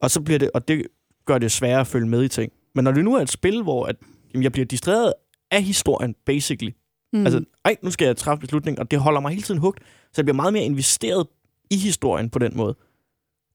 Og 0.00 0.10
så 0.10 0.20
bliver 0.20 0.38
det, 0.38 0.50
og 0.54 0.68
det 0.68 0.82
gør 1.26 1.38
det 1.38 1.52
sværere 1.52 1.80
at 1.80 1.86
følge 1.86 2.08
med 2.08 2.22
i 2.24 2.28
ting. 2.28 2.52
Men 2.74 2.84
når 2.84 2.92
det 2.92 3.04
nu 3.04 3.14
er 3.14 3.20
et 3.20 3.30
spil, 3.30 3.62
hvor 3.62 3.86
at, 3.86 3.96
jamen, 4.34 4.42
jeg 4.42 4.52
bliver 4.52 4.66
distraheret 4.66 5.12
af 5.50 5.62
historien, 5.62 6.14
basically. 6.26 6.70
Mm. 7.12 7.24
Altså, 7.26 7.44
ej, 7.64 7.76
nu 7.82 7.90
skal 7.90 8.06
jeg 8.06 8.16
træffe 8.16 8.40
beslutning, 8.40 8.78
og 8.78 8.90
det 8.90 8.98
holder 8.98 9.20
mig 9.20 9.30
hele 9.30 9.42
tiden 9.42 9.60
hugt, 9.60 9.80
så 9.84 10.12
jeg 10.16 10.24
bliver 10.24 10.36
meget 10.36 10.52
mere 10.52 10.62
investeret 10.64 11.26
i 11.70 11.76
historien 11.76 12.30
på 12.30 12.38
den 12.38 12.56
måde. 12.56 12.74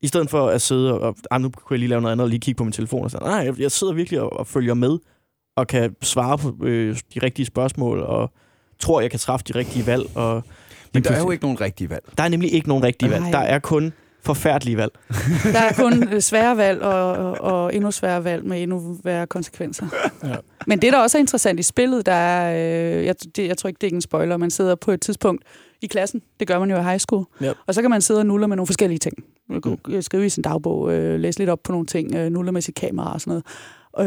I 0.02 0.08
stedet 0.08 0.30
for 0.30 0.48
at 0.48 0.62
sidde 0.62 1.00
og, 1.02 1.16
ah, 1.32 1.42
nu 1.42 1.50
kunne 1.50 1.76
jeg 1.76 1.80
lige 1.80 1.90
lave 1.90 2.02
noget 2.02 2.12
andet 2.12 2.24
og 2.24 2.30
lige 2.30 2.40
kigge 2.40 2.58
på 2.58 2.64
min 2.64 2.74
telefon 2.74 3.04
og 3.04 3.12
sådan, 3.12 3.28
nej, 3.28 3.38
jeg, 3.46 3.60
jeg 3.60 3.72
sidder 3.72 3.94
virkelig 3.94 4.22
og, 4.22 4.34
og 4.40 4.48
følger 4.48 4.74
med, 4.74 4.98
og 5.58 5.68
kan 5.68 5.96
svare 6.02 6.38
på 6.38 6.56
øh, 6.66 6.98
de 7.14 7.20
rigtige 7.24 7.46
spørgsmål, 7.46 8.00
og 8.00 8.32
tror, 8.80 9.02
jeg 9.02 9.12
kan 9.12 9.20
træffe 9.20 9.46
de 9.54 9.60
rigtige 9.60 9.86
valg. 9.88 10.04
Og 10.16 10.44
Men 10.94 11.04
der 11.04 11.12
er 11.12 11.20
jo 11.20 11.32
ikke 11.32 11.44
nogen 11.44 11.62
rigtige 11.62 11.90
valg. 11.90 12.04
der 12.18 12.24
er 12.24 12.30
nemlig 12.30 12.54
ikke 12.54 12.68
nogen 12.68 12.84
rigtige 12.84 13.12
valg. 13.12 13.22
Nej. 13.22 13.32
Der 13.32 13.40
er 13.40 13.60
kun 13.60 13.94
forfærdelige 14.24 14.78
valg. 14.78 14.92
Der 15.54 15.60
er 15.60 15.74
kun 15.74 16.14
øh, 16.14 16.22
svære 16.22 16.58
valg 16.58 16.82
og, 16.82 17.12
og, 17.14 17.42
og 17.42 17.76
endnu 17.76 17.92
sværere 17.92 18.24
valg 18.24 18.46
med 18.46 18.62
endnu 18.64 18.98
værre 19.04 19.28
konsekvenser. 19.28 19.86
Ja. 20.24 20.36
Men 20.68 20.82
det, 20.82 20.94
der 20.94 21.00
også 21.00 21.18
er 21.18 21.20
interessant 21.20 21.60
i 21.60 21.64
spillet, 21.64 22.06
der 22.06 22.14
er, 22.14 22.98
øh, 23.00 23.06
jeg, 23.06 23.16
det, 23.36 23.48
jeg 23.48 23.58
tror 23.58 23.68
ikke, 23.68 23.78
det 23.78 23.84
er 23.84 23.88
ikke 23.88 23.96
en 23.96 24.02
spoiler, 24.02 24.38
man 24.38 24.52
sidder 24.52 24.76
på 24.76 24.92
et 24.92 25.02
tidspunkt 25.02 25.44
i 25.82 25.88
klassen, 25.88 26.22
det 26.40 26.48
gør 26.48 26.60
man 26.60 26.70
jo 26.72 26.78
i 26.80 26.84
high 26.84 27.00
school, 27.00 27.26
Yep. 27.44 27.56
og 27.68 27.74
så 27.74 27.82
kan 27.82 27.90
man 27.90 28.02
sidde 28.02 28.20
og 28.20 28.26
nulle 28.26 28.48
med 28.48 28.56
nogle 28.56 28.68
forskellige 28.68 29.00
ting. 29.00 29.14
Man 29.50 29.62
kan 29.62 29.80
mm. 29.88 30.02
skrive 30.02 30.26
i 30.26 30.30
sin 30.30 30.44
dagbog, 30.44 30.94
øh, 30.94 31.20
læse 31.20 31.40
lidt 31.40 31.50
op 31.50 31.64
på 31.64 31.72
nogle 31.72 31.88
ting, 31.88 32.16
øh, 32.16 32.30
nulle 32.32 32.52
med 32.52 32.62
sit 32.62 32.76
kamera 32.76 33.14
og 33.14 33.22
sådan 33.22 33.32
noget. 33.32 33.46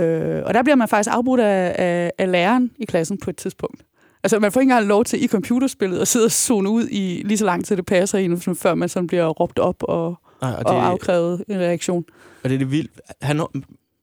Øh, 0.02 0.42
og 0.46 0.54
der 0.54 0.62
bliver 0.62 0.76
man 0.76 0.88
faktisk 0.88 1.14
afbrudt 1.14 1.40
af, 1.40 1.74
af, 1.78 2.12
af 2.18 2.32
læreren 2.32 2.70
i 2.78 2.84
klassen 2.84 3.18
på 3.18 3.30
et 3.30 3.36
tidspunkt. 3.36 3.82
Altså, 4.24 4.38
man 4.38 4.52
får 4.52 4.60
ikke 4.60 4.70
engang 4.70 4.86
lov 4.86 5.04
til 5.04 5.24
i 5.24 5.28
computerspillet 5.28 5.98
at 5.98 6.08
sidde 6.08 6.24
og 6.24 6.32
zone 6.32 6.70
ud 6.70 6.88
i 6.90 7.22
lige 7.24 7.38
så 7.38 7.44
lang 7.44 7.64
tid, 7.64 7.76
det 7.76 7.86
passer 7.86 8.18
en, 8.18 8.40
før 8.40 8.74
man 8.74 8.88
sådan 8.88 9.06
bliver 9.06 9.28
råbt 9.28 9.58
op 9.58 9.82
og, 9.82 10.06
Og, 10.06 10.16
og, 10.40 10.56
og 10.64 10.86
afkrævet 10.86 11.44
en 11.48 11.58
reaktion. 11.58 12.04
og 12.42 12.48
det 12.48 12.54
er 12.54 12.58
det 12.58 12.70
vildt. 12.70 13.00
Han, 13.22 13.46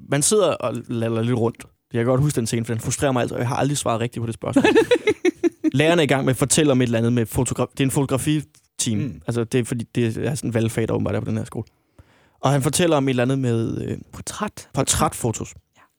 man 0.09 0.21
sidder 0.21 0.47
og 0.47 0.75
laller 0.87 1.21
lidt 1.21 1.37
rundt. 1.37 1.65
Jeg 1.93 1.99
kan 1.99 2.05
godt 2.05 2.21
huske 2.21 2.35
den 2.35 2.47
scene, 2.47 2.65
for 2.65 2.73
den 2.73 2.81
frustrerer 2.81 3.11
mig 3.11 3.21
altså, 3.21 3.35
og 3.35 3.41
jeg 3.41 3.47
har 3.47 3.55
aldrig 3.55 3.77
svaret 3.77 4.01
rigtigt 4.01 4.23
på 4.23 4.27
det 4.27 4.33
spørgsmål. 4.33 4.65
Læreren 5.73 5.99
er 5.99 6.03
i 6.03 6.07
gang 6.07 6.25
med 6.25 6.33
at 6.33 6.37
fortælle 6.37 6.71
om 6.71 6.81
et 6.81 6.85
eller 6.85 6.97
andet 6.97 7.13
med 7.13 7.25
fotografi. 7.25 7.71
Det 7.71 7.79
er 7.79 7.83
en 7.85 7.91
fotografi-team. 7.91 8.43
Mm. 8.87 9.01
Mm. 9.01 9.21
Altså, 9.27 9.43
det 9.43 9.59
er 9.59 9.63
fordi, 9.63 9.85
det 9.95 10.17
er 10.17 10.35
sådan 10.35 10.49
en 10.49 10.53
valgfag, 10.53 10.87
der 10.87 10.93
åbenbart 10.93 11.15
er 11.15 11.19
på 11.19 11.25
den 11.29 11.37
her 11.37 11.45
skole. 11.45 11.65
Og 12.41 12.51
han 12.51 12.61
fortæller 12.61 12.97
om 12.97 13.07
et 13.07 13.09
eller 13.09 13.23
andet 13.23 13.39
med 13.39 13.81
øh, 13.81 13.97
Portræt. 14.13 14.69
portrætfotos. 14.73 15.53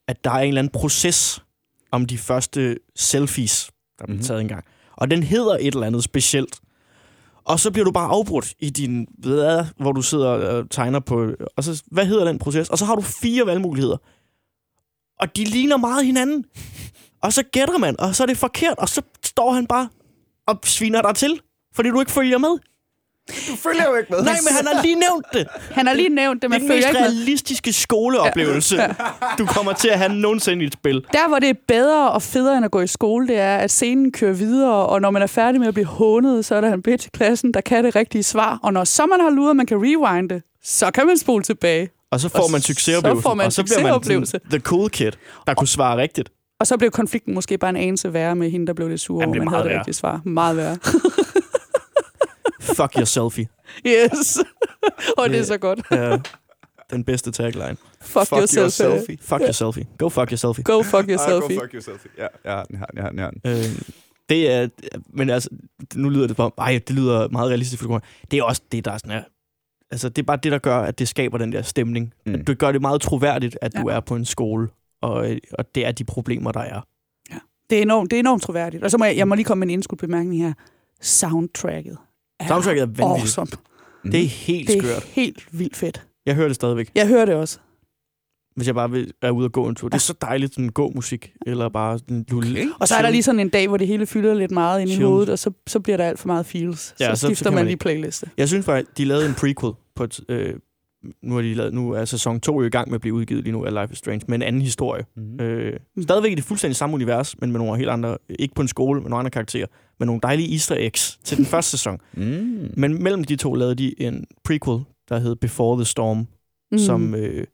At 0.09 0.25
der 0.25 0.31
er 0.31 0.39
en 0.39 0.49
eller 0.49 0.59
anden 0.61 0.73
proces 0.73 1.45
om 1.91 2.07
de 2.07 2.19
første 2.19 2.79
selfies, 2.97 3.71
der 3.99 4.05
bliver 4.05 4.17
Mhm. 4.17 4.25
taget 4.25 4.41
engang. 4.41 4.65
Og 4.97 5.11
den 5.11 5.23
hedder 5.23 5.57
et 5.61 5.67
eller 5.75 5.87
andet 5.87 6.05
specielt. 6.05 6.61
Og 7.45 7.61
så 7.61 7.71
bliver 7.71 7.85
du 7.85 7.91
bare 7.93 8.09
afbrudt 8.09 8.55
i 8.59 8.71
din, 8.71 9.07
hvad, 9.19 9.65
hvor 9.77 9.93
du 9.93 10.03
sidder 10.03 10.29
og 10.29 10.71
tegner 10.71 11.01
på, 11.01 11.31
og 11.57 11.65
så, 11.65 11.83
hvad 11.91 12.07
hedder 12.07 12.25
den 12.25 12.39
proces? 12.39 12.69
Og 12.71 12.79
så 12.79 12.85
har 12.85 12.95
du 12.95 13.03
fire 13.03 13.47
valgmuligheder. 13.47 13.97
Og 15.21 15.37
de 15.37 15.45
ligner 15.45 15.77
meget 15.77 16.07
hinanden. 16.07 16.45
Og 17.23 17.33
så 17.33 17.43
gætter 17.43 17.79
man, 17.79 18.01
og 18.01 18.15
så 18.15 18.23
er 18.23 18.27
det 18.27 18.37
forkert, 18.37 18.79
og 18.79 18.89
så 18.89 19.03
står 19.25 19.53
han 19.53 19.67
bare 19.67 19.89
og 20.47 20.59
sviner 20.65 21.03
dig 21.03 21.15
til, 21.15 21.41
fordi 21.75 21.89
du 21.89 22.01
ikke 22.01 22.13
følger 22.13 22.39
med. 22.39 22.59
Du 23.29 23.57
følger 23.57 23.85
jo 23.91 23.95
ikke 23.97 24.13
med. 24.13 24.23
Nej, 24.23 24.37
men 24.49 24.55
han 24.57 24.67
har 24.67 24.83
lige 24.83 24.95
nævnt 24.95 25.27
det. 25.33 25.47
Han 25.71 25.87
har 25.87 25.95
lige 25.95 26.09
nævnt 26.09 26.43
det, 26.43 26.53
er 26.55 26.59
den 26.59 26.69
følger 26.69 26.87
ikke 26.89 26.93
med. 26.93 27.01
realistiske 27.01 27.73
skoleoplevelse, 27.73 28.77
du 29.39 29.47
kommer 29.47 29.73
til 29.73 29.89
at 29.89 29.99
have 29.99 30.13
nogensinde 30.15 30.65
i 30.65 30.67
et 30.67 30.73
spil. 30.73 31.05
Der, 31.13 31.29
hvor 31.29 31.39
det 31.39 31.49
er 31.49 31.55
bedre 31.69 32.11
og 32.11 32.23
federe 32.23 32.57
end 32.57 32.65
at 32.65 32.71
gå 32.71 32.81
i 32.81 32.87
skole, 32.87 33.29
det 33.29 33.39
er, 33.39 33.57
at 33.57 33.71
scenen 33.71 34.13
kører 34.13 34.33
videre, 34.33 34.87
og 34.87 35.01
når 35.01 35.11
man 35.11 35.23
er 35.23 35.27
færdig 35.27 35.61
med 35.61 35.69
at 35.69 35.75
blive 35.75 35.87
hånet, 35.87 36.45
så 36.45 36.55
er 36.55 36.61
der 36.61 36.73
en 36.75 36.83
bitch 36.83 37.07
i 37.07 37.11
klassen, 37.15 37.55
der 37.55 37.61
kan 37.61 37.85
det 37.85 37.97
rigtige 37.97 38.23
svar. 38.23 38.59
Og 38.63 38.73
når 38.73 38.85
så 38.85 39.07
man 39.07 39.21
har 39.21 39.31
luret, 39.31 39.57
man 39.57 39.67
kan 39.67 39.77
rewinde, 39.77 40.41
så 40.65 40.91
kan 40.95 41.07
man 41.07 41.19
spole 41.19 41.43
tilbage. 41.45 41.89
Og 42.13 42.21
så 42.21 42.29
får 42.29 42.39
Og 42.43 42.51
man 42.51 42.61
så 42.61 42.67
succesoplevelse. 42.67 43.23
får 43.23 43.35
man 43.35 43.47
og 43.47 43.53
så 43.53 43.63
bliver 43.65 43.83
man 44.17 44.27
sådan, 44.27 44.41
the 44.51 44.61
cool 44.61 44.91
kid, 44.91 45.13
der 45.47 45.55
kunne 45.55 45.69
svare 45.69 45.97
rigtigt. 45.97 46.31
Og 46.61 46.67
så 46.67 46.77
blev 46.77 46.91
konflikten 46.91 47.35
måske 47.35 47.59
bare 47.59 47.71
en 47.71 47.77
anelse 47.77 48.13
værre 48.13 48.37
med 48.37 48.51
hende, 48.51 48.67
der 48.67 48.73
blev 48.73 48.89
lidt 48.89 49.01
sur 49.01 49.21
Jamen, 49.21 49.35
det 49.35 49.43
man 49.45 49.55
havde 49.55 49.69
det 49.69 49.79
rigtige 49.79 49.95
svar. 49.95 50.21
Meget 50.25 50.57
værre. 50.57 50.77
Fuck 52.77 52.95
your 52.97 53.05
selfie. 53.05 53.47
yes. 53.87 54.39
og 55.19 55.31
det 55.31 55.39
er 55.39 55.43
så 55.45 55.59
godt. 55.59 55.81
Ja, 55.91 56.19
den 56.91 57.05
bedste 57.05 57.31
tagline. 57.31 57.77
Fuck, 58.01 58.27
Fuck 58.27 58.33
your 58.57 58.69
selfie. 58.69 59.17
Fuck 59.21 59.41
your 59.41 59.53
selfie. 59.53 59.85
Go 59.99 60.09
fuck 60.09 60.31
your 60.31 60.37
selfie. 60.37 60.63
Go 60.63 60.83
fuck 60.83 61.09
your 61.09 61.21
Ah, 61.21 61.29
selfie. 61.31 61.55
Go 61.57 61.61
fuck 61.61 61.75
your 61.75 61.81
selfie. 61.83 62.11
Ja, 62.19 62.27
jeg 62.45 62.53
har 62.53 62.65
den, 62.65 62.79
jeg 62.95 63.03
har 63.03 63.09
den, 63.11 63.19
jeg 63.19 63.25
har 63.25 63.31
den, 63.31 63.41
jeg 63.45 63.53
har 63.53 63.61
den. 63.61 63.71
Øh, 63.77 63.83
det 64.29 64.51
er, 64.51 64.69
men 65.13 65.31
altså, 65.31 65.49
nu 65.95 66.09
lyder 66.09 66.27
det 66.27 66.37
bare, 66.37 66.51
ej, 66.59 66.81
det 66.89 66.97
lyder 66.97 67.29
meget 67.29 67.49
realistisk 67.49 67.83
for. 67.83 68.03
Det 68.31 68.39
er 68.39 68.43
også 68.43 68.63
det, 68.73 68.85
der 68.85 68.91
er 68.93 68.99
sådan 68.99 69.11
her. 69.13 69.23
Altså, 69.91 70.09
det 70.09 70.23
er 70.23 70.27
bare 70.27 70.39
det, 70.43 70.53
der 70.53 70.59
gør, 70.59 70.77
at 70.79 70.99
det 70.99 71.09
skaber 71.09 71.39
den 71.39 71.53
der 71.53 71.63
stemning. 71.63 72.15
Mm. 72.27 72.35
At 72.35 72.47
du 72.47 72.55
gør 72.55 72.73
det 72.73 72.81
meget 72.81 73.01
troværdigt, 73.01 73.59
at 73.63 73.73
du 73.77 73.91
Ja. 73.91 73.97
er 73.97 74.01
på 74.01 74.17
en 74.17 74.25
skole, 74.25 74.69
og, 75.03 75.29
og 75.59 75.75
det 75.75 75.87
er 75.87 75.93
de 75.93 76.05
problemer, 76.05 76.53
der 76.53 76.61
er. 76.61 76.81
Det 77.71 77.79
er 77.79 77.83
enormt, 77.83 78.11
det 78.11 78.17
er 78.17 78.21
enormt 78.21 78.43
troværdigt. 78.43 78.85
Og 78.85 78.91
så 78.91 78.99
må 78.99 79.05
jeg, 79.05 79.17
jeg 79.17 79.29
må 79.29 79.35
lige 79.35 79.45
komme 79.45 79.61
med 79.61 79.67
en 79.67 79.71
indskudt 79.71 80.01
bemærkning 80.01 80.43
her. 80.43 80.53
Soundtracket 81.01 81.97
Soundtracket 82.49 82.83
er 82.83 82.87
vanvittigt. 82.87 83.21
awesome. 83.39 83.47
Mm. 84.05 84.11
Det 84.11 84.23
er 84.25 84.29
helt 84.29 84.69
Det 84.69 84.77
er 84.77 84.83
skørt. 84.83 85.03
helt 85.05 85.47
vildt 85.59 85.77
fedt. 85.77 86.07
Jeg 86.27 86.35
hører 86.35 86.47
det 86.49 86.55
stadigvæk, 86.55 86.91
Jeg 86.95 87.09
hører 87.09 87.25
det 87.25 87.35
også. 87.35 87.59
hvis 88.57 88.67
jeg 88.67 88.75
bare 88.75 88.91
vil, 88.91 89.13
er 89.23 89.31
ude 89.31 89.45
og 89.47 89.53
gå 89.53 89.69
en 89.69 89.75
tur. 89.75 89.89
Det 89.89 89.95
er 89.95 89.99
så 89.99 90.15
dejligt, 90.21 90.55
sådan 90.55 90.69
gå-musik, 90.69 91.33
eller 91.47 91.69
bare 91.69 91.99
sådan 91.99 92.25
lulle. 92.29 92.51
Okay. 92.61 92.69
Og 92.81 92.89
så 92.89 92.95
er 92.95 93.03
der 93.03 93.11
lige 93.11 93.23
sådan 93.23 93.41
en 93.41 93.49
dag, 93.49 93.69
hvor 93.69 93.77
det 93.77 93.87
hele 93.87 94.07
fylder 94.07 94.35
lidt 94.35 94.51
meget 94.51 94.81
ind 94.81 94.91
i 94.91 94.93
Chill. 94.93 95.07
hovedet, 95.07 95.29
og 95.29 95.39
så, 95.39 95.51
så 95.67 95.81
bliver 95.81 95.97
der 95.97 96.05
alt 96.05 96.19
for 96.19 96.27
meget 96.27 96.47
feels. 96.47 96.95
Ja, 97.01 97.05
så 97.05 97.11
så- 97.17 97.21
så 97.21 97.27
skifter 97.27 97.45
kan 97.45 97.53
man 97.53 97.59
man 97.61 97.67
lige 97.67 97.77
playliste. 97.77 98.31
Jeg 98.37 98.49
synes 98.49 98.67
faktisk, 98.67 98.99
de 98.99 99.05
lavede 99.05 99.27
en 99.29 99.35
prequel 99.35 99.73
på 99.97 100.05
et, 100.05 100.21
øh, 100.29 100.55
nu, 101.23 101.37
er 101.39 101.43
de 101.43 101.55
lavet, 101.55 101.75
nu 101.75 101.91
er 101.91 102.05
sæson 102.05 102.41
2 102.41 102.61
jo 102.61 102.67
i 102.67 102.71
gang 102.71 102.89
med 102.89 102.95
at 102.95 103.01
blive 103.01 103.15
udgivet 103.15 103.45
lige 103.45 103.53
nu 103.53 103.65
af 103.65 103.75
Life 103.83 103.93
is 103.93 103.99
Strange, 103.99 104.25
med 104.29 104.35
en 104.39 104.43
anden 104.43 104.63
historie. 104.63 105.05
Mm. 105.17 105.41
Øh, 105.41 105.81
stadigvæk 106.03 106.33
i 106.33 106.35
det 106.35 106.45
fuldstændig 106.45 106.77
samme 106.77 106.95
univers, 106.95 107.41
men 107.41 107.53
med 107.53 107.61
nogle 107.61 107.77
helt 107.77 107.91
andre, 107.91 108.19
ikke 108.39 108.55
på 108.55 108.63
en 108.63 108.69
skole, 108.69 109.01
men 109.01 109.11
nogle 109.11 109.19
andre 109.19 109.31
karakterer, 109.31 109.67
med 109.99 110.07
nogle 110.07 110.21
dejlige 110.23 110.53
easter 110.53 110.77
eggs 110.79 111.19
til 111.25 111.37
den 111.37 111.47
første 111.53 111.71
sæson. 111.71 111.99
Mm. 112.13 112.71
Men 112.77 113.03
mellem 113.03 113.25
de 113.25 113.37
to 113.37 113.55
lavede 113.55 113.75
de 113.75 114.03
en 114.03 114.25
prequel, 114.45 114.81
der 115.09 115.19
hed 115.19 115.37
Before 115.37 115.77
the 115.77 115.85
Storm, 115.85 116.19
Mm. 116.73 116.75
mm. 116.75 116.79
som 116.79 117.15
øh, 117.15 117.45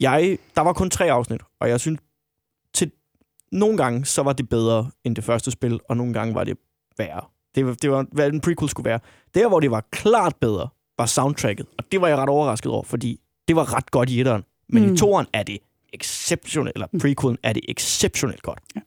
jeg, 0.00 0.38
der 0.56 0.60
var 0.62 0.72
kun 0.72 0.90
tre 0.90 1.10
afsnit, 1.10 1.40
og 1.60 1.68
jeg 1.68 1.80
synes, 1.80 2.00
til 2.74 2.90
nogle 3.52 3.76
gange, 3.76 4.04
så 4.04 4.22
var 4.22 4.32
det 4.32 4.48
bedre 4.48 4.90
end 5.04 5.16
det 5.16 5.24
første 5.24 5.50
spil, 5.50 5.80
og 5.88 5.96
nogle 5.96 6.12
gange 6.12 6.34
var 6.34 6.44
det 6.44 6.56
værre. 6.98 7.20
Det 7.54 7.66
var, 7.66 7.74
det 7.74 7.90
var 7.90 8.06
hvad 8.12 8.32
en 8.32 8.40
prequel 8.40 8.68
skulle 8.70 8.84
være. 8.88 9.00
Der, 9.34 9.48
hvor 9.48 9.60
det 9.60 9.70
var 9.70 9.84
klart 9.92 10.36
bedre, 10.40 10.68
var 10.98 11.06
soundtracket, 11.06 11.66
og 11.78 11.84
det 11.92 12.00
var 12.00 12.08
jeg 12.08 12.16
ret 12.18 12.28
overrasket 12.28 12.72
over, 12.72 12.82
fordi 12.82 13.20
det 13.48 13.56
var 13.56 13.76
ret 13.76 13.90
godt 13.90 14.10
i 14.10 14.20
etteren. 14.20 14.44
Men 14.68 14.82
mm. 14.82 14.88
Mm. 14.88 14.94
i 14.94 14.98
toeren 14.98 15.26
er 15.32 15.42
det 15.42 15.58
exceptionelt, 15.92 16.72
eller 16.76 16.86
prequelen 17.00 17.38
er 17.42 17.52
det 17.52 17.62
exceptionelt 17.68 18.42
godt. 18.42 18.58
Ja. 18.76 18.80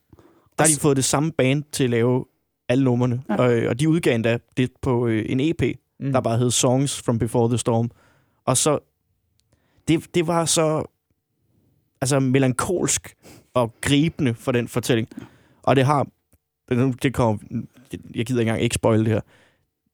Der 0.58 0.64
har 0.64 0.68
de 0.76 0.80
fået 0.80 0.98
det 0.98 1.06
samme 1.06 1.32
band 1.32 1.64
til 1.72 1.84
at 1.84 1.90
lave 1.90 2.26
alle 2.70 2.84
numrene, 2.84 3.24
Ja. 3.30 3.36
og, 3.36 3.68
og 3.68 3.80
de 3.80 3.90
udgav 3.90 4.16
endda 4.16 4.38
det 4.58 4.72
på 4.82 5.08
øh, 5.08 5.26
en 5.30 5.40
EP, 5.40 5.62
Mm. 6.00 6.12
der 6.12 6.22
bare 6.22 6.38
hed 6.38 6.52
Songs 6.52 7.02
from 7.02 7.20
Before 7.20 7.48
the 7.50 7.58
Storm. 7.58 7.92
Og 8.46 8.58
så, 8.58 8.80
det, 9.88 10.16
det 10.16 10.28
var 10.28 10.46
så 10.46 10.84
altså 12.02 12.20
melankolsk 12.20 13.16
og 13.54 13.74
gribende 13.82 14.34
for 14.34 14.52
den 14.52 14.68
fortælling. 14.68 15.10
Og 15.64 15.76
det 15.76 15.86
har, 15.86 16.08
det, 16.70 17.04
det 17.04 17.14
kommer, 17.14 17.38
jeg 18.16 18.26
gider 18.26 18.40
ikke 18.40 18.42
engang 18.42 18.62
ikke 18.62 18.76
spoil 18.76 19.00
det 19.00 19.08
her. 19.08 19.22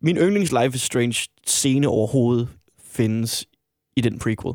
Min 0.02 0.18
yndlings 0.18 0.52
Life 0.52 0.76
is 0.76 0.82
Strange 0.82 1.28
scene 1.48 1.88
overhovedet 1.88 2.50
findes 2.84 3.46
i 3.96 4.02
den 4.02 4.20
prequel, 4.20 4.54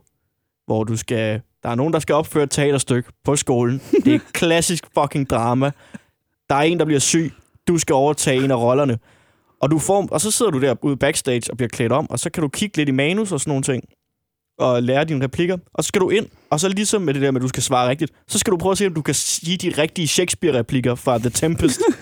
hvor 0.67 0.85
du 0.85 0.97
skal, 0.97 1.41
der 1.63 1.69
er 1.69 1.75
nogen, 1.75 1.93
der 1.93 1.99
skal 1.99 2.15
opføre 2.15 2.45
et 2.45 2.51
teaterstykke 2.51 3.13
på 3.25 3.37
skolen. 3.37 3.83
Det 4.05 4.15
er 4.15 4.19
klassisk 4.41 4.85
fucking 4.95 5.31
drama. 5.31 5.71
Der 6.49 6.55
er 6.55 6.63
en, 6.63 6.79
der 6.79 6.85
bliver 6.85 7.01
syg. 7.01 7.33
Du 7.69 7.79
skal 7.79 7.95
overtage 7.95 8.45
en 8.45 8.51
af 8.51 8.57
rollerne. 8.57 8.99
Og, 9.61 9.71
du 9.71 9.79
får, 9.79 10.09
og 10.11 10.21
så 10.21 10.31
sidder 10.31 10.51
du 10.51 10.61
der 10.61 10.75
ude 10.83 10.97
backstage 10.97 11.51
og 11.51 11.57
bliver 11.57 11.69
klædt 11.69 11.93
om, 11.93 12.11
og 12.11 12.19
så 12.19 12.31
kan 12.31 12.43
du 12.43 12.49
kigge 12.49 12.77
lidt 12.77 12.89
i 12.89 12.93
manus 12.93 13.33
og 13.33 13.41
sådan 13.41 13.51
nogle 13.51 13.63
ting, 13.63 13.85
og 14.59 14.83
lære 14.83 15.05
dine 15.05 15.25
replikker, 15.25 15.59
og 15.75 15.85
så 15.85 15.89
skal 15.89 16.01
du 16.01 16.11
ind, 16.11 16.27
og 16.51 16.61
så 16.61 16.69
ligesom 16.69 17.03
med 17.03 17.15
det 17.15 17.23
der 17.23 17.31
med, 17.31 17.41
at 17.41 17.43
du 17.43 17.49
skal 17.49 17.63
svare 17.63 17.89
rigtigt, 17.89 18.13
så 18.29 18.39
skal 18.39 18.51
du 18.51 18.57
prøve 18.57 18.73
at 18.73 18.79
se, 18.79 18.87
om 18.87 18.95
du 18.95 19.03
kan 19.03 19.15
sige 19.15 19.57
de 19.57 19.83
rigtige 19.83 20.09
Shakespeare-replikker 20.09 20.95
fra 20.95 21.19
The 21.19 21.31
Tempest. 21.31 21.81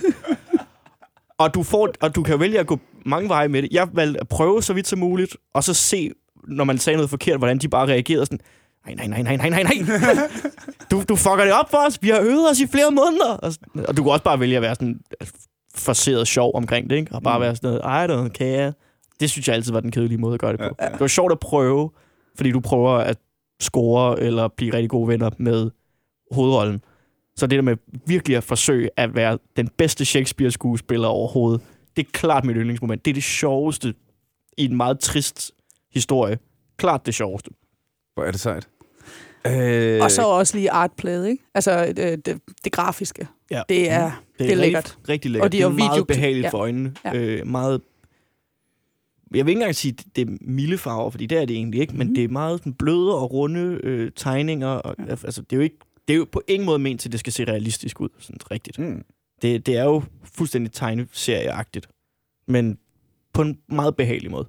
og, 1.41 1.55
du 1.55 1.63
får, 1.63 1.89
og 2.01 2.15
du 2.15 2.23
kan 2.23 2.41
vælge 2.41 2.59
at 2.61 2.67
gå 2.67 2.79
mange 3.07 3.29
veje 3.29 3.49
med 3.49 3.63
det. 3.63 3.69
Jeg 3.73 3.89
valgte 3.93 4.21
at 4.21 4.29
prøve 4.29 4.63
så 4.63 4.73
vidt 4.73 4.87
som 4.87 4.99
muligt, 4.99 5.37
og 5.55 5.65
så 5.65 5.75
se, 5.75 6.11
når 6.49 6.65
man 6.65 6.79
sagde 6.79 6.97
noget 6.97 7.11
forkert, 7.11 7.39
hvordan 7.39 7.59
de 7.59 7.69
bare 7.69 7.87
reagerede 7.89 8.27
sådan, 8.27 8.39
nej, 8.87 8.95
nej, 8.95 9.23
nej, 9.23 9.37
nej, 9.37 9.49
nej, 9.49 9.63
nej, 9.63 9.75
nej. 10.01 10.29
Du, 10.91 11.03
du 11.09 11.17
fucker 11.17 11.45
det 11.45 11.53
op 11.53 11.71
for 11.71 11.79
os. 11.87 11.99
Vi 12.03 12.09
har 12.09 12.21
øvet 12.21 12.51
os 12.51 12.61
i 12.61 12.67
flere 12.67 12.91
måneder. 12.91 13.31
Og, 13.43 13.53
og 13.89 13.97
du 13.97 14.03
kan 14.03 14.13
også 14.13 14.25
bare 14.25 14.41
vælge 14.41 14.57
at 14.57 14.63
være 14.63 14.75
sådan 14.75 15.01
forseret 15.75 16.29
sjov 16.29 16.51
omkring 16.55 16.91
det, 16.91 16.97
ikke? 16.97 17.15
Og 17.15 17.23
bare 17.23 17.39
Mm. 17.39 17.43
være 17.43 17.57
sådan 17.57 17.71
noget, 17.71 17.81
I 18.05 18.13
don't 18.13 18.29
care. 18.33 18.73
Det 19.21 19.31
synes 19.31 19.49
jeg 19.49 19.57
altid 19.57 19.73
var 19.73 19.81
den 19.81 19.91
kedelige 19.91 20.19
måde 20.19 20.35
at 20.35 20.41
gøre 20.41 20.53
det 20.53 20.61
på. 20.61 20.65
Ja, 20.81 20.85
ja. 20.85 20.91
Det 20.93 21.01
var 21.01 21.07
sjovt 21.07 21.33
at 21.33 21.39
prøve, 21.41 21.91
fordi 22.37 22.51
du 22.51 22.61
prøver 22.61 22.91
at 22.93 23.17
score 23.61 24.21
eller 24.21 24.49
blive 24.57 24.73
rigtig 24.75 24.91
gode 24.91 25.09
venner 25.09 25.31
med 25.39 25.71
hovedrollen. 26.33 26.81
Så 27.37 27.47
det 27.47 27.57
der 27.57 27.63
med 27.63 27.77
virkelig 28.07 28.37
at 28.37 28.45
forsøge 28.45 28.91
at 28.97 29.15
være 29.15 29.39
den 29.57 29.69
bedste 29.69 30.05
Shakespeare-skuespiller 30.05 31.09
overhovedet, 31.09 31.61
det 31.97 32.07
er 32.07 32.11
klart 32.13 32.45
mit 32.45 32.57
yndlingsmoment. 32.57 33.05
Det 33.05 33.11
er 33.11 33.15
det 33.15 33.23
sjoveste 33.23 33.95
i 34.59 34.65
en 34.65 34.77
meget 34.77 35.01
trist 35.01 35.53
historie. 35.93 36.39
Klart 36.77 37.07
det 37.07 37.15
sjoveste. 37.15 37.51
Hvor 38.15 38.25
er 38.25 38.31
det 38.31 38.41
sejt. 38.41 38.69
Øh, 39.47 40.03
Og 40.03 40.11
så 40.11 40.23
også 40.23 40.57
lige 40.57 40.71
artplayet, 40.71 41.29
ikke? 41.29 41.45
Altså 41.55 41.93
det, 41.97 42.27
det, 42.27 42.41
det 42.65 42.73
grafiske. 42.73 43.29
Ja. 43.51 43.63
Det 43.69 43.91
er, 43.91 44.01
det 44.01 44.01
er 44.01 44.41
rigtig, 44.41 44.57
lækkert. 44.57 44.99
Rigtig 45.09 45.31
lækkert. 45.31 45.45
Og 45.47 45.53
de 45.53 45.57
det 45.57 45.65
er 45.65 45.69
har 45.69 45.77
meget 45.77 45.91
video- 45.93 46.05
behageligt 46.05 46.45
ja. 46.45 46.51
for 46.51 46.59
øjnene. 46.59 46.95
Ja. 47.05 47.15
Øh, 47.17 47.47
meget... 47.47 47.81
Jeg 49.35 49.47
vil 49.47 49.51
ikke 49.51 49.59
engang 49.61 49.75
sige, 49.75 49.95
at 49.99 50.05
det 50.17 50.29
er 50.29 50.33
milde 50.41 50.79
farver, 50.79 51.11
fordi 51.11 51.27
det 51.27 51.39
er 51.39 51.45
det 51.45 51.57
egentlig 51.57 51.81
ikke, 51.81 51.97
men 51.97 52.07
Mhm. 52.07 52.15
det 52.15 52.25
er 52.25 52.29
meget 52.29 52.59
sådan 52.61 52.73
bløde 52.75 53.15
og 53.15 53.33
runde 53.33 53.81
øh, 53.83 54.11
tegninger. 54.17 54.69
Og, 54.69 54.95
Ja. 54.99 55.11
altså, 55.11 55.43
det 55.43 55.53
er 55.53 55.57
jo 55.57 55.63
ikke 55.63 55.79
det 56.09 56.15
er 56.15 56.19
jo 56.19 56.27
på 56.33 56.43
ingen 56.49 56.67
måde 56.67 56.79
ment 56.79 57.01
til, 57.01 57.09
at 57.09 57.13
det 57.13 57.21
skal 57.21 57.33
se 57.33 57.45
realistisk 57.45 58.01
ud, 58.01 58.09
sådan 58.19 58.39
rigtigt. 58.51 58.79
Mm. 58.79 59.05
Det, 59.43 59.67
det 59.67 59.77
er 59.77 59.85
jo 59.85 60.03
fuldstændig 60.25 60.73
tegneserieagtigt, 60.73 61.89
men 62.49 62.79
på 63.33 63.43
en 63.43 63.59
meget 63.69 63.97
behagelig 63.97 64.31
måde. 64.31 64.49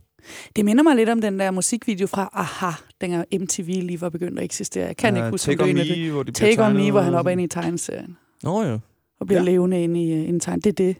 Det 0.55 0.65
minder 0.65 0.83
mig 0.83 0.95
lidt 0.95 1.09
om 1.09 1.21
den 1.21 1.39
der 1.39 1.51
musikvideo 1.51 2.07
fra 2.07 2.29
Aha, 2.33 2.71
dengang 3.01 3.25
MTV 3.41 3.65
lige 3.67 4.01
var 4.01 4.09
begyndt 4.09 4.39
at 4.39 4.45
eksistere. 4.45 4.85
Jeg 4.87 4.97
kan 4.97 5.15
Ja, 5.15 5.21
ikke 5.21 5.31
huske, 5.31 5.45
Take 5.45 5.63
om 5.63 5.69
on 5.69 5.75
det 5.75 5.91
er 5.91 6.05
Me, 6.05 6.11
hvor 6.11 6.23
de 6.23 6.31
bliver 6.31 6.49
Take 6.49 6.63
on 6.65 6.73
Me, 6.73 6.91
hvor 6.91 7.01
han 7.01 7.13
hopper 7.13 7.31
ind 7.31 7.41
i 7.41 7.47
tegneserien 7.47 8.17
Nå 8.43 8.63
ja. 8.63 8.77
og 9.19 9.27
bliver 9.27 9.41
Ja. 9.41 9.45
ja. 9.45 9.51
levende 9.51 9.83
ind 9.83 9.97
i, 9.97 10.01
i 10.01 10.27
en 10.27 10.39
tegn. 10.39 10.59
Det 10.59 10.69
er 10.69 10.73
det. 10.73 10.95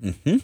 Mhm. 0.00 0.42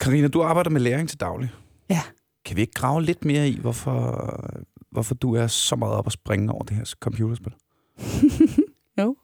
Karina, 0.00 0.28
du 0.28 0.42
arbejder 0.42 0.70
med 0.70 0.80
læring 0.80 1.08
til 1.08 1.20
daglig. 1.20 1.50
Ja. 1.90 2.00
Kan 2.44 2.56
vi 2.56 2.60
ikke 2.60 2.72
grave 2.72 3.02
lidt 3.02 3.24
mere 3.24 3.48
i, 3.48 3.58
hvorfor, 3.60 4.20
hvorfor 4.94 5.14
du 5.14 5.34
er 5.34 5.46
så 5.46 5.76
meget 5.76 5.94
op 5.94 6.06
at 6.06 6.12
springe 6.12 6.52
over 6.52 6.64
det 6.64 6.76
her 6.76 6.84
computerspil? 7.00 7.52
jo. 9.00 9.16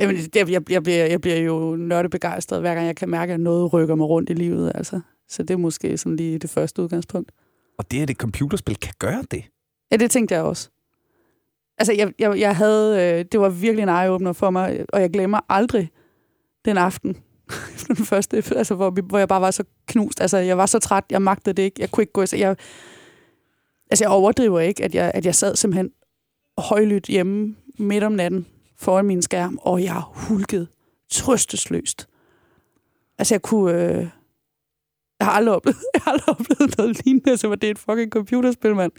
Jamen, 0.00 0.16
det, 0.16 0.36
jeg, 0.36 0.70
jeg, 0.70 0.82
bliver, 0.82 1.06
jeg 1.06 1.20
bliver 1.20 1.36
jo 1.36 1.76
nørdebegejstret, 1.76 2.60
hver 2.60 2.74
gang 2.74 2.86
jeg 2.86 2.96
kan 2.96 3.08
mærke, 3.08 3.32
at 3.32 3.40
noget 3.40 3.72
rykker 3.72 3.94
mig 3.94 4.08
rundt 4.08 4.30
i 4.30 4.32
livet. 4.32 4.72
Altså. 4.74 5.00
Så 5.28 5.42
det 5.42 5.54
er 5.54 5.58
måske 5.58 5.98
sådan 5.98 6.16
lige 6.16 6.38
det 6.38 6.50
første 6.50 6.82
udgangspunkt. 6.82 7.32
Og 7.78 7.90
det, 7.90 8.02
at 8.02 8.10
et 8.10 8.16
computerspil 8.16 8.76
kan 8.76 8.94
gøre 8.98 9.24
det. 9.30 9.44
Ja, 9.92 9.96
det 9.96 10.10
tænkte 10.10 10.34
jeg 10.34 10.42
også. 10.42 10.70
Altså, 11.78 11.92
jeg, 11.92 12.12
jeg, 12.18 12.38
jeg 12.38 12.56
havde, 12.56 13.18
øh, 13.18 13.24
det 13.32 13.40
var 13.40 13.48
virkelig 13.48 13.82
en 13.82 13.88
eye-opener 13.88 14.32
for 14.32 14.50
mig, 14.50 14.84
og 14.92 15.00
jeg 15.00 15.10
glemmer 15.10 15.40
aldrig 15.48 15.90
den 16.64 16.76
aften, 16.76 17.16
den 17.88 17.96
første, 17.96 18.36
altså, 18.36 18.74
hvor, 18.74 18.90
vi, 18.90 19.02
hvor 19.04 19.18
jeg 19.18 19.28
bare 19.28 19.40
var 19.40 19.50
så 19.50 19.64
knust. 19.86 20.20
Altså, 20.20 20.38
jeg 20.38 20.58
var 20.58 20.66
så 20.66 20.78
træt, 20.78 21.04
jeg 21.10 21.22
magtede 21.22 21.54
det 21.54 21.62
ikke. 21.62 21.80
Jeg 21.80 21.90
kunne 21.90 22.02
ikke 22.02 22.12
gå 22.12 22.24
jeg, 22.32 22.56
Altså, 23.94 24.04
jeg 24.04 24.10
overdriver 24.10 24.60
ikke, 24.60 24.84
at 24.84 24.94
jeg, 24.94 25.10
at 25.14 25.26
jeg 25.26 25.34
sad 25.34 25.56
simpelthen 25.56 25.90
højlydt 26.58 27.06
hjemme 27.06 27.56
midt 27.78 28.04
om 28.04 28.12
natten 28.12 28.46
foran 28.78 29.04
min 29.04 29.22
skærm, 29.22 29.58
og 29.62 29.82
jeg 29.82 30.02
hulkede 30.14 30.66
trøstesløst. 31.10 32.08
Altså, 33.18 33.34
jeg 33.34 33.42
kunne... 33.42 33.72
Øh, 33.72 34.08
jeg 35.18 35.26
har 35.26 35.30
aldrig 35.30 35.54
oplevet, 35.54 35.76
jeg 35.94 36.02
har 36.04 36.12
aldrig 36.12 36.28
oplevet 36.28 36.78
noget 36.78 37.04
lignende, 37.04 37.30
altså, 37.30 37.46
hvor 37.46 37.56
det 37.56 37.66
er 37.66 37.70
et 37.70 37.78
fucking 37.78 38.10
computerspil, 38.10 38.74
mand. 38.74 38.92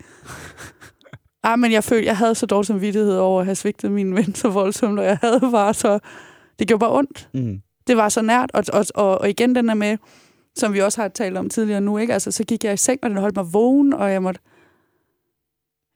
Ej, 1.43 1.55
men 1.61 1.71
jeg 1.71 1.83
følte, 1.83 2.07
jeg 2.07 2.17
havde 2.17 2.35
så 2.35 2.45
dårlig 2.45 2.65
samvittighed 2.65 3.17
over 3.17 3.39
at 3.39 3.45
have 3.45 3.55
svigtet 3.55 3.91
min 3.91 4.15
ven 4.15 4.35
så 4.35 4.49
voldsomt, 4.49 4.99
og 4.99 5.05
jeg 5.05 5.17
havde 5.21 5.39
bare 5.51 5.73
så... 5.73 5.99
Det 6.59 6.67
gjorde 6.67 6.79
bare 6.79 6.97
ondt. 6.97 7.29
Mm. 7.33 7.61
Det 7.87 7.97
var 7.97 8.09
så 8.09 8.21
nært, 8.21 8.51
og, 8.53 8.63
og, 8.73 8.85
og, 8.95 9.21
og 9.21 9.29
igen 9.29 9.55
den 9.55 9.67
der 9.67 9.73
med, 9.73 9.97
som 10.55 10.73
vi 10.73 10.81
også 10.81 11.01
har 11.01 11.07
talt 11.07 11.37
om 11.37 11.49
tidligere 11.49 11.81
nu, 11.81 11.97
ikke? 11.97 12.13
Altså, 12.13 12.31
så 12.31 12.43
gik 12.43 12.63
jeg 12.63 12.73
i 12.73 12.77
seng, 12.77 12.99
og 13.03 13.09
den 13.09 13.17
holdt 13.17 13.35
mig 13.35 13.53
vågen, 13.53 13.93
og 13.93 14.11
jeg 14.11 14.23
måtte... 14.23 14.41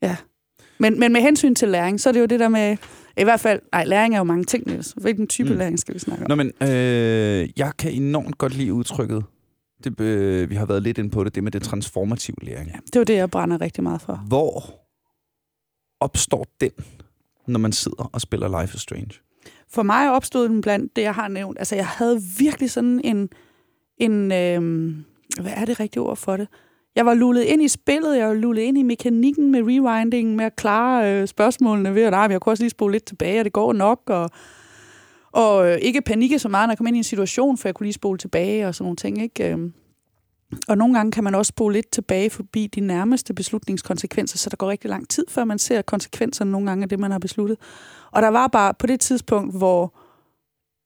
Ja. 0.02 0.16
Men, 0.78 1.00
men 1.00 1.14
med 1.14 1.22
hensyn 1.22 1.56
til 1.56 1.68
læring, 1.68 2.00
så 2.00 2.10
er 2.10 2.14
det 2.14 2.20
jo 2.20 2.26
det 2.26 2.40
der 2.40 2.50
med... 2.50 2.78
I 3.18 3.24
hvert 3.24 3.40
fald... 3.40 3.62
Nej, 3.72 3.86
læring 3.86 4.14
er 4.14 4.18
jo 4.18 4.24
mange 4.24 4.44
ting, 4.44 4.68
Niels. 4.68 4.94
Hvilken 4.98 5.28
type 5.28 5.50
Mm. 5.50 5.58
læring 5.58 5.80
skal 5.80 5.94
vi 5.94 6.00
snakke 6.00 6.26
om? 6.26 6.30
Nå, 6.30 6.36
men 6.36 6.52
øh, 6.62 7.50
jeg 7.58 7.72
kan 7.78 7.92
enormt 7.92 8.38
godt 8.38 8.54
lide 8.56 8.74
udtrykket. 8.74 9.24
Det, 9.84 10.00
øh, 10.00 10.50
vi 10.50 10.56
har 10.56 10.66
været 10.66 10.84
lidt 10.84 10.98
inde 10.98 11.10
på 11.10 11.24
det, 11.24 11.36
det 11.36 11.44
med 11.44 11.52
det 11.52 11.64
transformative 11.64 12.36
læring. 12.42 12.68
Ja, 12.70 12.76
det 12.86 12.96
er 12.96 13.00
jo 13.00 13.04
det, 13.04 13.14
jeg 13.16 13.30
brænder 13.32 13.62
rigtig 13.62 13.84
meget 13.84 14.02
for. 14.02 14.24
Hvor 14.28 14.64
opstår 16.00 16.48
den, 16.62 16.72
når 17.48 17.60
man 17.60 17.72
sidder 17.72 18.10
og 18.14 18.22
spiller 18.22 18.62
Life 18.62 18.76
is 18.76 18.82
Strange? 18.82 19.12
For 19.70 19.84
mig 19.84 20.12
opstod 20.12 20.50
den 20.50 20.62
blandt 20.62 20.96
det, 20.96 21.02
jeg 21.02 21.14
har 21.16 21.28
nævnt. 21.28 21.60
Altså, 21.60 21.76
jeg 21.76 21.88
havde 21.88 22.22
virkelig 22.40 22.72
sådan 22.72 23.02
en... 23.04 23.30
en 23.98 24.32
øhm, 24.32 25.06
hvad 25.42 25.52
er 25.56 25.66
det 25.66 25.80
rigtige 25.80 26.02
ord 26.04 26.18
for 26.18 26.38
det? 26.38 26.48
Jeg 26.96 27.06
var 27.06 27.14
lullet 27.14 27.44
ind 27.44 27.62
i 27.62 27.68
spillet, 27.68 28.18
jeg 28.18 28.28
var 28.28 28.34
lullet 28.34 28.62
ind 28.62 28.78
i 28.78 28.84
mekanikken 28.84 29.52
med 29.52 29.62
rewinding, 29.62 30.36
med 30.36 30.46
at 30.46 30.56
klare 30.56 31.22
øh, 31.22 31.28
spørgsmålene 31.28 31.96
ved, 31.96 32.02
at 32.02 32.08
ah, 32.08 32.12
nej, 32.12 32.28
jeg 32.32 32.42
kunne 32.42 32.54
også 32.54 32.64
lige 32.64 32.70
spole 32.70 32.92
lidt 32.92 33.06
tilbage, 33.06 33.42
og 33.42 33.46
det 33.46 33.54
går 33.54 33.74
nok, 33.74 34.02
og, 34.08 34.30
og 35.32 35.70
øh, 35.70 35.78
ikke 35.78 36.02
panikke 36.02 36.40
så 36.40 36.50
meget, 36.50 36.68
når 36.68 36.72
jeg 36.72 36.78
kom 36.78 36.88
ind 36.88 36.96
i 36.96 36.98
en 36.98 37.04
situation, 37.04 37.58
for 37.58 37.68
jeg 37.68 37.76
kunne 37.76 37.86
lige 37.86 37.94
spole 37.94 38.18
tilbage 38.18 38.68
og 38.68 38.76
sådan 38.76 38.84
nogle 38.86 38.96
ting, 38.96 39.22
ikke? 39.22 39.52
Øhm, 39.52 39.74
og 40.68 40.78
nogle 40.78 40.96
gange 40.96 41.12
kan 41.12 41.24
man 41.24 41.36
også 41.36 41.50
spole 41.50 41.74
lidt 41.74 41.92
tilbage 41.92 42.30
forbi 42.30 42.68
de 42.68 42.82
nærmeste 42.82 43.34
beslutningskonsekvenser, 43.34 44.38
så 44.38 44.50
der 44.50 44.58
går 44.58 44.70
rigtig 44.70 44.90
lang 44.90 45.10
tid, 45.10 45.26
før 45.30 45.44
man 45.44 45.60
ser 45.60 45.82
konsekvenserne 45.82 46.52
nogle 46.52 46.68
gange 46.68 46.84
af 46.84 46.90
det, 46.90 47.00
man 47.00 47.12
har 47.12 47.20
besluttet. 47.20 47.58
Og 48.12 48.22
der 48.22 48.28
var 48.28 48.48
bare 48.48 48.74
på 48.74 48.88
det 48.88 49.00
tidspunkt, 49.00 49.58
hvor 49.58 49.82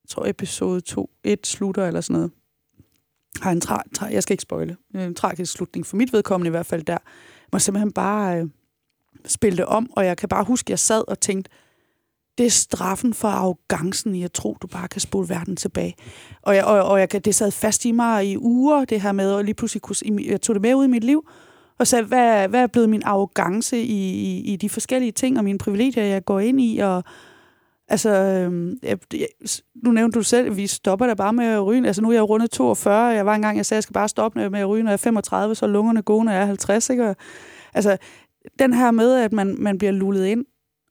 jeg 0.04 0.10
tror 0.10 0.26
episode 0.26 0.82
2, 0.82 1.10
1 1.24 1.48
slutter 1.48 1.88
eller 1.88 2.02
sådan 2.02 2.14
noget, 2.14 2.32
har 3.42 3.52
en 3.52 3.62
tra- 3.66 3.90
tra- 3.98 4.14
jeg 4.14 4.24
skal 4.24 4.34
ikke 4.34 4.42
spoile, 4.42 4.78
en 4.96 5.16
tragisk 5.16 5.52
slutning 5.54 5.86
for 5.86 5.98
mit 5.98 6.14
vedkommende 6.14 6.48
i 6.48 6.52
hvert 6.52 6.66
fald 6.66 6.84
der, 6.84 6.98
må 7.54 7.60
simpelthen 7.60 7.92
bare 7.92 8.40
øh, 8.40 8.48
spille 9.26 9.58
det 9.58 9.66
om, 9.66 9.90
og 9.92 10.06
jeg 10.06 10.18
kan 10.18 10.30
bare 10.30 10.44
huske, 10.44 10.66
at 10.66 10.70
jeg 10.70 10.80
sad 10.80 11.04
og 11.08 11.20
tænkte, 11.20 11.52
det 12.38 12.46
er 12.46 12.50
straffen 12.50 13.14
for 13.14 13.28
arrogancen 13.28 14.16
i 14.16 14.24
at 14.24 14.32
tro, 14.32 14.58
du 14.62 14.68
bare 14.68 14.88
kan 14.88 15.02
spole 15.02 15.30
verden 15.30 15.56
tilbage. 15.56 15.96
Og, 16.42 16.56
jeg, 16.56 16.66
og, 16.66 16.84
og 16.84 17.00
jeg 17.00 17.10
kan, 17.10 17.22
det 17.22 17.36
sad 17.36 17.52
fast 17.52 17.86
i 17.86 17.92
mig 17.92 18.28
i 18.28 18.38
uger, 18.38 18.86
det 18.86 19.02
her 19.02 19.12
med, 19.12 19.32
og 19.32 19.44
lige 19.44 19.54
pludselig 19.54 19.82
kunne, 19.82 19.96
jeg 20.26 20.42
tog 20.42 20.56
det 20.56 20.62
med 20.62 20.74
ud 20.74 20.86
i 20.86 20.88
mit 20.88 21.04
liv, 21.04 21.28
og 21.80 21.88
sagde, 21.88 22.06
hvad, 22.06 22.48
hvad 22.48 22.62
er 22.62 22.68
blevet 22.68 22.90
min 22.90 23.04
arrogance 23.06 23.82
i, 23.82 24.14
i, 24.14 24.54
i 24.54 24.56
de 24.56 24.70
forskellige 24.70 25.12
ting, 25.12 25.38
og 25.38 25.44
mine 25.44 25.58
privilegier, 25.58 26.04
jeg 26.04 26.26
går 26.26 26.40
ind 26.40 26.62
i, 26.62 26.78
og 26.78 27.04
altså, 27.94 28.10
øhm, 28.10 28.80
jeg, 28.84 28.98
jeg, 29.14 29.28
nu 29.84 29.92
nævnte 29.92 30.20
du 30.20 30.24
selv, 30.24 30.48
at 30.48 30.58
vi 30.58 30.68
stopper 30.68 31.08
da 31.08 31.14
bare 31.14 31.34
med 31.34 31.46
at 31.46 31.66
ryge. 31.66 31.88
Altså, 31.88 32.02
nu 32.02 32.10
er 32.10 32.14
jeg 32.14 32.30
rundet 32.30 32.52
42, 32.52 33.08
jeg 33.08 33.26
var 33.26 33.36
engang, 33.36 33.58
jeg 33.58 33.66
sagde, 33.66 33.78
at 33.78 33.80
jeg 33.80 33.84
skal 33.84 33.94
bare 33.94 34.10
stoppe 34.10 34.50
med 34.50 34.60
at 34.60 34.70
ryge, 34.70 34.84
når 34.84 34.92
jeg 34.92 34.94
er 34.94 34.98
35, 34.98 35.56
så 35.56 35.68
lungerne 35.68 36.02
gode, 36.02 36.26
når 36.26 36.32
jeg 36.32 36.42
er 36.42 36.46
50, 36.46 36.90
ikke? 36.90 37.10
Og, 37.10 37.16
altså, 37.74 37.98
den 38.60 38.74
her 38.74 38.92
med, 38.92 39.16
at 39.16 39.34
man, 39.34 39.56
man 39.60 39.78
bliver 39.78 39.92
lullet 39.92 40.26
ind, 40.26 40.46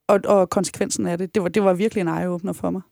og, 0.09 0.21
og 0.25 0.51
konsekvensen 0.51 1.07
af 1.07 1.19
det, 1.19 1.35
det 1.35 1.43
var, 1.43 1.49
det 1.49 1.65
var 1.65 1.75
virkelig 1.75 2.01
en 2.01 2.09
eye-åbner 2.09 2.53
for 2.53 2.71
mig. 2.71 2.83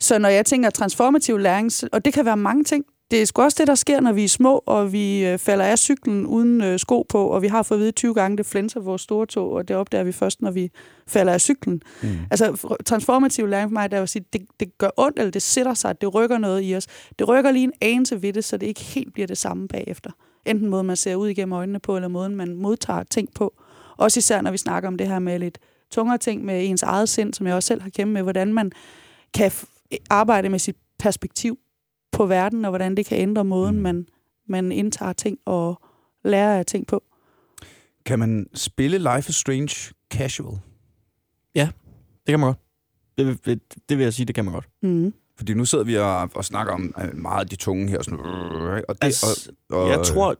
Så 0.00 0.18
når 0.18 0.28
jeg 0.28 0.46
tænker 0.46 0.70
transformativ 0.70 1.38
læring, 1.38 1.70
og 1.92 2.04
det 2.04 2.12
kan 2.12 2.24
være 2.24 2.36
mange 2.36 2.64
ting, 2.64 2.84
det 3.10 3.22
er 3.22 3.26
sgu 3.26 3.42
også 3.42 3.56
det, 3.60 3.66
der 3.66 3.74
sker, 3.74 4.00
når 4.00 4.12
vi 4.12 4.24
er 4.24 4.28
små, 4.28 4.62
og 4.66 4.92
vi 4.92 5.26
øh, 5.26 5.38
falder 5.38 5.64
af 5.64 5.78
cyklen 5.78 6.26
uden 6.26 6.62
øh, 6.62 6.78
sko 6.78 7.06
på, 7.08 7.26
og 7.26 7.42
vi 7.42 7.46
har 7.46 7.62
fået 7.62 7.78
at 7.78 7.80
vide 7.80 7.92
20 7.92 8.14
gange, 8.14 8.36
det 8.36 8.46
flænser 8.46 8.80
vores 8.80 9.02
store 9.02 9.26
tog, 9.26 9.52
og 9.52 9.68
det 9.68 9.76
opdager 9.76 10.04
vi 10.04 10.12
først, 10.12 10.42
når 10.42 10.50
vi 10.50 10.70
falder 11.06 11.32
af 11.32 11.40
cyklen. 11.40 11.82
Mm. 12.02 12.08
Altså, 12.30 12.76
transformativ 12.86 13.46
læring 13.46 13.68
for 13.70 13.72
mig, 13.72 13.90
der 13.90 13.96
er 13.98 14.02
at 14.02 14.08
sige, 14.08 14.24
det, 14.32 14.42
det 14.60 14.78
gør 14.78 14.90
ondt, 14.96 15.18
eller 15.18 15.30
det 15.30 15.42
sætter 15.42 15.74
sig, 15.74 16.00
det 16.00 16.14
rykker 16.14 16.38
noget 16.38 16.62
i 16.64 16.76
os. 16.76 16.86
Det 17.18 17.28
rykker 17.28 17.50
lige 17.50 17.64
en 17.64 17.72
anelse 17.80 18.22
ved 18.22 18.32
det, 18.32 18.44
så 18.44 18.56
det 18.56 18.66
ikke 18.66 18.80
helt 18.80 19.12
bliver 19.12 19.26
det 19.26 19.38
samme 19.38 19.68
bagefter. 19.68 20.10
Enten 20.46 20.68
måden, 20.68 20.86
man 20.86 20.96
ser 20.96 21.14
ud 21.14 21.28
igennem 21.28 21.52
øjnene 21.52 21.78
på, 21.78 21.96
eller 21.96 22.08
måden, 22.08 22.36
man 22.36 22.54
modtager 22.54 23.02
ting 23.02 23.28
på. 23.34 23.54
Også 23.96 24.18
især, 24.18 24.40
når 24.40 24.50
vi 24.50 24.56
snakker 24.56 24.88
om 24.88 24.98
det 24.98 25.08
her 25.08 25.18
med 25.18 25.38
lidt 25.38 25.58
tungere 25.90 26.18
ting 26.18 26.44
med 26.44 26.68
ens 26.68 26.82
eget 26.82 27.08
sind, 27.08 27.34
som 27.34 27.46
jeg 27.46 27.54
også 27.54 27.66
selv 27.66 27.82
har 27.82 27.90
kæmpet 27.90 28.12
med, 28.12 28.22
hvordan 28.22 28.52
man 28.52 28.72
kan 29.34 29.52
arbejde 30.10 30.48
med 30.48 30.58
sit 30.58 30.76
perspektiv 30.98 31.58
på 32.12 32.26
verden, 32.26 32.64
og 32.64 32.70
hvordan 32.70 32.96
det 32.96 33.06
kan 33.06 33.18
ændre 33.18 33.44
måden, 33.44 33.76
mm. 33.76 33.82
man, 33.82 34.06
man 34.48 34.72
indtager 34.72 35.12
ting 35.12 35.38
og 35.44 35.82
lærer 36.24 36.58
af 36.58 36.66
ting 36.66 36.86
på. 36.86 37.02
Kan 38.06 38.18
man 38.18 38.46
spille 38.54 38.98
Life 38.98 39.28
is 39.28 39.36
Strange 39.36 39.94
casual? 40.12 40.58
Det 42.26 42.32
kan 42.32 42.40
man 42.40 42.46
godt. 42.46 42.58
Det, 43.18 43.46
det, 43.46 43.60
det 43.88 43.98
vil 43.98 44.04
jeg 44.04 44.14
sige, 44.14 44.26
det 44.26 44.34
kan 44.34 44.44
man 44.44 44.54
godt. 44.54 44.68
Mm. 44.82 45.14
Fordi 45.36 45.54
nu 45.54 45.64
sidder 45.64 45.84
vi 45.84 45.96
og, 45.98 46.30
og 46.34 46.44
snakker 46.44 46.72
om 46.72 46.94
øh, 47.02 47.16
meget 47.16 47.40
af 47.40 47.48
de 47.48 47.56
tunge 47.56 47.88
her. 47.88 47.98
Og 47.98 48.04
sådan, 48.04 48.18
øh, 48.18 48.82
og 48.88 48.94
det, 48.94 49.04
Altså, 49.04 49.52
og, 49.70 49.82
og, 49.82 49.88
Jeg 49.90 50.04
tror, 50.04 50.36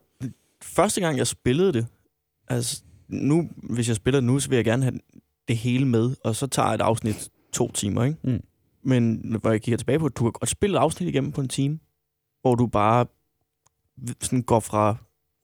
første 0.63 1.01
gang 1.01 1.17
jeg 1.17 1.27
spillede 1.27 1.73
det, 1.73 1.87
altså 2.47 2.83
nu, 3.07 3.49
hvis 3.63 3.87
jeg 3.87 3.95
spiller 3.95 4.19
det 4.19 4.27
nu, 4.27 4.39
så 4.39 4.49
vil 4.49 4.55
jeg 4.55 4.65
gerne 4.65 4.83
have 4.83 4.99
det 5.47 5.57
hele 5.57 5.87
med, 5.87 6.15
og 6.23 6.35
så 6.35 6.47
tager 6.47 6.67
et 6.67 6.81
afsnit 6.81 7.29
to 7.53 7.71
timer, 7.71 8.03
ikke? 8.03 8.17
Mm. 8.23 8.41
Men 8.83 9.21
når 9.23 9.49
jeg 9.51 9.61
kigger 9.61 9.77
tilbage 9.77 9.99
på 9.99 10.09
det, 10.09 10.17
du 10.17 10.23
kan 10.23 10.31
godt 10.31 10.49
spille 10.49 10.77
et 10.77 10.81
afsnit 10.81 11.09
igennem 11.09 11.31
på 11.31 11.41
en 11.41 11.47
time, 11.47 11.79
hvor 12.41 12.55
du 12.55 12.67
bare 12.67 13.05
sådan 14.21 14.41
går 14.41 14.59
fra 14.59 14.95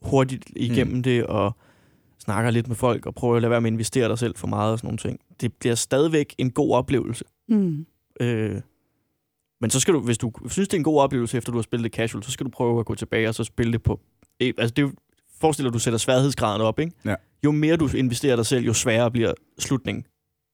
hurtigt 0.01 0.45
igennem 0.55 0.95
mm. 0.95 1.03
det, 1.03 1.25
og 1.25 1.55
snakker 2.19 2.51
lidt 2.51 2.67
med 2.67 2.75
folk, 2.75 3.05
og 3.05 3.15
prøver 3.15 3.35
at 3.35 3.41
lade 3.41 3.51
være 3.51 3.61
med 3.61 3.69
at 3.69 3.73
investere 3.73 4.09
dig 4.09 4.19
selv 4.19 4.35
for 4.35 4.47
meget 4.47 4.71
og 4.71 4.79
sådan 4.79 4.87
nogle 4.87 4.97
ting. 4.97 5.19
Det 5.41 5.53
bliver 5.53 5.75
stadigvæk 5.75 6.35
en 6.37 6.51
god 6.51 6.75
oplevelse. 6.75 7.25
Mm. 7.49 7.85
Øh, 8.21 8.61
men 9.61 9.69
så 9.69 9.79
skal 9.79 9.93
du, 9.93 9.99
hvis 9.99 10.17
du 10.17 10.31
synes, 10.47 10.67
det 10.67 10.73
er 10.73 10.79
en 10.79 10.83
god 10.83 11.01
oplevelse, 11.01 11.37
efter 11.37 11.51
du 11.51 11.57
har 11.57 11.63
spillet 11.63 11.83
det 11.83 11.93
casual, 11.93 12.23
så 12.23 12.31
skal 12.31 12.45
du 12.45 12.49
prøve 12.49 12.79
at 12.79 12.85
gå 12.85 12.95
tilbage 12.95 13.27
og 13.29 13.35
så 13.35 13.43
spille 13.43 13.73
det 13.73 13.83
på... 13.83 13.99
eh, 14.39 14.53
Altså, 14.57 14.73
det 14.73 14.81
er 14.81 14.87
jo, 14.87 14.91
forestil 15.41 15.63
dig, 15.63 15.69
at 15.69 15.73
du 15.73 15.79
sætter 15.79 15.97
sværhedsgraden 15.97 16.61
op, 16.61 16.79
ikke? 16.79 16.91
Ja. 17.05 17.15
Jo 17.45 17.51
mere 17.51 17.77
du 17.77 17.89
investerer 17.95 18.35
dig 18.35 18.45
selv, 18.45 18.65
jo 18.65 18.73
sværere 18.73 19.11
bliver 19.11 19.33
slutningen. 19.59 20.05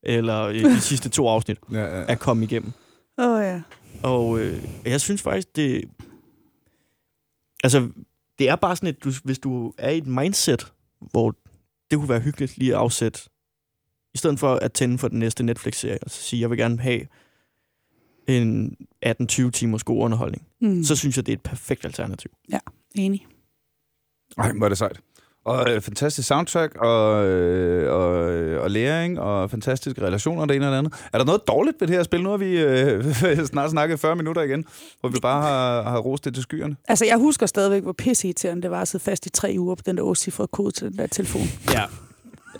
Eller 0.03 0.41
øh, 0.41 0.55
de 0.55 0.81
sidste 0.81 1.09
to 1.09 1.27
afsnit 1.27 1.57
Ja, 1.71 1.79
ja. 1.99 2.11
at 2.11 2.19
komme 2.19 2.43
igennem. 2.43 2.71
Åh 3.17 3.31
oh, 3.31 3.41
ja. 3.43 3.61
Og 4.03 4.39
øh, 4.39 4.63
jeg 4.85 5.01
synes 5.01 5.21
faktisk, 5.21 5.55
det... 5.55 5.89
Altså, 7.63 7.89
det 8.39 8.49
er 8.49 8.55
bare 8.55 8.75
sådan, 8.75 8.89
at 8.89 9.03
du, 9.03 9.11
hvis 9.23 9.39
du 9.39 9.73
er 9.77 9.89
i 9.89 9.97
et 9.97 10.07
mindset, 10.07 10.73
hvor 11.11 11.35
det 11.91 11.99
kunne 11.99 12.09
være 12.09 12.19
hyggeligt 12.19 12.57
lige 12.57 12.73
at 12.73 12.79
afsætte, 12.79 13.19
i 14.13 14.17
stedet 14.17 14.39
for 14.39 14.55
at 14.55 14.73
tænde 14.73 14.97
for 14.97 15.07
den 15.07 15.19
næste 15.19 15.43
Netflix-serie, 15.43 15.99
og 16.03 16.09
så 16.11 16.21
sige, 16.21 16.41
jeg 16.41 16.49
vil 16.49 16.57
gerne 16.57 16.79
have 16.79 17.01
en 18.27 18.77
18-20 19.05 19.49
timers 19.49 19.83
god 19.83 20.03
underholdning, 20.03 20.47
Mm. 20.61 20.83
så 20.83 20.95
synes 20.95 21.17
jeg, 21.17 21.25
det 21.25 21.31
er 21.31 21.35
et 21.37 21.41
perfekt 21.41 21.85
alternativ. 21.85 22.31
Enig. 22.95 23.27
Ej, 24.37 24.51
hvor 24.51 24.65
er 24.65 24.69
det 24.69 24.77
sejt. 24.77 24.99
Og 25.45 25.71
øh, 25.71 25.81
fantastisk 25.81 26.27
soundtrack, 26.27 26.75
og, 26.75 27.25
øh, 27.25 27.93
og, 27.93 28.11
og 28.63 28.71
læring, 28.71 29.19
og 29.19 29.51
fantastiske 29.51 30.01
relationer, 30.01 30.45
det 30.45 30.55
ene 30.55 30.65
og 30.67 30.71
det 30.71 30.77
andet. 30.77 30.93
Er 31.13 31.17
der 31.17 31.25
noget 31.25 31.47
dårligt 31.47 31.77
ved 31.81 31.87
det 31.87 31.95
her 31.95 32.03
spil? 32.03 32.23
Nu 32.23 32.29
har 32.29 32.37
vi 32.37 32.59
øh, 32.61 33.45
snart 33.45 33.69
snakket 33.71 33.99
40 33.99 34.15
minutter 34.15 34.41
igen, 34.41 34.65
hvor 34.99 35.09
vi 35.09 35.17
bare 35.21 35.41
har, 35.41 35.81
har 35.89 35.97
rost 35.99 36.25
det 36.25 36.33
til 36.33 36.43
skyerne. 36.43 36.75
Altså, 36.87 37.05
jeg 37.05 37.17
husker 37.17 37.45
stadigvæk, 37.45 37.83
hvor 37.83 37.93
pisseirriterende 37.97 38.63
det 38.63 38.71
var 38.71 38.81
at 38.81 38.87
sidde 38.87 39.03
fast 39.03 39.25
i 39.25 39.29
tre 39.29 39.55
uger 39.59 39.75
på 39.75 39.81
den 39.85 39.97
der 39.97 40.03
årsifrede 40.03 40.47
kode 40.47 40.71
til 40.71 40.87
den 40.89 40.97
der 40.97 41.07
telefon. 41.07 41.41
Ja. 41.71 41.83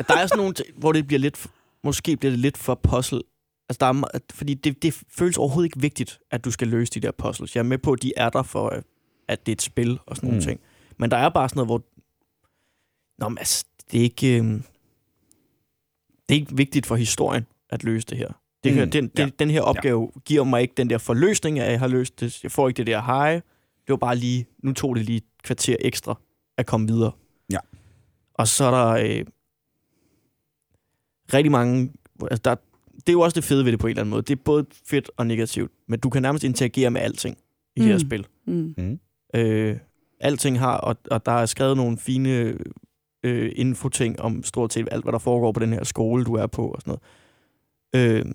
Der 0.08 0.18
er 0.18 0.28
sådan 0.28 0.38
nogle 0.38 0.54
ting, 0.54 0.68
hvor 0.78 0.92
det 0.92 1.08
bliver 1.08 1.20
lidt, 1.20 1.48
måske 1.84 2.18
bliver 2.18 2.32
det 2.32 2.40
lidt 2.40 2.58
for 2.58 2.76
puzzle. 2.84 3.22
Altså, 3.70 3.78
der 3.80 3.86
er, 3.86 4.20
fordi 4.34 4.54
det, 4.54 4.84
det 4.84 5.02
føles 5.18 5.38
overhovedet 5.38 5.68
ikke 5.68 5.80
vigtigt, 5.82 6.20
at 6.32 6.46
du 6.46 6.52
skal 6.52 6.68
løse 6.68 6.92
de 6.92 7.00
der 7.00 7.12
puzzles. 7.18 7.56
Jeg 7.56 7.60
er 7.62 7.66
med 7.66 7.78
på, 7.78 7.92
at 7.92 8.02
de 8.02 8.14
er 8.18 8.30
der 8.30 8.44
for, 8.44 8.76
øh, 8.76 8.82
at 9.28 9.46
det 9.46 9.52
er 9.52 9.56
et 9.56 9.62
spil 9.62 10.00
og 10.08 10.16
sådan 10.16 10.28
nogle 10.28 10.40
Mm. 10.40 10.46
ting. 10.46 10.60
Men 11.00 11.12
der 11.12 11.18
er 11.18 11.30
bare 11.30 11.50
sådan 11.50 11.58
noget, 11.58 11.68
hvor... 11.68 11.82
Nå, 13.18 13.30
men 13.30 13.38
altså, 13.38 13.66
det 13.92 14.00
er 14.00 14.04
ikke... 14.04 14.38
Øh, 14.38 14.44
det 16.30 16.36
er 16.36 16.40
ikke 16.40 16.56
vigtigt 16.58 16.86
for 16.86 16.96
historien 16.96 17.46
at 17.70 17.84
løse 17.84 18.08
det 18.08 18.18
her. 18.18 18.28
Det, 18.64 18.74
Mm, 18.74 18.80
mm. 18.80 18.90
den, 18.92 19.12
ja. 19.18 19.24
den, 19.24 19.32
den 19.40 19.50
her 19.50 19.62
opgave 19.62 20.12
ja. 20.16 20.20
giver 20.20 20.44
mig 20.44 20.62
ikke 20.62 20.74
den 20.78 20.90
der 20.90 20.98
forløsning 20.98 21.60
af, 21.60 21.66
at 21.66 21.72
jeg 21.72 21.80
har 21.80 21.88
løst 21.88 22.20
det. 22.20 22.44
Jeg 22.44 22.52
får 22.52 22.68
ikke 22.68 22.78
det 22.78 22.88
der 22.88 23.02
high. 23.02 23.36
Det 23.88 23.90
var 23.90 23.96
bare 23.96 24.16
lige... 24.16 24.46
Nu 24.64 24.74
tog 24.74 24.96
det 24.96 25.06
lige 25.06 25.18
et 25.18 25.24
kvarter 25.44 25.76
ekstra 25.80 26.20
at 26.58 26.66
komme 26.66 26.88
videre. 26.88 27.12
Ja. 27.52 27.58
Og 28.34 28.48
så 28.48 28.64
er 28.64 28.72
der 28.72 28.88
øh, 29.20 29.26
rigtig 31.34 31.52
mange... 31.52 31.92
Altså 32.22 32.42
der, 32.46 32.56
det 32.96 33.10
er 33.10 33.14
jo 33.14 33.22
også 33.22 33.36
det 33.36 33.44
fede 33.44 33.66
ved 33.66 33.72
det 33.72 33.80
på 33.80 33.88
en 33.88 33.92
eller 33.92 34.02
anden 34.02 34.10
måde. 34.10 34.22
Det 34.22 34.32
er 34.40 34.42
både 34.46 34.66
fedt 34.86 35.12
og 35.18 35.28
negativt, 35.28 35.72
men 35.88 36.00
du 36.00 36.10
kan 36.10 36.22
nærmest 36.22 36.44
interagere 36.44 36.92
med 36.92 37.02
alting 37.02 37.38
i 37.76 37.80
mm. 37.82 37.86
det 37.86 37.94
her 37.94 37.96
Mm. 38.04 38.08
spil. 38.08 38.28
Mm. 38.48 38.74
Mm. 38.78 39.00
Øh, 39.36 39.78
alting 40.20 40.60
har, 40.60 40.78
og, 40.78 40.96
og 41.12 41.26
der 41.26 41.32
er 41.32 41.46
skrevet 41.46 41.78
nogle 41.78 41.98
fine 41.98 42.58
øh, 43.24 43.52
infoting 43.56 44.20
om 44.20 44.44
stort 44.44 44.74
set 44.74 44.88
alt, 44.92 45.04
hvad 45.04 45.14
der 45.14 45.20
foregår 45.20 45.52
på 45.52 45.60
den 45.60 45.74
her 45.74 45.84
skole, 45.84 46.26
du 46.26 46.34
er 46.34 46.48
på 46.48 46.68
og 46.68 46.82
sådan 46.82 46.98
noget. 47.94 48.20
Øh, 48.20 48.26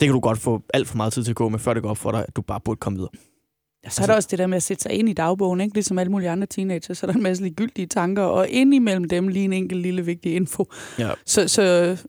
det 0.00 0.08
kan 0.08 0.12
du 0.12 0.20
godt 0.20 0.38
få 0.38 0.62
alt 0.74 0.88
for 0.88 0.96
meget 0.96 1.12
tid 1.12 1.24
til 1.24 1.32
at 1.32 1.36
gå 1.36 1.48
med, 1.48 1.58
før 1.58 1.74
det 1.74 1.82
går 1.82 1.90
op 1.90 1.98
for 1.98 2.10
dig, 2.10 2.24
at 2.28 2.36
du 2.36 2.42
bare 2.42 2.60
burde 2.60 2.80
komme 2.80 2.96
videre. 2.96 3.10
Så 3.88 4.02
er 4.02 4.06
der 4.06 4.14
også 4.14 4.28
det 4.30 4.38
der 4.38 4.46
med 4.46 4.56
at 4.56 4.62
sætte 4.62 4.82
sig 4.82 4.92
ind 4.92 5.08
i 5.08 5.12
dagbogen, 5.12 5.60
ikke? 5.60 5.74
ligesom 5.74 5.98
alle 5.98 6.12
mulige 6.12 6.30
andre 6.30 6.46
teenager, 6.46 6.94
så 6.94 7.06
er 7.06 7.10
der 7.10 7.16
en 7.16 7.22
masse 7.22 7.42
ligegyldige 7.42 7.86
tanker, 7.86 8.22
og 8.22 8.48
ind 8.48 8.74
imellem 8.74 9.04
dem 9.04 9.28
lige 9.28 9.44
en 9.44 9.52
enkelt 9.52 9.82
lille 9.82 10.04
vigtig 10.04 10.34
info. 10.34 10.66
Ja. 10.98 11.10
Så, 11.26 11.48
så 11.48 11.62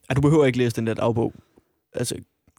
At 0.10 0.16
du 0.16 0.22
behøver 0.22 0.46
ikke 0.46 0.58
læse 0.58 0.76
den 0.76 0.88
der 0.88 0.94
dagbog. 0.94 1.34
Altså, 1.94 2.16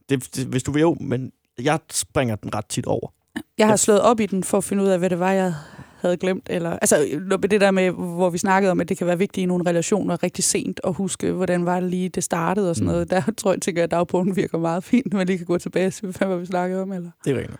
det, 0.09 0.35
det, 0.35 0.45
hvis 0.45 0.63
du 0.63 0.71
vil 0.71 0.81
jo, 0.81 0.97
men 0.99 1.31
jeg 1.61 1.79
springer 1.91 2.35
den 2.35 2.55
ret 2.55 2.65
tit 2.65 2.85
over. 2.85 3.13
jeg 3.57 3.67
har 3.67 3.75
slået 3.75 4.01
op 4.01 4.19
i 4.19 4.25
den 4.25 4.43
for 4.43 4.57
at 4.57 4.63
finde 4.63 4.83
ud 4.83 4.87
af, 4.87 4.99
hvad 4.99 5.09
det 5.09 5.19
var, 5.19 5.31
jeg 5.31 5.53
havde 6.01 6.17
glemt. 6.17 6.47
Eller, 6.49 6.69
altså 6.71 7.19
det 7.51 7.61
der 7.61 7.71
med, 7.71 7.91
hvor 7.91 8.29
vi 8.29 8.37
snakkede 8.37 8.71
om, 8.71 8.79
at 8.79 8.89
det 8.89 8.97
kan 8.97 9.07
være 9.07 9.17
vigtigt 9.17 9.43
i 9.43 9.45
nogle 9.45 9.69
relationer 9.69 10.23
rigtig 10.23 10.43
sent 10.43 10.79
at 10.83 10.93
huske, 10.93 11.31
hvordan 11.31 11.65
var 11.65 11.79
det 11.79 11.89
lige, 11.89 12.09
det 12.09 12.23
startede 12.23 12.69
og 12.69 12.75
sådan 12.75 12.87
Mm. 12.87 12.91
noget. 12.91 13.09
Der 13.09 13.21
tror 13.37 13.51
jeg, 13.51 13.61
tænker 13.61 13.83
at 13.83 13.91
dagbogen 13.91 14.35
virker 14.35 14.57
meget 14.57 14.83
fint, 14.83 15.11
når 15.11 15.17
man 15.17 15.27
lige 15.27 15.37
kan 15.37 15.45
gå 15.47 15.57
tilbage 15.57 15.87
og 15.87 15.93
se, 15.93 16.07
hvad 16.07 16.37
vi 16.39 16.45
snakkede 16.45 16.81
om, 16.81 16.91
eller 16.91 17.09
Det 17.25 17.31
er 17.33 17.37
rigtigt. 17.37 17.57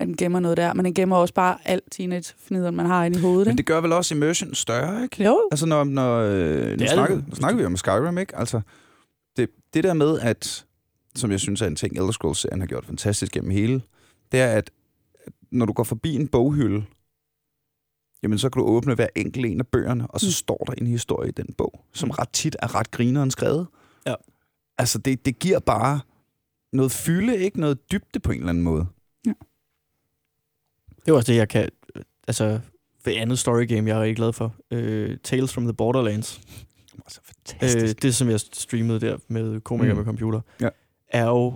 at 0.00 0.06
den 0.06 0.16
gemmer 0.16 0.40
noget 0.40 0.56
der. 0.56 0.74
Men 0.74 0.84
den 0.84 0.94
gemmer 0.94 1.16
også 1.16 1.34
bare 1.34 1.56
alt 1.64 1.84
teenage 1.90 2.34
man 2.50 2.86
har 2.86 3.04
inde 3.04 3.18
i 3.18 3.20
hovedet. 3.22 3.46
Men 3.46 3.52
Ikke? 3.52 3.58
det 3.58 3.66
gør 3.66 3.80
vel 3.80 3.92
også 3.92 4.14
immersion 4.14 4.54
større, 4.54 5.02
ikke? 5.02 5.24
Jo, 5.24 5.48
Altså, 5.50 5.66
når, 5.66 5.84
når 5.84 6.18
øh, 6.18 6.66
nu, 6.70 6.76
det. 6.76 6.90
snakkede, 6.90 7.24
nu 7.28 7.34
snakker 7.34 7.58
vi 7.60 7.64
om 7.64 7.76
Skyrim, 7.76 8.18
ikke? 8.18 8.36
Altså, 8.38 8.60
det, 9.36 9.48
det 9.74 9.84
der 9.84 9.94
med, 9.94 10.18
at, 10.20 10.64
som 11.16 11.30
jeg 11.30 11.40
synes 11.40 11.62
er 11.62 11.66
en 11.66 11.76
ting, 11.76 11.96
Elder 11.96 12.10
Scrolls-serien 12.12 12.60
har 12.60 12.66
gjort 12.66 12.84
fantastisk 12.86 13.32
gennem 13.32 13.50
hele, 13.50 13.82
det 14.32 14.40
er, 14.40 14.46
at 14.46 14.70
at 15.26 15.32
når 15.50 15.66
du 15.66 15.72
går 15.72 15.84
forbi 15.84 16.14
en 16.14 16.28
boghylde, 16.28 16.84
jamen 18.22 18.38
så 18.38 18.50
kan 18.50 18.60
du 18.62 18.66
åbne 18.68 18.94
hver 18.94 19.06
enkelt 19.16 19.46
en 19.46 19.60
af 19.60 19.66
bøgerne, 19.66 20.06
og 20.06 20.20
så 20.20 20.26
Mm. 20.26 20.30
står 20.30 20.64
der 20.66 20.72
en 20.72 20.86
historie 20.86 21.28
i 21.28 21.32
den 21.32 21.52
bog, 21.58 21.84
som 21.92 22.06
Mm. 22.06 22.10
ret 22.10 22.28
tit 22.32 22.56
er 22.62 22.74
ret 22.74 22.90
grineren 22.90 23.30
skrevet. 23.30 23.66
Ja. 24.06 24.14
Altså, 24.78 24.98
det, 24.98 25.24
det 25.26 25.38
giver 25.38 25.58
bare 25.58 26.00
noget 26.72 26.92
fylde, 26.92 27.38
ikke? 27.38 27.60
Noget 27.60 27.92
dybde 27.92 28.20
på 28.20 28.32
en 28.32 28.38
eller 28.38 28.48
anden 28.50 28.64
måde. 28.64 28.86
Det 31.04 31.08
er 31.08 31.12
også 31.16 31.32
det, 31.32 31.38
jeg 31.38 31.48
kan... 31.48 31.68
Altså, 32.28 32.60
for 33.04 33.10
andet 33.10 33.38
story 33.38 33.66
game, 33.68 33.88
jeg 33.90 33.96
er 33.98 34.02
rigtig 34.02 34.16
glad 34.16 34.32
for. 34.32 34.54
Uh, 34.74 35.16
Tales 35.22 35.52
from 35.52 35.64
the 35.64 35.74
Borderlands. 35.74 36.40
Altså, 37.04 37.20
Øh, 37.20 37.26
fantastisk. 37.26 38.02
det, 38.02 38.14
som 38.14 38.28
jeg 38.28 38.40
streamede 38.40 39.00
der 39.00 39.18
med 39.28 39.60
komikere 39.60 39.92
mm. 39.92 39.96
med 39.98 40.04
computer, 40.04 40.40
Ja. 40.60 40.68
er 41.08 41.24
jo 41.26 41.54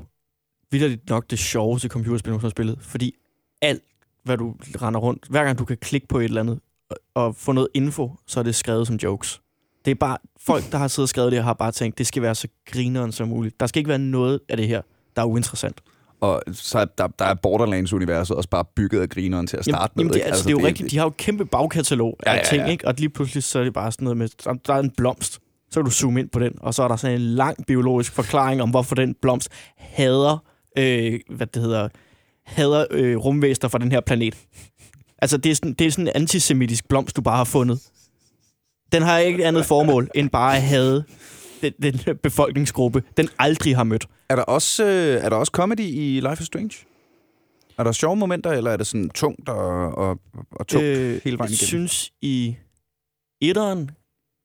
vildt 0.71 1.11
nok 1.11 1.31
det 1.31 1.39
sjoveste 1.39 1.89
computerspil, 1.89 2.31
jeg 2.33 2.41
har 2.41 2.49
spillet. 2.49 2.79
Fordi 2.81 3.15
alt, 3.63 3.83
hvad 4.27 4.37
du 4.37 4.55
render 4.83 5.01
rundt, 5.01 5.27
hver 5.31 5.45
gang 5.45 5.59
du 5.59 5.65
kan 5.65 5.77
klikke 5.77 6.09
på 6.09 6.19
et 6.19 6.25
eller 6.25 6.41
andet 6.41 6.61
og, 6.91 6.97
og 7.15 7.37
få 7.37 7.53
noget 7.53 7.69
info, 7.75 8.11
så 8.27 8.41
er 8.41 8.45
det 8.45 8.55
skrevet 8.55 8.87
som 8.87 8.97
jokes. 8.97 9.41
Det 9.85 9.91
er 9.91 9.95
bare, 9.95 10.19
folk, 10.41 10.73
der 10.73 10.79
har 10.79 10.89
siddet 10.89 11.05
og 11.05 11.09
skrevet 11.09 11.33
det, 11.33 11.45
har 11.45 11.53
bare 11.53 11.73
tænkt, 11.73 11.99
det 11.99 12.07
skal 12.07 12.23
være 12.23 12.35
så 12.35 12.49
grineren 12.67 13.13
som 13.13 13.29
muligt. 13.29 13.61
Der 13.61 13.67
skal 13.67 13.81
ikke 13.81 13.89
være 13.89 13.99
noget 13.99 14.41
af 14.49 14.57
det 14.57 14.69
her, 14.69 14.83
der 15.17 15.23
er 15.23 15.27
uinteressant. 15.27 15.81
Og 16.21 16.43
så 16.53 16.79
er 16.79 16.85
der, 16.85 17.07
der 17.07 17.25
er 17.25 17.35
Borderlands-universet 17.35 18.37
også 18.37 18.49
bare 18.49 18.65
bygget 18.77 19.01
af 19.01 19.09
grineren 19.09 19.47
til 19.47 19.57
at 19.57 19.65
starte 19.65 19.93
jamen, 19.97 20.07
med. 20.07 20.15
det, 20.15 20.19
ikke? 20.19 20.27
altså, 20.27 20.43
det 20.49 20.55
er 20.57 20.61
jo 20.61 20.67
rigtigt, 20.67 20.91
de 20.91 20.97
har 20.97 21.05
jo 21.05 21.09
et 21.09 21.17
kæmpe 21.17 21.45
bagkatalog 21.45 22.17
Ja, 22.27 22.33
af 22.33 22.37
ja, 22.37 22.43
ting, 22.45 22.63
ja. 22.63 22.71
ikke? 22.71 22.89
Og 22.89 22.95
lige 22.99 23.09
pludselig 23.09 23.43
så 23.43 23.59
er 23.59 23.65
det 23.65 23.73
bare 23.73 23.93
sådan 23.93 24.05
noget 24.05 24.17
med, 24.17 24.29
der 24.67 24.75
er 24.75 24.79
en 24.79 24.91
blomst, 24.97 25.41
så 25.71 25.81
kan 25.81 25.85
du 25.85 25.91
zoome 25.91 26.21
ind 26.21 26.29
på 26.29 26.39
den, 26.39 26.53
og 26.61 26.75
så 26.75 26.83
er 26.83 26.89
der 26.89 26.97
sådan 26.97 27.21
en 27.21 27.27
lang 27.27 27.67
biologisk 27.67 28.13
forklaring 28.13 28.63
om, 28.63 28.71
hvorfor 28.71 28.95
den 28.95 29.15
blomst 29.23 29.49
hader, 29.77 30.45
øh, 30.79 31.21
hvad 31.31 31.47
det 31.47 31.63
hedder, 31.63 31.89
hader 32.47 32.87
øh, 32.91 33.17
rumvæster 33.17 33.69
fra 33.69 33.79
den 33.79 33.93
her 33.93 34.01
planet. 34.01 34.35
Altså, 35.19 35.37
det 35.37 35.51
er, 35.51 35.55
sådan, 35.55 35.73
det 35.73 35.87
er 35.87 35.91
sådan 35.91 36.07
en 36.07 36.13
antisemitisk 36.15 36.89
blomst, 36.89 37.17
du 37.17 37.23
bare 37.23 37.37
har 37.37 37.45
fundet. 37.45 37.83
Den 38.93 39.03
har 39.03 39.19
ikke 39.19 39.43
et 39.43 39.47
andet 39.47 39.67
formål, 39.67 40.11
end 40.15 40.31
bare 40.31 40.57
at 40.57 40.63
hade 40.63 41.05
den, 41.63 41.73
den 41.83 42.17
befolkningsgruppe, 42.23 43.03
den 43.17 43.29
aldrig 43.39 43.77
har 43.77 43.85
mødt. 43.85 44.07
Er 44.29 44.37
der 44.37 44.43
også, 44.43 44.85
øh, 44.85 45.25
er 45.25 45.29
der 45.29 45.37
også 45.37 45.51
comedy 45.51 45.81
i 45.81 46.21
Life 46.21 46.41
is 46.43 46.47
Strange? 46.47 46.71
Er 47.79 47.85
der 47.85 47.93
sjove 47.93 48.17
momenter, 48.17 48.51
eller 48.51 48.71
er 48.71 48.77
det 48.77 48.87
sådan 48.87 49.11
tungt 49.11 49.49
og, 49.49 49.95
og, 49.95 50.19
og 50.51 50.67
tungt 50.67 50.85
øh, 50.87 51.21
hele 51.25 51.39
vejen 51.39 51.51
Jeg 51.51 51.63
igennem? 51.63 51.89
synes, 51.89 52.13
i 52.23 52.57
etteren, 53.41 53.91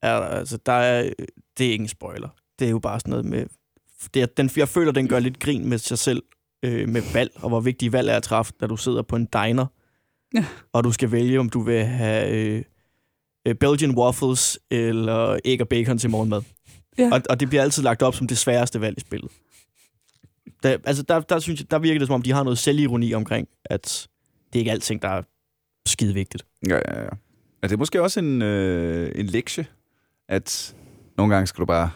er 0.01 0.19
der, 0.19 0.25
altså, 0.27 0.57
der 0.65 0.71
er, 0.71 1.09
det 1.57 1.67
er 1.67 1.71
ikke 1.71 1.81
en 1.81 1.87
spoiler. 1.87 2.29
Det 2.59 2.65
er 2.65 2.69
jo 2.71 2.79
bare 2.79 2.99
sådan 2.99 3.09
noget 3.09 3.25
med... 3.25 3.45
Det 4.13 4.21
er, 4.21 4.25
den, 4.25 4.49
jeg 4.55 4.69
føler, 4.69 4.91
den 4.91 5.07
gør 5.07 5.19
lidt 5.19 5.39
grin 5.39 5.69
med 5.69 5.77
sig 5.77 5.99
selv, 5.99 6.23
øh, 6.63 6.89
med 6.89 7.01
valg, 7.13 7.31
og 7.35 7.49
hvor 7.49 7.59
vigtige 7.59 7.91
valg 7.93 8.09
er 8.09 8.15
at 8.15 8.23
træffe, 8.23 8.53
da 8.61 8.67
du 8.67 8.77
sidder 8.77 9.01
på 9.01 9.15
en 9.15 9.25
diner, 9.25 9.65
Ja. 10.35 10.45
og 10.73 10.83
du 10.83 10.91
skal 10.91 11.11
vælge, 11.11 11.39
om 11.39 11.49
du 11.49 11.61
vil 11.61 11.83
have 11.85 12.29
øh, 12.31 12.63
øh, 13.47 13.55
Belgian 13.55 13.97
waffles 13.97 14.59
eller 14.71 15.39
æg 15.45 15.61
og 15.61 15.67
bacon 15.67 15.97
til 15.97 16.09
morgenmad. 16.09 16.41
Ja. 16.97 17.09
Og, 17.13 17.21
og 17.29 17.39
det 17.39 17.49
bliver 17.49 17.61
altid 17.61 17.83
lagt 17.83 18.01
op 18.01 18.15
som 18.15 18.27
det 18.27 18.37
sværeste 18.37 18.81
valg 18.81 18.97
i 18.97 18.99
spillet. 19.01 19.31
Der, 20.63 20.77
altså, 20.83 21.03
der, 21.03 21.19
der, 21.19 21.39
synes 21.39 21.59
jeg, 21.59 21.71
der 21.71 21.79
virker 21.79 21.99
det, 21.99 22.07
som 22.07 22.13
om 22.13 22.21
de 22.21 22.31
har 22.31 22.43
noget 22.43 22.57
selvironi 22.57 23.13
omkring, 23.13 23.47
at 23.65 24.07
det 24.53 24.55
er 24.55 24.59
ikke 24.59 24.71
alting, 24.71 25.01
der 25.01 25.07
er 25.07 25.21
skide 25.85 26.13
vigtigt. 26.13 26.45
Ja, 26.69 26.75
ja, 26.75 27.01
ja. 27.01 27.09
Er 27.63 27.67
det 27.67 27.79
måske 27.79 28.01
også 28.01 28.19
en, 28.19 28.41
øh, 28.41 29.11
en 29.15 29.25
lektie, 29.25 29.65
at 30.29 30.75
nogle 31.17 31.33
gange 31.33 31.47
skal 31.47 31.61
du 31.61 31.65
bare 31.65 31.91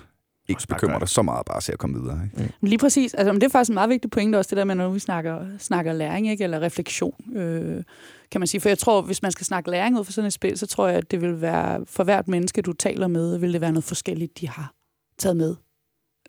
ikke 0.48 0.58
Også 0.58 0.68
bare 0.68 0.78
bekymre 0.78 0.93
gøre 0.93 1.00
dig 1.00 1.10
så 1.10 1.22
meget, 1.22 1.46
bare 1.46 1.62
se 1.62 1.74
at 1.74 1.80
komme 1.80 2.02
videre. 2.02 2.22
Ikke? 2.24 2.54
Lige 2.62 2.78
præcis. 2.78 3.14
Altså, 3.14 3.34
men 3.34 3.41
det 3.41 3.48
er 3.48 3.52
faktisk 3.52 3.70
en 3.70 3.74
meget 3.74 3.89
vigtig 3.89 4.12
pointe 4.12 4.38
også, 4.38 4.50
det 4.50 4.58
der 4.58 4.64
med, 4.64 4.76
når 4.76 4.89
vi 4.89 5.00
snakker, 5.00 5.46
snakker 5.60 5.93
læring, 5.93 6.30
ikke? 6.30 6.43
eller 6.43 6.62
refleksion, 6.62 7.36
øh, 7.36 7.84
kan 8.32 8.41
man 8.41 8.48
sige. 8.48 8.62
For 8.62 8.70
jeg 8.70 8.78
tror, 8.78 9.02
hvis 9.02 9.22
man 9.22 9.32
skal 9.32 9.46
snakke 9.46 9.70
læring 9.70 10.00
ud 10.00 10.04
for 10.04 10.12
sådan 10.12 10.28
et 10.28 10.34
spil, 10.34 10.58
så 10.58 10.68
tror 10.68 10.88
jeg, 10.88 10.98
at 10.98 11.12
det 11.12 11.22
vil 11.22 11.41
være, 11.41 11.86
for 11.86 12.04
hvert 12.04 12.28
menneske, 12.28 12.62
du 12.62 12.74
taler 12.74 13.08
med, 13.08 13.38
vil 13.38 13.54
det 13.54 13.62
være 13.62 13.72
noget 13.72 13.84
forskelligt, 13.84 14.39
de 14.39 14.50
har 14.50 14.74
taget 15.18 15.38
med 15.38 15.56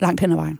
langt 0.00 0.20
hen 0.20 0.32
ad 0.32 0.36
vejen. 0.36 0.58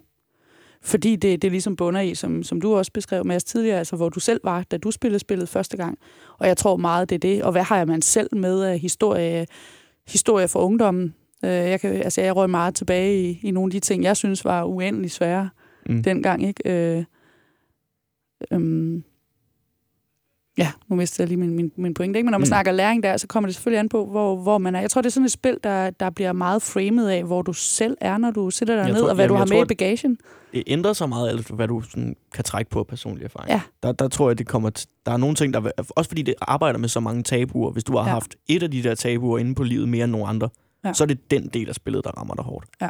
Fordi 0.83 1.17
det, 1.17 1.43
det 1.43 1.51
ligesom 1.51 1.77
bunder 1.77 2.01
i, 2.01 2.15
som, 2.15 2.43
som 2.43 2.61
du 2.61 2.77
også 2.77 2.93
beskrev 2.93 3.25
med 3.25 3.37
os 3.37 3.45
tidligere, 3.45 3.79
altså 3.79 3.97
hvor 3.97 4.09
du 4.09 4.21
selv 4.21 4.41
var, 4.45 4.63
da 4.63 4.77
du 4.77 4.91
spillede 4.91 5.19
spillet 5.19 5.49
første 5.49 5.77
gang. 5.77 5.99
Og 6.39 6.49
jeg 6.49 6.57
tror 6.57 6.77
meget, 6.77 7.11
det 7.11 7.15
er 7.15 7.19
det. 7.19 7.43
Og 7.43 7.53
hvad 7.53 7.63
har 7.63 7.85
man 7.85 8.03
selv 8.03 8.37
med 8.37 8.63
af 8.63 8.79
historie, 8.79 9.47
historie 10.09 10.49
for 10.49 10.61
ungdommen? 10.61 11.15
Øh, 11.47 11.71
Jeg, 11.71 11.81
kan, 11.81 11.93
altså, 11.95 12.21
jeg 12.21 12.37
røg 12.37 12.51
meget 12.51 12.75
tilbage 12.75 13.23
i, 13.23 13.41
i 13.43 13.51
nogle 13.51 13.67
af 13.69 13.71
de 13.71 13.81
ting, 13.81 14.03
jeg 14.03 14.17
synes 14.17 14.45
var 14.45 14.65
uendelig 14.65 15.11
svære 15.11 15.51
Mm. 15.89 16.03
dengang, 16.03 16.43
ikke? 16.49 16.71
Øh, 16.99 17.05
øhm, 18.53 19.05
ja, 20.59 20.73
nu 20.89 20.97
mistede 20.97 21.23
jeg 21.23 21.29
lige 21.29 21.37
min, 21.39 21.57
min, 21.57 21.73
min 21.77 21.95
pointe, 21.95 22.19
ikke? 22.19 22.25
Men 22.27 22.31
når 22.31 22.39
man 22.39 22.43
Mm. 22.45 22.47
snakker 22.47 22.73
læring 22.73 23.03
der, 23.03 23.17
så 23.17 23.27
kommer 23.27 23.49
det 23.49 23.55
selvfølgelig 23.55 23.79
an 23.81 23.89
på, 23.89 24.07
hvor, 24.07 24.37
hvor 24.37 24.59
man 24.59 24.75
er. 24.75 24.81
Jeg 24.81 24.91
tror, 24.91 25.01
det 25.03 25.07
er 25.07 25.13
sådan 25.13 25.25
et 25.25 25.31
spil, 25.33 25.59
der, 25.65 25.91
der 25.91 26.11
bliver 26.11 26.33
meget 26.33 26.63
framet 26.63 27.09
af, 27.09 27.25
hvor 27.25 27.43
du 27.43 27.53
selv 27.53 27.97
er, 28.01 28.19
når 28.19 28.31
du 28.31 28.51
sætter 28.51 28.75
dig 28.77 28.83
Jeg 28.83 28.93
ned, 28.93 29.01
tror- 29.01 29.09
og 29.09 29.15
hvad 29.15 29.25
jamen, 29.25 29.35
du 29.35 29.39
har 29.39 29.45
tror, 29.45 29.55
med 29.55 29.59
i 29.59 29.61
at- 29.63 29.69
bagagen. 29.69 30.19
det 30.53 30.63
ændrer 30.67 30.93
sig 30.93 31.09
meget 31.09 31.29
alt, 31.29 31.49
hvad 31.51 31.69
du 31.69 31.81
sådan, 31.81 32.17
kan 32.35 32.45
trække 32.45 32.71
på 32.71 32.79
af 32.79 32.87
personlig 32.87 33.25
erfaring. 33.25 33.51
Ja. 33.51 33.61
Der, 33.83 33.93
der 33.93 34.09
tror 34.09 34.31
jeg, 34.31 34.39
det 34.39 34.47
kommer 34.49 34.71
til, 34.71 34.89
der 35.07 35.13
er 35.13 35.17
nogle 35.17 35.35
ting, 35.35 35.55
der... 35.55 35.71
Også 35.97 36.11
fordi 36.11 36.23
det 36.23 36.35
arbejder 36.41 36.79
med 36.79 36.89
så 36.89 37.01
mange 37.01 37.23
tabuer. 37.23 37.71
Hvis 37.73 37.85
du 37.85 37.93
har 37.97 38.05
ja. 38.05 38.11
haft 38.11 38.37
et 38.49 38.63
af 38.63 38.71
de 38.71 38.83
der 38.83 38.95
tabuer 38.95 39.39
inde 39.39 39.55
på 39.55 39.63
livet 39.63 39.89
mere 39.89 40.05
end 40.05 40.13
nogle 40.13 40.27
andre, 40.27 40.49
Ja. 40.87 40.93
så 40.93 41.05
er 41.05 41.07
det 41.07 41.31
den 41.31 41.49
del 41.49 41.69
af 41.69 41.75
spillet, 41.75 42.05
der 42.05 42.11
rammer 42.11 42.35
dig 42.35 42.45
hårdt. 42.45 42.67
Ja. 42.81 42.89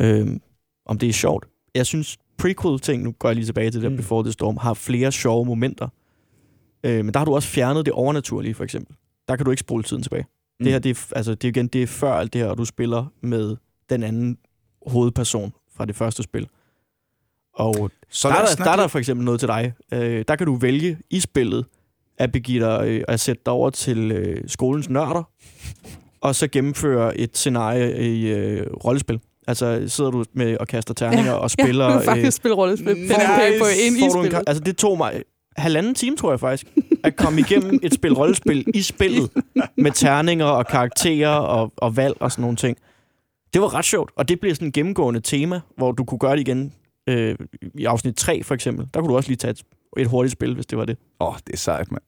Øhm, 0.00 0.40
om 0.86 0.98
det 0.98 1.08
er 1.08 1.12
sjovt. 1.12 1.46
Jeg 1.74 1.86
synes, 1.86 2.18
prequel-ting, 2.38 3.02
nu 3.02 3.12
går 3.12 3.28
jeg 3.28 3.36
lige 3.36 3.46
tilbage 3.46 3.70
til 3.70 3.82
det 3.82 3.90
Mm. 3.90 3.96
Before 3.96 4.24
the 4.24 4.32
Storm, 4.32 4.56
har 4.56 4.74
flere 4.74 5.12
sjove 5.12 5.44
momenter. 5.46 5.88
Øh, 6.84 7.04
men 7.04 7.14
der 7.14 7.20
har 7.20 7.24
du 7.24 7.34
også 7.34 7.48
fjernet 7.48 7.86
det 7.86 7.94
overnaturlige, 7.94 8.54
for 8.54 8.64
eksempel. 8.64 8.96
Der 9.28 9.36
kan 9.36 9.44
du 9.44 9.50
ikke 9.50 9.60
spole 9.60 9.82
tiden 9.82 10.02
tilbage. 10.02 10.22
Mm. 10.60 10.64
Det 10.64 10.72
her, 10.72 10.78
det 10.78 10.90
er, 10.90 11.12
altså, 11.16 11.34
det 11.34 11.44
er 11.44 11.48
igen, 11.48 11.66
det 11.68 11.82
er 11.82 11.86
før 11.86 12.12
alt 12.12 12.32
det 12.32 12.40
her, 12.40 12.48
og 12.48 12.58
du 12.58 12.64
spiller 12.64 13.06
med 13.20 13.56
den 13.90 14.02
anden 14.02 14.38
hovedperson 14.86 15.52
fra 15.76 15.84
det 15.84 15.96
første 15.96 16.22
spil. 16.22 16.48
Og 17.54 17.90
Så 18.08 18.28
der, 18.28 18.34
er 18.34 18.46
der, 18.46 18.64
der 18.64 18.70
er 18.70 18.76
der 18.76 18.86
for 18.88 18.98
eksempel 18.98 19.24
noget 19.24 19.40
til 19.40 19.48
dig. 19.48 19.72
Øh, 19.92 20.24
der 20.28 20.36
kan 20.36 20.46
du 20.46 20.54
vælge 20.54 20.98
i 21.10 21.20
spillet 21.20 21.66
at 22.18 22.32
begive 22.32 22.64
dig, 22.64 22.88
øh, 22.88 23.04
at 23.08 23.20
sætte 23.20 23.42
dig 23.46 23.52
over 23.52 23.70
til 23.70 24.12
øh, 24.12 24.48
skolens 24.48 24.88
nørder, 24.88 25.22
og 26.22 26.34
så 26.34 26.48
gennemføre 26.48 27.18
et 27.18 27.36
scenarie 27.36 28.14
i 28.14 28.32
øh, 28.32 28.66
rollespil. 28.84 29.20
Altså 29.46 29.84
sidder 29.86 30.10
du 30.10 30.24
med 30.32 30.56
og 30.56 30.68
kaster 30.68 30.94
terninger 30.94 31.32
ja, 31.32 31.36
og 31.38 31.50
spiller... 31.60 31.84
Ja, 31.84 31.92
du 31.92 31.98
kan 31.98 32.04
faktisk 32.06 32.36
spille 32.36 32.54
rollespil. 32.56 32.96
nice. 32.96 33.14
Får 33.14 33.20
du 33.20 33.40
penge 33.44 33.58
på 33.60 33.66
ind 33.86 33.96
i 33.96 34.00
en, 34.00 34.10
spillet. 34.10 34.34
ka- 34.34 34.42
altså 34.46 34.62
det 34.62 34.76
tog 34.76 34.98
mig 34.98 35.22
halvanden 35.56 35.94
time, 35.94 36.16
tror 36.16 36.30
jeg 36.32 36.40
faktisk, 36.40 36.72
at 37.04 37.16
komme 37.16 37.40
igennem 37.40 37.78
et 37.82 37.94
spil 37.94 38.12
rollespil 38.12 38.64
i 38.74 38.82
spillet, 38.82 39.30
med 39.84 39.90
terninger 39.90 40.44
og 40.46 40.66
karakterer 40.66 41.28
og, 41.36 41.72
og 41.76 41.96
valg 41.96 42.14
og 42.20 42.32
sådan 42.32 42.42
nogle 42.42 42.56
ting. 42.56 42.76
Det 43.52 43.60
var 43.60 43.74
ret 43.74 43.84
sjovt, 43.84 44.10
og 44.16 44.28
det 44.28 44.40
bliver 44.40 44.54
sådan 44.54 44.68
et 44.68 44.74
gennemgående 44.74 45.20
tema, 45.20 45.60
hvor 45.76 45.92
du 45.92 46.04
kunne 46.04 46.18
gøre 46.18 46.32
det 46.32 46.40
igen 46.40 46.72
øh, 47.08 47.34
i 47.74 47.84
afsnit 47.84 48.16
3 48.16 48.42
for 48.42 48.54
eksempel. 48.54 48.86
Der 48.94 49.00
kunne 49.00 49.08
du 49.10 49.16
også 49.16 49.28
lige 49.30 49.36
tage 49.36 49.50
et, 49.50 49.62
et 49.96 50.06
hurtigt 50.06 50.32
spil, 50.32 50.54
hvis 50.54 50.66
det 50.66 50.78
var 50.78 50.84
det. 50.84 50.96
Åh, 51.20 51.28
oh, 51.28 51.34
det 51.46 51.52
er 51.52 51.56
sejt, 51.56 51.92
mand. 51.92 52.02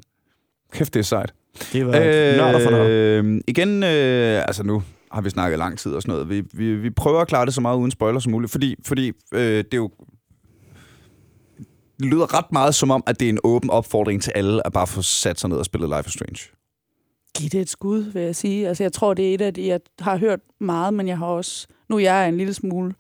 Kæft, 0.73 0.95
det 0.95 1.01
er 1.01 1.05
sejt. 1.05 1.33
Det 1.72 1.86
var 1.86 1.92
øh, 1.92 2.36
nørder 2.36 2.59
for 2.59 2.70
nørder. 2.70 3.40
Igen, 3.48 3.82
øh, 3.82 4.42
altså 4.46 4.62
nu 4.62 4.82
har 5.12 5.20
vi 5.20 5.30
snakket 5.30 5.59
lang 5.59 5.78
tid 5.78 5.92
og 5.92 6.02
sådan 6.02 6.12
noget. 6.12 6.28
Vi, 6.28 6.42
vi, 6.52 6.74
vi 6.74 6.90
prøver 6.90 7.20
at 7.20 7.28
klare 7.28 7.46
det 7.46 7.55
så 7.55 7.61
meget 7.61 7.78
uden 7.78 7.90
spoiler 7.90 8.20
som 8.20 8.32
muligt, 8.32 8.52
fordi, 8.52 8.76
fordi 8.86 9.12
øh, 9.34 9.40
det 9.40 9.74
er 9.74 9.76
jo... 9.76 9.90
Det 11.98 12.07
lyder 12.07 12.38
ret 12.38 12.52
meget 12.52 12.74
som 12.74 12.90
om, 12.90 13.02
at 13.07 13.20
det 13.20 13.26
er 13.26 13.30
en 13.30 13.38
åben 13.44 13.70
opfordring 13.70 14.22
til 14.22 14.32
alle 14.34 14.66
at 14.66 14.72
bare 14.72 14.86
få 14.86 15.02
sat 15.02 15.40
sig 15.40 15.50
ned 15.50 15.57
og 15.57 15.64
spille 15.64 15.86
Life 15.86 16.07
is 16.07 16.12
Strange. 16.12 16.50
Giv 17.36 17.50
det 17.50 17.61
et 17.61 17.68
skud, 17.68 17.98
vil 17.98 18.22
jeg 18.22 18.36
sige. 18.36 18.68
Altså, 18.68 18.84
jeg 18.84 18.92
tror, 18.92 19.14
det 19.14 19.30
er 19.30 19.34
et 19.34 19.40
af 19.40 19.55
de, 19.55 19.66
jeg 19.66 19.80
har 20.00 20.16
hørt 20.16 20.40
meget, 20.61 20.94
men 20.94 21.09
jeg 21.09 21.18
har 21.18 21.26
også... 21.26 21.66
Nu 21.88 21.96
er 21.96 22.00
jeg 22.00 22.28
en 22.28 22.36
lille 22.36 22.55
smule 22.55 22.94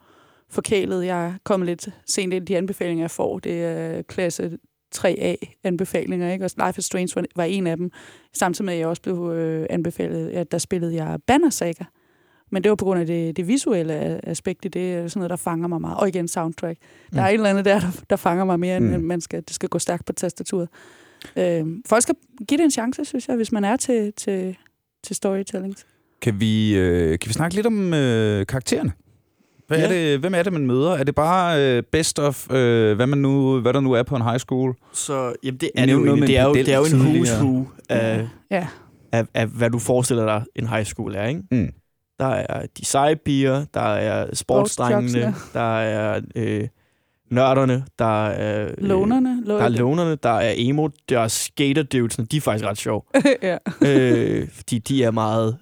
forkælet. 0.50 1.06
Jeg 1.06 1.26
er 1.26 1.32
kommet 1.44 1.66
lidt 1.66 1.88
sent 2.06 2.32
ind 2.32 2.50
i 2.50 2.52
de 2.52 2.56
anbefalinger, 2.56 3.02
jeg 3.02 3.10
får. 3.10 3.38
Det 3.38 3.64
er 3.64 4.02
klasse 4.02 4.58
3A-anbefalinger, 4.98 6.32
ikke? 6.32 6.44
Og 6.44 6.50
Life 6.66 6.78
is 6.78 6.84
Strange 6.84 7.08
var, 7.16 7.24
var 7.36 7.44
en 7.44 7.66
af 7.66 7.76
dem. 7.76 7.90
Samtidig 8.32 8.64
med, 8.64 8.74
at 8.74 8.80
jeg 8.80 8.88
også 8.88 9.02
blev 9.02 9.30
øh, 9.34 9.66
anbefalet, 9.70 10.28
at 10.30 10.52
der 10.52 10.58
spillede 10.58 10.94
jeg 10.94 11.18
Banner 11.26 11.50
Saga. 11.50 11.84
Men 12.50 12.62
det 12.64 12.68
var 12.70 12.76
på 12.76 12.84
grund 12.84 13.00
af 13.00 13.06
det, 13.06 13.36
det 13.36 13.48
visuelle 13.48 14.20
aspekt 14.28 14.64
i 14.64 14.68
det, 14.68 14.94
er 14.94 15.08
sådan 15.08 15.20
noget, 15.20 15.30
der 15.30 15.36
fanger 15.36 15.68
mig 15.68 15.80
meget. 15.80 15.96
Og 15.98 16.08
igen, 16.08 16.28
soundtrack. 16.28 16.78
Der 17.12 17.18
er 17.22 17.22
Mm. 17.22 17.28
et 17.28 17.34
eller 17.34 17.50
andet 17.50 17.64
der, 17.64 17.80
der, 17.80 17.86
der 18.10 18.16
fanger 18.16 18.44
mig 18.44 18.60
mere, 18.60 18.76
end 18.76 18.96
mm. 18.96 19.02
man 19.04 19.20
skal, 19.20 19.42
det 19.42 19.54
skal 19.54 19.68
gå 19.68 19.78
stærkt 19.78 20.04
på 20.06 20.12
tastaturet. 20.12 20.68
Øh, 21.36 21.66
folk 21.86 22.02
skal 22.02 22.14
give 22.48 22.58
det 22.58 22.64
en 22.64 22.70
chance, 22.70 23.04
synes 23.04 23.28
jeg, 23.28 23.36
hvis 23.36 23.52
man 23.52 23.64
er 23.64 23.76
til, 23.76 24.12
til, 24.12 24.56
til 25.02 25.16
storytelling. 25.16 25.74
Kan 26.20 26.40
vi, 26.40 26.76
øh, 26.76 27.18
kan 27.18 27.28
vi 27.28 27.32
snakke 27.32 27.54
lidt 27.54 27.66
om 27.66 27.94
øh, 27.94 28.46
karaktererne? 28.46 28.92
Hvad 29.68 29.78
Ja. 29.78 29.84
er 29.84 29.88
det, 29.88 30.18
hvem 30.20 30.34
er 30.34 30.42
det, 30.42 30.52
man 30.52 30.66
møder? 30.66 30.90
Er 30.92 31.04
det 31.04 31.14
bare 31.14 31.62
øh, 31.76 31.82
best 31.92 32.18
of, 32.18 32.50
øh, 32.50 32.96
hvad, 32.96 33.06
man 33.06 33.18
nu, 33.18 33.60
hvad 33.60 33.72
der 33.72 33.80
nu 33.80 33.92
er 33.92 34.02
på 34.02 34.16
en 34.16 34.22
high 34.22 34.38
school? 34.38 34.74
Så 34.92 35.32
jamen, 35.42 35.58
det 35.58 35.70
er, 35.74 35.86
det 35.86 35.92
jo, 35.92 36.04
det, 36.04 36.08
er 36.36 36.42
en 36.42 36.48
jo, 36.48 36.54
det 36.54 36.68
er 36.68 36.76
jo 36.76 36.84
en 36.84 37.22
who's 37.22 37.42
who 37.42 37.64
af, 37.88 38.28
Ja, 38.50 38.66
af, 39.12 39.24
af, 39.34 39.46
hvad 39.46 39.70
du 39.70 39.78
forestiller 39.78 40.24
dig, 40.24 40.44
en 40.56 40.68
high 40.68 40.84
school 40.84 41.14
er, 41.14 41.26
ikke? 41.26 41.42
Mm. 41.50 41.68
Der 42.18 42.26
er 42.26 42.66
de 42.78 42.84
seje 42.84 43.16
piger, 43.16 43.64
der 43.74 43.80
er 43.80 44.26
sportsdrengene, 44.34 45.08
Sportsjocksene. 45.08 45.60
der 45.60 45.78
er 45.78 46.20
øh, 46.36 46.68
nørderne, 47.30 47.84
der 47.98 48.26
er... 48.26 48.68
Øh, 48.68 48.74
lonerne. 48.78 49.42
Der 49.46 49.58
er 49.64 49.68
lonerne, 49.68 50.14
der 50.22 50.30
er 50.30 50.52
emo, 50.56 50.88
der 51.08 51.20
er 51.20 51.28
skater 51.28 51.82
dudesene, 51.82 52.26
de 52.26 52.36
er 52.36 52.40
faktisk 52.40 52.64
ret 52.68 52.78
sjove. 52.78 53.02
ja. 53.42 53.56
øh, 53.86 54.48
fordi 54.52 54.78
de 54.78 55.04
er 55.04 55.10
meget... 55.10 55.56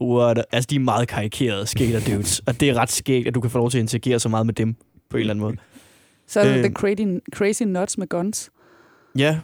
What, 0.00 0.44
altså, 0.52 0.66
de 0.70 0.74
er 0.74 0.80
meget 0.80 1.08
karikerede 1.08 1.66
skater 1.66 2.00
dudes, 2.00 2.40
og 2.46 2.60
det 2.60 2.68
er 2.70 2.74
ret 2.74 2.90
skægt, 2.90 3.28
at 3.28 3.34
du 3.34 3.40
kan 3.40 3.50
få 3.50 3.58
lov 3.58 3.70
til 3.70 3.78
at 3.78 3.82
interagere 3.82 4.20
så 4.20 4.28
meget 4.28 4.46
med 4.46 4.54
dem 4.54 4.74
på 5.10 5.16
en 5.16 5.20
eller 5.20 5.32
anden 5.32 5.42
måde. 5.42 5.56
Så 6.26 6.40
er 6.40 6.44
der 6.44 6.56
Øh. 6.56 6.64
The 6.64 6.72
crazy, 6.72 7.02
crazy 7.34 7.62
Nuts 7.62 7.98
med 7.98 8.06
guns. 8.08 8.50
Ja, 9.18 9.38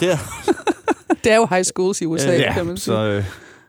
det 0.00 0.10
er. 0.12 0.16
Det 1.24 1.32
er 1.32 1.36
jo 1.36 1.46
high 1.50 1.64
schools 1.64 2.00
i 2.00 2.06
USA, 2.06 2.34
Øh, 2.34 2.40
ja, 2.40 2.52
kan 2.52 2.66
man 2.66 2.76
sige. 2.76 2.84
så 2.84 3.04
øh, 3.04 3.24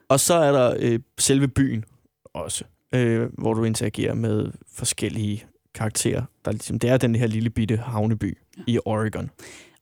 Og 0.10 0.20
så 0.20 0.34
er 0.34 0.52
der 0.52 0.76
øh, 0.80 1.00
selve 1.20 1.48
byen 1.48 1.86
også, 2.34 2.64
øh, 2.96 3.30
hvor 3.38 3.54
du 3.54 3.64
interagerer 3.64 4.14
med 4.14 4.52
forskellige 4.74 5.46
karakterer. 5.76 6.24
Der 6.46 6.50
er 6.50 6.52
ligesom, 6.52 6.80
det 6.80 6.90
er 6.90 6.98
den 6.98 7.16
her 7.16 7.28
lille 7.28 7.50
bitte 7.50 7.78
havneby 7.78 8.38
ja. 8.58 8.64
i 8.68 8.80
Oregon. 8.86 9.30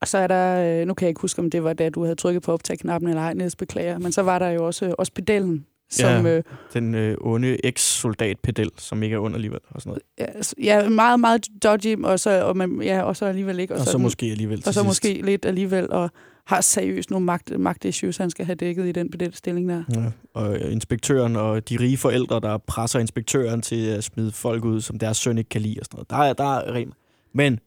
Og 0.01 0.07
så 0.07 0.17
er 0.17 0.27
der, 0.27 0.79
øh, 0.81 0.87
nu 0.87 0.93
kan 0.93 1.05
jeg 1.05 1.09
ikke 1.09 1.21
huske, 1.21 1.39
om 1.39 1.49
det 1.49 1.63
var 1.63 1.73
da 1.73 1.89
du 1.89 2.03
havde 2.03 2.15
trykket 2.15 2.43
på 2.43 2.53
optag-knappen 2.53 3.09
eller 3.09 3.21
ej, 3.21 3.33
Niels, 3.33 3.55
beklager, 3.55 3.97
men 3.99 4.11
så 4.11 4.21
var 4.21 4.39
der 4.39 4.49
jo 4.49 4.65
også, 4.65 4.95
også 4.97 5.11
pedellen, 5.13 5.65
som, 5.91 6.25
Ja. 6.25 6.37
øh, 6.37 6.43
Den 6.73 6.95
øh, 6.95 7.17
onde 7.21 7.65
eks-soldat-pedel, 7.65 8.69
som 8.77 9.03
ikke 9.03 9.13
er 9.15 9.19
ond 9.19 9.35
alligevel. 9.35 9.59
Og, 9.69 9.81
sådan 9.81 9.99
noget. 10.19 10.43
ja, 10.63 10.73
ja, 10.83 10.89
meget, 10.89 11.19
meget 11.19 11.47
dodgy, 11.63 12.03
og 12.03 12.19
så, 12.19 12.43
og 12.43 12.57
man, 12.57 12.81
ja, 12.81 13.01
og 13.01 13.15
så 13.17 13.25
alligevel 13.25 13.59
ikke. 13.59 13.73
og 13.73 13.79
så 13.79 13.91
den- 13.97 14.01
måske 14.01 14.25
alligevel 14.25 14.57
og 14.57 14.63
så 14.63 14.71
sidst. 14.73 14.85
måske 14.85 15.21
lidt 15.21 15.45
alligevel, 15.45 15.91
og 15.91 16.09
har 16.45 16.61
seriøst 16.61 17.11
nogle 17.11 17.25
magt, 17.25 17.59
magtissues, 17.59 18.17
han 18.17 18.29
skal 18.29 18.45
have 18.45 18.55
dækket 18.55 18.85
i 18.87 18.91
den 18.91 19.09
pedelstilling 19.11 19.69
der. 19.69 19.83
Ja, 19.95 20.03
og 20.33 20.55
øh, 20.55 20.71
inspektøren 20.71 21.35
og 21.35 21.69
de 21.69 21.77
rige 21.79 21.97
forældre, 21.97 22.39
der 22.39 22.57
presser 22.57 22.99
inspektøren 22.99 23.61
til 23.61 23.85
at 23.87 24.03
smide 24.03 24.31
folk 24.31 24.65
ud, 24.65 24.81
som 24.81 24.99
deres 24.99 25.17
søn 25.17 25.37
ikke 25.37 25.49
kan 25.49 25.61
lide 25.61 25.77
og 25.79 25.85
sådan 25.85 25.95
noget. 25.97 26.09
Der 26.09 26.17
er, 26.17 26.33
der 26.33 26.57
er 26.59 26.73
rim. 26.73 26.91
Men 27.33 27.59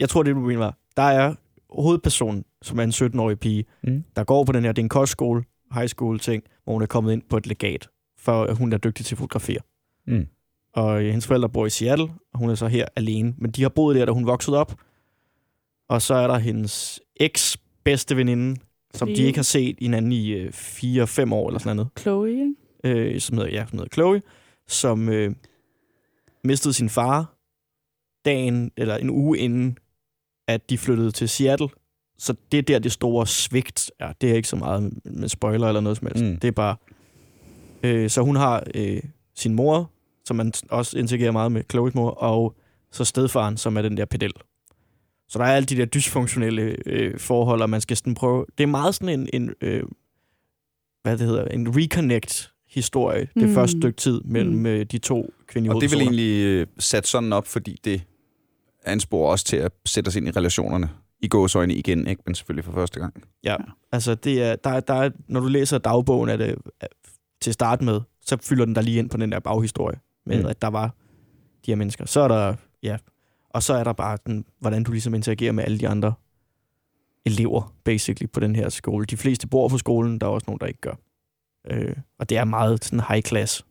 jeg 0.00 0.08
tror, 0.08 0.22
det 0.22 0.34
du 0.34 0.40
mener 0.40 0.58
var, 0.58 0.76
der 0.96 1.02
er 1.02 1.34
hovedpersonen, 1.70 2.44
som 2.62 2.78
er 2.78 2.82
en 2.82 2.90
17-årig 2.90 3.38
pige, 3.38 3.64
mm. 3.82 4.04
der 4.16 4.24
går 4.24 4.44
på 4.44 4.52
den 4.52 4.64
her, 4.64 4.72
det 4.72 4.82
er 4.82 4.84
en 4.84 4.88
kostskole, 4.88 5.42
high 5.74 5.88
school 5.88 6.18
ting, 6.18 6.42
hvor 6.70 6.74
hun 6.74 6.82
er 6.82 6.86
kommet 6.86 7.12
ind 7.12 7.22
på 7.30 7.36
et 7.36 7.46
legat, 7.46 7.88
for 8.18 8.44
at 8.44 8.56
hun 8.56 8.72
er 8.72 8.78
dygtig 8.78 9.06
til 9.06 9.14
at 9.14 9.18
fotografere. 9.18 9.60
Mm. 10.06 10.26
Og 10.74 11.02
øh, 11.02 11.06
hendes 11.06 11.26
forældre 11.26 11.48
bor 11.48 11.66
i 11.66 11.70
Seattle, 11.70 12.08
og 12.32 12.38
hun 12.38 12.50
er 12.50 12.54
så 12.54 12.66
her 12.66 12.86
alene. 12.96 13.34
Men 13.38 13.50
de 13.50 13.62
har 13.62 13.68
boet 13.68 13.96
der, 13.96 14.04
da 14.04 14.12
hun 14.12 14.26
voksede 14.26 14.56
op. 14.56 14.80
Og 15.88 16.02
så 16.02 16.14
er 16.14 16.26
der 16.26 16.38
hendes 16.38 17.00
eks 17.16 17.56
bedste 17.84 18.16
veninde, 18.16 18.60
som 18.94 19.08
de 19.08 19.14
Cleo. 19.14 19.26
ikke 19.26 19.38
har 19.38 19.42
set 19.42 19.76
hinanden 19.80 20.12
i 20.12 20.30
øh, 20.30 20.48
4-5 20.48 21.34
år 21.34 21.48
eller 21.48 21.58
sådan 21.58 21.76
noget. 21.76 21.90
Chloe, 21.98 22.30
ikke? 22.30 22.54
øh, 22.84 23.20
som 23.20 23.36
hedder, 23.36 23.50
ja, 23.50 23.66
som 23.68 23.78
hedder 23.78 23.90
Chloe, 23.92 24.22
som 24.68 25.08
øh, 25.08 25.34
mistede 26.44 26.74
sin 26.74 26.88
far 26.88 27.34
dagen, 28.24 28.70
eller 28.76 28.96
en 28.96 29.10
uge 29.10 29.38
inden, 29.38 29.78
at 30.48 30.70
de 30.70 30.78
flyttede 30.78 31.10
til 31.10 31.28
Seattle. 31.28 31.68
Så 32.22 32.34
det 32.52 32.58
er 32.58 32.62
der, 32.62 32.78
det 32.78 32.92
store 32.92 33.26
svigt 33.26 33.90
er. 33.98 34.12
Det 34.20 34.30
er 34.30 34.34
ikke 34.34 34.48
så 34.48 34.56
meget 34.56 34.92
med- 35.04 35.28
spoiler 35.28 35.68
eller 35.68 35.80
noget 35.80 35.98
som 35.98 36.06
helst. 36.06 36.24
Mm. 36.24 36.36
Det 36.38 36.48
er 36.48 36.52
bare... 36.52 36.76
Øh, 37.82 38.10
så 38.10 38.22
hun 38.22 38.36
har 38.36 38.62
øh, 38.74 39.02
sin 39.34 39.54
mor, 39.54 39.90
som 40.24 40.36
man 40.36 40.52
også 40.70 40.98
interagerer 40.98 41.30
meget 41.32 41.52
med, 41.52 41.62
Chloes 41.70 41.94
mor, 41.94 42.10
og 42.10 42.56
så 42.92 43.04
stedfaren, 43.04 43.56
som 43.56 43.76
er 43.76 43.82
den 43.82 43.96
der 43.96 44.04
pedel. 44.04 44.32
Så 45.28 45.38
der 45.38 45.44
er 45.44 45.52
alle 45.56 45.66
de 45.66 45.76
der 45.76 45.84
dysfunktionelle 45.84 46.76
øh, 46.86 47.18
forhold, 47.20 47.62
og 47.62 47.70
man 47.70 47.80
skal 47.80 47.96
sådan 47.96 48.14
prøve... 48.14 48.46
Det 48.58 48.62
er 48.62 48.68
meget 48.68 48.94
sådan 48.94 49.20
en, 49.20 49.28
en 49.32 49.54
øh, 49.60 49.82
hvad 51.02 51.18
det 51.18 51.26
hedder, 51.26 51.44
en 51.44 51.76
reconnect-historie, 51.76 53.28
det 53.34 53.48
Mm. 53.48 53.54
første 53.54 53.78
stykke 53.80 53.96
tid 53.96 54.20
mellem 54.24 54.54
Mm. 54.54 54.66
øh, 54.66 54.84
de 54.84 54.98
to 54.98 55.30
kvindelige 55.46 55.76
Og 55.76 55.80
det 55.80 55.90
hovedpersoner. 55.90 56.02
egentlig 56.02 56.46
øh, 56.46 56.66
sat 56.78 57.06
sådan 57.06 57.32
op, 57.32 57.46
fordi 57.46 57.78
det 57.84 58.02
ansporer 58.84 59.32
os 59.32 59.44
til 59.44 59.56
at 59.56 59.72
sætte 59.86 60.08
os 60.08 60.16
ind 60.16 60.28
i 60.28 60.30
relationerne 60.30 60.90
i 61.22 61.28
gåsøjne 61.28 61.74
igen, 61.74 62.06
ikke? 62.06 62.22
men 62.26 62.34
selvfølgelig 62.34 62.64
for 62.64 62.72
første 62.72 63.00
gang. 63.00 63.24
Ja, 63.44 63.56
altså 63.92 64.14
det 64.14 64.42
er, 64.42 64.56
der, 64.56 64.70
er- 64.70 64.80
der 64.80 64.94
er, 64.94 65.10
når 65.28 65.40
du 65.40 65.46
læser 65.46 65.78
dagbogen 65.78 66.28
af 66.30 66.38
det, 66.38 66.54
til 67.40 67.52
start 67.52 67.82
med, 67.82 68.00
så 68.26 68.36
fylder 68.42 68.64
den 68.64 68.74
der 68.74 68.80
lige 68.82 68.98
ind 68.98 69.10
på 69.10 69.16
den 69.16 69.32
der 69.32 69.40
baghistorie 69.40 69.98
med, 70.26 70.40
mm. 70.42 70.46
at 70.46 70.62
der 70.62 70.68
var 70.68 70.86
de 71.66 71.70
her 71.70 71.76
mennesker. 71.76 72.06
Så 72.06 72.20
er 72.20 72.28
der, 72.28 72.54
ja, 72.82 72.96
og 73.50 73.62
så 73.62 73.74
er 73.74 73.84
der 73.84 73.92
bare 73.92 74.18
den, 74.26 74.44
hvordan 74.58 74.82
du 74.84 74.92
ligesom 74.92 75.14
interagerer 75.14 75.52
med 75.52 75.64
alle 75.64 75.78
de 75.78 75.88
andre 75.88 76.14
elever, 77.26 77.74
basically, 77.84 78.30
på 78.32 78.40
den 78.40 78.56
her 78.56 78.68
skole. 78.68 79.06
De 79.06 79.16
fleste 79.16 79.48
bor 79.48 79.68
på 79.68 79.78
skolen, 79.78 80.18
der 80.18 80.26
er 80.26 80.30
også 80.30 80.44
nogen, 80.46 80.58
der 80.60 80.66
ikke 80.66 80.80
gør. 80.80 80.94
Øh, 81.70 81.96
og 82.18 82.28
det 82.28 82.38
er 82.38 82.44
meget 82.44 82.84
sådan 82.84 83.00
high 83.08 83.22
class. 83.22 83.64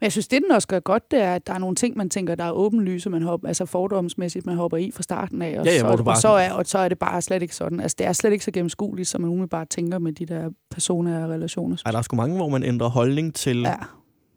Men 0.00 0.04
jeg 0.04 0.12
synes, 0.12 0.28
det 0.28 0.42
den 0.42 0.50
også 0.50 0.68
gør 0.68 0.80
godt, 0.80 1.10
det 1.10 1.22
er, 1.22 1.34
at 1.34 1.46
der 1.46 1.52
er 1.52 1.58
nogle 1.58 1.76
ting, 1.76 1.96
man 1.96 2.10
tænker, 2.10 2.34
der 2.34 2.44
er 2.44 2.50
åbenlyse, 2.52 3.10
man 3.10 3.22
hopper, 3.22 3.48
altså 3.48 3.64
fordomsmæssigt, 3.66 4.46
man 4.46 4.56
hopper 4.56 4.76
i 4.78 4.90
fra 4.90 5.02
starten 5.02 5.42
af. 5.42 5.58
Og, 5.58 5.66
Ja, 5.66 5.72
ja, 5.72 5.78
så, 5.78 5.84
bare- 6.04 6.14
og, 6.14 6.16
så 6.16 6.28
er, 6.28 6.52
og 6.52 6.66
så 6.66 6.78
er 6.78 6.88
det 6.88 6.98
bare 6.98 7.22
slet 7.22 7.42
ikke 7.42 7.54
sådan. 7.54 7.80
Altså, 7.80 7.94
det 7.98 8.06
er 8.06 8.12
slet 8.12 8.32
ikke 8.32 8.44
så 8.44 8.50
gennemskueligt, 8.50 9.08
som 9.08 9.20
man 9.20 9.30
umiddelbart 9.30 9.68
tænker 9.68 9.98
med 9.98 10.12
de 10.12 10.26
der 10.26 10.50
personer 10.70 11.24
og 11.24 11.30
relationer. 11.30 11.76
Ej, 11.86 11.90
der 11.92 11.98
er 11.98 12.02
sgu 12.02 12.16
mange, 12.16 12.36
hvor 12.36 12.48
man 12.48 12.62
ændrer 12.62 12.88
holdning 12.88 13.34
til 13.34 13.60
ja. 13.60 13.74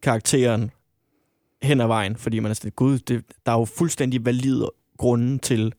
Karakteren 0.02 0.72
hen 1.62 1.82
ad 1.82 1.88
vejen, 1.88 2.16
fordi 2.16 2.40
man 2.40 2.50
er 2.50 2.54
sådan, 2.56 2.72
gud, 2.76 3.00
det, 3.00 3.24
der 3.46 3.52
er 3.52 3.60
jo 3.60 3.66
fuldstændig 3.66 4.26
valide 4.26 4.70
grunde 4.98 5.38
til, 5.38 5.74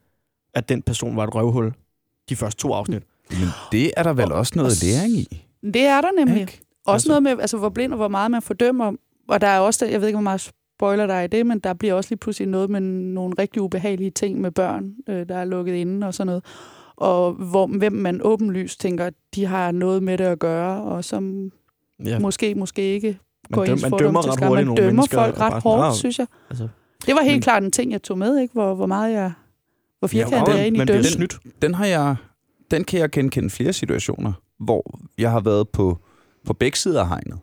at 0.55 0.68
den 0.68 0.83
person 0.83 1.16
var 1.16 1.24
et 1.26 1.35
røvhul 1.35 1.72
de 2.29 2.37
første 2.37 2.61
to 2.62 2.72
afsnit. 2.72 3.03
Men 3.31 3.49
det 3.72 3.93
er 3.97 4.03
der 4.03 4.12
vel 4.12 4.33
også 4.33 4.53
noget 4.57 4.70
og- 4.70 4.87
læring 4.87 5.12
i. 5.12 5.45
det 5.64 5.83
er 5.83 6.01
der 6.01 6.09
nemlig. 6.18 6.41
Ikke? 6.41 6.61
Også 6.87 6.95
Altså- 6.95 7.09
noget 7.09 7.22
med, 7.22 7.31
altså, 7.41 7.57
hvor 7.57 7.68
blind 7.68 7.93
og 7.93 7.97
hvor 7.97 8.09
meget 8.09 8.31
man 8.31 8.43
fordømmer. 8.43 8.93
Og 9.29 9.41
der 9.41 9.47
er 9.47 9.59
også, 9.59 9.87
jeg 9.87 10.01
ved 10.01 10.09
ikke, 10.09 10.16
hvor 10.16 10.22
meget 10.22 10.41
spoiler 10.76 11.07
der 11.07 11.14
er 11.14 11.22
i 11.22 11.26
det, 11.26 11.47
men 11.47 11.59
der 11.59 11.74
bliver 11.74 11.95
også 11.95 12.11
lige 12.11 12.18
pludselig 12.18 12.49
noget 12.49 12.70
med 12.70 12.81
nogle 12.81 13.35
rigtig 13.39 13.62
ubehagelige 13.62 14.11
ting 14.11 14.41
med 14.41 14.51
børn, 14.51 14.93
øh, 15.09 15.29
der 15.29 15.37
er 15.37 15.45
lukket 15.45 15.74
inde 15.74 16.07
og 16.07 16.14
sådan 16.14 16.26
noget. 16.26 16.45
Og 16.97 17.33
hvor, 17.33 17.66
hvem 17.66 17.93
man 17.93 18.20
åbenlyst 18.22 18.81
tænker, 18.81 19.11
de 19.35 19.45
har 19.47 19.70
noget 19.72 20.03
med 20.03 20.18
det 20.18 20.24
at 20.24 20.39
gøre, 20.39 20.83
og 20.83 21.05
som 21.05 21.53
Ja, 22.05 22.11
ja. 22.11 22.18
måske, 22.18 22.55
måske 22.55 22.83
ikke 22.83 23.18
går 23.53 23.61
man, 23.61 23.66
døm, 23.66 23.72
ens 23.74 23.83
man 23.83 23.93
dømmer 23.99 24.22
til 24.22 24.31
ret 24.31 24.49
hurtigt 24.49 24.68
Man 24.68 24.76
dømmer 24.76 25.07
folk 25.12 25.41
ret 25.41 25.51
bare, 25.53 25.61
hårdt, 25.61 25.81
"Nå, 25.83 25.93
synes 25.95 26.18
jeg. 26.18 26.26
Altså, 26.51 26.68
Det 27.07 27.14
var 27.14 27.22
helt 27.22 27.35
Men- 27.35 27.43
klart 27.43 27.62
en 27.64 27.70
ting, 27.70 27.93
jeg 27.93 28.03
tog 28.03 28.18
med, 28.18 28.39
ikke? 28.39 28.53
Hvor, 28.53 28.74
hvor 28.74 28.87
meget 28.87 29.12
jeg... 29.12 29.33
Hvor 29.99 30.09
firkantet 30.09 30.43
og 30.43 30.49
jeg 30.55 30.61
er 30.61 30.64
inde 30.64 30.83
i 30.83 30.85
dømmen. 30.87 31.05
snydt. 31.05 31.39
Den 31.62 31.74
har 31.74 31.87
jeg, 31.87 32.16
den 32.70 32.85
kan 32.85 33.01
jeg 33.01 33.11
genkende 33.11 33.51
flere 33.51 33.72
situationer, 33.72 34.33
hvor 34.61 34.99
jeg 35.18 35.31
har 35.31 35.41
været 35.41 35.68
på, 35.68 35.99
på 36.47 36.53
begge 36.53 36.79
sider 36.79 37.01
af 37.03 37.09
hegnet, 37.09 37.39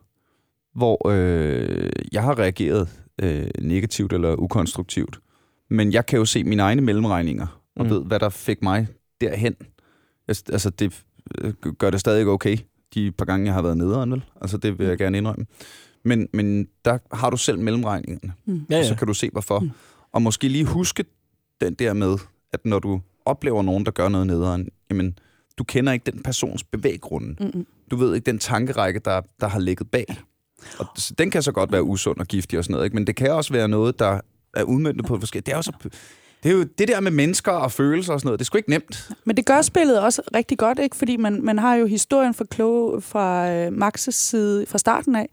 hvor 0.76 1.10
øh, 1.10 1.90
jeg 2.12 2.24
har 2.24 2.40
reageret 2.40 2.90
øh, 3.22 3.48
negativt 3.62 4.14
eller 4.14 4.36
ukonstruktivt. 4.36 5.20
Men 5.70 5.94
jeg 5.94 6.06
kan 6.06 6.20
jo 6.20 6.26
se 6.26 6.44
mine 6.44 6.62
egne 6.62 6.82
mellemregninger, 6.82 7.62
og 7.76 7.86
Mm. 7.86 7.92
mm. 7.92 7.96
ved, 7.96 8.04
hvad 8.06 8.20
der 8.20 8.30
fik 8.30 8.62
mig 8.64 8.88
derhen. 9.22 9.56
Altså, 10.28 10.70
det 10.70 11.04
øh, 11.42 11.54
gør 11.54 11.90
det 11.90 12.00
stadig 12.00 12.28
okay, 12.28 12.58
de 12.94 13.12
par 13.12 13.26
gange, 13.26 13.46
jeg 13.46 13.54
har 13.54 13.62
været 13.62 13.78
nederen, 13.78 14.12
vel? 14.12 14.24
Altså, 14.42 14.58
det 14.58 14.80
vil 14.80 14.88
jeg 14.88 14.98
gerne 14.98 15.18
indrømme. 15.18 15.46
Men, 16.04 16.28
men 16.34 16.68
der 16.86 16.98
har 17.16 17.30
du 17.30 17.38
selv 17.38 17.60
mellemregningerne, 17.60 18.34
Mm. 18.46 18.66
Ja, 18.70 18.78
og 18.78 18.84
ja. 18.84 18.88
så 18.88 18.96
kan 18.96 19.08
du 19.08 19.14
se, 19.14 19.30
hvorfor. 19.32 19.60
Mm. 19.60 19.66
Mm. 19.66 19.72
Og 20.12 20.22
måske 20.22 20.48
lige 20.48 20.66
huske 20.66 21.06
den 21.62 21.74
der 21.74 21.94
med, 21.94 22.18
at 22.54 22.66
når 22.66 22.80
du 22.80 23.02
oplever 23.26 23.62
nogen, 23.64 23.86
der 23.86 23.92
gør 23.92 24.10
noget 24.10 24.28
nederen, 24.28 24.70
jamen, 24.90 25.20
du 25.58 25.64
kender 25.64 25.94
ikke 25.94 26.12
den 26.12 26.24
persons 26.24 26.64
bevæggrunde. 26.64 27.36
Mm-mm. 27.44 27.66
Du 27.92 27.96
ved 27.96 28.16
ikke 28.16 28.26
den 28.26 28.40
tankerække, 28.40 29.00
der, 29.06 29.22
der 29.42 29.48
har 29.48 29.60
ligget 29.60 29.92
bag. 29.92 30.06
Og 30.80 30.88
den 31.18 31.32
kan 31.32 31.44
så 31.44 31.52
godt 31.52 31.72
være 31.72 31.84
usund 31.84 32.18
og 32.20 32.26
giftig 32.26 32.60
og 32.60 32.66
sådan 32.66 32.74
noget, 32.74 32.86
ikke? 32.86 32.96
men 32.96 33.08
det 33.08 33.16
kan 33.16 33.32
også 33.32 33.54
være 33.54 33.68
noget, 33.68 34.00
der 34.00 34.20
er 34.54 34.64
udmyndtet 34.64 35.06
på 35.06 35.20
forskellige... 35.20 35.46
Det 35.46 35.52
er 35.52 35.58
jo 35.58 35.62
så... 35.62 35.72
Det 36.44 36.52
er 36.52 36.56
jo 36.56 36.64
det 36.78 36.88
der 36.88 37.00
med 37.00 37.12
mennesker 37.12 37.52
og 37.52 37.72
følelser 37.72 38.14
og 38.14 38.20
sådan 38.20 38.28
noget. 38.28 38.40
Det 38.40 38.44
er 38.44 38.46
sgu 38.46 38.58
ikke 38.58 38.70
nemt. 38.70 39.10
Men 39.26 39.38
det 39.38 39.46
gør 39.46 39.62
spillet 39.62 40.00
også 40.00 40.22
rigtig 40.36 40.58
godt, 40.58 40.80
ikke? 40.80 40.96
Fordi 40.96 41.18
man, 41.18 41.40
man 41.44 41.60
har 41.60 41.76
jo 41.76 41.86
historien 41.86 42.34
fra, 42.34 42.46
Klo, 42.50 43.00
fra 43.00 43.52
øh, 43.52 43.68
Max's 43.68 44.12
side 44.12 44.66
fra 44.68 44.78
starten 44.78 45.16
af. 45.16 45.30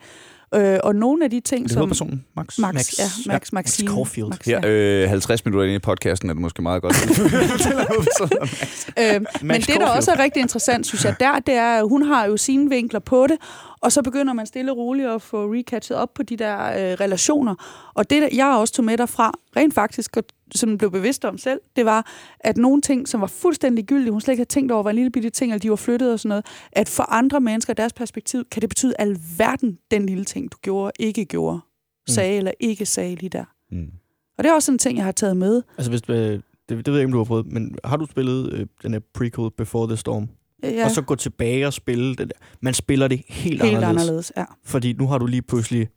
Øh, 0.55 0.79
og 0.85 0.95
nogle 0.95 1.25
af 1.25 1.31
de 1.31 1.41
ting, 1.41 1.62
Det 1.64 1.73
som... 1.73 1.79
hovedpersonen, 1.81 2.25
Max. 2.37 2.59
Max, 2.59 2.75
Max. 2.75 2.99
ja, 2.99 3.05
Ja, 3.27 3.33
Max, 3.33 3.53
Max. 3.53 3.81
Caulfield. 3.85 4.29
Max, 4.29 4.47
Her, 4.47 4.61
øh, 4.64 5.09
50 5.09 5.45
minutter 5.45 5.64
inde 5.64 5.75
i 5.75 5.79
podcasten 5.79 6.29
er 6.31 6.35
det 6.35 6.41
måske 6.43 6.62
meget 6.62 6.83
godt. 6.83 6.95
Øh, 8.99 9.20
men 9.43 9.61
det, 9.61 9.68
der 9.81 9.87
også 9.87 10.11
er 10.12 10.18
rigtig 10.18 10.41
interessant, 10.43 10.87
synes 10.87 11.05
jeg, 11.05 11.16
der, 11.20 11.39
det 11.39 11.55
er, 11.55 11.79
at 11.79 11.89
hun 11.89 12.03
har 12.03 12.27
jo 12.27 12.37
sine 12.37 12.70
vinkler 12.70 13.01
på 13.01 13.27
det, 13.27 13.37
og 13.83 13.93
så 13.93 14.03
begynder 14.03 14.33
man 14.33 14.47
stille 14.47 14.72
og 14.72 14.78
roligt 14.78 15.09
at 15.09 15.22
få 15.22 15.55
recatchet 15.55 15.97
op 15.97 16.14
på 16.14 16.22
de 16.22 16.37
der 16.37 16.59
øh, 16.59 17.01
relationer. 17.01 17.55
Og 17.95 18.11
det, 18.11 18.28
jeg 18.33 18.47
også 18.47 18.74
tog 18.74 18.85
med 18.85 18.99
derfra, 18.99 19.33
rent 19.57 19.74
faktisk, 19.74 20.16
som 20.55 20.78
blev 20.78 20.91
bevidst 20.91 21.24
om 21.24 21.39
selv, 21.39 21.61
det 21.76 21.85
var, 21.85 22.07
at 22.41 22.57
nogle 22.57 22.80
ting, 22.80 23.09
som 23.09 23.20
var 23.20 23.26
fuldstændig 23.26 23.85
gyldige, 23.85 24.11
hun 24.11 24.20
slet 24.20 24.33
ikke 24.33 24.41
havde 24.41 24.49
tænkt 24.49 24.72
over, 24.72 24.83
var 24.83 24.91
en 24.91 24.97
lille 24.97 25.11
bitte 25.11 25.30
ting, 25.30 25.53
eller 25.53 25.61
de 25.61 25.70
var 25.70 25.76
flyttet 25.76 26.12
og 26.12 26.20
sådan 26.20 26.28
noget, 26.28 26.47
at 26.72 26.89
for 26.89 27.03
andre 27.03 27.41
mennesker, 27.41 27.74
deres 27.74 27.93
perspektiv, 27.93 28.45
kan 28.51 28.61
det 28.61 28.68
betyde 28.68 28.95
alverden, 28.99 29.78
den 29.91 30.07
lille 30.07 30.24
ting, 30.24 30.53
du 30.53 30.57
gjorde, 30.62 30.93
ikke 30.99 31.24
gjorde, 31.24 31.61
sagde 32.09 32.37
eller 32.37 32.53
ikke 32.61 32.87
sagde 32.87 33.14
lige 33.14 33.30
der. 33.30 33.45
mm. 33.70 33.91
Og 34.39 34.45
det 34.45 34.51
er 34.51 34.55
også 34.55 34.66
sådan 34.66 34.74
en 34.74 34.78
ting, 34.78 34.97
jeg 34.97 35.05
har 35.05 35.12
taget 35.12 35.37
med. 35.37 35.62
Altså, 35.78 35.91
hvis, 35.91 36.03
øh, 36.09 36.16
det, 36.16 36.43
det 36.68 36.87
ved 36.87 36.95
jeg 36.95 37.01
ikke, 37.01 37.07
om 37.07 37.12
du 37.12 37.18
har 37.18 37.24
prøvet, 37.24 37.47
men 37.47 37.76
har 37.85 37.97
du 37.97 38.07
spillet 38.07 38.53
øh, 38.53 38.66
den 38.83 38.93
her 38.93 39.01
prequel 39.14 39.51
Before 39.51 39.87
the 39.87 39.97
Storm? 39.97 40.28
Ja, 40.62 40.70
Ja. 40.70 40.84
Og 40.84 40.90
så 40.90 41.02
gå 41.02 41.14
tilbage 41.14 41.66
og 41.66 41.72
spille 41.72 42.08
det 42.16 42.28
der. 42.28 42.46
Man 42.60 42.74
spiller 42.74 43.08
det 43.08 43.22
helt, 43.28 43.62
helt 43.62 43.62
anderledes. 43.62 44.00
anderledes. 44.02 44.32
Ja. 44.36 44.44
Fordi 44.64 44.92
nu 44.92 45.06
har 45.06 45.18
du 45.18 45.26
lige 45.26 45.42
pludselig 45.42 45.88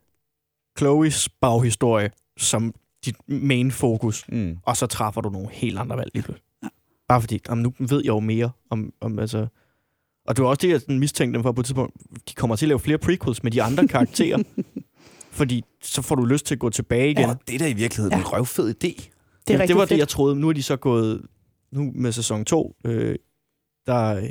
Chloes 0.77 1.29
baghistorie 1.29 2.09
som 2.37 2.73
dit 3.05 3.15
main 3.27 3.71
fokus, 3.71 4.25
Mm. 4.29 4.57
og 4.63 4.77
så 4.77 4.87
træffer 4.87 5.21
du 5.21 5.29
nogle 5.29 5.47
helt 5.51 5.77
andre 5.77 5.97
valg 5.97 6.11
lige 6.13 6.23
pludselig. 6.23 6.43
Ja. 6.63 6.67
Bare 7.07 7.21
fordi, 7.21 7.39
jamen, 7.49 7.63
nu 7.63 7.73
ved 7.79 7.97
jeg 8.03 8.07
jo 8.07 8.19
mere 8.19 8.51
om, 8.69 8.93
om 9.01 9.19
altså... 9.19 9.47
Og 10.27 10.35
det 10.35 10.43
var 10.43 10.49
også 10.49 10.59
det, 10.61 10.69
jeg 10.69 10.81
sådan 10.81 10.99
mistænkte 10.99 11.37
dem 11.37 11.43
for 11.43 11.51
på 11.51 11.61
et 11.61 11.65
tidspunkt. 11.65 11.93
De 12.29 12.33
kommer 12.33 12.55
til 12.55 12.65
at 12.65 12.67
lave 12.67 12.79
flere 12.79 12.97
prequels 12.97 13.43
med 13.43 13.51
de 13.51 13.63
andre 13.63 13.87
karakterer. 13.95 14.43
fordi 15.31 15.63
så 15.81 16.01
får 16.01 16.15
du 16.15 16.25
lyst 16.25 16.45
til 16.45 16.55
at 16.55 16.59
gå 16.59 16.69
tilbage 16.69 17.11
igen. 17.11 17.29
Og 17.29 17.37
det 17.47 17.55
er 17.55 17.59
da 17.59 17.67
i 17.67 17.73
virkeligheden 17.73 18.11
Ja. 18.13 18.17
en 18.19 18.27
røvfed 18.33 18.69
idé. 18.69 19.09
Det 19.47 19.53
er 19.55 19.59
rigtig 19.59 19.67
det 19.67 19.75
var 19.75 19.81
fedt. 19.81 19.89
det, 19.89 19.97
jeg 19.97 20.07
troede. 20.07 20.35
Nu 20.35 20.49
er 20.49 20.53
de 20.53 20.63
så 20.63 20.75
gået... 20.75 21.21
Nu 21.71 21.91
med 21.95 22.11
sæson 22.11 22.45
2, 22.45 22.75
øh, 22.85 23.15
der, 23.87 24.15
øh, 24.15 24.23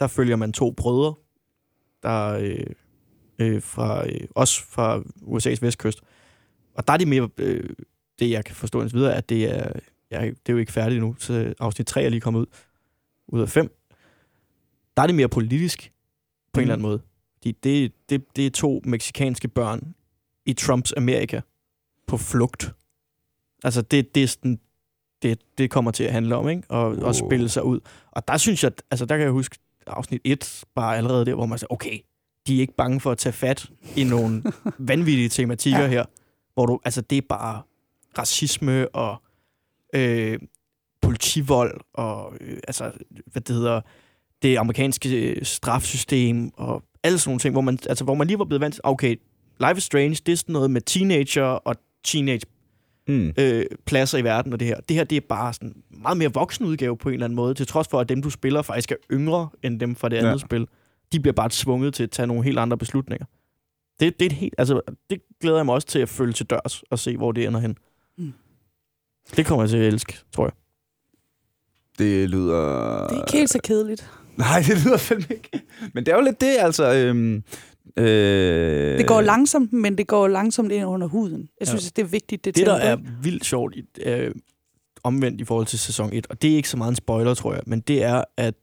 der 0.00 0.06
følger 0.06 0.36
man 0.36 0.52
to 0.52 0.70
brødre, 0.70 1.14
der 2.02 2.32
øh, 2.32 2.66
øh, 3.38 3.62
fra, 3.62 4.06
øh, 4.06 4.20
også 4.34 4.64
fra 4.64 4.98
USA's 5.22 5.58
vestkyst. 5.60 6.00
Og 6.74 6.86
der 6.86 6.92
er 6.92 6.96
de 6.96 7.06
mere... 7.06 7.28
Øh, 7.38 7.70
det, 8.18 8.30
jeg 8.30 8.44
kan 8.44 8.54
forstå 8.54 8.80
indtil 8.80 8.98
videre, 8.98 9.14
at 9.14 9.28
det 9.28 9.44
er... 9.56 9.72
Jeg, 10.10 10.22
det 10.22 10.48
er 10.48 10.52
jo 10.52 10.58
ikke 10.58 10.72
færdigt 10.72 11.00
nu, 11.00 11.14
så 11.18 11.54
afsnit 11.60 11.86
3 11.86 12.02
er 12.02 12.08
lige 12.08 12.20
kommet 12.20 12.40
ud. 12.40 12.46
Ud 13.28 13.40
af 13.40 13.48
5. 13.48 13.76
Der 14.96 15.02
er 15.02 15.06
det 15.06 15.14
mere 15.16 15.28
politisk, 15.28 15.92
på 16.52 16.58
mm. 16.58 16.60
en 16.60 16.62
eller 16.62 16.74
anden 16.74 16.82
måde. 16.82 17.00
Fordi 17.36 17.52
det, 17.52 17.92
det, 18.08 18.36
det 18.36 18.46
er 18.46 18.50
to 18.50 18.80
meksikanske 18.84 19.48
børn 19.48 19.94
i 20.46 20.52
Trumps 20.52 20.92
Amerika 20.96 21.40
på 22.06 22.16
flugt. 22.16 22.74
Altså, 23.64 23.82
det, 23.82 24.14
det 24.14 24.22
er 24.22 24.26
sådan, 24.26 24.60
det, 25.22 25.38
det 25.58 25.70
kommer 25.70 25.90
til 25.90 26.04
at 26.04 26.12
handle 26.12 26.36
om, 26.36 26.48
ikke? 26.48 26.62
Og, 26.68 26.90
Wow. 26.90 27.04
og 27.06 27.14
spille 27.14 27.48
sig 27.48 27.64
ud. 27.64 27.80
Og 28.10 28.28
der 28.28 28.36
synes 28.36 28.64
jeg, 28.64 28.72
altså 28.90 29.06
der 29.06 29.16
kan 29.16 29.24
jeg 29.24 29.32
huske 29.32 29.58
afsnit 29.90 30.20
1, 30.24 30.64
bare 30.74 30.96
allerede 30.96 31.26
der, 31.26 31.34
hvor 31.34 31.46
man 31.46 31.58
siger, 31.58 31.72
okay, 31.72 31.98
de 32.46 32.56
er 32.56 32.60
ikke 32.60 32.76
bange 32.76 33.00
for 33.00 33.10
at 33.10 33.18
tage 33.18 33.32
fat 33.32 33.70
i 33.96 34.04
nogle 34.04 34.42
vanvittige 34.78 35.28
tematikker 35.28 35.80
ja. 35.80 35.88
Her, 35.88 36.04
hvor 36.54 36.66
du, 36.66 36.80
altså 36.84 37.00
det 37.00 37.18
er 37.18 37.22
bare 37.28 37.62
racisme 38.18 38.88
og 38.88 39.22
øh, 39.94 40.38
politivold 41.02 41.80
og 41.94 42.34
øh, 42.40 42.58
altså, 42.68 42.92
hvad 43.26 43.42
det 43.42 43.56
hedder, 43.56 43.80
det 44.42 44.56
amerikanske 44.56 45.30
øh, 45.30 45.44
strafsystem 45.44 46.50
og 46.56 46.82
alle 47.02 47.18
sådan 47.18 47.30
nogle 47.30 47.40
ting, 47.40 47.52
hvor 47.52 47.60
man, 47.60 47.78
altså, 47.88 48.04
hvor 48.04 48.14
man 48.14 48.26
lige 48.26 48.38
var 48.38 48.44
blevet 48.44 48.60
vant 48.60 48.74
til, 48.74 48.80
okay, 48.84 49.16
Life 49.60 49.76
is 49.76 49.84
Strange, 49.84 50.16
det 50.26 50.32
er 50.32 50.36
sådan 50.36 50.52
noget 50.52 50.70
med 50.70 50.80
teenager 50.80 51.42
og 51.42 51.76
teenage 52.04 52.42
Hmm. 53.10 53.32
øh, 53.38 53.64
pladser 53.86 54.18
i 54.18 54.24
verden 54.24 54.52
og 54.52 54.60
det 54.60 54.68
her. 54.68 54.80
Det 54.88 54.96
her, 54.96 55.04
det 55.04 55.16
er 55.16 55.20
bare 55.28 55.52
sådan 55.52 55.74
meget 55.90 56.16
mere 56.16 56.32
voksen 56.32 56.66
udgave 56.66 56.96
på 56.96 57.08
en 57.08 57.12
eller 57.12 57.24
anden 57.24 57.36
måde, 57.36 57.54
til 57.54 57.66
trods 57.66 57.88
for, 57.88 58.00
at 58.00 58.08
dem, 58.08 58.22
du 58.22 58.30
spiller, 58.30 58.62
faktisk 58.62 58.90
er 58.92 58.96
yngre 59.12 59.48
end 59.62 59.80
dem 59.80 59.96
fra 59.96 60.08
det 60.08 60.16
andet 60.16 60.30
Ja. 60.30 60.38
spil. 60.38 60.66
De 61.12 61.20
bliver 61.20 61.32
bare 61.34 61.48
tvunget 61.52 61.94
til 61.94 62.02
at 62.02 62.10
tage 62.10 62.26
nogle 62.26 62.44
helt 62.44 62.58
andre 62.58 62.78
beslutninger. 62.78 63.26
Det, 64.00 64.20
det, 64.20 64.26
er 64.26 64.30
et 64.30 64.32
helt, 64.36 64.54
altså, 64.58 64.80
det 65.10 65.20
glæder 65.40 65.56
jeg 65.58 65.66
mig 65.66 65.74
også 65.74 65.86
til 65.88 65.98
at 65.98 66.08
følge 66.08 66.32
til 66.32 66.46
dørs 66.46 66.82
og 66.90 66.98
se, 66.98 67.16
hvor 67.16 67.32
det 67.32 67.46
ender 67.46 67.60
hen. 67.60 67.76
Mm. 68.18 68.32
Det 69.36 69.46
kommer 69.46 69.62
jeg 69.62 69.70
til 69.70 69.76
at 69.76 69.86
elske, 69.86 70.18
tror 70.34 70.44
jeg. 70.44 70.52
Det 71.98 72.30
lyder... 72.30 73.06
Det 73.06 73.16
er 73.16 73.20
ikke 73.22 73.32
helt 73.32 73.50
så 73.50 73.60
kedeligt. 73.64 74.10
Nej, 74.36 74.62
det 74.66 74.84
lyder 74.84 74.96
fandme 74.96 75.26
ikke. 75.30 75.50
Men 75.94 76.06
det 76.06 76.12
er 76.12 76.16
jo 76.16 76.22
lidt 76.22 76.40
det, 76.40 76.56
altså... 76.58 76.94
Øhm, 76.94 77.44
øh, 77.96 78.98
Det 78.98 79.06
går 79.06 79.20
langsomt, 79.20 79.72
men 79.72 79.98
det 79.98 80.06
går 80.06 80.28
langsomt 80.28 80.72
ind 80.72 80.84
under 80.86 81.06
huden. 81.06 81.48
Jeg 81.60 81.68
synes, 81.68 81.84
Ja. 81.84 81.90
det 81.96 82.02
er 82.02 82.10
vigtigt, 82.10 82.44
det 82.44 82.56
Det, 82.56 82.66
der 82.66 82.74
er 82.74 82.96
vildt 83.22 83.44
sjovt 83.44 83.74
i, 83.76 83.84
øh, 84.02 84.34
omvendt 85.04 85.40
i 85.40 85.44
forhold 85.44 85.66
til 85.66 85.78
sæson 85.78 86.12
1, 86.12 86.26
og 86.30 86.42
det 86.42 86.52
er 86.52 86.56
ikke 86.56 86.68
så 86.68 86.76
meget 86.76 86.90
en 86.90 86.96
spoiler, 86.96 87.34
tror 87.34 87.52
jeg, 87.54 87.62
men 87.66 87.80
det 87.80 88.02
er, 88.02 88.24
at 88.36 88.54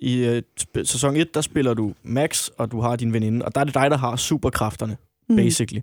i 0.00 0.24
øh, 0.26 0.42
sæson 0.84 1.16
1, 1.16 1.34
der 1.34 1.40
spiller 1.40 1.74
du 1.74 1.94
Max, 2.02 2.48
og 2.58 2.70
du 2.72 2.80
har 2.80 2.96
din 2.96 3.12
veninde, 3.12 3.44
og 3.44 3.54
der 3.54 3.60
er 3.60 3.64
det 3.64 3.74
dig, 3.74 3.90
der 3.90 3.96
har 3.96 4.16
superkræfterne, 4.16 4.96
Mm. 5.30 5.36
basically, 5.36 5.80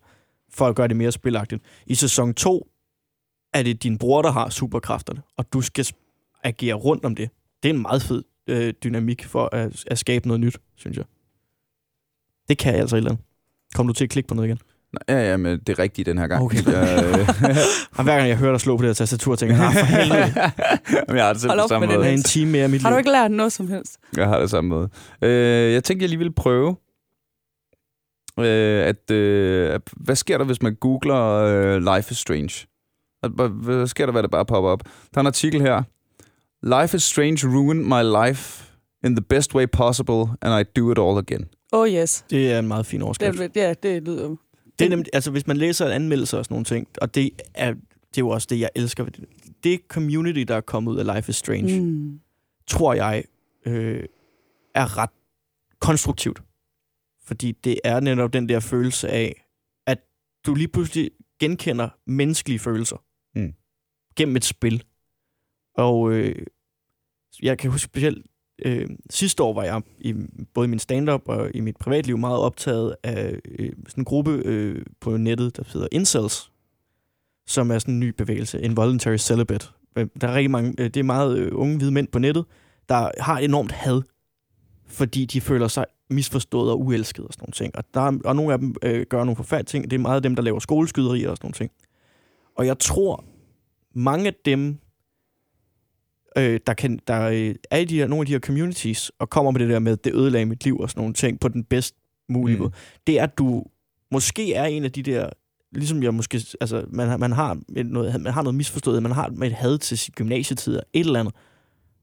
for 0.54 0.66
at 0.68 0.76
gøre 0.76 0.88
det 0.88 0.96
mere 0.96 1.12
spilagtigt. 1.12 1.62
I 1.88 1.96
sæson 1.96 2.34
2 2.34 2.68
er 3.54 3.64
det 3.64 3.84
din 3.84 3.98
bror, 3.98 4.22
der 4.22 4.32
har 4.32 4.50
superkræfterne, 4.50 5.22
og 5.38 5.54
du 5.54 5.62
skal 5.62 5.86
agere 6.44 6.74
rundt 6.74 7.06
om 7.06 7.16
det. 7.16 7.30
Det 7.64 7.70
er 7.70 7.74
en 7.74 7.82
meget 7.82 8.02
fed 8.02 8.24
øh, 8.48 8.74
dynamik 8.84 9.26
for 9.26 9.50
at, 9.56 9.84
at 9.88 10.00
skabe 10.00 10.28
noget 10.28 10.40
nyt, 10.42 10.58
synes 10.76 10.98
jeg. 10.98 11.06
Det 12.50 12.58
kan 12.58 12.74
jeg 12.74 12.82
altså 12.82 12.96
et 12.96 12.98
eller 12.98 13.12
andet. 13.12 13.26
Kom 13.76 13.88
du 13.88 13.94
til 13.94 14.04
at 14.04 14.10
klikke 14.10 14.28
på 14.28 14.36
noget 14.36 14.48
igen? 14.50 14.60
Ja, 15.10 15.30
ja, 15.30 15.38
men 15.38 15.60
det 15.60 15.70
er 15.70 15.80
rigtigt 15.80 16.06
den 16.06 16.18
her 16.18 16.28
gang. 16.28 16.44
Okay. 16.44 16.66
Jeg, 16.66 17.04
øh, 17.06 17.56
hver 18.06 18.18
gang 18.18 18.30
jeg 18.30 18.38
hører 18.38 18.52
dig 18.52 18.62
slå 18.62 18.78
på 18.78 18.82
det 18.82 18.90
her 18.90 18.94
tastatur, 18.94 19.36
tænker 19.36 19.56
jeg, 19.56 19.64
nej, 19.64 19.74
for 19.74 19.86
helvede. 19.86 20.20
Jamen, 21.08 21.18
jeg 21.18 21.26
har 21.26 21.34
det 21.34 21.42
selv 21.42 21.50
Hold 21.50 21.60
på 21.60 21.64
op 21.64 21.70
samme 21.70 21.88
med 21.88 21.94
den 21.94 22.04
måde. 22.04 22.14
En 22.14 22.24
time 22.24 22.52
mere 22.52 22.66
i 22.66 22.72
mit 22.72 22.82
Har 22.82 22.90
du 22.90 22.98
ikke 22.98 23.12
lært 23.12 23.32
noget 23.32 23.52
som 23.52 23.68
helst? 23.68 23.98
Jeg 24.18 24.28
har 24.28 24.40
det 24.40 24.50
samme 24.50 24.70
måde. 24.70 24.90
Øh, 25.22 25.74
jeg 25.74 25.84
tænkte, 25.84 26.04
jeg 26.04 26.10
lige 26.10 26.18
ville 26.18 26.34
prøve, 26.34 26.76
øh, 28.40 28.86
at, 28.88 29.12
øh, 29.12 29.74
at 29.74 29.82
hvad 29.98 30.16
sker 30.16 30.38
der, 30.38 30.46
hvis 30.46 30.62
man 30.62 30.76
googler 30.76 31.22
øh, 31.22 31.96
Life 31.96 32.12
is 32.12 32.18
Strange? 32.18 32.68
At, 33.24 33.32
hvad, 33.32 33.50
hvad 33.50 33.88
sker 33.88 34.06
der, 34.06 34.12
hvad 34.12 34.24
der 34.24 34.30
bare 34.30 34.46
popper 34.46 34.70
op? 34.70 34.84
Der 34.84 35.18
er 35.18 35.22
en 35.22 35.28
artikel 35.28 35.62
her. 35.62 35.84
Life 36.82 36.98
is 36.98 37.04
Strange 37.04 37.48
ruined 37.48 37.84
my 37.86 38.28
life 38.28 38.64
in 39.06 39.16
the 39.16 39.26
best 39.30 39.56
way 39.56 39.66
possible, 39.72 40.24
and 40.42 40.62
I 40.62 40.80
do 40.80 40.92
it 40.92 41.00
all 41.00 41.18
again. 41.18 41.46
Oh 41.72 41.90
yes. 41.90 42.26
Det 42.30 42.52
er 42.52 42.60
en 42.60 42.68
meget 42.68 42.86
fin 42.86 43.02
overskrift. 43.02 43.38
Det, 43.38 43.56
ja, 43.56 43.74
det 43.84 44.04
lyder. 44.04 44.36
Det 44.80 44.86
er 44.86 44.90
nemlig, 44.90 45.08
altså 45.14 45.32
hvis 45.32 45.48
man 45.48 45.58
læser 45.58 45.90
anmeldelser 45.90 46.38
og 46.38 46.46
sådan 46.46 46.54
nogle 46.56 46.66
ting, 46.66 46.88
og 47.02 47.16
det 47.16 47.30
er, 47.54 47.74
det 47.74 48.18
er 48.18 48.22
jo 48.22 48.30
også 48.30 48.48
det, 48.50 48.60
jeg 48.60 48.70
elsker 48.76 49.04
ved 49.04 49.12
det. 49.12 49.26
Det 49.64 49.82
community, 49.88 50.40
der 50.40 50.56
er 50.56 50.62
kommet 50.62 50.92
ud 50.92 50.98
af 50.98 51.16
Life 51.16 51.30
is 51.30 51.36
Strange. 51.36 51.82
Mm. 51.82 52.20
tror 52.68 52.94
jeg 52.94 53.24
øh, 53.66 54.04
er 54.76 54.98
ret 54.98 55.10
konstruktivt. 55.80 56.42
Fordi 57.24 57.52
det 57.52 57.80
er 57.84 58.00
netop 58.00 58.34
den 58.34 58.50
der 58.50 58.60
følelse 58.60 59.10
af, 59.10 59.46
at 59.88 59.98
du 60.46 60.56
lige 60.56 60.68
pludselig 60.68 61.12
genkender 61.40 61.90
menneskelige 62.08 62.60
følelser 62.60 62.98
Mm. 63.36 63.54
gennem 64.16 64.36
et 64.36 64.46
spil. 64.46 64.84
Og 65.78 66.12
øh, 66.12 66.46
jeg 67.42 67.58
kan 67.58 67.72
huske 67.72 67.84
specielt, 67.86 68.26
øh, 68.66 68.90
sidste 69.10 69.44
år 69.44 69.54
var 69.54 69.64
jeg 69.64 69.82
i 70.00 70.16
både 70.54 70.68
min 70.68 70.80
stand-up 70.80 71.22
og 71.26 71.50
i 71.54 71.60
mit 71.60 71.78
privatliv 71.78 72.18
meget 72.18 72.40
optaget 72.40 72.96
af 73.04 73.40
øh, 73.60 73.72
sådan 73.88 74.02
en 74.02 74.06
gruppe 74.06 74.32
øh, 74.46 74.86
på 75.02 75.18
nettet, 75.18 75.58
der 75.58 75.64
hedder 75.74 75.88
Incels, 75.92 76.52
som 77.48 77.72
er 77.72 77.80
sådan 77.80 77.94
en 77.94 78.00
ny 78.00 78.10
bevægelse, 78.18 78.62
Involuntary 78.62 79.18
Celibate. 79.18 79.68
Øh, 79.96 80.08
der 80.22 80.28
er 80.28 80.36
rigtig 80.36 80.52
mange, 80.52 80.74
øh, 80.78 80.86
det 80.86 80.98
er 80.98 81.04
meget 81.04 81.38
øh, 81.38 81.52
unge 81.54 81.78
hvide 81.78 81.92
mænd 81.92 82.08
på 82.08 82.20
nettet, 82.20 82.46
der 82.90 83.12
har 83.20 83.38
enormt 83.38 83.72
had, 83.72 84.02
fordi 84.88 85.26
de 85.26 85.42
føler 85.42 85.68
sig 85.68 85.86
misforstået 86.10 86.72
og 86.72 86.82
uelsket 86.82 87.26
og 87.26 87.34
sådan 87.34 87.44
nogle 87.44 87.52
ting. 87.52 87.76
Og, 87.76 87.84
der 87.94 88.02
er, 88.02 88.18
og 88.26 88.36
nogle 88.36 88.54
af 88.54 88.60
dem 88.60 88.76
øh, 88.84 89.06
gør 89.10 89.18
nogle 89.18 89.36
forfærdelige 89.36 89.68
ting. 89.68 89.92
Det 89.92 89.98
er 89.98 90.02
meget 90.02 90.16
af 90.16 90.22
dem, 90.22 90.36
der 90.36 90.44
laver 90.44 90.60
skoleskyderier 90.60 91.30
og 91.30 91.38
sådan 91.38 91.46
nogle 91.46 91.54
ting. 91.54 91.72
Og 92.56 92.66
jeg 92.66 92.80
tror, 92.80 93.24
mange 93.94 94.28
af 94.28 94.34
dem, 94.46 94.78
øh, 96.38 96.60
der, 96.68 96.74
kan, 96.74 97.00
der 97.08 97.22
øh, 97.22 97.56
er 97.72 97.78
i 97.78 97.86
de 97.86 97.96
her, 97.98 98.08
nogle 98.08 98.22
af 98.22 98.26
de 98.26 98.32
her 98.32 98.40
communities, 98.40 99.12
og 99.20 99.30
kommer 99.30 99.52
med 99.52 99.60
det 99.60 99.70
der 99.70 99.80
med, 99.80 99.98
det 99.98 100.16
ødelagde 100.16 100.46
mit 100.46 100.64
liv 100.64 100.78
og 100.80 100.90
sådan 100.90 101.02
nogle 101.02 101.14
ting, 101.14 101.40
på 101.40 101.48
den 101.48 101.64
bedst 101.64 101.96
mulige 102.30 102.56
Mm. 102.56 102.62
måde, 102.62 102.72
det 103.08 103.20
er, 103.20 103.24
at 103.24 103.38
du 103.38 103.64
måske 104.12 104.54
er 104.54 104.66
en 104.66 104.84
af 104.84 104.92
de 104.92 105.04
der, 105.04 105.30
ligesom 105.72 106.04
jeg 106.04 106.14
måske, 106.14 106.42
altså 106.62 106.86
man, 106.90 107.20
man, 107.20 107.32
har, 107.32 107.58
et 107.76 107.86
noget, 107.86 108.22
man 108.22 108.34
har 108.34 108.42
noget 108.42 108.56
misforstået, 108.56 109.04
man 109.04 109.12
har 109.12 109.30
med 109.30 109.48
et 109.48 109.54
had 109.54 109.78
til 109.78 109.98
sit 109.98 110.16
gymnasietid, 110.16 110.76
et 110.94 111.06
eller 111.06 111.20
andet, 111.20 111.36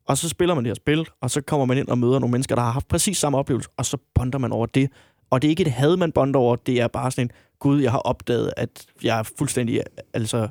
og 0.09 0.19
så 0.19 0.29
spiller 0.29 0.55
man 0.55 0.65
det 0.65 0.71
her 0.71 0.75
spil, 0.75 1.07
og 1.21 1.31
så 1.31 1.41
kommer 1.41 1.67
man 1.67 1.79
ind 1.79 1.89
og 1.89 1.99
møder 1.99 2.19
nogle 2.19 2.31
mennesker, 2.31 2.55
der 2.55 2.63
har 2.63 2.71
haft 2.71 2.89
præcis 2.89 3.19
samme 3.19 3.39
oplevelse, 3.39 3.69
og 3.77 3.87
så 3.87 3.97
bonder 4.15 4.39
man 4.39 4.53
over 4.53 4.67
det. 4.67 4.91
Og 5.31 5.43
det 5.43 5.49
er 5.49 5.51
ikke 5.51 5.63
et 5.63 5.73
had, 5.73 5.97
man 5.97 6.13
bonder 6.13 6.41
over, 6.41 6.57
det 6.57 6.81
er 6.81 6.89
bare 6.89 7.11
sådan 7.11 7.27
en, 7.27 7.31
gud, 7.59 7.83
jeg 7.83 7.91
har 7.91 7.99
opdaget, 7.99 8.53
at 8.57 8.87
jeg 9.03 9.19
er 9.19 9.23
fuldstændig, 9.39 9.83
altså, 10.15 10.49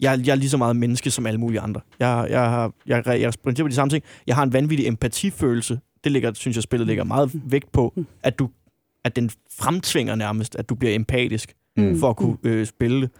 jeg, 0.00 0.20
jeg 0.26 0.32
er 0.32 0.36
lige 0.36 0.50
så 0.50 0.56
meget 0.56 0.76
menneske 0.76 1.10
som 1.10 1.26
alle 1.26 1.40
mulige 1.40 1.60
andre. 1.60 1.80
Jeg, 2.00 2.26
jeg, 2.30 2.40
har, 2.50 2.72
jeg, 2.86 3.02
jeg, 3.06 3.20
jeg 3.20 3.32
på 3.44 3.50
de 3.50 3.74
samme 3.74 3.90
ting. 3.90 4.04
Jeg 4.26 4.36
har 4.36 4.42
en 4.42 4.52
vanvittig 4.52 4.86
empatifølelse. 4.86 5.80
Det 6.04 6.12
ligger, 6.12 6.32
synes 6.34 6.56
jeg, 6.56 6.62
spillet 6.62 6.86
ligger 6.86 7.04
meget 7.04 7.30
vægt 7.34 7.72
på, 7.72 7.94
at, 8.22 8.38
du, 8.38 8.48
at 9.04 9.16
den 9.16 9.30
fremtvinger 9.58 10.14
nærmest, 10.14 10.56
at 10.56 10.68
du 10.68 10.74
bliver 10.74 10.94
empatisk 10.94 11.54
Mm. 11.76 12.00
for 12.00 12.10
at 12.10 12.16
kunne 12.16 12.36
øh, 12.42 12.66
spille 12.66 13.00
det. 13.00 13.10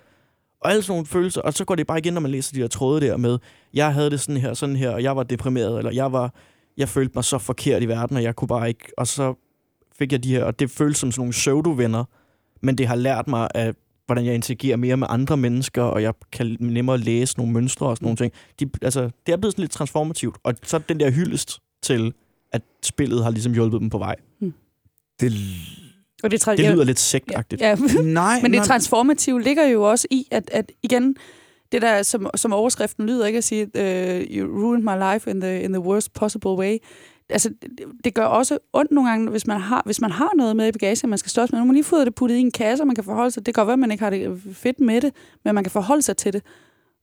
Og 0.61 0.70
alle 0.70 0.83
sådan 0.83 0.93
nogle 0.93 1.07
følelser, 1.07 1.41
og 1.41 1.53
så 1.53 1.64
går 1.64 1.74
det 1.74 1.87
bare 1.87 1.99
igen, 1.99 2.14
når 2.14 2.20
man 2.20 2.31
læser 2.31 2.55
de 2.55 2.61
her 2.61 2.66
tråde 2.68 3.01
der 3.01 3.16
med, 3.16 3.39
jeg 3.74 3.95
havde 3.95 4.11
det 4.11 4.20
sådan 4.20 4.37
her, 4.37 4.55
sådan 4.55 4.76
her, 4.76 4.91
og 4.91 5.03
jeg 5.03 5.16
var 5.16 5.22
deprimeret, 5.22 5.78
eller 5.78 5.93
jeg 5.93 6.12
var, 6.12 6.35
jeg 6.76 6.89
følte 6.89 7.12
mig 7.14 7.24
så 7.24 7.39
forkert 7.39 7.83
i 7.83 7.89
verden, 7.89 8.16
og 8.16 8.22
jeg 8.22 8.37
kunne 8.37 8.49
bare 8.49 8.68
ikke, 8.68 8.85
og 8.97 9.07
så 9.07 9.35
fik 9.99 10.12
jeg 10.12 10.24
de 10.24 10.31
her, 10.31 10.45
og 10.45 10.59
det 10.59 10.70
føles 10.70 10.97
som 10.99 11.12
sådan 11.12 11.20
nogle 11.20 11.33
pseudo-venner, 11.33 12.05
men 12.62 12.78
det 12.78 12.87
har 12.87 12.95
lært 12.97 13.28
mig, 13.28 13.49
at, 13.55 13.74
hvordan 14.11 14.24
jeg 14.26 14.34
interagerer 14.34 14.76
mere 14.76 14.96
med 14.96 15.06
andre 15.11 15.36
mennesker, 15.36 15.82
og 15.82 16.02
jeg 16.02 16.14
kan 16.32 16.56
nemmere 16.61 16.98
læse 16.98 17.36
nogle 17.38 17.52
mønstre 17.52 17.86
og 17.86 17.96
sådan 17.96 18.06
nogle 18.06 18.16
ting. 18.16 18.32
De, 18.61 18.70
altså, 18.82 19.11
det 19.26 19.32
er 19.32 19.36
blevet 19.36 19.52
sådan 19.52 19.62
lidt 19.62 19.72
transformativt, 19.72 20.36
og 20.42 20.54
så 20.62 20.76
er 20.76 20.80
den 20.80 21.00
der 21.00 21.11
hyldest 21.11 21.58
til, 21.82 22.12
at 22.52 22.62
spillet 22.82 23.22
har 23.24 23.30
ligesom 23.30 23.52
hjulpet 23.52 23.80
dem 23.80 23.90
på 23.90 23.98
vej. 23.98 24.16
Det, 25.20 25.32
Og 26.22 26.30
det, 26.30 26.48
tra- 26.48 26.56
Det 26.56 26.72
lyder 26.72 26.84
lidt 26.84 26.98
sektagtigt. 26.98 27.61
Ja, 27.62 27.74
nej, 28.02 28.38
Men 28.42 28.52
det 28.52 28.58
nej. 28.58 28.66
transformative 28.66 29.42
ligger 29.42 29.66
jo 29.66 29.82
også 29.82 30.06
i, 30.11 30.24
at, 30.30 30.50
at 30.52 30.72
igen, 30.82 31.16
det 31.72 31.82
der, 31.82 32.02
som, 32.02 32.30
som 32.34 32.52
overskriften 32.52 33.06
lyder, 33.06 33.26
ikke 33.26 33.36
at 33.36 33.44
sige, 33.44 33.62
uh, 33.64 34.36
you 34.36 34.62
ruined 34.64 34.84
my 34.84 35.12
life 35.14 35.30
in 35.30 35.40
the, 35.40 35.62
in 35.62 35.72
the 35.72 35.80
worst 35.80 36.12
possible 36.12 36.50
way. 36.50 36.78
Altså, 37.31 37.51
det, 38.05 38.14
gør 38.14 38.24
også 38.24 38.59
ondt 38.72 38.91
nogle 38.91 39.11
gange, 39.11 39.31
hvis 39.31 39.47
man 39.47 39.61
har, 39.61 39.83
hvis 39.85 40.01
man 40.01 40.11
har 40.11 40.31
noget 40.37 40.57
med 40.57 40.68
i 40.68 40.72
bagagen, 40.72 41.11
man 41.11 41.18
skal 41.18 41.31
slås 41.31 41.53
med. 41.53 41.59
Nu 41.59 41.64
må 41.64 41.66
man 41.66 41.74
lige 41.74 41.85
få 41.85 42.05
det 42.05 42.14
puttet 42.14 42.37
i 42.37 42.41
en 42.41 42.51
kasse, 42.51 42.83
og 42.83 42.87
man 42.87 42.95
kan 42.97 43.05
forholde 43.05 43.31
sig. 43.31 43.47
Det 43.47 43.55
kan 43.55 43.61
godt 43.61 43.66
være, 43.66 43.72
at 43.72 43.78
man 43.78 43.91
ikke 43.91 44.05
har 44.05 44.11
det 44.11 44.43
fedt 44.53 44.81
med 44.81 45.01
det, 45.01 45.14
men 45.45 45.55
man 45.55 45.64
kan 45.64 45.70
forholde 45.70 46.03
sig 46.03 46.16
til 46.16 46.33
det. 46.33 46.43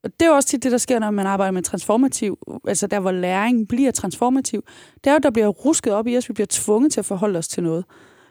Og 0.03 0.19
det 0.19 0.25
er 0.25 0.29
jo 0.29 0.35
også 0.35 0.49
tit 0.49 0.63
det, 0.63 0.71
der 0.71 0.77
sker, 0.77 0.99
når 0.99 1.11
man 1.11 1.25
arbejder 1.25 1.51
med 1.51 1.63
transformativ, 1.63 2.37
altså 2.67 2.87
der, 2.87 2.99
hvor 2.99 3.11
læring 3.11 3.67
bliver 3.67 3.91
transformativ. 3.91 4.63
Det 5.03 5.09
er 5.09 5.13
jo, 5.13 5.19
der 5.23 5.29
bliver 5.29 5.47
rusket 5.47 5.93
op 5.93 6.07
i 6.07 6.17
os, 6.17 6.29
vi 6.29 6.33
bliver 6.33 6.47
tvunget 6.49 6.91
til 6.91 6.99
at 6.99 7.05
forholde 7.05 7.39
os 7.39 7.47
til 7.47 7.63
noget. 7.63 7.85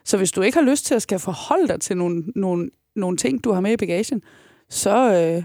Så 0.05 0.17
hvis 0.17 0.33
du 0.33 0.43
ikke 0.43 0.59
har 0.59 0.65
lyst 0.65 0.87
til 0.87 0.95
at 0.95 1.03
skal 1.03 1.19
forholde 1.19 1.69
dig 1.69 1.81
til 1.81 1.97
nogle, 1.97 2.25
nogle, 2.35 2.71
nogle 2.97 3.17
ting, 3.17 3.45
du 3.45 3.53
har 3.53 3.61
med 3.61 3.73
i 3.73 3.77
bagagen, 3.77 4.23
så 4.71 5.13
øh, 5.13 5.45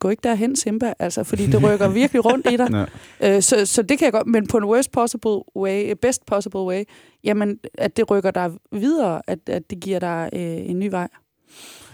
gå 0.00 0.08
ikke 0.08 0.20
derhen, 0.22 0.56
Simba, 0.56 0.92
altså, 0.98 1.24
fordi 1.24 1.46
det 1.46 1.62
rykker 1.62 1.88
virkelig 2.00 2.24
rundt 2.24 2.46
i 2.50 2.56
dig. 2.56 2.86
Ja. 3.20 3.36
Øh, 3.36 3.42
så, 3.42 3.66
så 3.66 3.82
det 3.82 3.98
kan 3.98 4.04
jeg 4.04 4.12
godt, 4.12 4.26
men 4.26 4.46
på 4.46 4.56
en 4.56 4.64
worst 4.64 4.92
possible 4.92 5.56
way, 5.56 5.92
best 6.02 6.26
possible 6.26 6.60
way, 6.60 6.84
jamen, 7.24 7.58
at 7.78 7.96
det 7.96 8.10
rykker 8.10 8.30
dig 8.30 8.50
videre, 8.72 9.22
at, 9.26 9.38
at 9.46 9.62
det 9.70 9.80
giver 9.80 9.98
dig 9.98 10.30
øh, 10.32 10.40
en 10.40 10.78
ny 10.78 10.90
vej. 10.90 11.08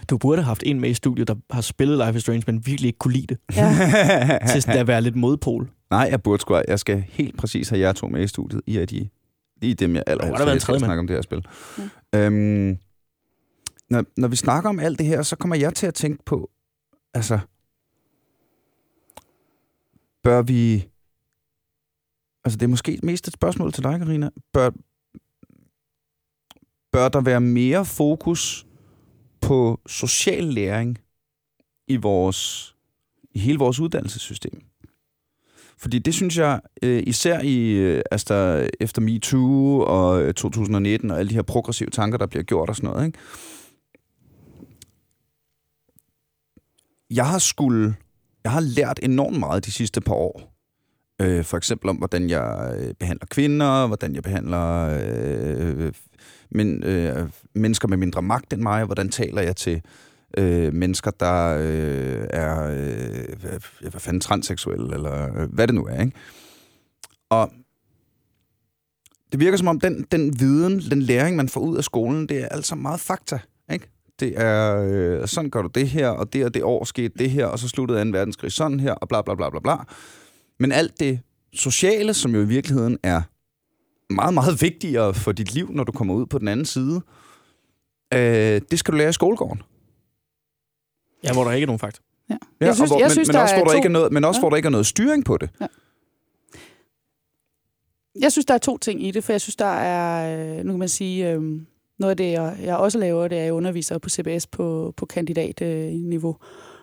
Du 0.09 0.17
burde 0.17 0.41
have 0.41 0.45
haft 0.47 0.63
en 0.65 0.79
med 0.79 0.89
i 0.89 0.93
studiet, 0.93 1.27
der 1.27 1.35
har 1.51 1.61
spillet 1.61 2.05
Life 2.05 2.17
is 2.17 2.21
Strange, 2.21 2.43
men 2.47 2.65
virkelig 2.65 2.87
ikke 2.87 2.99
kunne 2.99 3.13
lide 3.13 3.27
det. 3.27 3.37
Ja. 3.55 4.39
Til 4.61 4.71
at 4.71 4.87
være 4.87 5.01
lidt 5.01 5.15
modpol. 5.15 5.69
Nej, 5.89 6.07
jeg 6.11 6.23
burde 6.23 6.41
sgu 6.41 6.61
Jeg 6.67 6.79
skal 6.79 7.03
helt 7.09 7.37
præcis 7.37 7.69
have 7.69 7.79
jer 7.79 7.91
to 7.91 8.07
med 8.07 8.23
i 8.23 8.27
studiet. 8.27 8.61
I 8.65 8.77
er 8.77 8.85
de, 8.85 9.09
I 9.61 9.71
er 9.71 9.75
dem, 9.75 9.95
jeg 9.95 10.03
allerhelst 10.07 10.69
mand. 10.69 10.79
snakke 10.79 10.99
om 10.99 11.07
det 11.07 11.15
her 11.15 11.21
spil. 11.21 11.45
Ja. 12.13 12.19
Øhm, 12.19 12.77
når, 13.89 14.03
når 14.17 14.27
vi 14.27 14.35
snakker 14.35 14.69
om 14.69 14.79
alt 14.79 14.99
det 14.99 15.07
her, 15.07 15.21
så 15.21 15.35
kommer 15.35 15.55
jeg 15.55 15.73
til 15.73 15.87
at 15.87 15.93
tænke 15.93 16.23
på, 16.25 16.49
altså, 17.15 17.39
bør 20.23 20.41
vi... 20.41 20.89
Altså, 22.43 22.57
det 22.57 22.63
er 22.63 22.67
måske 22.67 22.99
mest 23.03 23.27
et 23.27 23.33
spørgsmål 23.33 23.73
til 23.73 23.83
dig, 23.83 23.99
Karina. 23.99 24.29
Bør, 24.53 24.69
bør 26.91 27.09
der 27.09 27.21
være 27.21 27.41
mere 27.41 27.85
fokus 27.85 28.67
på 29.41 29.79
social 29.87 30.43
læring 30.43 30.97
i 31.87 31.95
vores 31.95 32.71
i 33.31 33.39
hele 33.39 33.57
vores 33.57 33.79
uddannelsessystem? 33.79 34.61
Fordi 35.77 35.99
det 35.99 36.13
synes 36.13 36.37
jeg, 36.37 36.61
øh, 36.83 37.03
især 37.07 37.39
i, 37.39 37.71
øh, 37.71 38.01
altså, 38.11 38.69
efter 38.79 39.01
MeToo 39.01 39.79
og 39.79 40.23
øh, 40.23 40.33
2019 40.33 41.11
og 41.11 41.19
alle 41.19 41.29
de 41.29 41.35
her 41.35 41.41
progressive 41.41 41.89
tanker, 41.89 42.17
der 42.17 42.25
bliver 42.25 42.43
gjort 42.43 42.69
og 42.69 42.75
sådan 42.75 42.89
noget, 42.89 43.05
ikke? 43.05 43.19
Jeg 47.09 47.27
har 47.27 47.39
skulle, 47.39 47.95
jeg 48.43 48.51
har 48.51 48.59
lært 48.59 48.99
enormt 49.03 49.39
meget 49.39 49.65
de 49.65 49.71
sidste 49.71 50.01
par 50.01 50.13
år. 50.13 50.51
Øh, 51.21 51.43
for 51.43 51.57
eksempel 51.57 51.89
om, 51.89 51.95
hvordan 51.95 52.29
jeg 52.29 52.75
øh, 52.77 52.93
behandler 52.93 53.25
kvinder, 53.25 53.87
hvordan 53.87 54.15
jeg 54.15 54.23
behandler 54.23 54.97
øh, 55.01 55.93
men, 56.51 56.83
øh, 56.83 57.29
mennesker 57.55 57.87
med 57.87 57.97
mindre 57.97 58.21
magt 58.21 58.53
end 58.53 58.61
mig, 58.61 58.85
hvordan 58.85 59.09
taler 59.09 59.41
jeg 59.41 59.55
til 59.55 59.81
øh, 60.37 60.73
mennesker, 60.73 61.11
der 61.11 61.57
øh, 61.59 62.27
er 62.29 62.63
øh, 62.63 63.39
hvad, 63.41 63.89
hvad 63.89 64.01
fanden, 64.01 64.21
transseksuelle, 64.21 64.93
eller 64.93 65.41
øh, 65.41 65.53
hvad 65.53 65.67
det 65.67 65.75
nu 65.75 65.85
er. 65.85 66.01
Ikke? 66.01 66.17
Og 67.29 67.51
det 69.31 69.39
virker 69.39 69.57
som 69.57 69.67
om, 69.67 69.79
den, 69.79 70.05
den 70.11 70.39
viden, 70.39 70.79
den 70.79 71.01
læring, 71.01 71.35
man 71.35 71.49
får 71.49 71.61
ud 71.61 71.77
af 71.77 71.83
skolen, 71.83 72.29
det 72.29 72.43
er 72.43 72.47
altså 72.47 72.75
meget 72.75 72.99
fakta. 72.99 73.39
Det 74.19 74.33
er, 74.41 74.81
øh, 75.21 75.27
sådan 75.27 75.49
gør 75.49 75.61
du 75.61 75.67
det 75.67 75.89
her, 75.89 76.09
og 76.09 76.33
det 76.33 76.45
og 76.45 76.53
det 76.53 76.63
år 76.63 76.83
skete 76.83 77.13
det 77.19 77.31
her, 77.31 77.45
og 77.45 77.59
så 77.59 77.67
sluttede 77.67 78.03
2. 78.03 78.09
verdenskrig 78.17 78.51
sådan 78.51 78.79
her, 78.79 78.93
og 78.93 79.07
bla 79.07 79.21
bla 79.21 79.35
bla 79.35 79.49
bla 79.49 79.59
bla. 79.59 79.75
Men 80.59 80.71
alt 80.71 80.99
det 80.99 81.19
sociale, 81.53 82.13
som 82.13 82.35
jo 82.35 82.41
i 82.41 82.45
virkeligheden 82.45 82.97
er 83.03 83.21
meget, 84.13 84.33
meget 84.33 84.61
vigtigere 84.61 85.13
for 85.13 85.31
dit 85.31 85.53
liv, 85.53 85.71
når 85.71 85.83
du 85.83 85.91
kommer 85.91 86.13
ud 86.13 86.25
på 86.25 86.39
den 86.39 86.47
anden 86.47 86.65
side, 86.65 87.01
øh, 88.13 88.61
det 88.71 88.79
skal 88.79 88.91
du 88.91 88.97
lære 88.97 89.09
i 89.09 89.13
skolegården. 89.13 89.61
Ja, 91.23 91.33
hvor 91.33 91.43
der 91.43 91.51
ikke 91.51 91.63
er 91.63 91.67
nogen 91.67 91.79
fakt. 91.79 92.01
Ja. 92.29 92.37
Ja, 92.61 92.65
Jeg 92.65 92.75
synes, 92.75 92.91
og 92.91 92.95
hvor, 92.97 92.99
jeg 93.03 93.05
men, 93.05 93.11
synes, 93.11 93.27
men 93.27 93.35
der 93.35 93.41
også, 93.41 93.55
hvor 93.55 93.63
der 93.63 93.71
to, 93.71 93.75
ikke 93.75 93.85
er 93.85 93.91
noget, 93.91 94.11
men 94.11 94.23
også 94.23 94.37
Ja. 94.37 94.41
hvor 94.41 94.49
der 94.49 94.55
ikke 94.57 94.67
er 94.67 94.71
noget 94.71 94.85
styring 94.85 95.25
på 95.25 95.37
det. 95.37 95.49
jeg 98.19 98.31
synes, 98.31 98.45
der 98.45 98.53
er 98.53 98.57
to 98.57 98.77
ting 98.77 99.03
i 99.07 99.11
det, 99.11 99.23
for 99.23 99.33
jeg 99.33 99.41
synes, 99.41 99.55
der 99.55 99.65
er, 99.65 100.57
øh, 100.59 100.65
nu 100.65 100.71
kan 100.71 100.79
man 100.79 100.89
sige, 100.89 101.31
øh, 101.31 101.41
noget 101.99 102.11
af 102.11 102.17
det, 102.17 102.31
jeg, 102.31 102.57
jeg 102.63 102.77
også 102.77 102.97
laver, 102.97 103.27
det 103.27 103.35
er, 103.37 103.39
at 103.41 103.45
jeg 103.45 103.53
underviser 103.53 103.97
på 103.97 104.09
CBS 104.09 104.47
på, 104.47 104.93
på 104.97 105.05
kandidatniveau. 105.05 106.37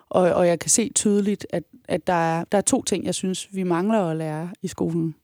Og, 0.09 0.23
og 0.33 0.47
jeg 0.47 0.59
kan 0.59 0.71
se 0.71 0.91
tydeligt, 0.95 1.47
at, 1.51 1.63
at 1.89 2.07
der, 2.07 2.13
er, 2.13 2.45
der 2.53 2.59
er 2.59 2.63
to 2.63 2.83
ting, 2.83 3.05
jeg 3.05 3.15
synes, 3.15 3.49
vi 3.55 3.63
mangler 3.63 3.99
at 3.99 4.17
lære 4.17 4.51
i 4.63 4.69
skolen. 4.69 5.15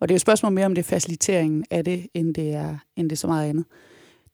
Og 0.00 0.08
det 0.08 0.12
er 0.12 0.14
jo 0.14 0.16
et 0.16 0.20
spørgsmål 0.20 0.52
mere 0.52 0.66
om 0.66 0.74
det 0.74 0.82
er 0.82 0.88
faciliteringen 0.88 1.64
af 1.70 1.84
det, 1.84 2.06
end 2.14 2.34
det 2.34 2.54
er, 2.54 2.76
end 2.96 3.10
det 3.10 3.16
er 3.16 3.20
så 3.20 3.26
meget 3.26 3.48
andet. 3.48 3.64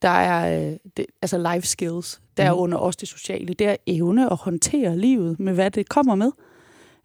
Der 0.03 0.09
er 0.09 0.69
øh, 0.71 0.77
det, 0.97 1.07
altså 1.23 1.53
life 1.55 1.67
skills, 1.67 2.21
der 2.37 2.45
er 2.45 2.53
Mhm. 2.53 2.61
under 2.61 2.79
også 2.79 2.99
det 3.01 3.09
sociale. 3.09 3.55
Det 3.55 3.67
er 3.67 3.77
evne 3.87 4.31
at 4.33 4.37
håndtere 4.37 4.99
livet 4.99 5.41
med, 5.41 5.53
hvad 5.55 5.71
det 5.71 5.89
kommer 5.89 6.15
med. 6.15 6.31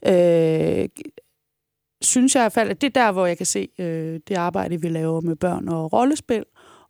Øh, 0.05 0.89
synes 2.01 2.35
jeg 2.35 2.41
i 2.41 2.43
hvert 2.43 2.51
fald, 2.53 2.69
at 2.69 2.81
det 2.81 2.87
er 2.97 3.01
der, 3.05 3.11
hvor 3.11 3.25
jeg 3.25 3.37
kan 3.37 3.45
se 3.45 3.67
øh, 3.79 4.19
det 4.27 4.35
arbejde, 4.35 4.81
vi 4.81 4.89
laver 4.89 5.21
med 5.21 5.35
børn 5.35 5.67
og 5.69 5.93
rollespil, 5.93 6.43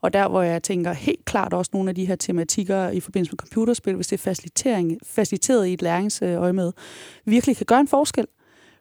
og 0.07 0.13
der, 0.13 0.27
hvor 0.27 0.41
jeg 0.41 0.63
tænker 0.63 0.93
helt 0.93 1.25
klart 1.25 1.53
også 1.53 1.71
nogle 1.73 1.89
af 1.89 1.95
de 1.95 2.05
her 2.05 2.15
tematikker 2.15 2.89
i 2.89 2.99
forbindelse 2.99 3.31
med 3.31 3.37
computerspil, 3.37 3.95
hvis 3.95 4.07
det 4.07 4.17
er 4.17 4.23
facilitering, 4.23 4.97
faciliteret 5.03 5.67
i 5.67 5.73
et 5.73 5.81
læringsøje 5.81 6.53
med, 6.53 6.71
virkelig 7.25 7.57
kan 7.57 7.65
gøre 7.65 7.79
en 7.79 7.87
forskel. 7.87 8.25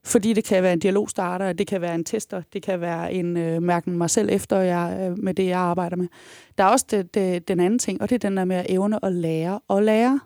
Fordi 0.04 0.32
det 0.32 0.44
kan 0.44 0.62
være 0.62 0.72
en 0.72 0.78
dialogstarter, 0.78 1.52
det 1.52 1.66
kan 1.66 1.80
være 1.80 1.94
en 1.94 2.04
tester, 2.04 2.42
det 2.52 2.62
kan 2.62 2.80
være 2.80 3.12
en 3.12 3.36
øh, 3.36 3.62
mærken 3.62 3.98
mig 3.98 4.10
selv 4.10 4.28
efter 4.32 4.58
jeg, 4.58 4.98
øh, 5.00 5.18
med 5.18 5.34
det, 5.34 5.46
jeg 5.46 5.58
arbejder 5.58 5.96
med. 5.96 6.08
Der 6.58 6.64
er 6.64 6.68
også 6.68 6.86
det, 6.90 7.14
det, 7.14 7.48
den 7.48 7.60
anden 7.60 7.78
ting, 7.78 8.02
og 8.02 8.10
det 8.10 8.14
er 8.14 8.28
den 8.28 8.36
der 8.36 8.44
med 8.44 8.56
at 8.56 8.66
evne 8.68 9.04
at 9.04 9.12
lære 9.12 9.60
og 9.68 9.82
lære. 9.82 10.20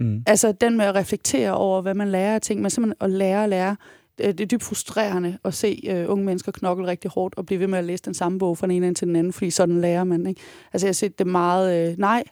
Mm. 0.00 0.22
Altså 0.26 0.52
den 0.52 0.76
med 0.76 0.84
at 0.84 0.94
reflektere 0.94 1.56
over, 1.56 1.82
hvad 1.82 1.94
man 1.94 2.08
lærer 2.08 2.34
af 2.34 2.40
ting, 2.40 2.60
men 2.60 2.70
simpelthen 2.70 2.96
at 3.00 3.10
lære 3.10 3.42
og 3.42 3.48
lære. 3.48 3.76
Øh, 4.20 4.28
det 4.28 4.40
er 4.40 4.46
dybt 4.46 4.62
frustrerende 4.62 5.38
at 5.44 5.54
se 5.54 5.82
øh, 5.88 6.10
unge 6.10 6.24
mennesker 6.24 6.52
knokle 6.52 6.86
rigtig 6.86 7.10
hårdt 7.10 7.34
og 7.36 7.46
blive 7.46 7.60
ved 7.60 7.66
med 7.66 7.78
at 7.78 7.84
læse 7.84 8.02
den 8.02 8.14
samme 8.14 8.38
bog 8.38 8.58
fra 8.58 8.66
den 8.66 8.76
ene 8.76 8.94
til 8.94 9.06
den 9.06 9.16
anden, 9.16 9.32
fordi 9.32 9.50
sådan 9.50 9.80
lærer 9.80 10.04
man. 10.04 10.26
Ikke? 10.26 10.40
Altså 10.72 10.86
jeg 10.86 10.88
har 10.88 10.94
set 10.94 11.18
det 11.18 11.26
meget, 11.26 11.90
øh, 11.90 11.98
nej, 11.98 12.24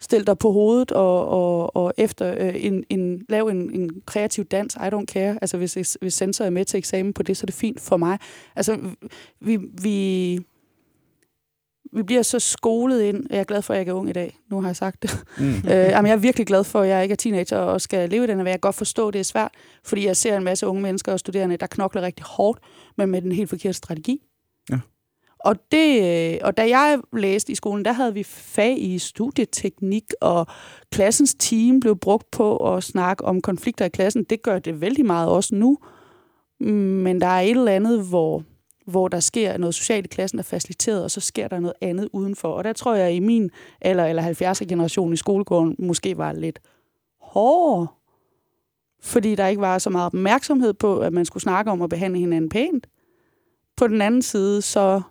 stil 0.00 0.26
dig 0.26 0.38
på 0.38 0.52
hovedet 0.52 0.92
og, 0.92 1.28
og, 1.28 1.76
og 1.76 1.92
efter 1.96 2.34
øh, 2.38 2.64
en, 2.64 2.84
en, 2.88 3.22
lav 3.28 3.46
en, 3.46 3.70
en 3.70 3.90
kreativ 4.06 4.44
dans, 4.44 4.74
I 4.74 4.88
don't 4.94 5.04
care. 5.04 5.38
Altså 5.40 5.56
hvis, 5.56 5.96
hvis 6.00 6.14
sensor 6.14 6.44
er 6.44 6.50
med 6.50 6.64
til 6.64 6.78
eksamen 6.78 7.12
på 7.12 7.22
det, 7.22 7.36
så 7.36 7.44
er 7.44 7.46
det 7.46 7.54
fint 7.54 7.80
for 7.80 7.96
mig. 7.96 8.18
Altså 8.56 8.78
vi, 9.40 9.58
vi, 9.82 10.38
vi 11.92 12.02
bliver 12.02 12.22
så 12.22 12.38
skolet 12.38 13.02
ind. 13.02 13.26
Jeg 13.30 13.38
er 13.38 13.44
glad 13.44 13.62
for, 13.62 13.74
at 13.74 13.80
jeg 13.80 13.88
er 13.88 13.92
ung 13.92 14.08
i 14.08 14.12
dag. 14.12 14.38
Nu 14.50 14.60
har 14.60 14.68
jeg 14.68 14.76
sagt 14.76 15.02
det. 15.02 15.24
Mm. 15.38 15.54
øh, 15.70 15.70
jamen, 15.70 16.08
jeg 16.08 16.14
er 16.14 16.20
virkelig 16.20 16.46
glad 16.46 16.64
for, 16.64 16.80
at 16.80 16.88
jeg 16.88 17.02
ikke 17.02 17.12
er 17.12 17.16
teenager 17.16 17.58
og 17.58 17.80
skal 17.80 18.10
leve 18.10 18.24
i 18.24 18.26
den 18.26 18.38
her. 18.38 18.44
Jeg 18.44 18.52
kan 18.52 18.60
godt 18.60 18.74
forstå, 18.74 19.08
at 19.08 19.14
det 19.14 19.20
er 19.20 19.24
svært, 19.24 19.50
fordi 19.84 20.06
jeg 20.06 20.16
ser 20.16 20.36
en 20.36 20.44
masse 20.44 20.66
unge 20.66 20.82
mennesker 20.82 21.12
og 21.12 21.18
studerende, 21.18 21.56
der 21.56 21.66
knokler 21.66 22.02
rigtig 22.02 22.26
hårdt, 22.28 22.60
men 22.98 23.10
med 23.10 23.22
den 23.22 23.32
helt 23.32 23.50
forkerte 23.50 23.72
strategi. 23.72 24.22
Ja. 24.70 24.78
Og, 25.44 25.56
det, 25.72 26.02
øh, 26.34 26.38
og 26.42 26.56
da 26.56 26.68
jeg 26.68 26.98
læste 27.12 27.52
i 27.52 27.54
skolen, 27.54 27.84
der 27.84 27.92
havde 27.92 28.14
vi 28.14 28.22
fag 28.22 28.82
i 28.82 28.98
studieteknik, 28.98 30.04
og 30.20 30.46
klassens 30.92 31.34
team 31.34 31.80
blev 31.80 31.98
brugt 31.98 32.30
på 32.30 32.74
at 32.74 32.84
snakke 32.84 33.24
om 33.24 33.40
konflikter 33.40 33.84
i 33.84 33.88
klassen. 33.88 34.24
Det 34.24 34.42
gør 34.42 34.58
det 34.58 34.80
vældig 34.80 35.06
meget 35.06 35.28
også 35.28 35.54
nu. 35.54 35.78
Mm, 36.60 36.68
Men 36.68 37.20
der 37.20 37.26
er 37.26 37.40
et 37.40 37.50
eller 37.50 37.72
andet, 37.72 38.04
hvor, 38.04 38.42
hvor 38.86 39.08
der 39.08 39.20
sker 39.20 39.56
noget 39.56 39.74
socialt 39.74 40.06
i 40.06 40.08
klassen, 40.08 40.36
der 40.36 40.42
er 40.42 40.46
faciliteret, 40.46 41.04
og 41.04 41.10
så 41.10 41.20
sker 41.20 41.48
der 41.48 41.60
noget 41.60 41.74
andet 41.80 42.08
udenfor. 42.12 42.48
Og 42.48 42.64
der 42.64 42.72
tror 42.72 42.94
jeg, 42.94 43.08
at 43.08 43.14
i 43.14 43.20
min 43.20 43.50
alder, 43.80 44.06
eller 44.06 44.22
70'er 44.22 44.64
generation 44.64 45.12
i 45.12 45.16
skolegården, 45.16 45.76
måske 45.78 46.18
var 46.18 46.32
lidt 46.32 46.58
hårdere. 47.20 47.86
Fordi 49.00 49.34
der 49.34 49.46
ikke 49.46 49.60
var 49.60 49.78
så 49.78 49.90
meget 49.90 50.06
opmærksomhed 50.06 50.74
på, 50.74 50.98
at 50.98 51.12
man 51.12 51.24
skulle 51.24 51.42
snakke 51.42 51.70
om 51.70 51.82
at 51.82 51.90
behandle 51.90 52.18
hinanden 52.18 52.50
pænt. 52.50 52.86
På 53.76 53.88
den 53.88 54.02
anden 54.02 54.22
side, 54.22 54.62
så 54.62 55.02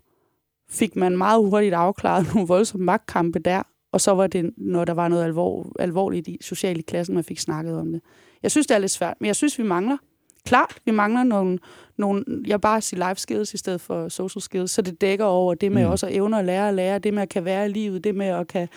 fik 0.69 0.95
man 0.95 1.17
meget 1.17 1.49
hurtigt 1.49 1.73
afklaret 1.73 2.25
nogle 2.33 2.47
voldsomme 2.47 2.85
magtkampe 2.85 3.39
der, 3.39 3.63
og 3.91 4.01
så 4.01 4.11
var 4.11 4.27
det, 4.27 4.53
når 4.57 4.85
der 4.85 4.93
var 4.93 5.07
noget 5.07 5.23
alvor, 5.23 5.71
alvorligt 5.79 6.27
i 6.27 6.37
socialt 6.41 6.77
i 6.77 6.81
klassen, 6.81 7.15
man 7.15 7.23
fik 7.23 7.39
snakket 7.39 7.77
om 7.77 7.91
det. 7.91 8.01
Jeg 8.43 8.51
synes, 8.51 8.67
det 8.67 8.75
er 8.75 8.79
lidt 8.79 8.91
svært, 8.91 9.17
men 9.19 9.27
jeg 9.27 9.35
synes, 9.35 9.59
vi 9.59 9.63
mangler. 9.63 9.97
Klart, 10.45 10.77
vi 10.85 10.91
mangler 10.91 11.23
nogle, 11.23 11.59
nogle 11.97 12.23
jeg 12.47 12.61
bare 12.61 12.81
sige 12.81 13.07
life 13.09 13.19
skills 13.21 13.53
i 13.53 13.57
stedet 13.57 13.81
for 13.81 14.09
social 14.09 14.41
skills, 14.41 14.71
så 14.71 14.81
det 14.81 15.01
dækker 15.01 15.25
over 15.25 15.53
det 15.53 15.71
med 15.71 15.85
Mm. 15.85 15.91
også 15.91 16.05
at 16.05 16.15
evne 16.15 16.39
at 16.39 16.45
lære 16.45 16.67
at 16.67 16.73
lære, 16.73 16.99
det 16.99 17.13
med 17.13 17.21
at 17.21 17.29
kan 17.29 17.45
være 17.45 17.65
i 17.65 17.69
livet, 17.69 18.03
det 18.03 18.15
med 18.15 18.25
at 18.25 18.47
kan 18.47 18.67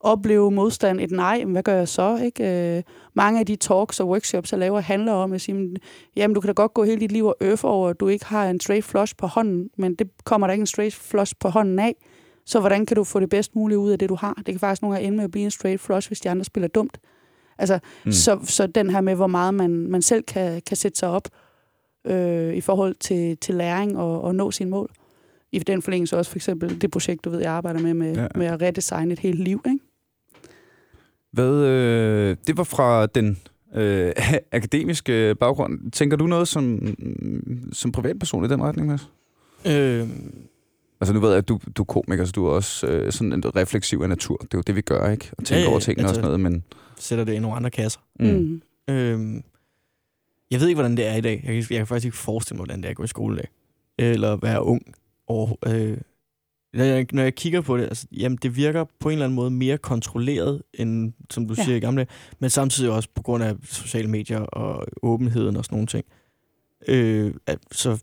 opleve 0.00 0.50
modstand, 0.50 1.00
et 1.00 1.10
nej, 1.10 1.44
men 1.44 1.52
hvad 1.52 1.62
gør 1.62 1.74
jeg 1.74 1.88
så? 1.88 2.20
Ikke? 2.24 2.76
Øh, 2.76 2.82
mange 3.14 3.40
af 3.40 3.46
de 3.46 3.56
talks 3.56 4.00
og 4.00 4.08
workshops, 4.08 4.52
jeg 4.52 4.58
laver, 4.60 4.80
handler 4.80 5.12
om 5.12 5.32
at 5.32 5.40
sige, 5.40 5.54
"Men, 5.54 5.76
jamen 6.16 6.34
du 6.34 6.40
kan 6.40 6.48
da 6.48 6.52
godt 6.52 6.74
gå 6.74 6.84
hele 6.84 7.00
dit 7.00 7.12
liv 7.12 7.26
og 7.26 7.36
øve 7.40 7.64
over, 7.64 7.88
at 7.88 8.00
du 8.00 8.08
ikke 8.08 8.24
har 8.24 8.50
en 8.50 8.60
straight 8.60 8.84
flush 8.84 9.14
på 9.18 9.26
hånden, 9.26 9.70
men 9.78 9.94
det 9.94 10.10
kommer 10.24 10.46
der 10.46 10.52
ikke 10.52 10.62
en 10.62 10.66
straight 10.66 10.94
flush 10.94 11.34
på 11.40 11.48
hånden 11.48 11.78
af. 11.78 11.94
Så 12.46 12.60
hvordan 12.60 12.86
kan 12.86 12.94
du 12.96 13.04
få 13.04 13.20
det 13.20 13.28
bedst 13.30 13.56
mulige 13.56 13.78
ud 13.78 13.90
af 13.90 13.98
det, 13.98 14.08
du 14.08 14.14
har? 14.14 14.34
Det 14.36 14.46
kan 14.46 14.58
faktisk 14.58 14.82
nogle 14.82 14.96
gange 14.96 15.06
ende 15.06 15.16
med 15.16 15.24
at 15.24 15.30
blive 15.30 15.44
en 15.44 15.50
straight 15.50 15.80
flush, 15.80 16.08
hvis 16.08 16.20
de 16.20 16.30
andre 16.30 16.44
spiller 16.44 16.68
dumt. 16.68 16.98
Altså, 17.58 17.74
Mm. 17.74 17.80
mm. 18.08 18.12
så, 18.12 18.38
så 18.44 18.66
den 18.66 18.90
her 18.90 19.00
med, 19.00 19.14
hvor 19.14 19.26
meget 19.26 19.54
man, 19.54 19.70
man 19.90 20.02
selv 20.02 20.22
kan, 20.22 20.62
kan 20.66 20.76
sætte 20.76 20.98
sig 20.98 21.08
op 21.08 21.28
øh, 22.06 22.54
i 22.54 22.60
forhold 22.60 22.94
til, 23.00 23.36
til 23.36 23.54
læring 23.54 23.98
og, 23.98 24.20
og 24.22 24.34
nå 24.34 24.50
sine 24.50 24.70
mål. 24.70 24.90
I 25.52 25.58
den 25.58 25.82
forlængelse 25.82 26.16
også 26.16 26.30
for 26.30 26.38
eksempel 26.38 26.80
det 26.80 26.90
projekt, 26.90 27.24
du 27.24 27.30
ved, 27.30 27.40
jeg 27.40 27.52
arbejder 27.52 27.80
med, 27.80 27.94
med, 27.94 28.14
Ja. 28.14 28.22
ja. 28.22 28.28
med 28.34 28.46
at 28.46 28.62
redesigne 28.62 29.12
et 29.12 29.18
helt 29.18 29.38
liv. 29.40 29.62
Ikke? 29.66 29.78
Hvad, 31.32 31.54
øh, 31.54 32.36
det 32.46 32.56
var 32.56 32.64
fra 32.64 33.06
den 33.06 33.38
øh, 33.74 34.12
akademiske 34.52 35.34
baggrund. 35.40 35.90
Tænker 35.92 36.16
du 36.16 36.26
noget 36.26 36.48
som, 36.48 36.96
som 37.72 37.92
privatperson 37.92 38.44
i 38.44 38.48
den 38.48 38.62
retning, 38.62 38.88
Mads? 38.88 39.10
Øh, 39.66 40.08
Altså 41.04 41.14
nu 41.14 41.20
ved 41.20 41.28
jeg, 41.28 41.38
at 41.38 41.48
du, 41.48 41.60
du 41.76 41.82
er 41.82 41.86
komiker, 41.86 42.24
så 42.24 42.32
du 42.32 42.46
er 42.46 42.50
også 42.50 42.86
øh, 42.86 43.12
sådan 43.12 43.32
en 43.32 43.56
refleksiv 43.56 44.00
af 44.02 44.08
natur. 44.08 44.36
Det 44.36 44.54
er 44.54 44.58
jo 44.58 44.62
det, 44.66 44.76
vi 44.76 44.80
gør, 44.80 45.10
ikke? 45.10 45.30
Og 45.38 45.44
tænker 45.44 45.58
Ja, 45.60 45.64
ja, 45.64 45.70
over 45.70 45.80
tingene 45.80 46.02
altså- 46.08 46.20
og 46.20 46.24
sådan 46.24 46.40
noget, 46.40 46.52
men... 46.52 46.64
sætter 46.98 47.24
det 47.24 47.32
i 47.32 47.38
nogle 47.38 47.56
andre 47.56 47.70
kasser. 47.70 48.00
Mm. 48.20 48.26
Mm. 48.26 48.94
Øh, 48.94 49.42
jeg 50.50 50.60
ved 50.60 50.68
ikke, 50.68 50.76
hvordan 50.76 50.96
det 50.96 51.06
er 51.06 51.14
i 51.14 51.20
dag. 51.20 51.42
Jeg 51.44 51.54
kan, 51.54 51.56
jeg 51.70 51.78
kan 51.78 51.86
faktisk 51.86 52.04
ikke 52.04 52.16
forestille 52.16 52.56
mig, 52.56 52.66
hvordan 52.66 52.78
det 52.82 52.86
er 52.86 52.90
at 52.90 52.96
gå 52.96 53.04
i 53.04 53.06
skole 53.06 53.34
i 53.34 53.38
dag. 53.38 53.48
Eller 53.98 54.36
være 54.36 54.62
ung. 54.64 54.82
Og, 55.28 55.58
øh, 55.66 55.96
når, 56.74 56.84
jeg, 56.84 57.06
når 57.12 57.22
jeg 57.22 57.34
kigger 57.34 57.60
på 57.60 57.76
det, 57.76 57.82
altså, 57.84 58.06
jamen, 58.12 58.38
det 58.42 58.56
virker 58.56 58.84
på 59.00 59.08
en 59.08 59.12
eller 59.12 59.24
anden 59.24 59.34
måde 59.36 59.50
mere 59.50 59.78
kontrolleret, 59.78 60.62
end 60.74 61.12
som 61.30 61.48
du 61.48 61.54
Ja. 61.58 61.64
siger 61.64 61.76
i 61.76 61.80
gamle 61.80 61.98
dage, 61.98 62.08
men 62.38 62.50
samtidig 62.50 62.90
også 62.90 63.08
på 63.14 63.22
grund 63.22 63.44
af 63.44 63.54
sociale 63.64 64.08
medier 64.10 64.40
og 64.40 64.86
åbenheden 65.02 65.56
og 65.56 65.64
sådan 65.64 65.76
nogle 65.76 65.86
ting. 65.86 66.04
Øh, 66.88 67.34
at, 67.46 67.58
så 67.72 68.02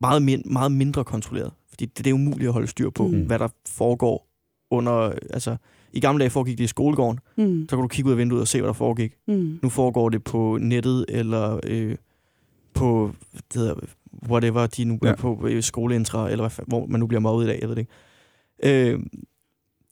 meget, 0.00 0.22
min, 0.22 0.42
meget 0.46 0.72
mindre 0.72 1.04
kontrolleret. 1.04 1.52
Fordi 1.74 1.84
det, 1.86 1.98
det 1.98 2.06
er 2.10 2.14
umuligt 2.14 2.48
at 2.48 2.52
holde 2.52 2.66
styr 2.66 2.90
på, 2.90 3.06
Mm. 3.08 3.26
hvad 3.26 3.38
der 3.38 3.48
foregår 3.68 4.28
under... 4.70 4.92
Altså, 5.30 5.56
I 5.92 6.00
gamle 6.00 6.20
dage 6.20 6.30
foregik 6.30 6.58
det 6.58 6.64
i 6.64 6.66
skolegården, 6.66 7.20
Mm. 7.36 7.66
så 7.70 7.76
kunne 7.76 7.82
du 7.82 7.88
kigge 7.88 8.06
ud 8.08 8.12
af 8.12 8.18
vinduet 8.18 8.40
og 8.40 8.48
se, 8.48 8.58
hvad 8.60 8.66
der 8.68 8.72
foregik. 8.72 9.12
Mm. 9.28 9.58
Nu 9.62 9.68
foregår 9.68 10.08
det 10.08 10.24
på 10.24 10.58
nettet, 10.60 11.04
eller 11.08 11.60
øh, 11.66 11.96
på, 12.74 13.12
det 13.32 13.60
hedder, 13.60 13.74
whatever 14.28 14.66
de 14.66 14.84
nu 14.84 14.98
er 15.02 15.08
Ja. 15.08 15.14
på, 15.14 15.46
øh, 15.48 15.62
skoleintra, 15.62 16.30
eller 16.30 16.48
hvad, 16.48 16.64
hvor 16.66 16.86
man 16.86 17.00
nu 17.00 17.06
bliver 17.06 17.20
mobbet 17.20 17.44
i 17.44 17.48
dag, 17.48 17.58
jeg 17.60 17.68
ved 17.68 17.76
det 17.76 17.86
ikke. 18.62 18.92
Øh, 18.92 19.00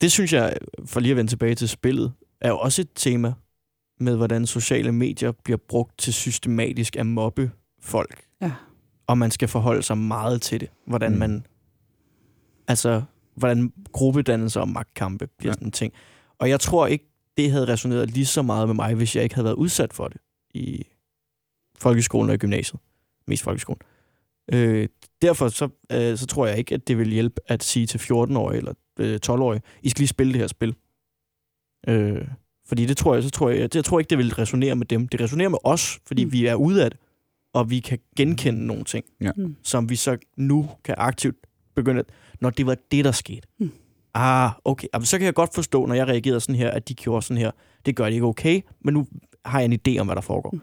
det 0.01 0.13
synes 0.13 0.33
jeg, 0.33 0.57
for 0.85 1.01
lige 1.01 1.11
at 1.11 1.17
vende 1.17 1.31
tilbage 1.31 1.55
til 1.55 1.69
spillet, 1.69 2.13
er 2.41 2.49
jo 2.49 2.59
også 2.59 2.83
et 2.83 2.89
tema 2.95 3.33
med, 4.01 4.17
hvordan 4.17 4.47
sociale 4.47 4.93
medier 4.93 5.33
bliver 5.33 5.57
brugt 5.69 5.99
til 5.99 6.13
systematisk 6.13 6.97
at 6.97 7.07
mobbe 7.07 7.51
folk. 7.81 8.23
Ja. 8.41 8.53
Og 9.07 9.19
man 9.19 9.31
skal 9.31 9.49
forholde 9.49 9.83
sig 9.83 9.99
meget 9.99 10.43
til 10.43 10.61
det. 10.61 10.69
Hvordan 10.87 11.13
mm. 11.13 11.19
man... 11.19 11.47
Altså, 12.69 13.03
hvordan 13.35 13.73
gruppedannelser 13.93 14.61
og 14.61 14.69
magtkampe 14.69 15.27
bliver 15.39 15.51
Ja. 15.51 15.55
sådan 15.55 15.69
en 15.69 15.73
ting. 15.73 15.93
Og 16.39 16.49
jeg 16.49 16.61
tror 16.61 16.87
ikke, 16.87 17.09
det 17.37 17.51
havde 17.51 17.69
resoneret 17.69 18.11
lige 18.11 18.27
så 18.27 18.43
meget 18.43 18.69
med 18.69 18.75
mig, 18.75 18.95
hvis 18.95 19.17
jeg 19.17 19.23
ikke 19.25 19.35
havde 19.35 19.45
været 19.45 19.55
udsat 19.55 19.93
for 19.93 20.09
det 20.09 20.21
i 20.55 20.87
folkeskolen 21.79 22.29
og 22.31 22.35
i 22.35 22.39
gymnasiet. 22.39 22.81
Mest 23.27 23.43
folkeskolen. 23.43 23.81
Øh, 24.53 24.89
derfor 25.23 25.49
så, 25.49 25.69
øh, 25.93 26.17
så 26.19 26.27
tror 26.27 26.47
jeg 26.47 26.59
ikke, 26.59 26.75
at 26.75 26.89
det 26.89 26.99
vil 26.99 27.09
hjælpe 27.11 27.41
at 27.47 27.63
sige 27.63 27.87
til 27.87 27.99
14-årige 27.99 28.59
eller 28.59 28.73
øh, 28.99 29.21
12-årige, 29.27 29.63
I 29.83 29.89
skal 29.89 30.01
lige 30.01 30.09
spille 30.09 30.33
det 30.33 30.41
her 30.41 30.47
spil. 30.47 30.75
Øh, 31.89 32.29
fordi 32.67 32.87
det 32.87 32.97
tror 32.97 33.15
jeg, 33.15 33.23
så 33.23 33.31
tror 33.31 33.51
jeg, 33.51 33.59
jeg, 33.61 33.75
jeg 33.75 33.85
tror 33.85 33.99
ikke, 33.99 34.11
det 34.11 34.19
vil 34.19 34.35
resonere 34.35 34.75
med 34.77 34.87
dem. 34.87 35.09
Det 35.09 35.21
resonerer 35.21 35.49
med 35.49 35.59
os, 35.65 35.99
fordi 36.07 36.25
mm. 36.25 36.29
Mm. 36.29 36.33
vi 36.33 36.47
er 36.47 36.55
ude 36.55 36.85
af 36.85 36.91
det, 36.91 37.01
og 37.55 37.71
vi 37.71 37.81
kan 37.81 37.99
genkende 38.17 38.67
nogle 38.67 38.85
ting, 38.85 39.05
Ja. 39.21 39.31
Mm. 39.37 39.57
som 39.63 39.89
vi 39.91 39.97
så 39.97 40.17
nu 40.37 40.71
kan 40.85 40.95
aktivt 40.99 41.37
begynde 41.75 41.99
at, 42.01 42.07
når 42.43 42.51
det 42.51 42.67
var 42.67 42.77
det, 42.91 43.05
der 43.05 43.13
skete. 43.13 43.49
Mm. 43.59 43.71
Ah, 44.15 44.51
okay. 44.65 44.89
Jamen, 44.95 45.07
så 45.07 45.19
kan 45.19 45.25
jeg 45.25 45.35
godt 45.35 45.55
forstå, 45.55 45.87
når 45.87 45.95
jeg 45.95 46.09
reagerede 46.09 46.41
sådan 46.41 46.55
her, 46.55 46.71
at 46.71 46.89
de 46.89 46.95
gjorde 46.95 47.23
sådan 47.23 47.37
her. 47.37 47.51
Det 47.87 47.97
gør 47.97 48.07
de 48.07 48.13
ikke 48.13 48.27
okay, 48.27 48.61
men 48.81 48.95
nu 48.95 49.07
har 49.45 49.61
jeg 49.61 49.73
en 49.73 49.81
idé 49.89 49.99
om, 50.01 50.07
hvad 50.07 50.17
der 50.17 50.23
foregår. 50.23 50.51
Mm. 50.51 50.61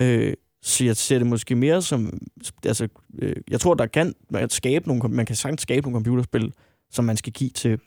Øh, 0.00 0.34
så 0.62 0.84
jeg 0.84 0.96
ser 0.96 1.18
det 1.18 1.26
måske 1.26 1.54
mere 1.54 1.82
som... 1.82 2.18
Altså, 2.66 2.88
øh, 3.18 3.36
jeg 3.50 3.60
tror, 3.60 3.74
der 3.74 3.86
kan, 3.86 4.14
man 4.30 4.50
skabe 4.50 4.88
nogle, 4.88 5.08
man 5.08 5.26
kan 5.26 5.36
sagtens 5.36 5.62
skabe 5.62 5.86
nogle 5.86 5.96
computerspil, 5.96 6.52
som 6.90 7.04
man 7.04 7.16
skal 7.16 7.32
give 7.32 7.50
til 7.50 7.78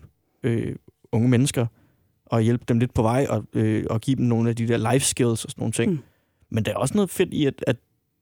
øh, 0.43 0.75
unge 1.11 1.29
mennesker, 1.29 1.65
og 2.25 2.41
hjælpe 2.41 2.65
dem 2.67 2.79
lidt 2.79 2.93
på 2.93 3.01
vej, 3.01 3.25
og, 3.29 3.45
øh, 3.53 3.85
og 3.89 4.01
give 4.01 4.15
dem 4.15 4.25
nogle 4.25 4.49
af 4.49 4.55
de 4.55 4.67
der 4.67 4.91
life 4.91 5.05
skills 5.05 5.45
og 5.45 5.51
sådan 5.51 5.61
nogle 5.61 5.73
ting. 5.73 5.91
Mm. 5.91 5.99
Men 6.49 6.65
der 6.65 6.71
er 6.71 6.75
også 6.75 6.93
noget 6.93 7.09
fedt 7.09 7.33
i, 7.33 7.45
at, 7.45 7.63
at 7.67 7.75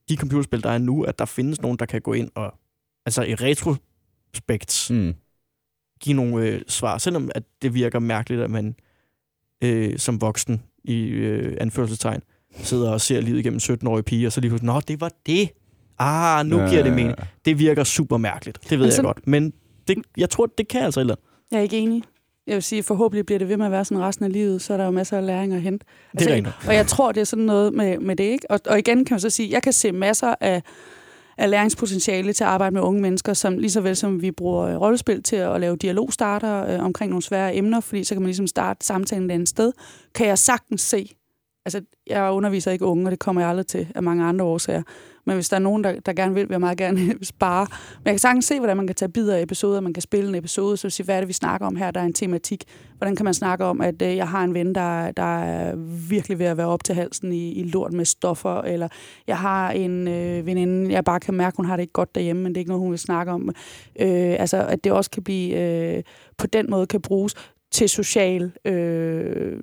de 0.08 0.16
computerspil, 0.16 0.62
der 0.62 0.70
er 0.70 0.78
nu, 0.78 1.02
at 1.02 1.18
der 1.18 1.24
findes 1.24 1.60
nogen, 1.60 1.78
der 1.78 1.86
kan 1.86 2.00
gå 2.00 2.12
ind 2.12 2.30
og... 2.34 2.54
Altså 3.06 3.22
i 3.22 3.34
retrospekt, 4.28 4.86
Mm. 4.90 5.14
give 6.00 6.16
nogle 6.16 6.46
øh, 6.46 6.60
svar, 6.68 6.98
selvom 6.98 7.30
at 7.34 7.42
det 7.62 7.74
virker 7.74 7.98
mærkeligt, 7.98 8.42
at 8.42 8.50
man 8.50 8.74
øh, 9.64 9.98
som 9.98 10.20
voksen 10.20 10.62
i 10.84 11.02
øh, 11.06 11.56
anførselstegn 11.60 12.20
sidder 12.56 12.90
og 12.90 13.00
ser 13.00 13.20
livet 13.20 13.38
igennem 13.38 13.60
17-årige 13.62 14.02
piger, 14.02 14.28
og 14.28 14.32
så 14.32 14.40
lige 14.40 14.50
pludselig, 14.50 14.66
nå, 14.74 14.80
det 14.80 15.00
var 15.00 15.10
det. 15.26 15.48
Ah, 15.98 16.46
nu 16.46 16.58
Ja, 16.60 16.68
giver 16.70 16.82
det 16.82 16.92
mening. 16.92 17.14
ja. 17.18 17.24
Det 17.44 17.58
virker 17.58 17.84
super 17.84 18.16
mærkeligt. 18.16 18.58
Det 18.70 18.78
ved 18.78 18.86
Men 18.86 18.92
jeg 18.96 19.04
godt. 19.04 19.26
Men 19.26 19.52
det, 19.88 19.98
jeg 20.16 20.30
tror, 20.30 20.46
det 20.58 20.68
kan 20.68 20.82
altså 20.82 21.00
et 21.00 21.02
eller 21.02 21.14
andet. 21.14 21.24
Jeg 21.50 21.58
er 21.58 21.62
ikke 21.62 21.78
enig. 21.78 22.02
Jeg 22.46 22.54
vil 22.54 22.62
sige, 22.62 22.82
forhåbentlig 22.82 23.26
bliver 23.26 23.38
det 23.38 23.48
ved 23.48 23.56
med 23.56 23.66
at 23.66 23.72
være 23.72 23.84
sådan 23.84 24.02
resten 24.02 24.24
af 24.24 24.32
livet, 24.32 24.62
så 24.62 24.72
er 24.72 24.76
der 24.76 24.84
jo 24.84 24.90
masser 24.90 25.16
af 25.16 25.26
læring 25.26 25.52
at 25.54 25.62
hente. 25.62 25.86
Det 26.18 26.30
er 26.30 26.34
rigtigt. 26.34 26.54
Og 26.68 26.74
jeg 26.74 26.86
tror, 26.86 27.12
det 27.12 27.20
er 27.20 27.24
sådan 27.24 27.44
noget 27.44 27.74
med, 27.74 27.98
med 27.98 28.16
det, 28.16 28.24
ikke? 28.24 28.50
Og, 28.50 28.60
og 28.66 28.78
igen 28.78 29.04
kan 29.04 29.14
man 29.14 29.20
så 29.20 29.30
sige, 29.30 29.50
jeg 29.50 29.62
kan 29.62 29.72
se 29.72 29.92
masser 29.92 30.34
af, 30.40 30.62
af 31.38 31.50
læringspotentiale 31.50 32.32
til 32.32 32.44
at 32.44 32.50
arbejde 32.50 32.74
med 32.74 32.82
unge 32.82 33.02
mennesker, 33.02 33.34
som 33.34 33.58
lige 33.58 33.70
så 33.70 33.80
vel 33.80 33.96
som 33.96 34.22
vi 34.22 34.30
bruger 34.30 34.66
øh, 34.66 34.80
rollespil 34.80 35.22
til 35.22 35.36
at 35.36 35.60
lave 35.60 35.76
dialogstarter 35.76 36.74
øh, 36.74 36.84
omkring 36.84 37.10
nogle 37.10 37.22
svære 37.22 37.56
emner, 37.56 37.80
fordi 37.80 38.04
så 38.04 38.14
kan 38.14 38.22
man 38.22 38.26
ligesom 38.26 38.46
starte 38.46 38.86
samtalen 38.86 39.30
et 39.30 39.34
andet 39.34 39.48
sted, 39.48 39.72
kan 40.14 40.26
jeg 40.26 40.38
sagtens 40.38 40.80
se, 40.80 41.16
altså 41.66 41.80
jeg 42.06 42.32
underviser 42.32 42.70
ikke 42.70 42.84
unge, 42.84 43.06
og 43.06 43.10
det 43.10 43.18
kommer 43.18 43.42
jeg 43.42 43.50
aldrig 43.50 43.66
til 43.66 43.88
af 43.94 44.02
mange 44.02 44.24
andre 44.24 44.44
årsager, 44.44 44.82
men 45.24 45.34
hvis 45.34 45.48
der 45.48 45.56
er 45.56 45.60
nogen, 45.60 45.84
der, 45.84 46.00
der 46.00 46.12
gerne 46.12 46.34
vil, 46.34 46.42
vil 46.42 46.54
jeg 46.54 46.60
meget 46.60 46.78
gerne 46.78 47.00
spare. 47.22 47.66
Men 47.98 48.04
jeg 48.04 48.12
kan 48.12 48.18
sagtens 48.18 48.44
se, 48.44 48.58
hvordan 48.58 48.76
man 48.76 48.86
kan 48.86 48.96
tage 48.96 49.08
bidder 49.08 49.36
af 49.36 49.42
episoder, 49.42 49.80
man 49.80 49.92
kan 49.92 50.00
spille 50.00 50.28
en 50.28 50.34
episode, 50.34 50.76
så 50.76 50.90
sige, 50.90 51.04
hvad 51.04 51.16
er 51.16 51.20
det, 51.20 51.28
vi 51.28 51.32
snakker 51.32 51.66
om 51.66 51.76
her? 51.76 51.90
Der 51.90 52.00
er 52.00 52.04
en 52.04 52.12
tematik. 52.12 52.64
Hvordan 52.98 53.16
kan 53.16 53.24
man 53.24 53.34
snakke 53.34 53.64
om, 53.64 53.80
at 53.80 54.02
øh, 54.02 54.16
jeg 54.16 54.28
har 54.28 54.44
en 54.44 54.54
ven, 54.54 54.74
der, 54.74 55.10
der 55.10 55.38
er 55.38 55.76
virkelig 56.08 56.38
ved 56.38 56.46
at 56.46 56.56
være 56.56 56.66
op 56.66 56.84
til 56.84 56.94
halsen 56.94 57.32
i, 57.32 57.52
i 57.52 57.62
lort 57.62 57.92
med 57.92 58.04
stoffer, 58.04 58.62
eller 58.62 58.88
jeg 59.26 59.38
har 59.38 59.70
en 59.70 60.08
øh, 60.08 60.46
veninde, 60.46 60.92
jeg 60.92 61.04
bare 61.04 61.20
kan 61.20 61.34
mærke, 61.34 61.56
hun 61.56 61.66
har 61.66 61.76
det 61.76 61.82
ikke 61.82 61.92
godt 61.92 62.14
derhjemme, 62.14 62.42
men 62.42 62.52
det 62.52 62.56
er 62.56 62.60
ikke 62.60 62.70
noget, 62.70 62.80
hun 62.80 62.90
vil 62.90 62.98
snakke 62.98 63.32
om. 63.32 63.48
Øh, 64.00 64.36
altså, 64.38 64.66
at 64.66 64.84
det 64.84 64.92
også 64.92 65.10
kan 65.10 65.22
blive, 65.22 65.56
øh, 65.56 66.02
på 66.38 66.46
den 66.46 66.70
måde 66.70 66.86
kan 66.86 67.00
bruges 67.00 67.34
til 67.76 67.88
social 67.88 68.52
øh, 68.64 69.60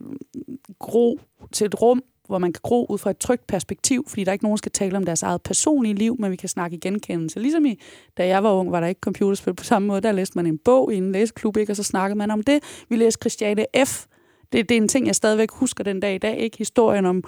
gro, 0.79 1.19
til 1.51 1.65
et 1.65 1.81
rum, 1.81 2.03
hvor 2.27 2.37
man 2.37 2.53
kan 2.53 2.59
gro 2.63 2.85
ud 2.89 2.97
fra 2.97 3.09
et 3.09 3.17
trygt 3.17 3.47
perspektiv, 3.47 4.05
fordi 4.07 4.23
der 4.23 4.31
er 4.31 4.33
ikke 4.33 4.45
nogen, 4.45 4.53
der 4.53 4.57
skal 4.57 4.71
tale 4.71 4.97
om 4.97 5.05
deres 5.05 5.23
eget 5.23 5.41
personlige 5.41 5.95
liv, 5.95 6.15
men 6.19 6.31
vi 6.31 6.35
kan 6.35 6.49
snakke 6.49 6.77
i 6.77 6.79
genkendelse. 6.79 7.39
Ligesom 7.39 7.65
i, 7.65 7.79
da 8.17 8.27
jeg 8.27 8.43
var 8.43 8.51
ung, 8.51 8.71
var 8.71 8.79
der 8.79 8.87
ikke 8.87 8.99
computerspil 8.99 9.53
på 9.53 9.63
samme 9.63 9.87
måde. 9.87 10.01
Der 10.01 10.11
læste 10.11 10.37
man 10.37 10.45
en 10.45 10.57
bog 10.57 10.93
i 10.93 10.97
en 10.97 11.11
læseklub, 11.11 11.57
ikke? 11.57 11.71
og 11.71 11.75
så 11.75 11.83
snakkede 11.83 12.17
man 12.17 12.31
om 12.31 12.43
det. 12.43 12.63
Vi 12.89 12.95
læste 12.95 13.19
Christiane 13.21 13.65
F. 13.85 14.05
Det, 14.51 14.69
det 14.69 14.77
er 14.77 14.81
en 14.81 14.87
ting, 14.87 15.07
jeg 15.07 15.15
stadigvæk 15.15 15.51
husker 15.51 15.83
den 15.83 15.99
dag 15.99 16.15
i 16.15 16.17
dag. 16.17 16.37
Ikke 16.37 16.57
historien 16.57 17.05
om 17.05 17.23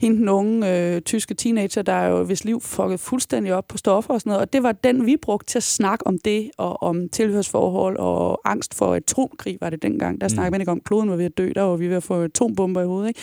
hende 0.00 0.18
den 0.18 0.28
unge 0.28 0.94
øh, 0.94 1.00
tyske 1.00 1.34
teenager, 1.34 1.82
der 1.82 1.92
er 1.92 2.08
jo 2.08 2.24
hvis 2.24 2.44
liv 2.44 2.60
fucket 2.60 3.00
fuldstændig 3.00 3.54
op 3.54 3.68
på 3.68 3.78
stoffer 3.78 4.14
og 4.14 4.20
sådan 4.20 4.30
noget. 4.30 4.40
Og 4.40 4.52
det 4.52 4.62
var 4.62 4.72
den, 4.72 5.06
vi 5.06 5.16
brugte 5.22 5.46
til 5.52 5.58
at 5.58 5.62
snakke 5.62 6.06
om 6.06 6.18
det, 6.18 6.50
og 6.58 6.82
om 6.82 7.08
tilhørsforhold 7.08 7.96
og 7.96 8.40
angst 8.44 8.74
for 8.74 8.94
atomkrig, 8.94 9.58
var 9.60 9.70
det 9.70 9.82
dengang. 9.82 10.20
Der 10.20 10.28
snakkede 10.28 10.50
man 10.50 10.60
ikke 10.60 10.72
om, 10.72 10.80
kloden 10.80 11.10
var 11.10 11.16
ved 11.16 11.24
at 11.24 11.38
dø, 11.38 11.52
der 11.54 11.62
var 11.62 11.76
vi 11.76 11.88
ved 11.88 11.96
at 11.96 12.02
få 12.02 12.22
atombomber 12.22 12.82
i 12.82 12.86
hovedet. 12.86 13.08
Ikke? 13.08 13.20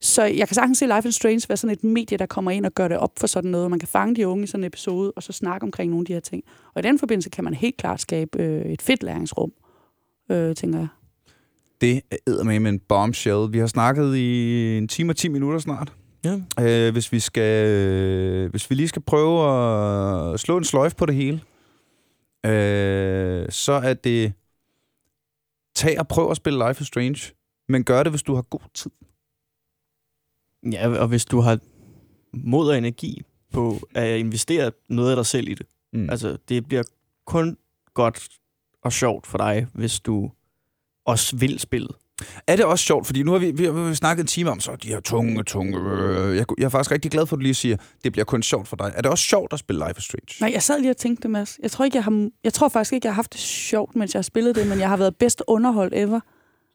Så 0.00 0.24
jeg 0.24 0.48
kan 0.48 0.54
sagtens 0.54 0.78
se 0.78 0.86
Life 0.86 1.08
is 1.08 1.14
Strange 1.14 1.42
være 1.48 1.56
sådan 1.56 1.76
et 1.76 1.84
medie, 1.84 2.18
der 2.18 2.26
kommer 2.26 2.50
ind 2.50 2.66
og 2.66 2.72
gør 2.72 2.88
det 2.88 2.96
op 2.96 3.12
for 3.18 3.26
sådan 3.26 3.50
noget. 3.50 3.70
Man 3.70 3.78
kan 3.78 3.88
fange 3.88 4.16
de 4.16 4.28
unge 4.28 4.44
i 4.44 4.46
sådan 4.46 4.64
en 4.64 4.66
episode, 4.66 5.12
og 5.16 5.22
så 5.22 5.32
snakke 5.32 5.64
omkring 5.64 5.90
nogle 5.90 6.02
af 6.02 6.06
de 6.06 6.12
her 6.12 6.20
ting. 6.20 6.44
Og 6.74 6.82
i 6.82 6.82
den 6.82 6.98
forbindelse 6.98 7.30
kan 7.30 7.44
man 7.44 7.54
helt 7.54 7.76
klart 7.76 8.00
skabe 8.00 8.42
øh, 8.42 8.72
et 8.72 8.82
fedt 8.82 9.02
læringsrum, 9.02 9.52
øh, 10.30 10.54
tænker 10.54 10.78
jeg. 10.78 10.88
Det 11.80 12.02
er 12.26 12.42
med 12.42 12.70
en 12.70 12.78
bombshell. 12.78 13.52
Vi 13.52 13.58
har 13.58 13.66
snakket 13.66 14.16
i 14.16 14.78
en 14.78 14.88
time 14.88 15.12
og 15.12 15.16
10 15.16 15.28
minutter 15.28 15.58
snart. 15.58 15.92
Ja. 16.24 16.40
Øh, 16.60 16.92
hvis, 16.92 17.12
vi 17.12 17.20
skal, 17.20 17.66
øh, 17.66 18.50
hvis 18.50 18.70
vi 18.70 18.74
lige 18.74 18.88
skal 18.88 19.02
prøve 19.02 19.50
at 20.32 20.40
slå 20.40 20.56
en 20.56 20.64
sløjf 20.64 20.94
på 20.94 21.06
det 21.06 21.14
hele, 21.14 21.40
øh, 22.46 23.46
så 23.50 23.72
er 23.72 23.94
det 23.94 24.32
tag 25.74 25.98
og 25.98 26.08
prøv 26.08 26.30
at 26.30 26.36
spille 26.36 26.68
Life 26.68 26.80
is 26.80 26.86
Strange, 26.86 27.34
men 27.68 27.84
gør 27.84 28.02
det, 28.02 28.12
hvis 28.12 28.22
du 28.22 28.34
har 28.34 28.42
god 28.42 28.60
tid. 28.74 28.90
Ja, 30.72 30.88
og 30.88 31.08
hvis 31.08 31.24
du 31.24 31.40
har 31.40 31.58
mod 32.32 32.68
og 32.68 32.78
energi 32.78 33.22
på 33.52 33.78
at 33.94 34.18
investere 34.18 34.72
noget 34.88 35.10
af 35.10 35.16
dig 35.16 35.26
selv 35.26 35.48
i 35.48 35.54
det. 35.54 35.66
Mm. 35.92 36.10
Altså, 36.10 36.38
det 36.48 36.68
bliver 36.68 36.82
kun 37.26 37.56
godt 37.94 38.28
og 38.82 38.92
sjovt 38.92 39.26
for 39.26 39.38
dig, 39.38 39.66
hvis 39.72 40.00
du 40.00 40.30
også 41.04 41.36
vil 41.36 41.58
spillet. 41.58 41.96
Er 42.46 42.56
det 42.56 42.64
også 42.64 42.84
sjovt, 42.84 43.06
fordi 43.06 43.22
nu 43.22 43.32
har 43.32 43.38
vi, 43.38 43.50
vi, 43.50 43.64
har, 43.64 43.72
vi 43.72 43.80
har 43.80 43.94
snakket 43.94 44.22
en 44.22 44.26
time 44.26 44.50
om, 44.50 44.60
så 44.60 44.76
de 44.76 44.88
her 44.88 45.00
tunge, 45.00 45.42
tunge... 45.44 45.78
Øh, 45.78 46.20
øh, 46.20 46.30
øh, 46.30 46.36
jeg, 46.36 46.46
jeg 46.58 46.64
er 46.64 46.68
faktisk 46.68 46.92
rigtig 46.92 47.10
glad 47.10 47.26
for, 47.26 47.36
at 47.36 47.38
du 47.38 47.42
lige 47.42 47.54
siger, 47.54 47.76
det 48.04 48.12
bliver 48.12 48.24
kun 48.24 48.42
sjovt 48.42 48.68
for 48.68 48.76
dig. 48.76 48.92
Er 48.96 49.02
det 49.02 49.10
også 49.10 49.24
sjovt 49.24 49.52
at 49.52 49.58
spille 49.58 49.86
Life 49.86 49.98
is 49.98 50.04
Strange? 50.04 50.36
Nej, 50.40 50.50
jeg 50.52 50.62
sad 50.62 50.80
lige 50.80 50.90
og 50.90 50.96
tænkte 50.96 51.22
det, 51.22 51.30
Mads. 51.30 51.58
Jeg 51.62 51.70
tror, 51.70 51.84
ikke, 51.84 51.96
jeg, 51.96 52.04
har, 52.04 52.28
jeg 52.44 52.52
tror 52.52 52.68
faktisk 52.68 52.92
ikke, 52.92 53.06
jeg 53.06 53.12
har 53.12 53.16
haft 53.16 53.32
det 53.32 53.40
sjovt, 53.40 53.96
mens 53.96 54.14
jeg 54.14 54.18
har 54.18 54.22
spillet 54.22 54.54
det, 54.54 54.66
men 54.66 54.80
jeg 54.80 54.88
har 54.88 54.96
været 54.96 55.16
bedst 55.16 55.42
underholdt 55.46 55.94
ever. 55.96 56.20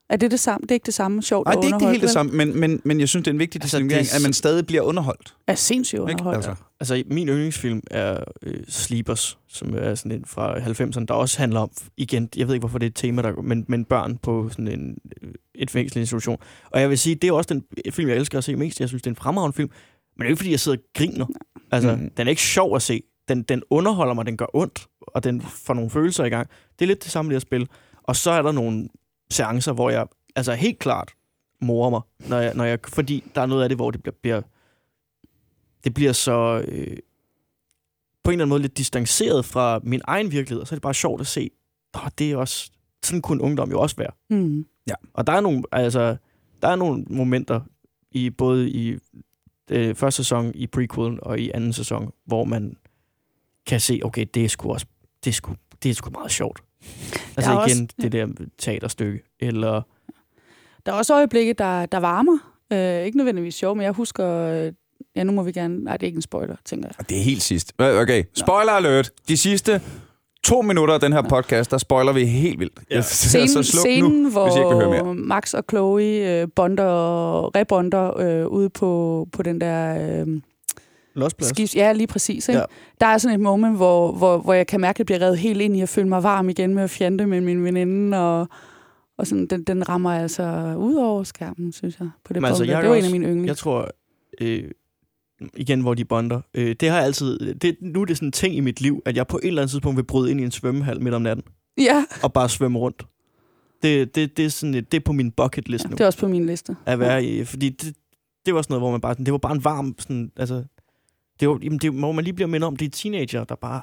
Er 0.10 0.18
det 0.18 0.32
det 0.32 0.40
samme? 0.40 0.61
Det 0.64 0.72
er 0.72 0.76
ikke 0.76 0.86
det 0.86 0.94
samme 0.94 1.22
sjovt 1.22 1.45
Nej, 1.45 1.56
det 1.56 1.61
er 1.61 1.68
ikke 1.68 1.80
det 1.80 1.90
helt 1.90 2.02
det 2.02 2.10
samme, 2.10 2.32
men, 2.32 2.60
men, 2.60 2.82
men 2.84 2.99
jeg 2.99 3.10
synes, 3.10 3.23
det 3.23 3.32
er 3.32 3.34
en 3.34 3.40
vigtig 3.40 3.61
Altså, 3.61 3.77
distinguering, 3.77 4.07
er 4.11 4.15
at 4.15 4.22
man 4.22 4.34
stadig 4.34 4.68
bliver 4.68 4.82
underholdt. 4.82 5.36
Er 5.48 5.56
sindssygt 5.56 5.99
Ikke? 5.99 6.11
underholdt. 6.11 6.48
Altså. 6.48 6.64
Altså, 6.80 7.03
min 7.07 7.27
yndlingsfilm 7.27 7.82
er 7.91 8.23
øh, 8.41 8.64
Sleepers, 8.68 9.38
som 9.48 9.73
er 9.77 9.95
sådan 9.95 10.11
en 10.11 10.26
fra 10.26 10.57
90'erne, 10.57 11.06
der 11.06 11.14
også 11.14 11.38
handler 11.38 11.60
om, 11.60 11.69
igen, 11.98 12.30
jeg 12.38 12.48
ved 12.48 12.56
ikke, 12.56 12.61
hvorfor 12.61 12.77
det 12.77 12.86
er 12.86 12.90
et 12.90 12.95
tema, 12.95 13.22
der, 13.22 13.41
men, 13.41 13.65
men 13.68 13.86
børn 13.86 14.18
på 14.18 14.49
sådan 14.49 14.68
en, 14.68 14.98
øh, 15.22 15.30
et 15.56 15.72
fængselinstitution. 15.72 16.38
Og 16.72 16.82
jeg 16.82 16.90
vil 16.90 16.99
sige, 16.99 17.15
det 17.15 17.27
er 17.27 17.32
også 17.32 17.53
den 17.53 17.64
film, 17.91 18.10
jeg 18.10 18.18
elsker 18.18 18.38
at 18.38 18.44
se 18.44 18.56
mest. 18.56 18.80
Jeg 18.80 18.88
synes, 18.88 19.02
det 19.02 19.07
er 19.07 19.11
en 19.11 19.15
fremragende 19.15 19.56
film. 19.56 19.69
Men 20.18 20.19
det 20.19 20.26
er 20.26 20.30
jo 20.30 20.34
ikke, 20.34 20.40
fordi 20.40 20.52
jeg 20.52 20.60
sidder 20.60 20.77
og 20.77 20.84
griner. 20.94 21.26
Altså, 21.72 21.95
mm. 21.95 22.10
den 22.18 22.27
er 22.27 22.30
ikke 22.30 22.41
sjov 22.41 22.76
at 22.76 22.82
se. 22.82 23.02
Den, 23.27 23.44
den 23.44 23.64
underholder 23.69 24.14
mig, 24.14 24.26
den 24.26 24.38
gør 24.38 24.45
ondt, 24.53 24.88
og 25.02 25.23
den 25.23 25.41
får 25.41 25.73
nogle 25.73 25.90
følelser 25.90 26.26
i 26.26 26.30
gang. 26.30 26.49
Det 26.80 26.86
er 26.86 26.88
lidt 26.88 27.03
det 27.03 27.11
samme, 27.11 27.30
det 27.30 27.36
at 27.36 27.41
spille. 27.41 27.68
Og 28.03 28.15
så 28.15 28.32
er 28.32 28.41
der 28.41 28.52
nogle 28.52 28.88
seancer, 29.30 29.74
hvor 29.74 29.90
jeg 29.90 30.08
altså 30.36 30.54
helt 30.54 30.80
klart 30.80 31.14
morer 31.62 31.90
mig, 31.90 32.02
når 32.20 32.38
jeg, 32.38 32.54
når 32.56 32.64
jeg, 32.64 32.80
fordi 32.88 33.24
der 33.36 33.42
er 33.42 33.46
noget 33.46 33.64
af 33.64 33.70
det, 33.70 33.78
hvor 33.78 33.92
det 33.92 34.04
bliver, 34.04 34.16
bliver 34.22 34.42
det 35.84 35.94
bliver 35.94 36.12
så 36.12 36.66
øh, 36.68 36.98
på 38.24 38.32
en 38.32 38.34
eller 38.34 38.44
anden 38.44 38.50
måde 38.50 38.62
lidt 38.62 38.78
distanceret 38.78 39.46
fra 39.46 39.80
min 39.84 40.02
egen 40.04 40.32
virkelighed, 40.32 40.62
og 40.62 40.68
så 40.68 40.76
er 40.76 40.78
det 40.78 40.82
bare 40.82 40.94
sjovt 40.94 41.22
at 41.22 41.28
se, 41.28 41.50
oh, 41.94 42.10
det 42.18 42.32
er 42.32 42.38
også, 42.38 42.72
sådan 43.04 43.22
kunne 43.22 43.44
ungdom 43.44 43.72
jo 43.72 43.82
også 43.82 43.96
være. 43.96 44.12
Mm. 44.30 44.66
Og 45.14 45.28
der 45.28 45.34
er 45.34 45.42
nogle, 45.42 45.64
altså, 45.72 46.18
der 46.62 46.68
er 46.68 46.76
nogle 46.76 47.06
momenter, 47.10 47.62
i 48.12 48.30
både 48.30 48.70
i 48.70 48.98
øh, 49.72 49.96
første 49.96 50.24
sæson, 50.24 50.52
i 50.56 50.68
prequelen 50.68 51.20
og 51.22 51.40
i 51.40 51.52
anden 51.54 51.74
sæson, 51.74 52.12
hvor 52.26 52.44
man 52.44 52.78
kan 53.66 53.80
se, 53.80 54.00
okay, 54.04 54.26
det 54.34 54.46
er 54.46 54.50
sgu 54.50 54.72
også, 54.72 54.86
det 55.24 55.30
er 55.30 55.34
sgu, 55.34 55.56
det 55.84 55.90
er 55.90 55.94
sgu 55.94 56.10
meget 56.10 56.32
sjovt. 56.32 56.64
Altså 57.38 57.52
Der 57.52 57.57
er 57.57 57.68
igen, 57.68 57.82
også- 57.84 57.95
det 58.02 58.12
der 58.12 58.28
teaterstykke, 58.57 59.20
eller 59.40 59.82
Der 60.86 60.91
er 60.91 60.95
også 60.95 61.14
øjeblikke, 61.14 61.53
der, 61.53 61.86
der 61.86 61.98
varmer. 61.98 62.38
Øh, 62.74 63.06
ikke 63.06 63.18
nødvendigvis 63.18 63.56
sjov, 63.56 63.76
men 63.76 63.84
jeg 63.84 63.91
husker... 63.91 64.28
Øh, 64.30 64.72
ja, 65.16 65.24
nu 65.24 65.32
må 65.32 65.44
vi 65.44 65.52
gerne... 65.52 65.84
Nej, 65.84 65.98
det 65.98 66.03
er 66.03 66.07
ikke 66.07 66.18
en 66.18 66.22
spoiler, 66.22 66.56
tænker 66.66 66.90
jeg. 66.99 67.10
Det 67.10 67.18
er 67.18 67.22
helt 67.22 67.41
sidst. 67.41 67.74
Okay, 67.80 68.24
spoiler 68.34 68.72
alert. 68.72 69.12
De 69.28 69.38
sidste 69.38 69.82
to 70.44 70.62
minutter 70.62 70.94
af 70.94 70.99
den 70.99 71.14
her 71.14 71.22
podcast, 71.22 71.72
der 71.72 71.78
spoiler 71.78 72.12
vi 72.14 72.26
helt 72.26 72.60
vildt. 72.60 72.80
Ja. 72.91 73.02
Scenen, 73.02 73.48
så 73.49 73.64
sluk 73.64 73.80
scenen 73.80 74.12
nu, 74.24 74.30
hvis 74.44 74.56
I 74.56 74.60
ikke 74.60 74.70
høre 74.76 74.88
hvor 74.88 75.03
mere. 75.03 75.16
Max 75.16 75.53
og 75.53 75.64
Chloe 75.70 76.41
øh, 76.41 76.48
bonder 76.56 76.84
og 76.84 77.56
rebonder 77.56 78.18
øh, 78.20 78.48
ude 78.48 78.70
på, 78.70 79.28
på 79.32 79.44
den 79.44 79.62
der... 79.62 79.98
Øh, 80.22 80.41
Losplads. 81.16 81.50
Skifs, 81.50 81.76
ja, 81.76 81.92
lige 81.94 82.08
præcis. 82.08 82.50
Ikke? 82.50 82.60
Ja. 82.60 82.66
Der 83.02 83.06
er 83.06 83.18
sådan 83.18 83.36
et 83.36 83.42
moment, 83.42 83.76
hvor, 83.76 84.12
hvor, 84.12 84.38
hvor 84.38 84.54
jeg 84.54 84.68
kan 84.68 84.82
mærke, 84.82 84.96
at 84.96 85.00
jeg 85.00 85.06
bliver 85.06 85.22
revet 85.22 85.38
helt 85.38 85.62
ind 85.62 85.78
i 85.78 85.82
at 85.82 85.90
føle 85.90 86.08
mig 86.10 86.24
varm 86.24 86.50
igen 86.50 86.74
med 86.76 86.84
at 86.84 86.90
fjante 86.90 87.26
med 87.26 87.42
min 87.42 87.64
veninde, 87.64 88.18
og, 88.20 88.48
Og 89.18 89.28
sådan, 89.28 89.48
den, 89.48 89.64
den 89.64 89.90
rammer 89.90 90.12
altså 90.12 90.76
ud 90.78 90.96
over 90.96 91.24
skærmen, 91.24 91.72
synes 91.72 92.00
jeg, 92.00 92.10
på 92.26 92.34
det 92.34 92.42
Men 92.42 92.48
altså, 92.48 92.64
punkt. 92.64 92.72
jeg 92.72 92.82
det 92.82 92.90
var 92.90 92.96
en 92.96 93.06
af 93.06 93.12
mine 93.12 93.26
yndlings. 93.26 93.48
Jeg 93.48 93.58
tror, 93.58 93.90
øh, 94.42 94.64
igen, 95.58 95.82
hvor 95.82 95.94
de 95.94 96.06
bonder. 96.06 96.42
Øh, 96.54 96.76
det 96.80 96.90
har 96.90 97.00
altid, 97.00 97.54
det, 97.56 97.76
nu 97.82 98.02
er 98.02 98.06
det 98.06 98.18
sådan 98.18 98.28
en 98.28 98.32
ting 98.32 98.56
i 98.56 98.60
mit 98.60 98.82
liv, 98.82 99.02
at 99.06 99.16
jeg 99.16 99.28
på 99.28 99.38
et 99.38 99.48
eller 99.48 99.62
andet 99.62 99.72
tidspunkt 99.72 99.98
vil 99.98 100.04
bryde 100.04 100.32
ind 100.32 100.42
i 100.42 100.44
en 100.44 100.52
svømmehal 100.52 101.02
midt 101.02 101.16
om 101.16 101.22
natten, 101.22 101.44
Ja, 101.78 102.06
og 102.24 102.34
bare 102.34 102.50
svømme 102.50 102.80
rundt. 102.80 103.06
Det, 103.84 104.16
det, 104.16 104.38
det, 104.38 104.46
er, 104.46 104.50
sådan, 104.50 104.74
et- 104.74 104.92
det 104.92 104.98
er 104.98 105.02
på 105.06 105.14
min 105.14 105.32
bucket 105.32 105.70
list 105.70 105.84
ja, 105.84 105.90
nu. 105.90 105.94
det 105.94 106.02
er 106.02 106.06
også 106.06 106.20
på 106.20 106.28
min 106.28 106.46
liste. 106.46 106.76
At 106.86 107.00
være 107.00 107.24
i, 107.26 107.44
fordi 107.46 107.70
det, 107.70 107.96
det 108.46 108.54
var 108.56 108.62
sådan 108.62 108.74
noget, 108.74 108.82
hvor 108.82 108.92
man 108.92 109.02
bare, 109.02 109.14
det 109.16 109.32
var 109.32 109.38
bare 109.38 109.54
en 109.56 109.64
varm, 109.64 109.96
sådan, 110.00 110.32
altså, 110.38 110.64
det 111.40 111.49
var, 111.49 111.60
jamen, 111.64 111.80
det, 111.80 111.91
hvor 111.91 112.12
man 112.12 112.24
lige 112.24 112.34
bliver 112.34 112.48
mindet 112.48 112.68
om, 112.68 112.76
det 112.76 112.86
er 112.86 112.90
teenager, 112.90 113.44
der 113.44 113.56
bare 113.56 113.82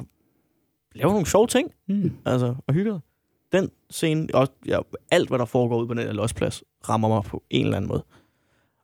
laver 0.95 1.13
nogle 1.13 1.27
sjove 1.27 1.47
ting, 1.47 1.71
Mm. 1.89 2.13
altså, 2.25 2.55
og 2.67 2.75
hygger. 2.75 2.99
Den 3.53 3.71
scene, 3.91 4.29
og 4.35 4.49
ja, 4.67 4.79
alt 5.11 5.29
hvad 5.29 5.39
der 5.39 5.45
foregår 5.45 5.79
ude 5.79 5.87
på 5.89 5.95
den 5.95 6.03
her 6.03 6.13
losplads, 6.13 6.63
rammer 6.89 7.09
mig 7.09 7.23
på 7.25 7.43
en 7.51 7.65
eller 7.65 7.77
anden 7.77 7.89
måde. 7.89 8.05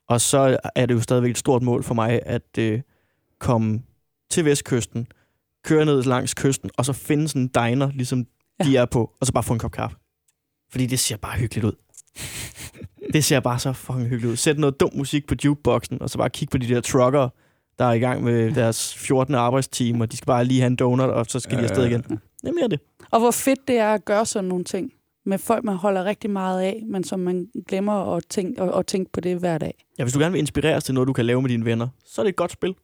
Og 0.08 0.20
så 0.20 0.58
er 0.74 0.86
det 0.86 0.94
jo 0.94 1.00
stadigvæk 1.00 1.30
et 1.30 1.38
stort 1.38 1.62
mål 1.62 1.82
for 1.82 1.94
mig, 1.94 2.20
at 2.26 2.58
øh, 2.58 2.80
komme 3.38 3.82
til 4.30 4.44
vestkysten, 4.44 5.06
køre 5.64 5.84
ned 5.84 6.02
langs 6.02 6.34
kysten, 6.34 6.70
og 6.76 6.84
så 6.84 6.92
finde 6.92 7.28
sådan 7.28 7.42
en 7.42 7.48
diner, 7.48 7.90
ligesom 7.90 8.26
ja. 8.60 8.64
de 8.64 8.76
er 8.76 8.84
på, 8.86 9.12
og 9.20 9.26
så 9.26 9.32
bare 9.32 9.42
få 9.42 9.52
en 9.52 9.58
kop 9.58 9.70
kaffe. 9.72 9.96
Fordi 10.70 10.86
det 10.86 10.98
ser 10.98 11.16
bare 11.16 11.38
hyggeligt 11.38 11.64
ud. 11.66 11.72
det 13.14 13.24
ser 13.24 13.40
bare 13.40 13.58
så 13.58 13.72
fucking 13.72 14.08
hyggeligt 14.08 14.30
ud. 14.30 14.36
Sæt 14.36 14.58
noget 14.58 14.80
dum 14.80 14.90
musik 14.94 15.26
på 15.26 15.34
jukeboxen, 15.44 16.02
og 16.02 16.10
så 16.10 16.18
bare 16.18 16.30
kigge 16.30 16.50
på 16.52 16.58
de 16.58 16.68
der 16.68 16.80
trucker, 16.80 17.28
der 17.78 17.84
er 17.84 17.92
i 17.92 17.98
gang 17.98 18.24
med 18.24 18.54
deres 18.54 18.94
14. 18.94 19.34
arbejdstime, 19.34 20.04
og 20.04 20.12
de 20.12 20.16
skal 20.16 20.26
bare 20.26 20.44
lige 20.44 20.60
have 20.60 20.66
en 20.66 20.76
donut, 20.76 21.10
og 21.10 21.26
så 21.28 21.40
skal 21.40 21.58
de 21.58 21.62
afsted 21.62 21.86
igen. 21.86 22.02
Det 22.02 22.48
er 22.48 22.52
mere 22.52 22.68
det. 22.68 22.80
Og 23.10 23.20
hvor 23.20 23.30
fedt 23.30 23.68
det 23.68 23.78
er 23.78 23.94
at 23.94 24.04
gøre 24.04 24.26
sådan 24.26 24.48
nogle 24.48 24.64
ting 24.64 24.92
med 25.26 25.38
folk, 25.38 25.64
man 25.64 25.74
holder 25.76 26.04
rigtig 26.04 26.30
meget 26.30 26.60
af, 26.60 26.82
men 26.86 27.04
som 27.04 27.20
man 27.20 27.48
glemmer 27.68 28.16
at 28.16 28.22
tænke, 28.30 28.62
at, 28.62 28.78
at 28.78 28.86
tænke 28.86 29.12
på 29.12 29.20
det 29.20 29.38
hver 29.38 29.58
dag. 29.58 29.84
Ja, 29.98 30.04
hvis 30.04 30.12
du 30.12 30.18
gerne 30.18 30.32
vil 30.32 30.38
inspireres 30.38 30.84
til 30.84 30.94
noget, 30.94 31.08
du 31.08 31.12
kan 31.12 31.26
lave 31.26 31.42
med 31.42 31.50
dine 31.50 31.64
venner, 31.64 31.88
så 32.04 32.20
er 32.20 32.24
det 32.24 32.28
et 32.28 32.36
godt 32.36 32.52
spil. 32.52 32.74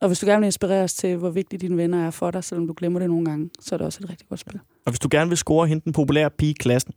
Og 0.00 0.08
hvis 0.08 0.18
du 0.18 0.26
gerne 0.26 0.40
vil 0.40 0.46
inspireres 0.46 0.94
til, 0.94 1.16
hvor 1.16 1.30
vigtige 1.30 1.58
dine 1.60 1.76
venner 1.76 2.06
er 2.06 2.10
for 2.10 2.30
dig, 2.30 2.44
selvom 2.44 2.66
du 2.66 2.74
glemmer 2.76 2.98
det 2.98 3.08
nogle 3.08 3.24
gange, 3.24 3.50
så 3.60 3.74
er 3.74 3.76
det 3.76 3.86
også 3.86 4.00
et 4.02 4.10
rigtig 4.10 4.28
godt 4.28 4.40
spil. 4.40 4.60
Og 4.86 4.92
hvis 4.92 5.00
du 5.00 5.08
gerne 5.10 5.28
vil 5.28 5.38
score 5.38 5.66
hende 5.66 5.84
den 5.84 5.92
populære 5.92 6.30
pige 6.30 6.50
i 6.50 6.54
klassen, 6.60 6.94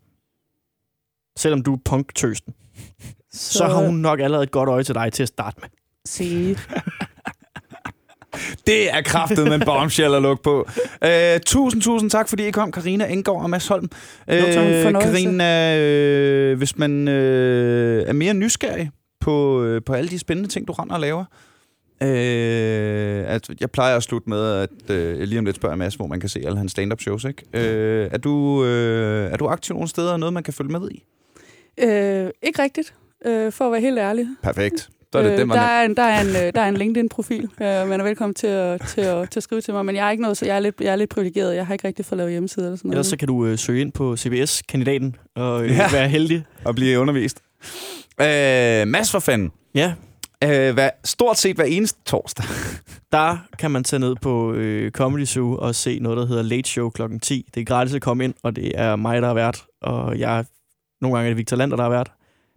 selvom 1.38 1.64
du 1.64 1.74
er 1.74 1.78
punktøsten, 1.86 2.53
så, 3.34 3.53
så 3.58 3.66
har 3.66 3.86
hun 3.86 3.95
nok 3.95 4.20
allerede 4.20 4.44
et 4.44 4.52
godt 4.52 4.70
øje 4.70 4.84
til 4.84 4.95
dig 4.95 5.14
til 5.14 5.24
at 5.24 5.30
starte 5.30 5.58
med. 5.62 5.70
Se. 6.06 6.56
Det 8.68 8.94
er 8.94 9.02
kraftet 9.02 9.44
med 9.44 9.56
en 9.56 9.62
bombshell 9.66 10.16
at 10.16 10.22
lukke 10.22 10.44
på. 10.44 10.68
Øh, 11.03 11.40
tusind, 11.45 11.82
tusind 11.82 12.10
tak, 12.10 12.30
fordi 12.30 12.48
I 12.48 12.52
kom, 12.52 12.72
Karina 12.72 13.06
Enggaard 13.06 13.41
og 13.41 13.49
Mads 13.49 13.68
Holm. 13.68 13.90
Øh. 14.30 14.41
Karina, 15.02 15.80
øh, 15.80 16.58
hvis 16.58 16.78
man 16.78 17.08
øh, 17.08 18.08
er 18.08 18.14
mere 18.14 18.34
nysgerrig 18.34 18.91
på, 19.20 19.64
øh, 19.64 19.82
på 19.86 19.94
alle 19.94 20.10
de 20.10 20.20
spændende 20.20 20.49
ting, 20.49 20.68
du 20.68 20.74
render 20.74 20.95
og 20.95 21.02
laver, 21.02 21.26
øh, 22.03 23.24
at 23.28 23.49
jeg 23.60 23.72
plejer 23.72 23.95
at 23.95 24.03
slutte 24.03 24.30
med, 24.30 24.52
at 24.52 24.90
øh, 24.90 25.20
lige 25.20 25.40
om 25.40 25.45
lidt 25.45 25.56
spørger 25.56 25.76
Mads, 25.76 25.95
hvor 25.95 26.08
man 26.08 26.20
kan 26.20 26.30
se 26.30 26.41
alle 26.45 26.58
hans 26.58 26.72
stand-up 26.72 27.02
shows. 27.02 27.24
Ikke? 27.24 27.44
Øh, 27.53 28.10
er, 28.12 28.18
du, 28.18 28.66
øh, 28.66 29.32
er 29.32 29.38
du 29.38 29.48
aktiv 29.48 29.74
nogle 29.74 29.90
steder, 29.90 30.12
og 30.12 30.20
noget, 30.20 30.34
man 30.34 30.44
kan 30.44 30.53
følge 30.53 30.72
med 30.72 30.90
i? 30.91 31.03
Øh, 31.84 32.30
ikke 32.41 32.62
rigtigt, 32.64 32.94
øh, 33.26 33.52
for 33.52 33.66
at 33.66 33.72
være 33.72 33.82
helt 33.82 33.99
ærlig. 33.99 34.28
Perfekt. 34.44 34.90
Så 35.14 35.20
er 35.20 35.24
det, 35.24 35.40
øh, 35.40 35.48
der, 35.48 35.62
er 35.62 35.86
en, 35.86 35.96
der, 35.98 36.04
er 36.04 36.22
en, 36.22 36.28
øh, 36.28 36.54
der 36.56 36.62
er 36.62 36.68
en 36.70 36.78
LinkedIn-profil. 36.78 37.44
Øh, 37.44 37.88
man 37.90 38.00
er 38.00 38.04
velkommen 38.04 38.34
til 38.34 38.48
at, 38.48 38.82
til, 38.88 39.02
at, 39.02 39.30
til 39.30 39.40
at 39.40 39.44
skrive 39.44 39.62
til 39.62 39.74
mig, 39.74 39.86
men 39.86 39.96
jeg 39.96 40.08
er 40.08 40.12
ikke 40.12 40.22
noget, 40.22 40.38
så 40.38 40.46
jeg 40.46 40.56
er 40.56 40.60
lidt, 40.60 40.76
jeg 40.82 40.92
er 40.92 40.96
lidt 40.96 41.10
privilegeret. 41.10 41.56
Jeg 41.56 41.66
har 41.66 41.74
ikke 41.74 41.88
rigtig 41.88 42.06
fået 42.06 42.18
lavet 42.18 42.32
hjemmeside 42.32 42.66
eller 42.66 42.78
sådan 42.78 42.88
noget. 42.88 42.96
Ellers 42.96 43.08
så 43.08 43.18
kan 43.18 43.28
du 43.28 43.46
øh, 43.46 43.58
søge 43.58 43.82
ind 43.82 43.92
på 43.92 44.18
CBS-kandidaten 44.18 45.16
og 45.36 45.64
øh, 45.64 45.70
Ja. 45.72 45.92
være 45.92 46.08
heldig. 46.10 46.44
at 46.68 46.76
blive 46.76 47.00
undervist. 47.00 47.40
Øh, 48.22 48.88
Mads 48.88 49.12
for 49.12 49.20
fanden. 49.20 49.52
Ja, 49.76 49.94
Øh, 50.44 50.74
hvad, 50.74 50.90
stort 51.04 51.38
set 51.38 51.56
hver 51.56 51.66
eneste 51.66 52.00
torsdag. 52.06 52.46
der 53.12 53.38
kan 53.60 53.72
man 53.72 53.84
tage 53.84 54.00
ned 54.00 54.16
på 54.22 54.54
øh, 54.54 54.92
Comedy 54.92 55.26
Zoo 55.26 55.58
og 55.58 55.76
se 55.76 56.00
noget, 56.00 56.18
der 56.18 56.26
hedder 56.26 56.42
Late 56.44 56.70
Show 56.70 56.90
kl. 56.90 57.02
10. 57.22 57.46
Det 57.54 57.62
er 57.62 57.66
gratis 57.66 57.94
at 57.96 58.02
komme 58.02 58.24
ind, 58.24 58.34
og 58.44 58.56
det 58.56 58.72
er 58.76 58.96
mig, 58.96 59.22
der 59.22 59.28
er 59.30 59.34
vært. 59.34 59.64
Og 59.82 60.20
jeg, 60.20 60.46
nogle 61.02 61.18
gange 61.18 61.26
er 61.28 61.30
det 61.30 61.38
Victor 61.38 61.58
Lander, 61.58 61.78
der 61.78 61.84
er 61.84 61.90
vært. 61.90 62.12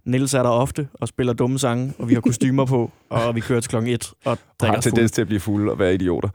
Niels 0.06 0.34
er 0.34 0.42
der 0.42 0.50
ofte 0.50 0.88
og 0.94 1.08
spiller 1.08 1.32
dumme 1.32 1.58
sange, 1.58 1.92
og 1.98 2.08
vi 2.08 2.14
har 2.14 2.20
kostymer 2.20 2.64
på, 2.64 2.90
og 3.10 3.34
vi 3.34 3.40
kører 3.40 3.60
til 3.60 3.68
klokken 3.68 3.92
1 3.92 4.12
og 4.24 4.30
har 4.30 4.38
drikker 4.60 4.80
fuld. 4.80 4.82
tendens 4.92 5.10
til 5.12 5.20
at 5.20 5.26
blive 5.26 5.40
fulde 5.40 5.72
og 5.72 5.78
være 5.78 5.94
idioter. 5.94 6.28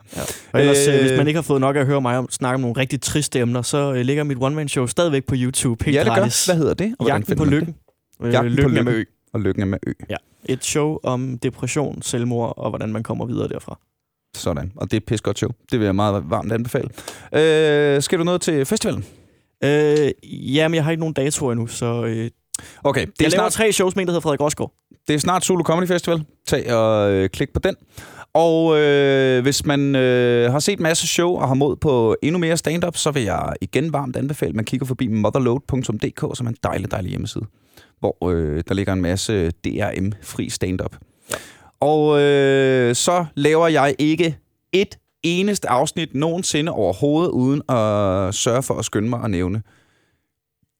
Og 0.53 0.59
ellers, 0.59 0.87
øh, 0.87 0.93
Øh, 0.95 1.01
hvis 1.01 1.17
man 1.17 1.27
ikke 1.27 1.37
har 1.37 1.41
fået 1.41 1.61
nok 1.61 1.75
at 1.75 1.85
høre 1.85 2.01
mig 2.01 2.17
om, 2.17 2.29
snakke 2.29 2.55
om 2.55 2.61
nogle 2.61 2.77
rigtig 2.77 3.01
triste 3.01 3.39
emner, 3.39 3.61
så 3.61 3.93
øh, 3.93 4.01
ligger 4.01 4.23
mit 4.23 4.37
one-man-show 4.41 4.85
stadigvæk 4.87 5.25
på 5.25 5.35
YouTube 5.37 5.85
helt 5.85 5.95
ja, 5.97 6.03
det 6.03 6.07
gratis. 6.13 6.45
gør. 6.47 6.53
Hvad 6.53 6.59
hedder 6.59 6.73
det? 6.73 6.95
Og 6.99 7.05
hvordan 7.05 7.19
Jagten 7.21 7.37
på 7.37 7.45
lykken. 7.45 7.75
Øh, 8.21 8.33
Jagten 8.33 8.55
på 8.55 8.69
lykken 8.69 8.73
med 8.73 8.79
lykken. 8.83 8.93
ø. 8.95 8.99
Det? 8.99 9.07
Og 9.33 9.39
lykken 9.39 9.61
er 9.61 9.67
med 9.67 9.77
ø. 9.87 9.91
Et 10.45 10.65
show 10.65 10.97
om 11.03 11.37
depression, 11.37 12.01
selvmord 12.01 12.53
og 12.57 12.69
hvordan 12.69 12.89
man 12.93 13.03
kommer 13.03 13.25
videre 13.25 13.47
derfra. 13.47 13.79
Sådan. 14.37 14.71
Og 14.75 14.91
det 14.91 15.03
er 15.09 15.13
et 15.13 15.23
godt 15.23 15.37
show. 15.37 15.49
Det 15.71 15.79
vil 15.79 15.85
jeg 15.85 15.95
meget 15.95 16.23
varmt 16.29 16.51
anbefale. 16.51 16.89
Øh, 17.33 18.01
skal 18.01 18.19
du 18.19 18.23
noget 18.23 18.41
til 18.41 18.65
festivalen? 18.65 19.05
Øh, 19.63 20.11
jamen, 20.55 20.75
jeg 20.75 20.83
har 20.83 20.91
ikke 20.91 20.99
nogen 20.99 21.13
datoer 21.13 21.51
endnu, 21.51 21.67
så 21.67 22.05
øh, 22.05 22.29
Okay, 22.83 23.05
det 23.05 23.13
jeg 23.19 23.25
er, 23.25 23.29
laver 23.29 23.41
snart, 23.41 23.51
tre 23.51 23.71
shows 23.71 23.95
med 23.95 24.03
en, 24.03 24.07
der 24.07 24.11
hedder 24.11 24.21
Frederik 24.21 24.41
Rosgaard. 24.41 24.71
det 25.07 25.15
er 25.15 25.19
snart 25.19 25.45
Solo 25.45 25.63
Comedy 25.63 25.87
Festival. 25.87 26.23
Tag 26.47 26.73
og 26.73 27.11
øh, 27.11 27.29
klik 27.29 27.53
på 27.53 27.59
den. 27.59 27.75
Og 28.33 28.79
øh, 28.79 29.41
hvis 29.41 29.65
man 29.65 29.95
øh, 29.95 30.51
har 30.51 30.59
set 30.59 30.79
en 30.79 30.83
masse 30.83 31.07
show 31.07 31.29
og 31.29 31.47
har 31.47 31.55
mod 31.55 31.75
på 31.75 32.15
endnu 32.21 32.39
mere 32.39 32.57
stand-up, 32.57 32.97
så 32.97 33.11
vil 33.11 33.23
jeg 33.23 33.53
igen 33.61 33.93
varmt 33.93 34.15
anbefale, 34.15 34.49
at 34.49 34.55
man 34.55 34.65
kigger 34.65 34.85
forbi 34.85 35.07
motherload.dk, 35.07 36.37
som 36.37 36.45
er 36.45 36.49
en 36.49 36.57
dejlig, 36.63 36.91
dejlig 36.91 37.09
hjemmeside, 37.09 37.45
hvor 37.99 38.29
øh, 38.29 38.63
der 38.67 38.73
ligger 38.73 38.93
en 38.93 39.01
masse 39.01 39.51
DRM-fri 39.51 40.49
stand-up. 40.49 40.95
Og 41.79 42.21
øh, 42.21 42.95
så 42.95 43.25
laver 43.35 43.67
jeg 43.67 43.95
ikke 43.99 44.37
et 44.73 44.97
eneste 45.23 45.69
afsnit 45.69 46.15
nogensinde 46.15 46.71
overhovedet, 46.71 47.31
uden 47.31 47.61
at 47.69 48.35
sørge 48.35 48.63
for 48.63 48.73
at 48.73 48.85
skynde 48.85 49.09
mig 49.09 49.23
at 49.23 49.31
nævne 49.31 49.61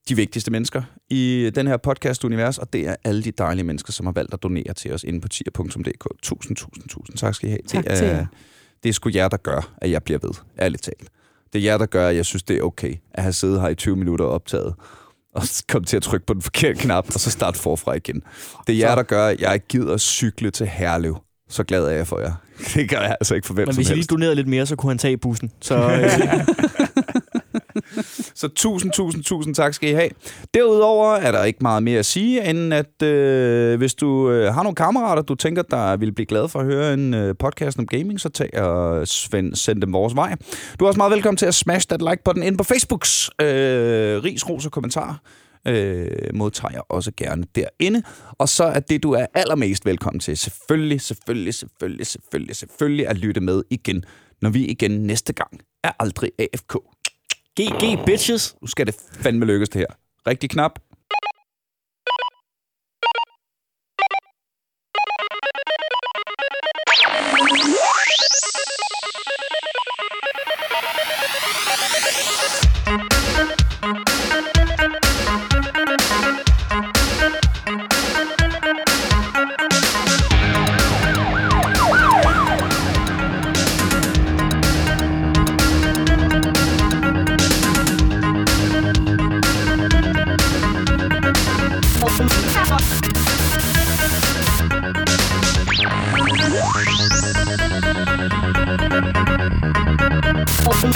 de 0.09 0.15
vigtigste 0.15 0.51
mennesker 0.51 0.81
i 1.09 1.51
den 1.55 1.67
her 1.67 1.77
podcast-univers, 1.77 2.57
og 2.57 2.73
det 2.73 2.87
er 2.87 2.95
alle 3.03 3.23
de 3.23 3.31
dejlige 3.31 3.65
mennesker, 3.65 3.93
som 3.93 4.05
har 4.05 4.13
valgt 4.13 4.33
at 4.33 4.43
donere 4.43 4.73
til 4.73 4.93
os 4.93 5.03
inde 5.03 5.21
på 5.21 5.27
tier.dk. 5.27 6.07
Tusind, 6.21 6.57
tusind, 6.57 6.89
tusind 6.89 7.17
tak 7.17 7.35
skal 7.35 7.49
I 7.49 7.51
have. 7.51 7.61
Tak 7.67 7.85
det, 7.85 7.97
til 7.97 8.07
er, 8.07 8.11
jer. 8.11 8.25
det 8.83 8.89
er 8.89 8.93
sgu 8.93 9.09
jer, 9.13 9.27
der 9.27 9.37
gør, 9.37 9.73
at 9.77 9.91
jeg 9.91 10.03
bliver 10.03 10.19
ved, 10.21 10.31
ærligt 10.59 10.83
talt. 10.83 11.09
Det 11.53 11.59
er 11.59 11.63
jer, 11.63 11.77
der 11.77 11.85
gør, 11.85 12.07
at 12.07 12.15
jeg 12.15 12.25
synes, 12.25 12.43
det 12.43 12.57
er 12.57 12.61
okay 12.61 12.95
at 13.13 13.23
have 13.23 13.33
siddet 13.33 13.61
her 13.61 13.67
i 13.67 13.75
20 13.75 13.95
minutter 13.95 14.25
og 14.25 14.31
optaget, 14.31 14.73
og 15.35 15.43
komme 15.69 15.85
til 15.85 15.97
at 15.97 16.03
trykke 16.03 16.25
på 16.25 16.33
den 16.33 16.41
forkerte 16.41 16.79
knap, 16.79 17.07
og 17.13 17.19
så 17.19 17.31
starte 17.31 17.59
forfra 17.59 17.93
igen. 17.93 18.23
Det 18.67 18.75
er 18.75 18.79
jer, 18.79 18.95
der 18.95 19.03
gør, 19.03 19.27
at 19.27 19.41
jeg 19.41 19.53
ikke 19.53 19.67
gider 19.67 19.93
at 19.93 20.01
cykle 20.01 20.51
til 20.51 20.67
Herlev. 20.67 21.17
Så 21.49 21.63
glad 21.63 21.85
er 21.85 21.89
jeg 21.89 22.07
for 22.07 22.19
jer. 22.19 22.33
Det 22.73 22.89
gør 22.89 23.01
jeg 23.01 23.15
altså 23.19 23.35
ikke 23.35 23.47
for 23.47 23.53
hvem 23.53 23.67
Men 23.67 23.73
som 23.73 23.79
hvis 23.79 23.87
I 23.87 23.91
lige 23.91 23.97
helst. 23.97 24.09
donerede 24.09 24.35
lidt 24.35 24.47
mere, 24.47 24.65
så 24.65 24.75
kunne 24.75 24.89
han 24.89 24.97
tage 24.97 25.17
bussen. 25.17 25.51
Så 25.61 25.75
øh, 25.91 26.98
Så 28.41 28.47
tusind, 28.47 28.91
tusind, 28.91 29.23
tusind 29.23 29.55
tak 29.55 29.73
skal 29.73 29.89
I 29.89 29.93
have. 29.93 30.09
Derudover 30.53 31.13
er 31.13 31.31
der 31.31 31.43
ikke 31.43 31.59
meget 31.61 31.83
mere 31.83 31.99
at 31.99 32.05
sige, 32.05 32.49
end 32.49 32.73
at 32.73 33.01
øh, 33.03 33.77
hvis 33.77 33.93
du 33.93 34.31
øh, 34.31 34.53
har 34.53 34.63
nogle 34.63 34.75
kammerater, 34.75 35.21
du 35.21 35.35
tænker, 35.35 35.61
der 35.61 35.97
vil 35.97 36.11
blive 36.13 36.25
glade 36.25 36.49
for 36.49 36.59
at 36.59 36.65
høre 36.65 36.93
en 36.93 37.13
øh, 37.13 37.35
podcast 37.39 37.79
om 37.79 37.87
gaming, 37.87 38.19
så 38.19 38.29
tag 38.29 38.61
og 38.61 39.07
send, 39.07 39.55
send 39.55 39.81
dem 39.81 39.93
vores 39.93 40.15
vej. 40.15 40.35
Du 40.79 40.85
er 40.85 40.87
også 40.87 40.97
meget 40.97 41.11
velkommen 41.11 41.37
til 41.37 41.45
at 41.45 41.55
smash 41.55 41.87
that 41.87 42.01
like-button 42.01 42.43
ind 42.43 42.57
på 42.57 42.63
Facebooks. 42.63 43.29
Øh, 43.41 44.23
ris, 44.23 44.49
ros 44.49 44.65
og 44.65 44.71
kommentarer 44.71 45.15
øh, 45.67 46.11
modtager 46.33 46.71
jeg 46.73 46.81
også 46.89 47.11
gerne 47.17 47.43
derinde. 47.55 48.03
Og 48.31 48.49
så 48.49 48.63
er 48.63 48.79
det, 48.79 49.03
du 49.03 49.11
er 49.11 49.25
allermest 49.33 49.85
velkommen 49.85 50.19
til, 50.19 50.37
selvfølgelig, 50.37 51.01
selvfølgelig, 51.01 51.53
selvfølgelig, 51.53 52.07
selvfølgelig, 52.07 52.55
selvfølgelig 52.55 53.07
at 53.07 53.17
lytte 53.17 53.41
med 53.41 53.63
igen, 53.69 54.03
når 54.41 54.49
vi 54.49 54.65
igen 54.65 54.91
næste 54.91 55.33
gang 55.33 55.59
er 55.83 55.91
aldrig 55.99 56.31
AFK. 56.39 56.75
GG 57.59 58.05
bitches. 58.05 58.55
Nu 58.61 58.67
skal 58.67 58.87
det 58.87 58.95
fandme 59.13 59.45
lykkes 59.45 59.69
det 59.69 59.79
her. 59.79 59.87
Rigtig 60.27 60.49
knap. 60.49 60.79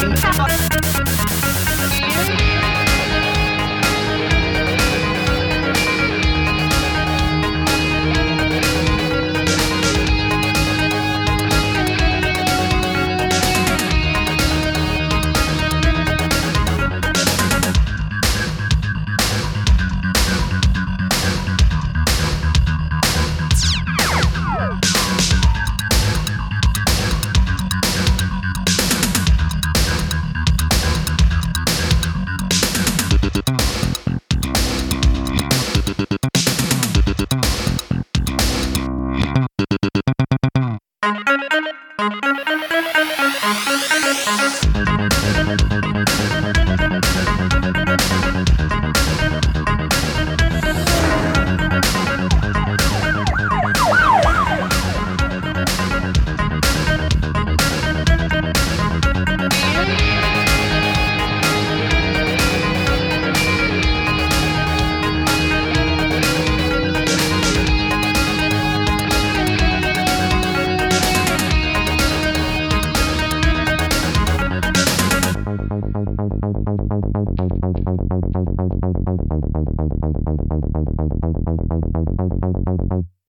Thank 0.05 1.30
you. 1.30 1.32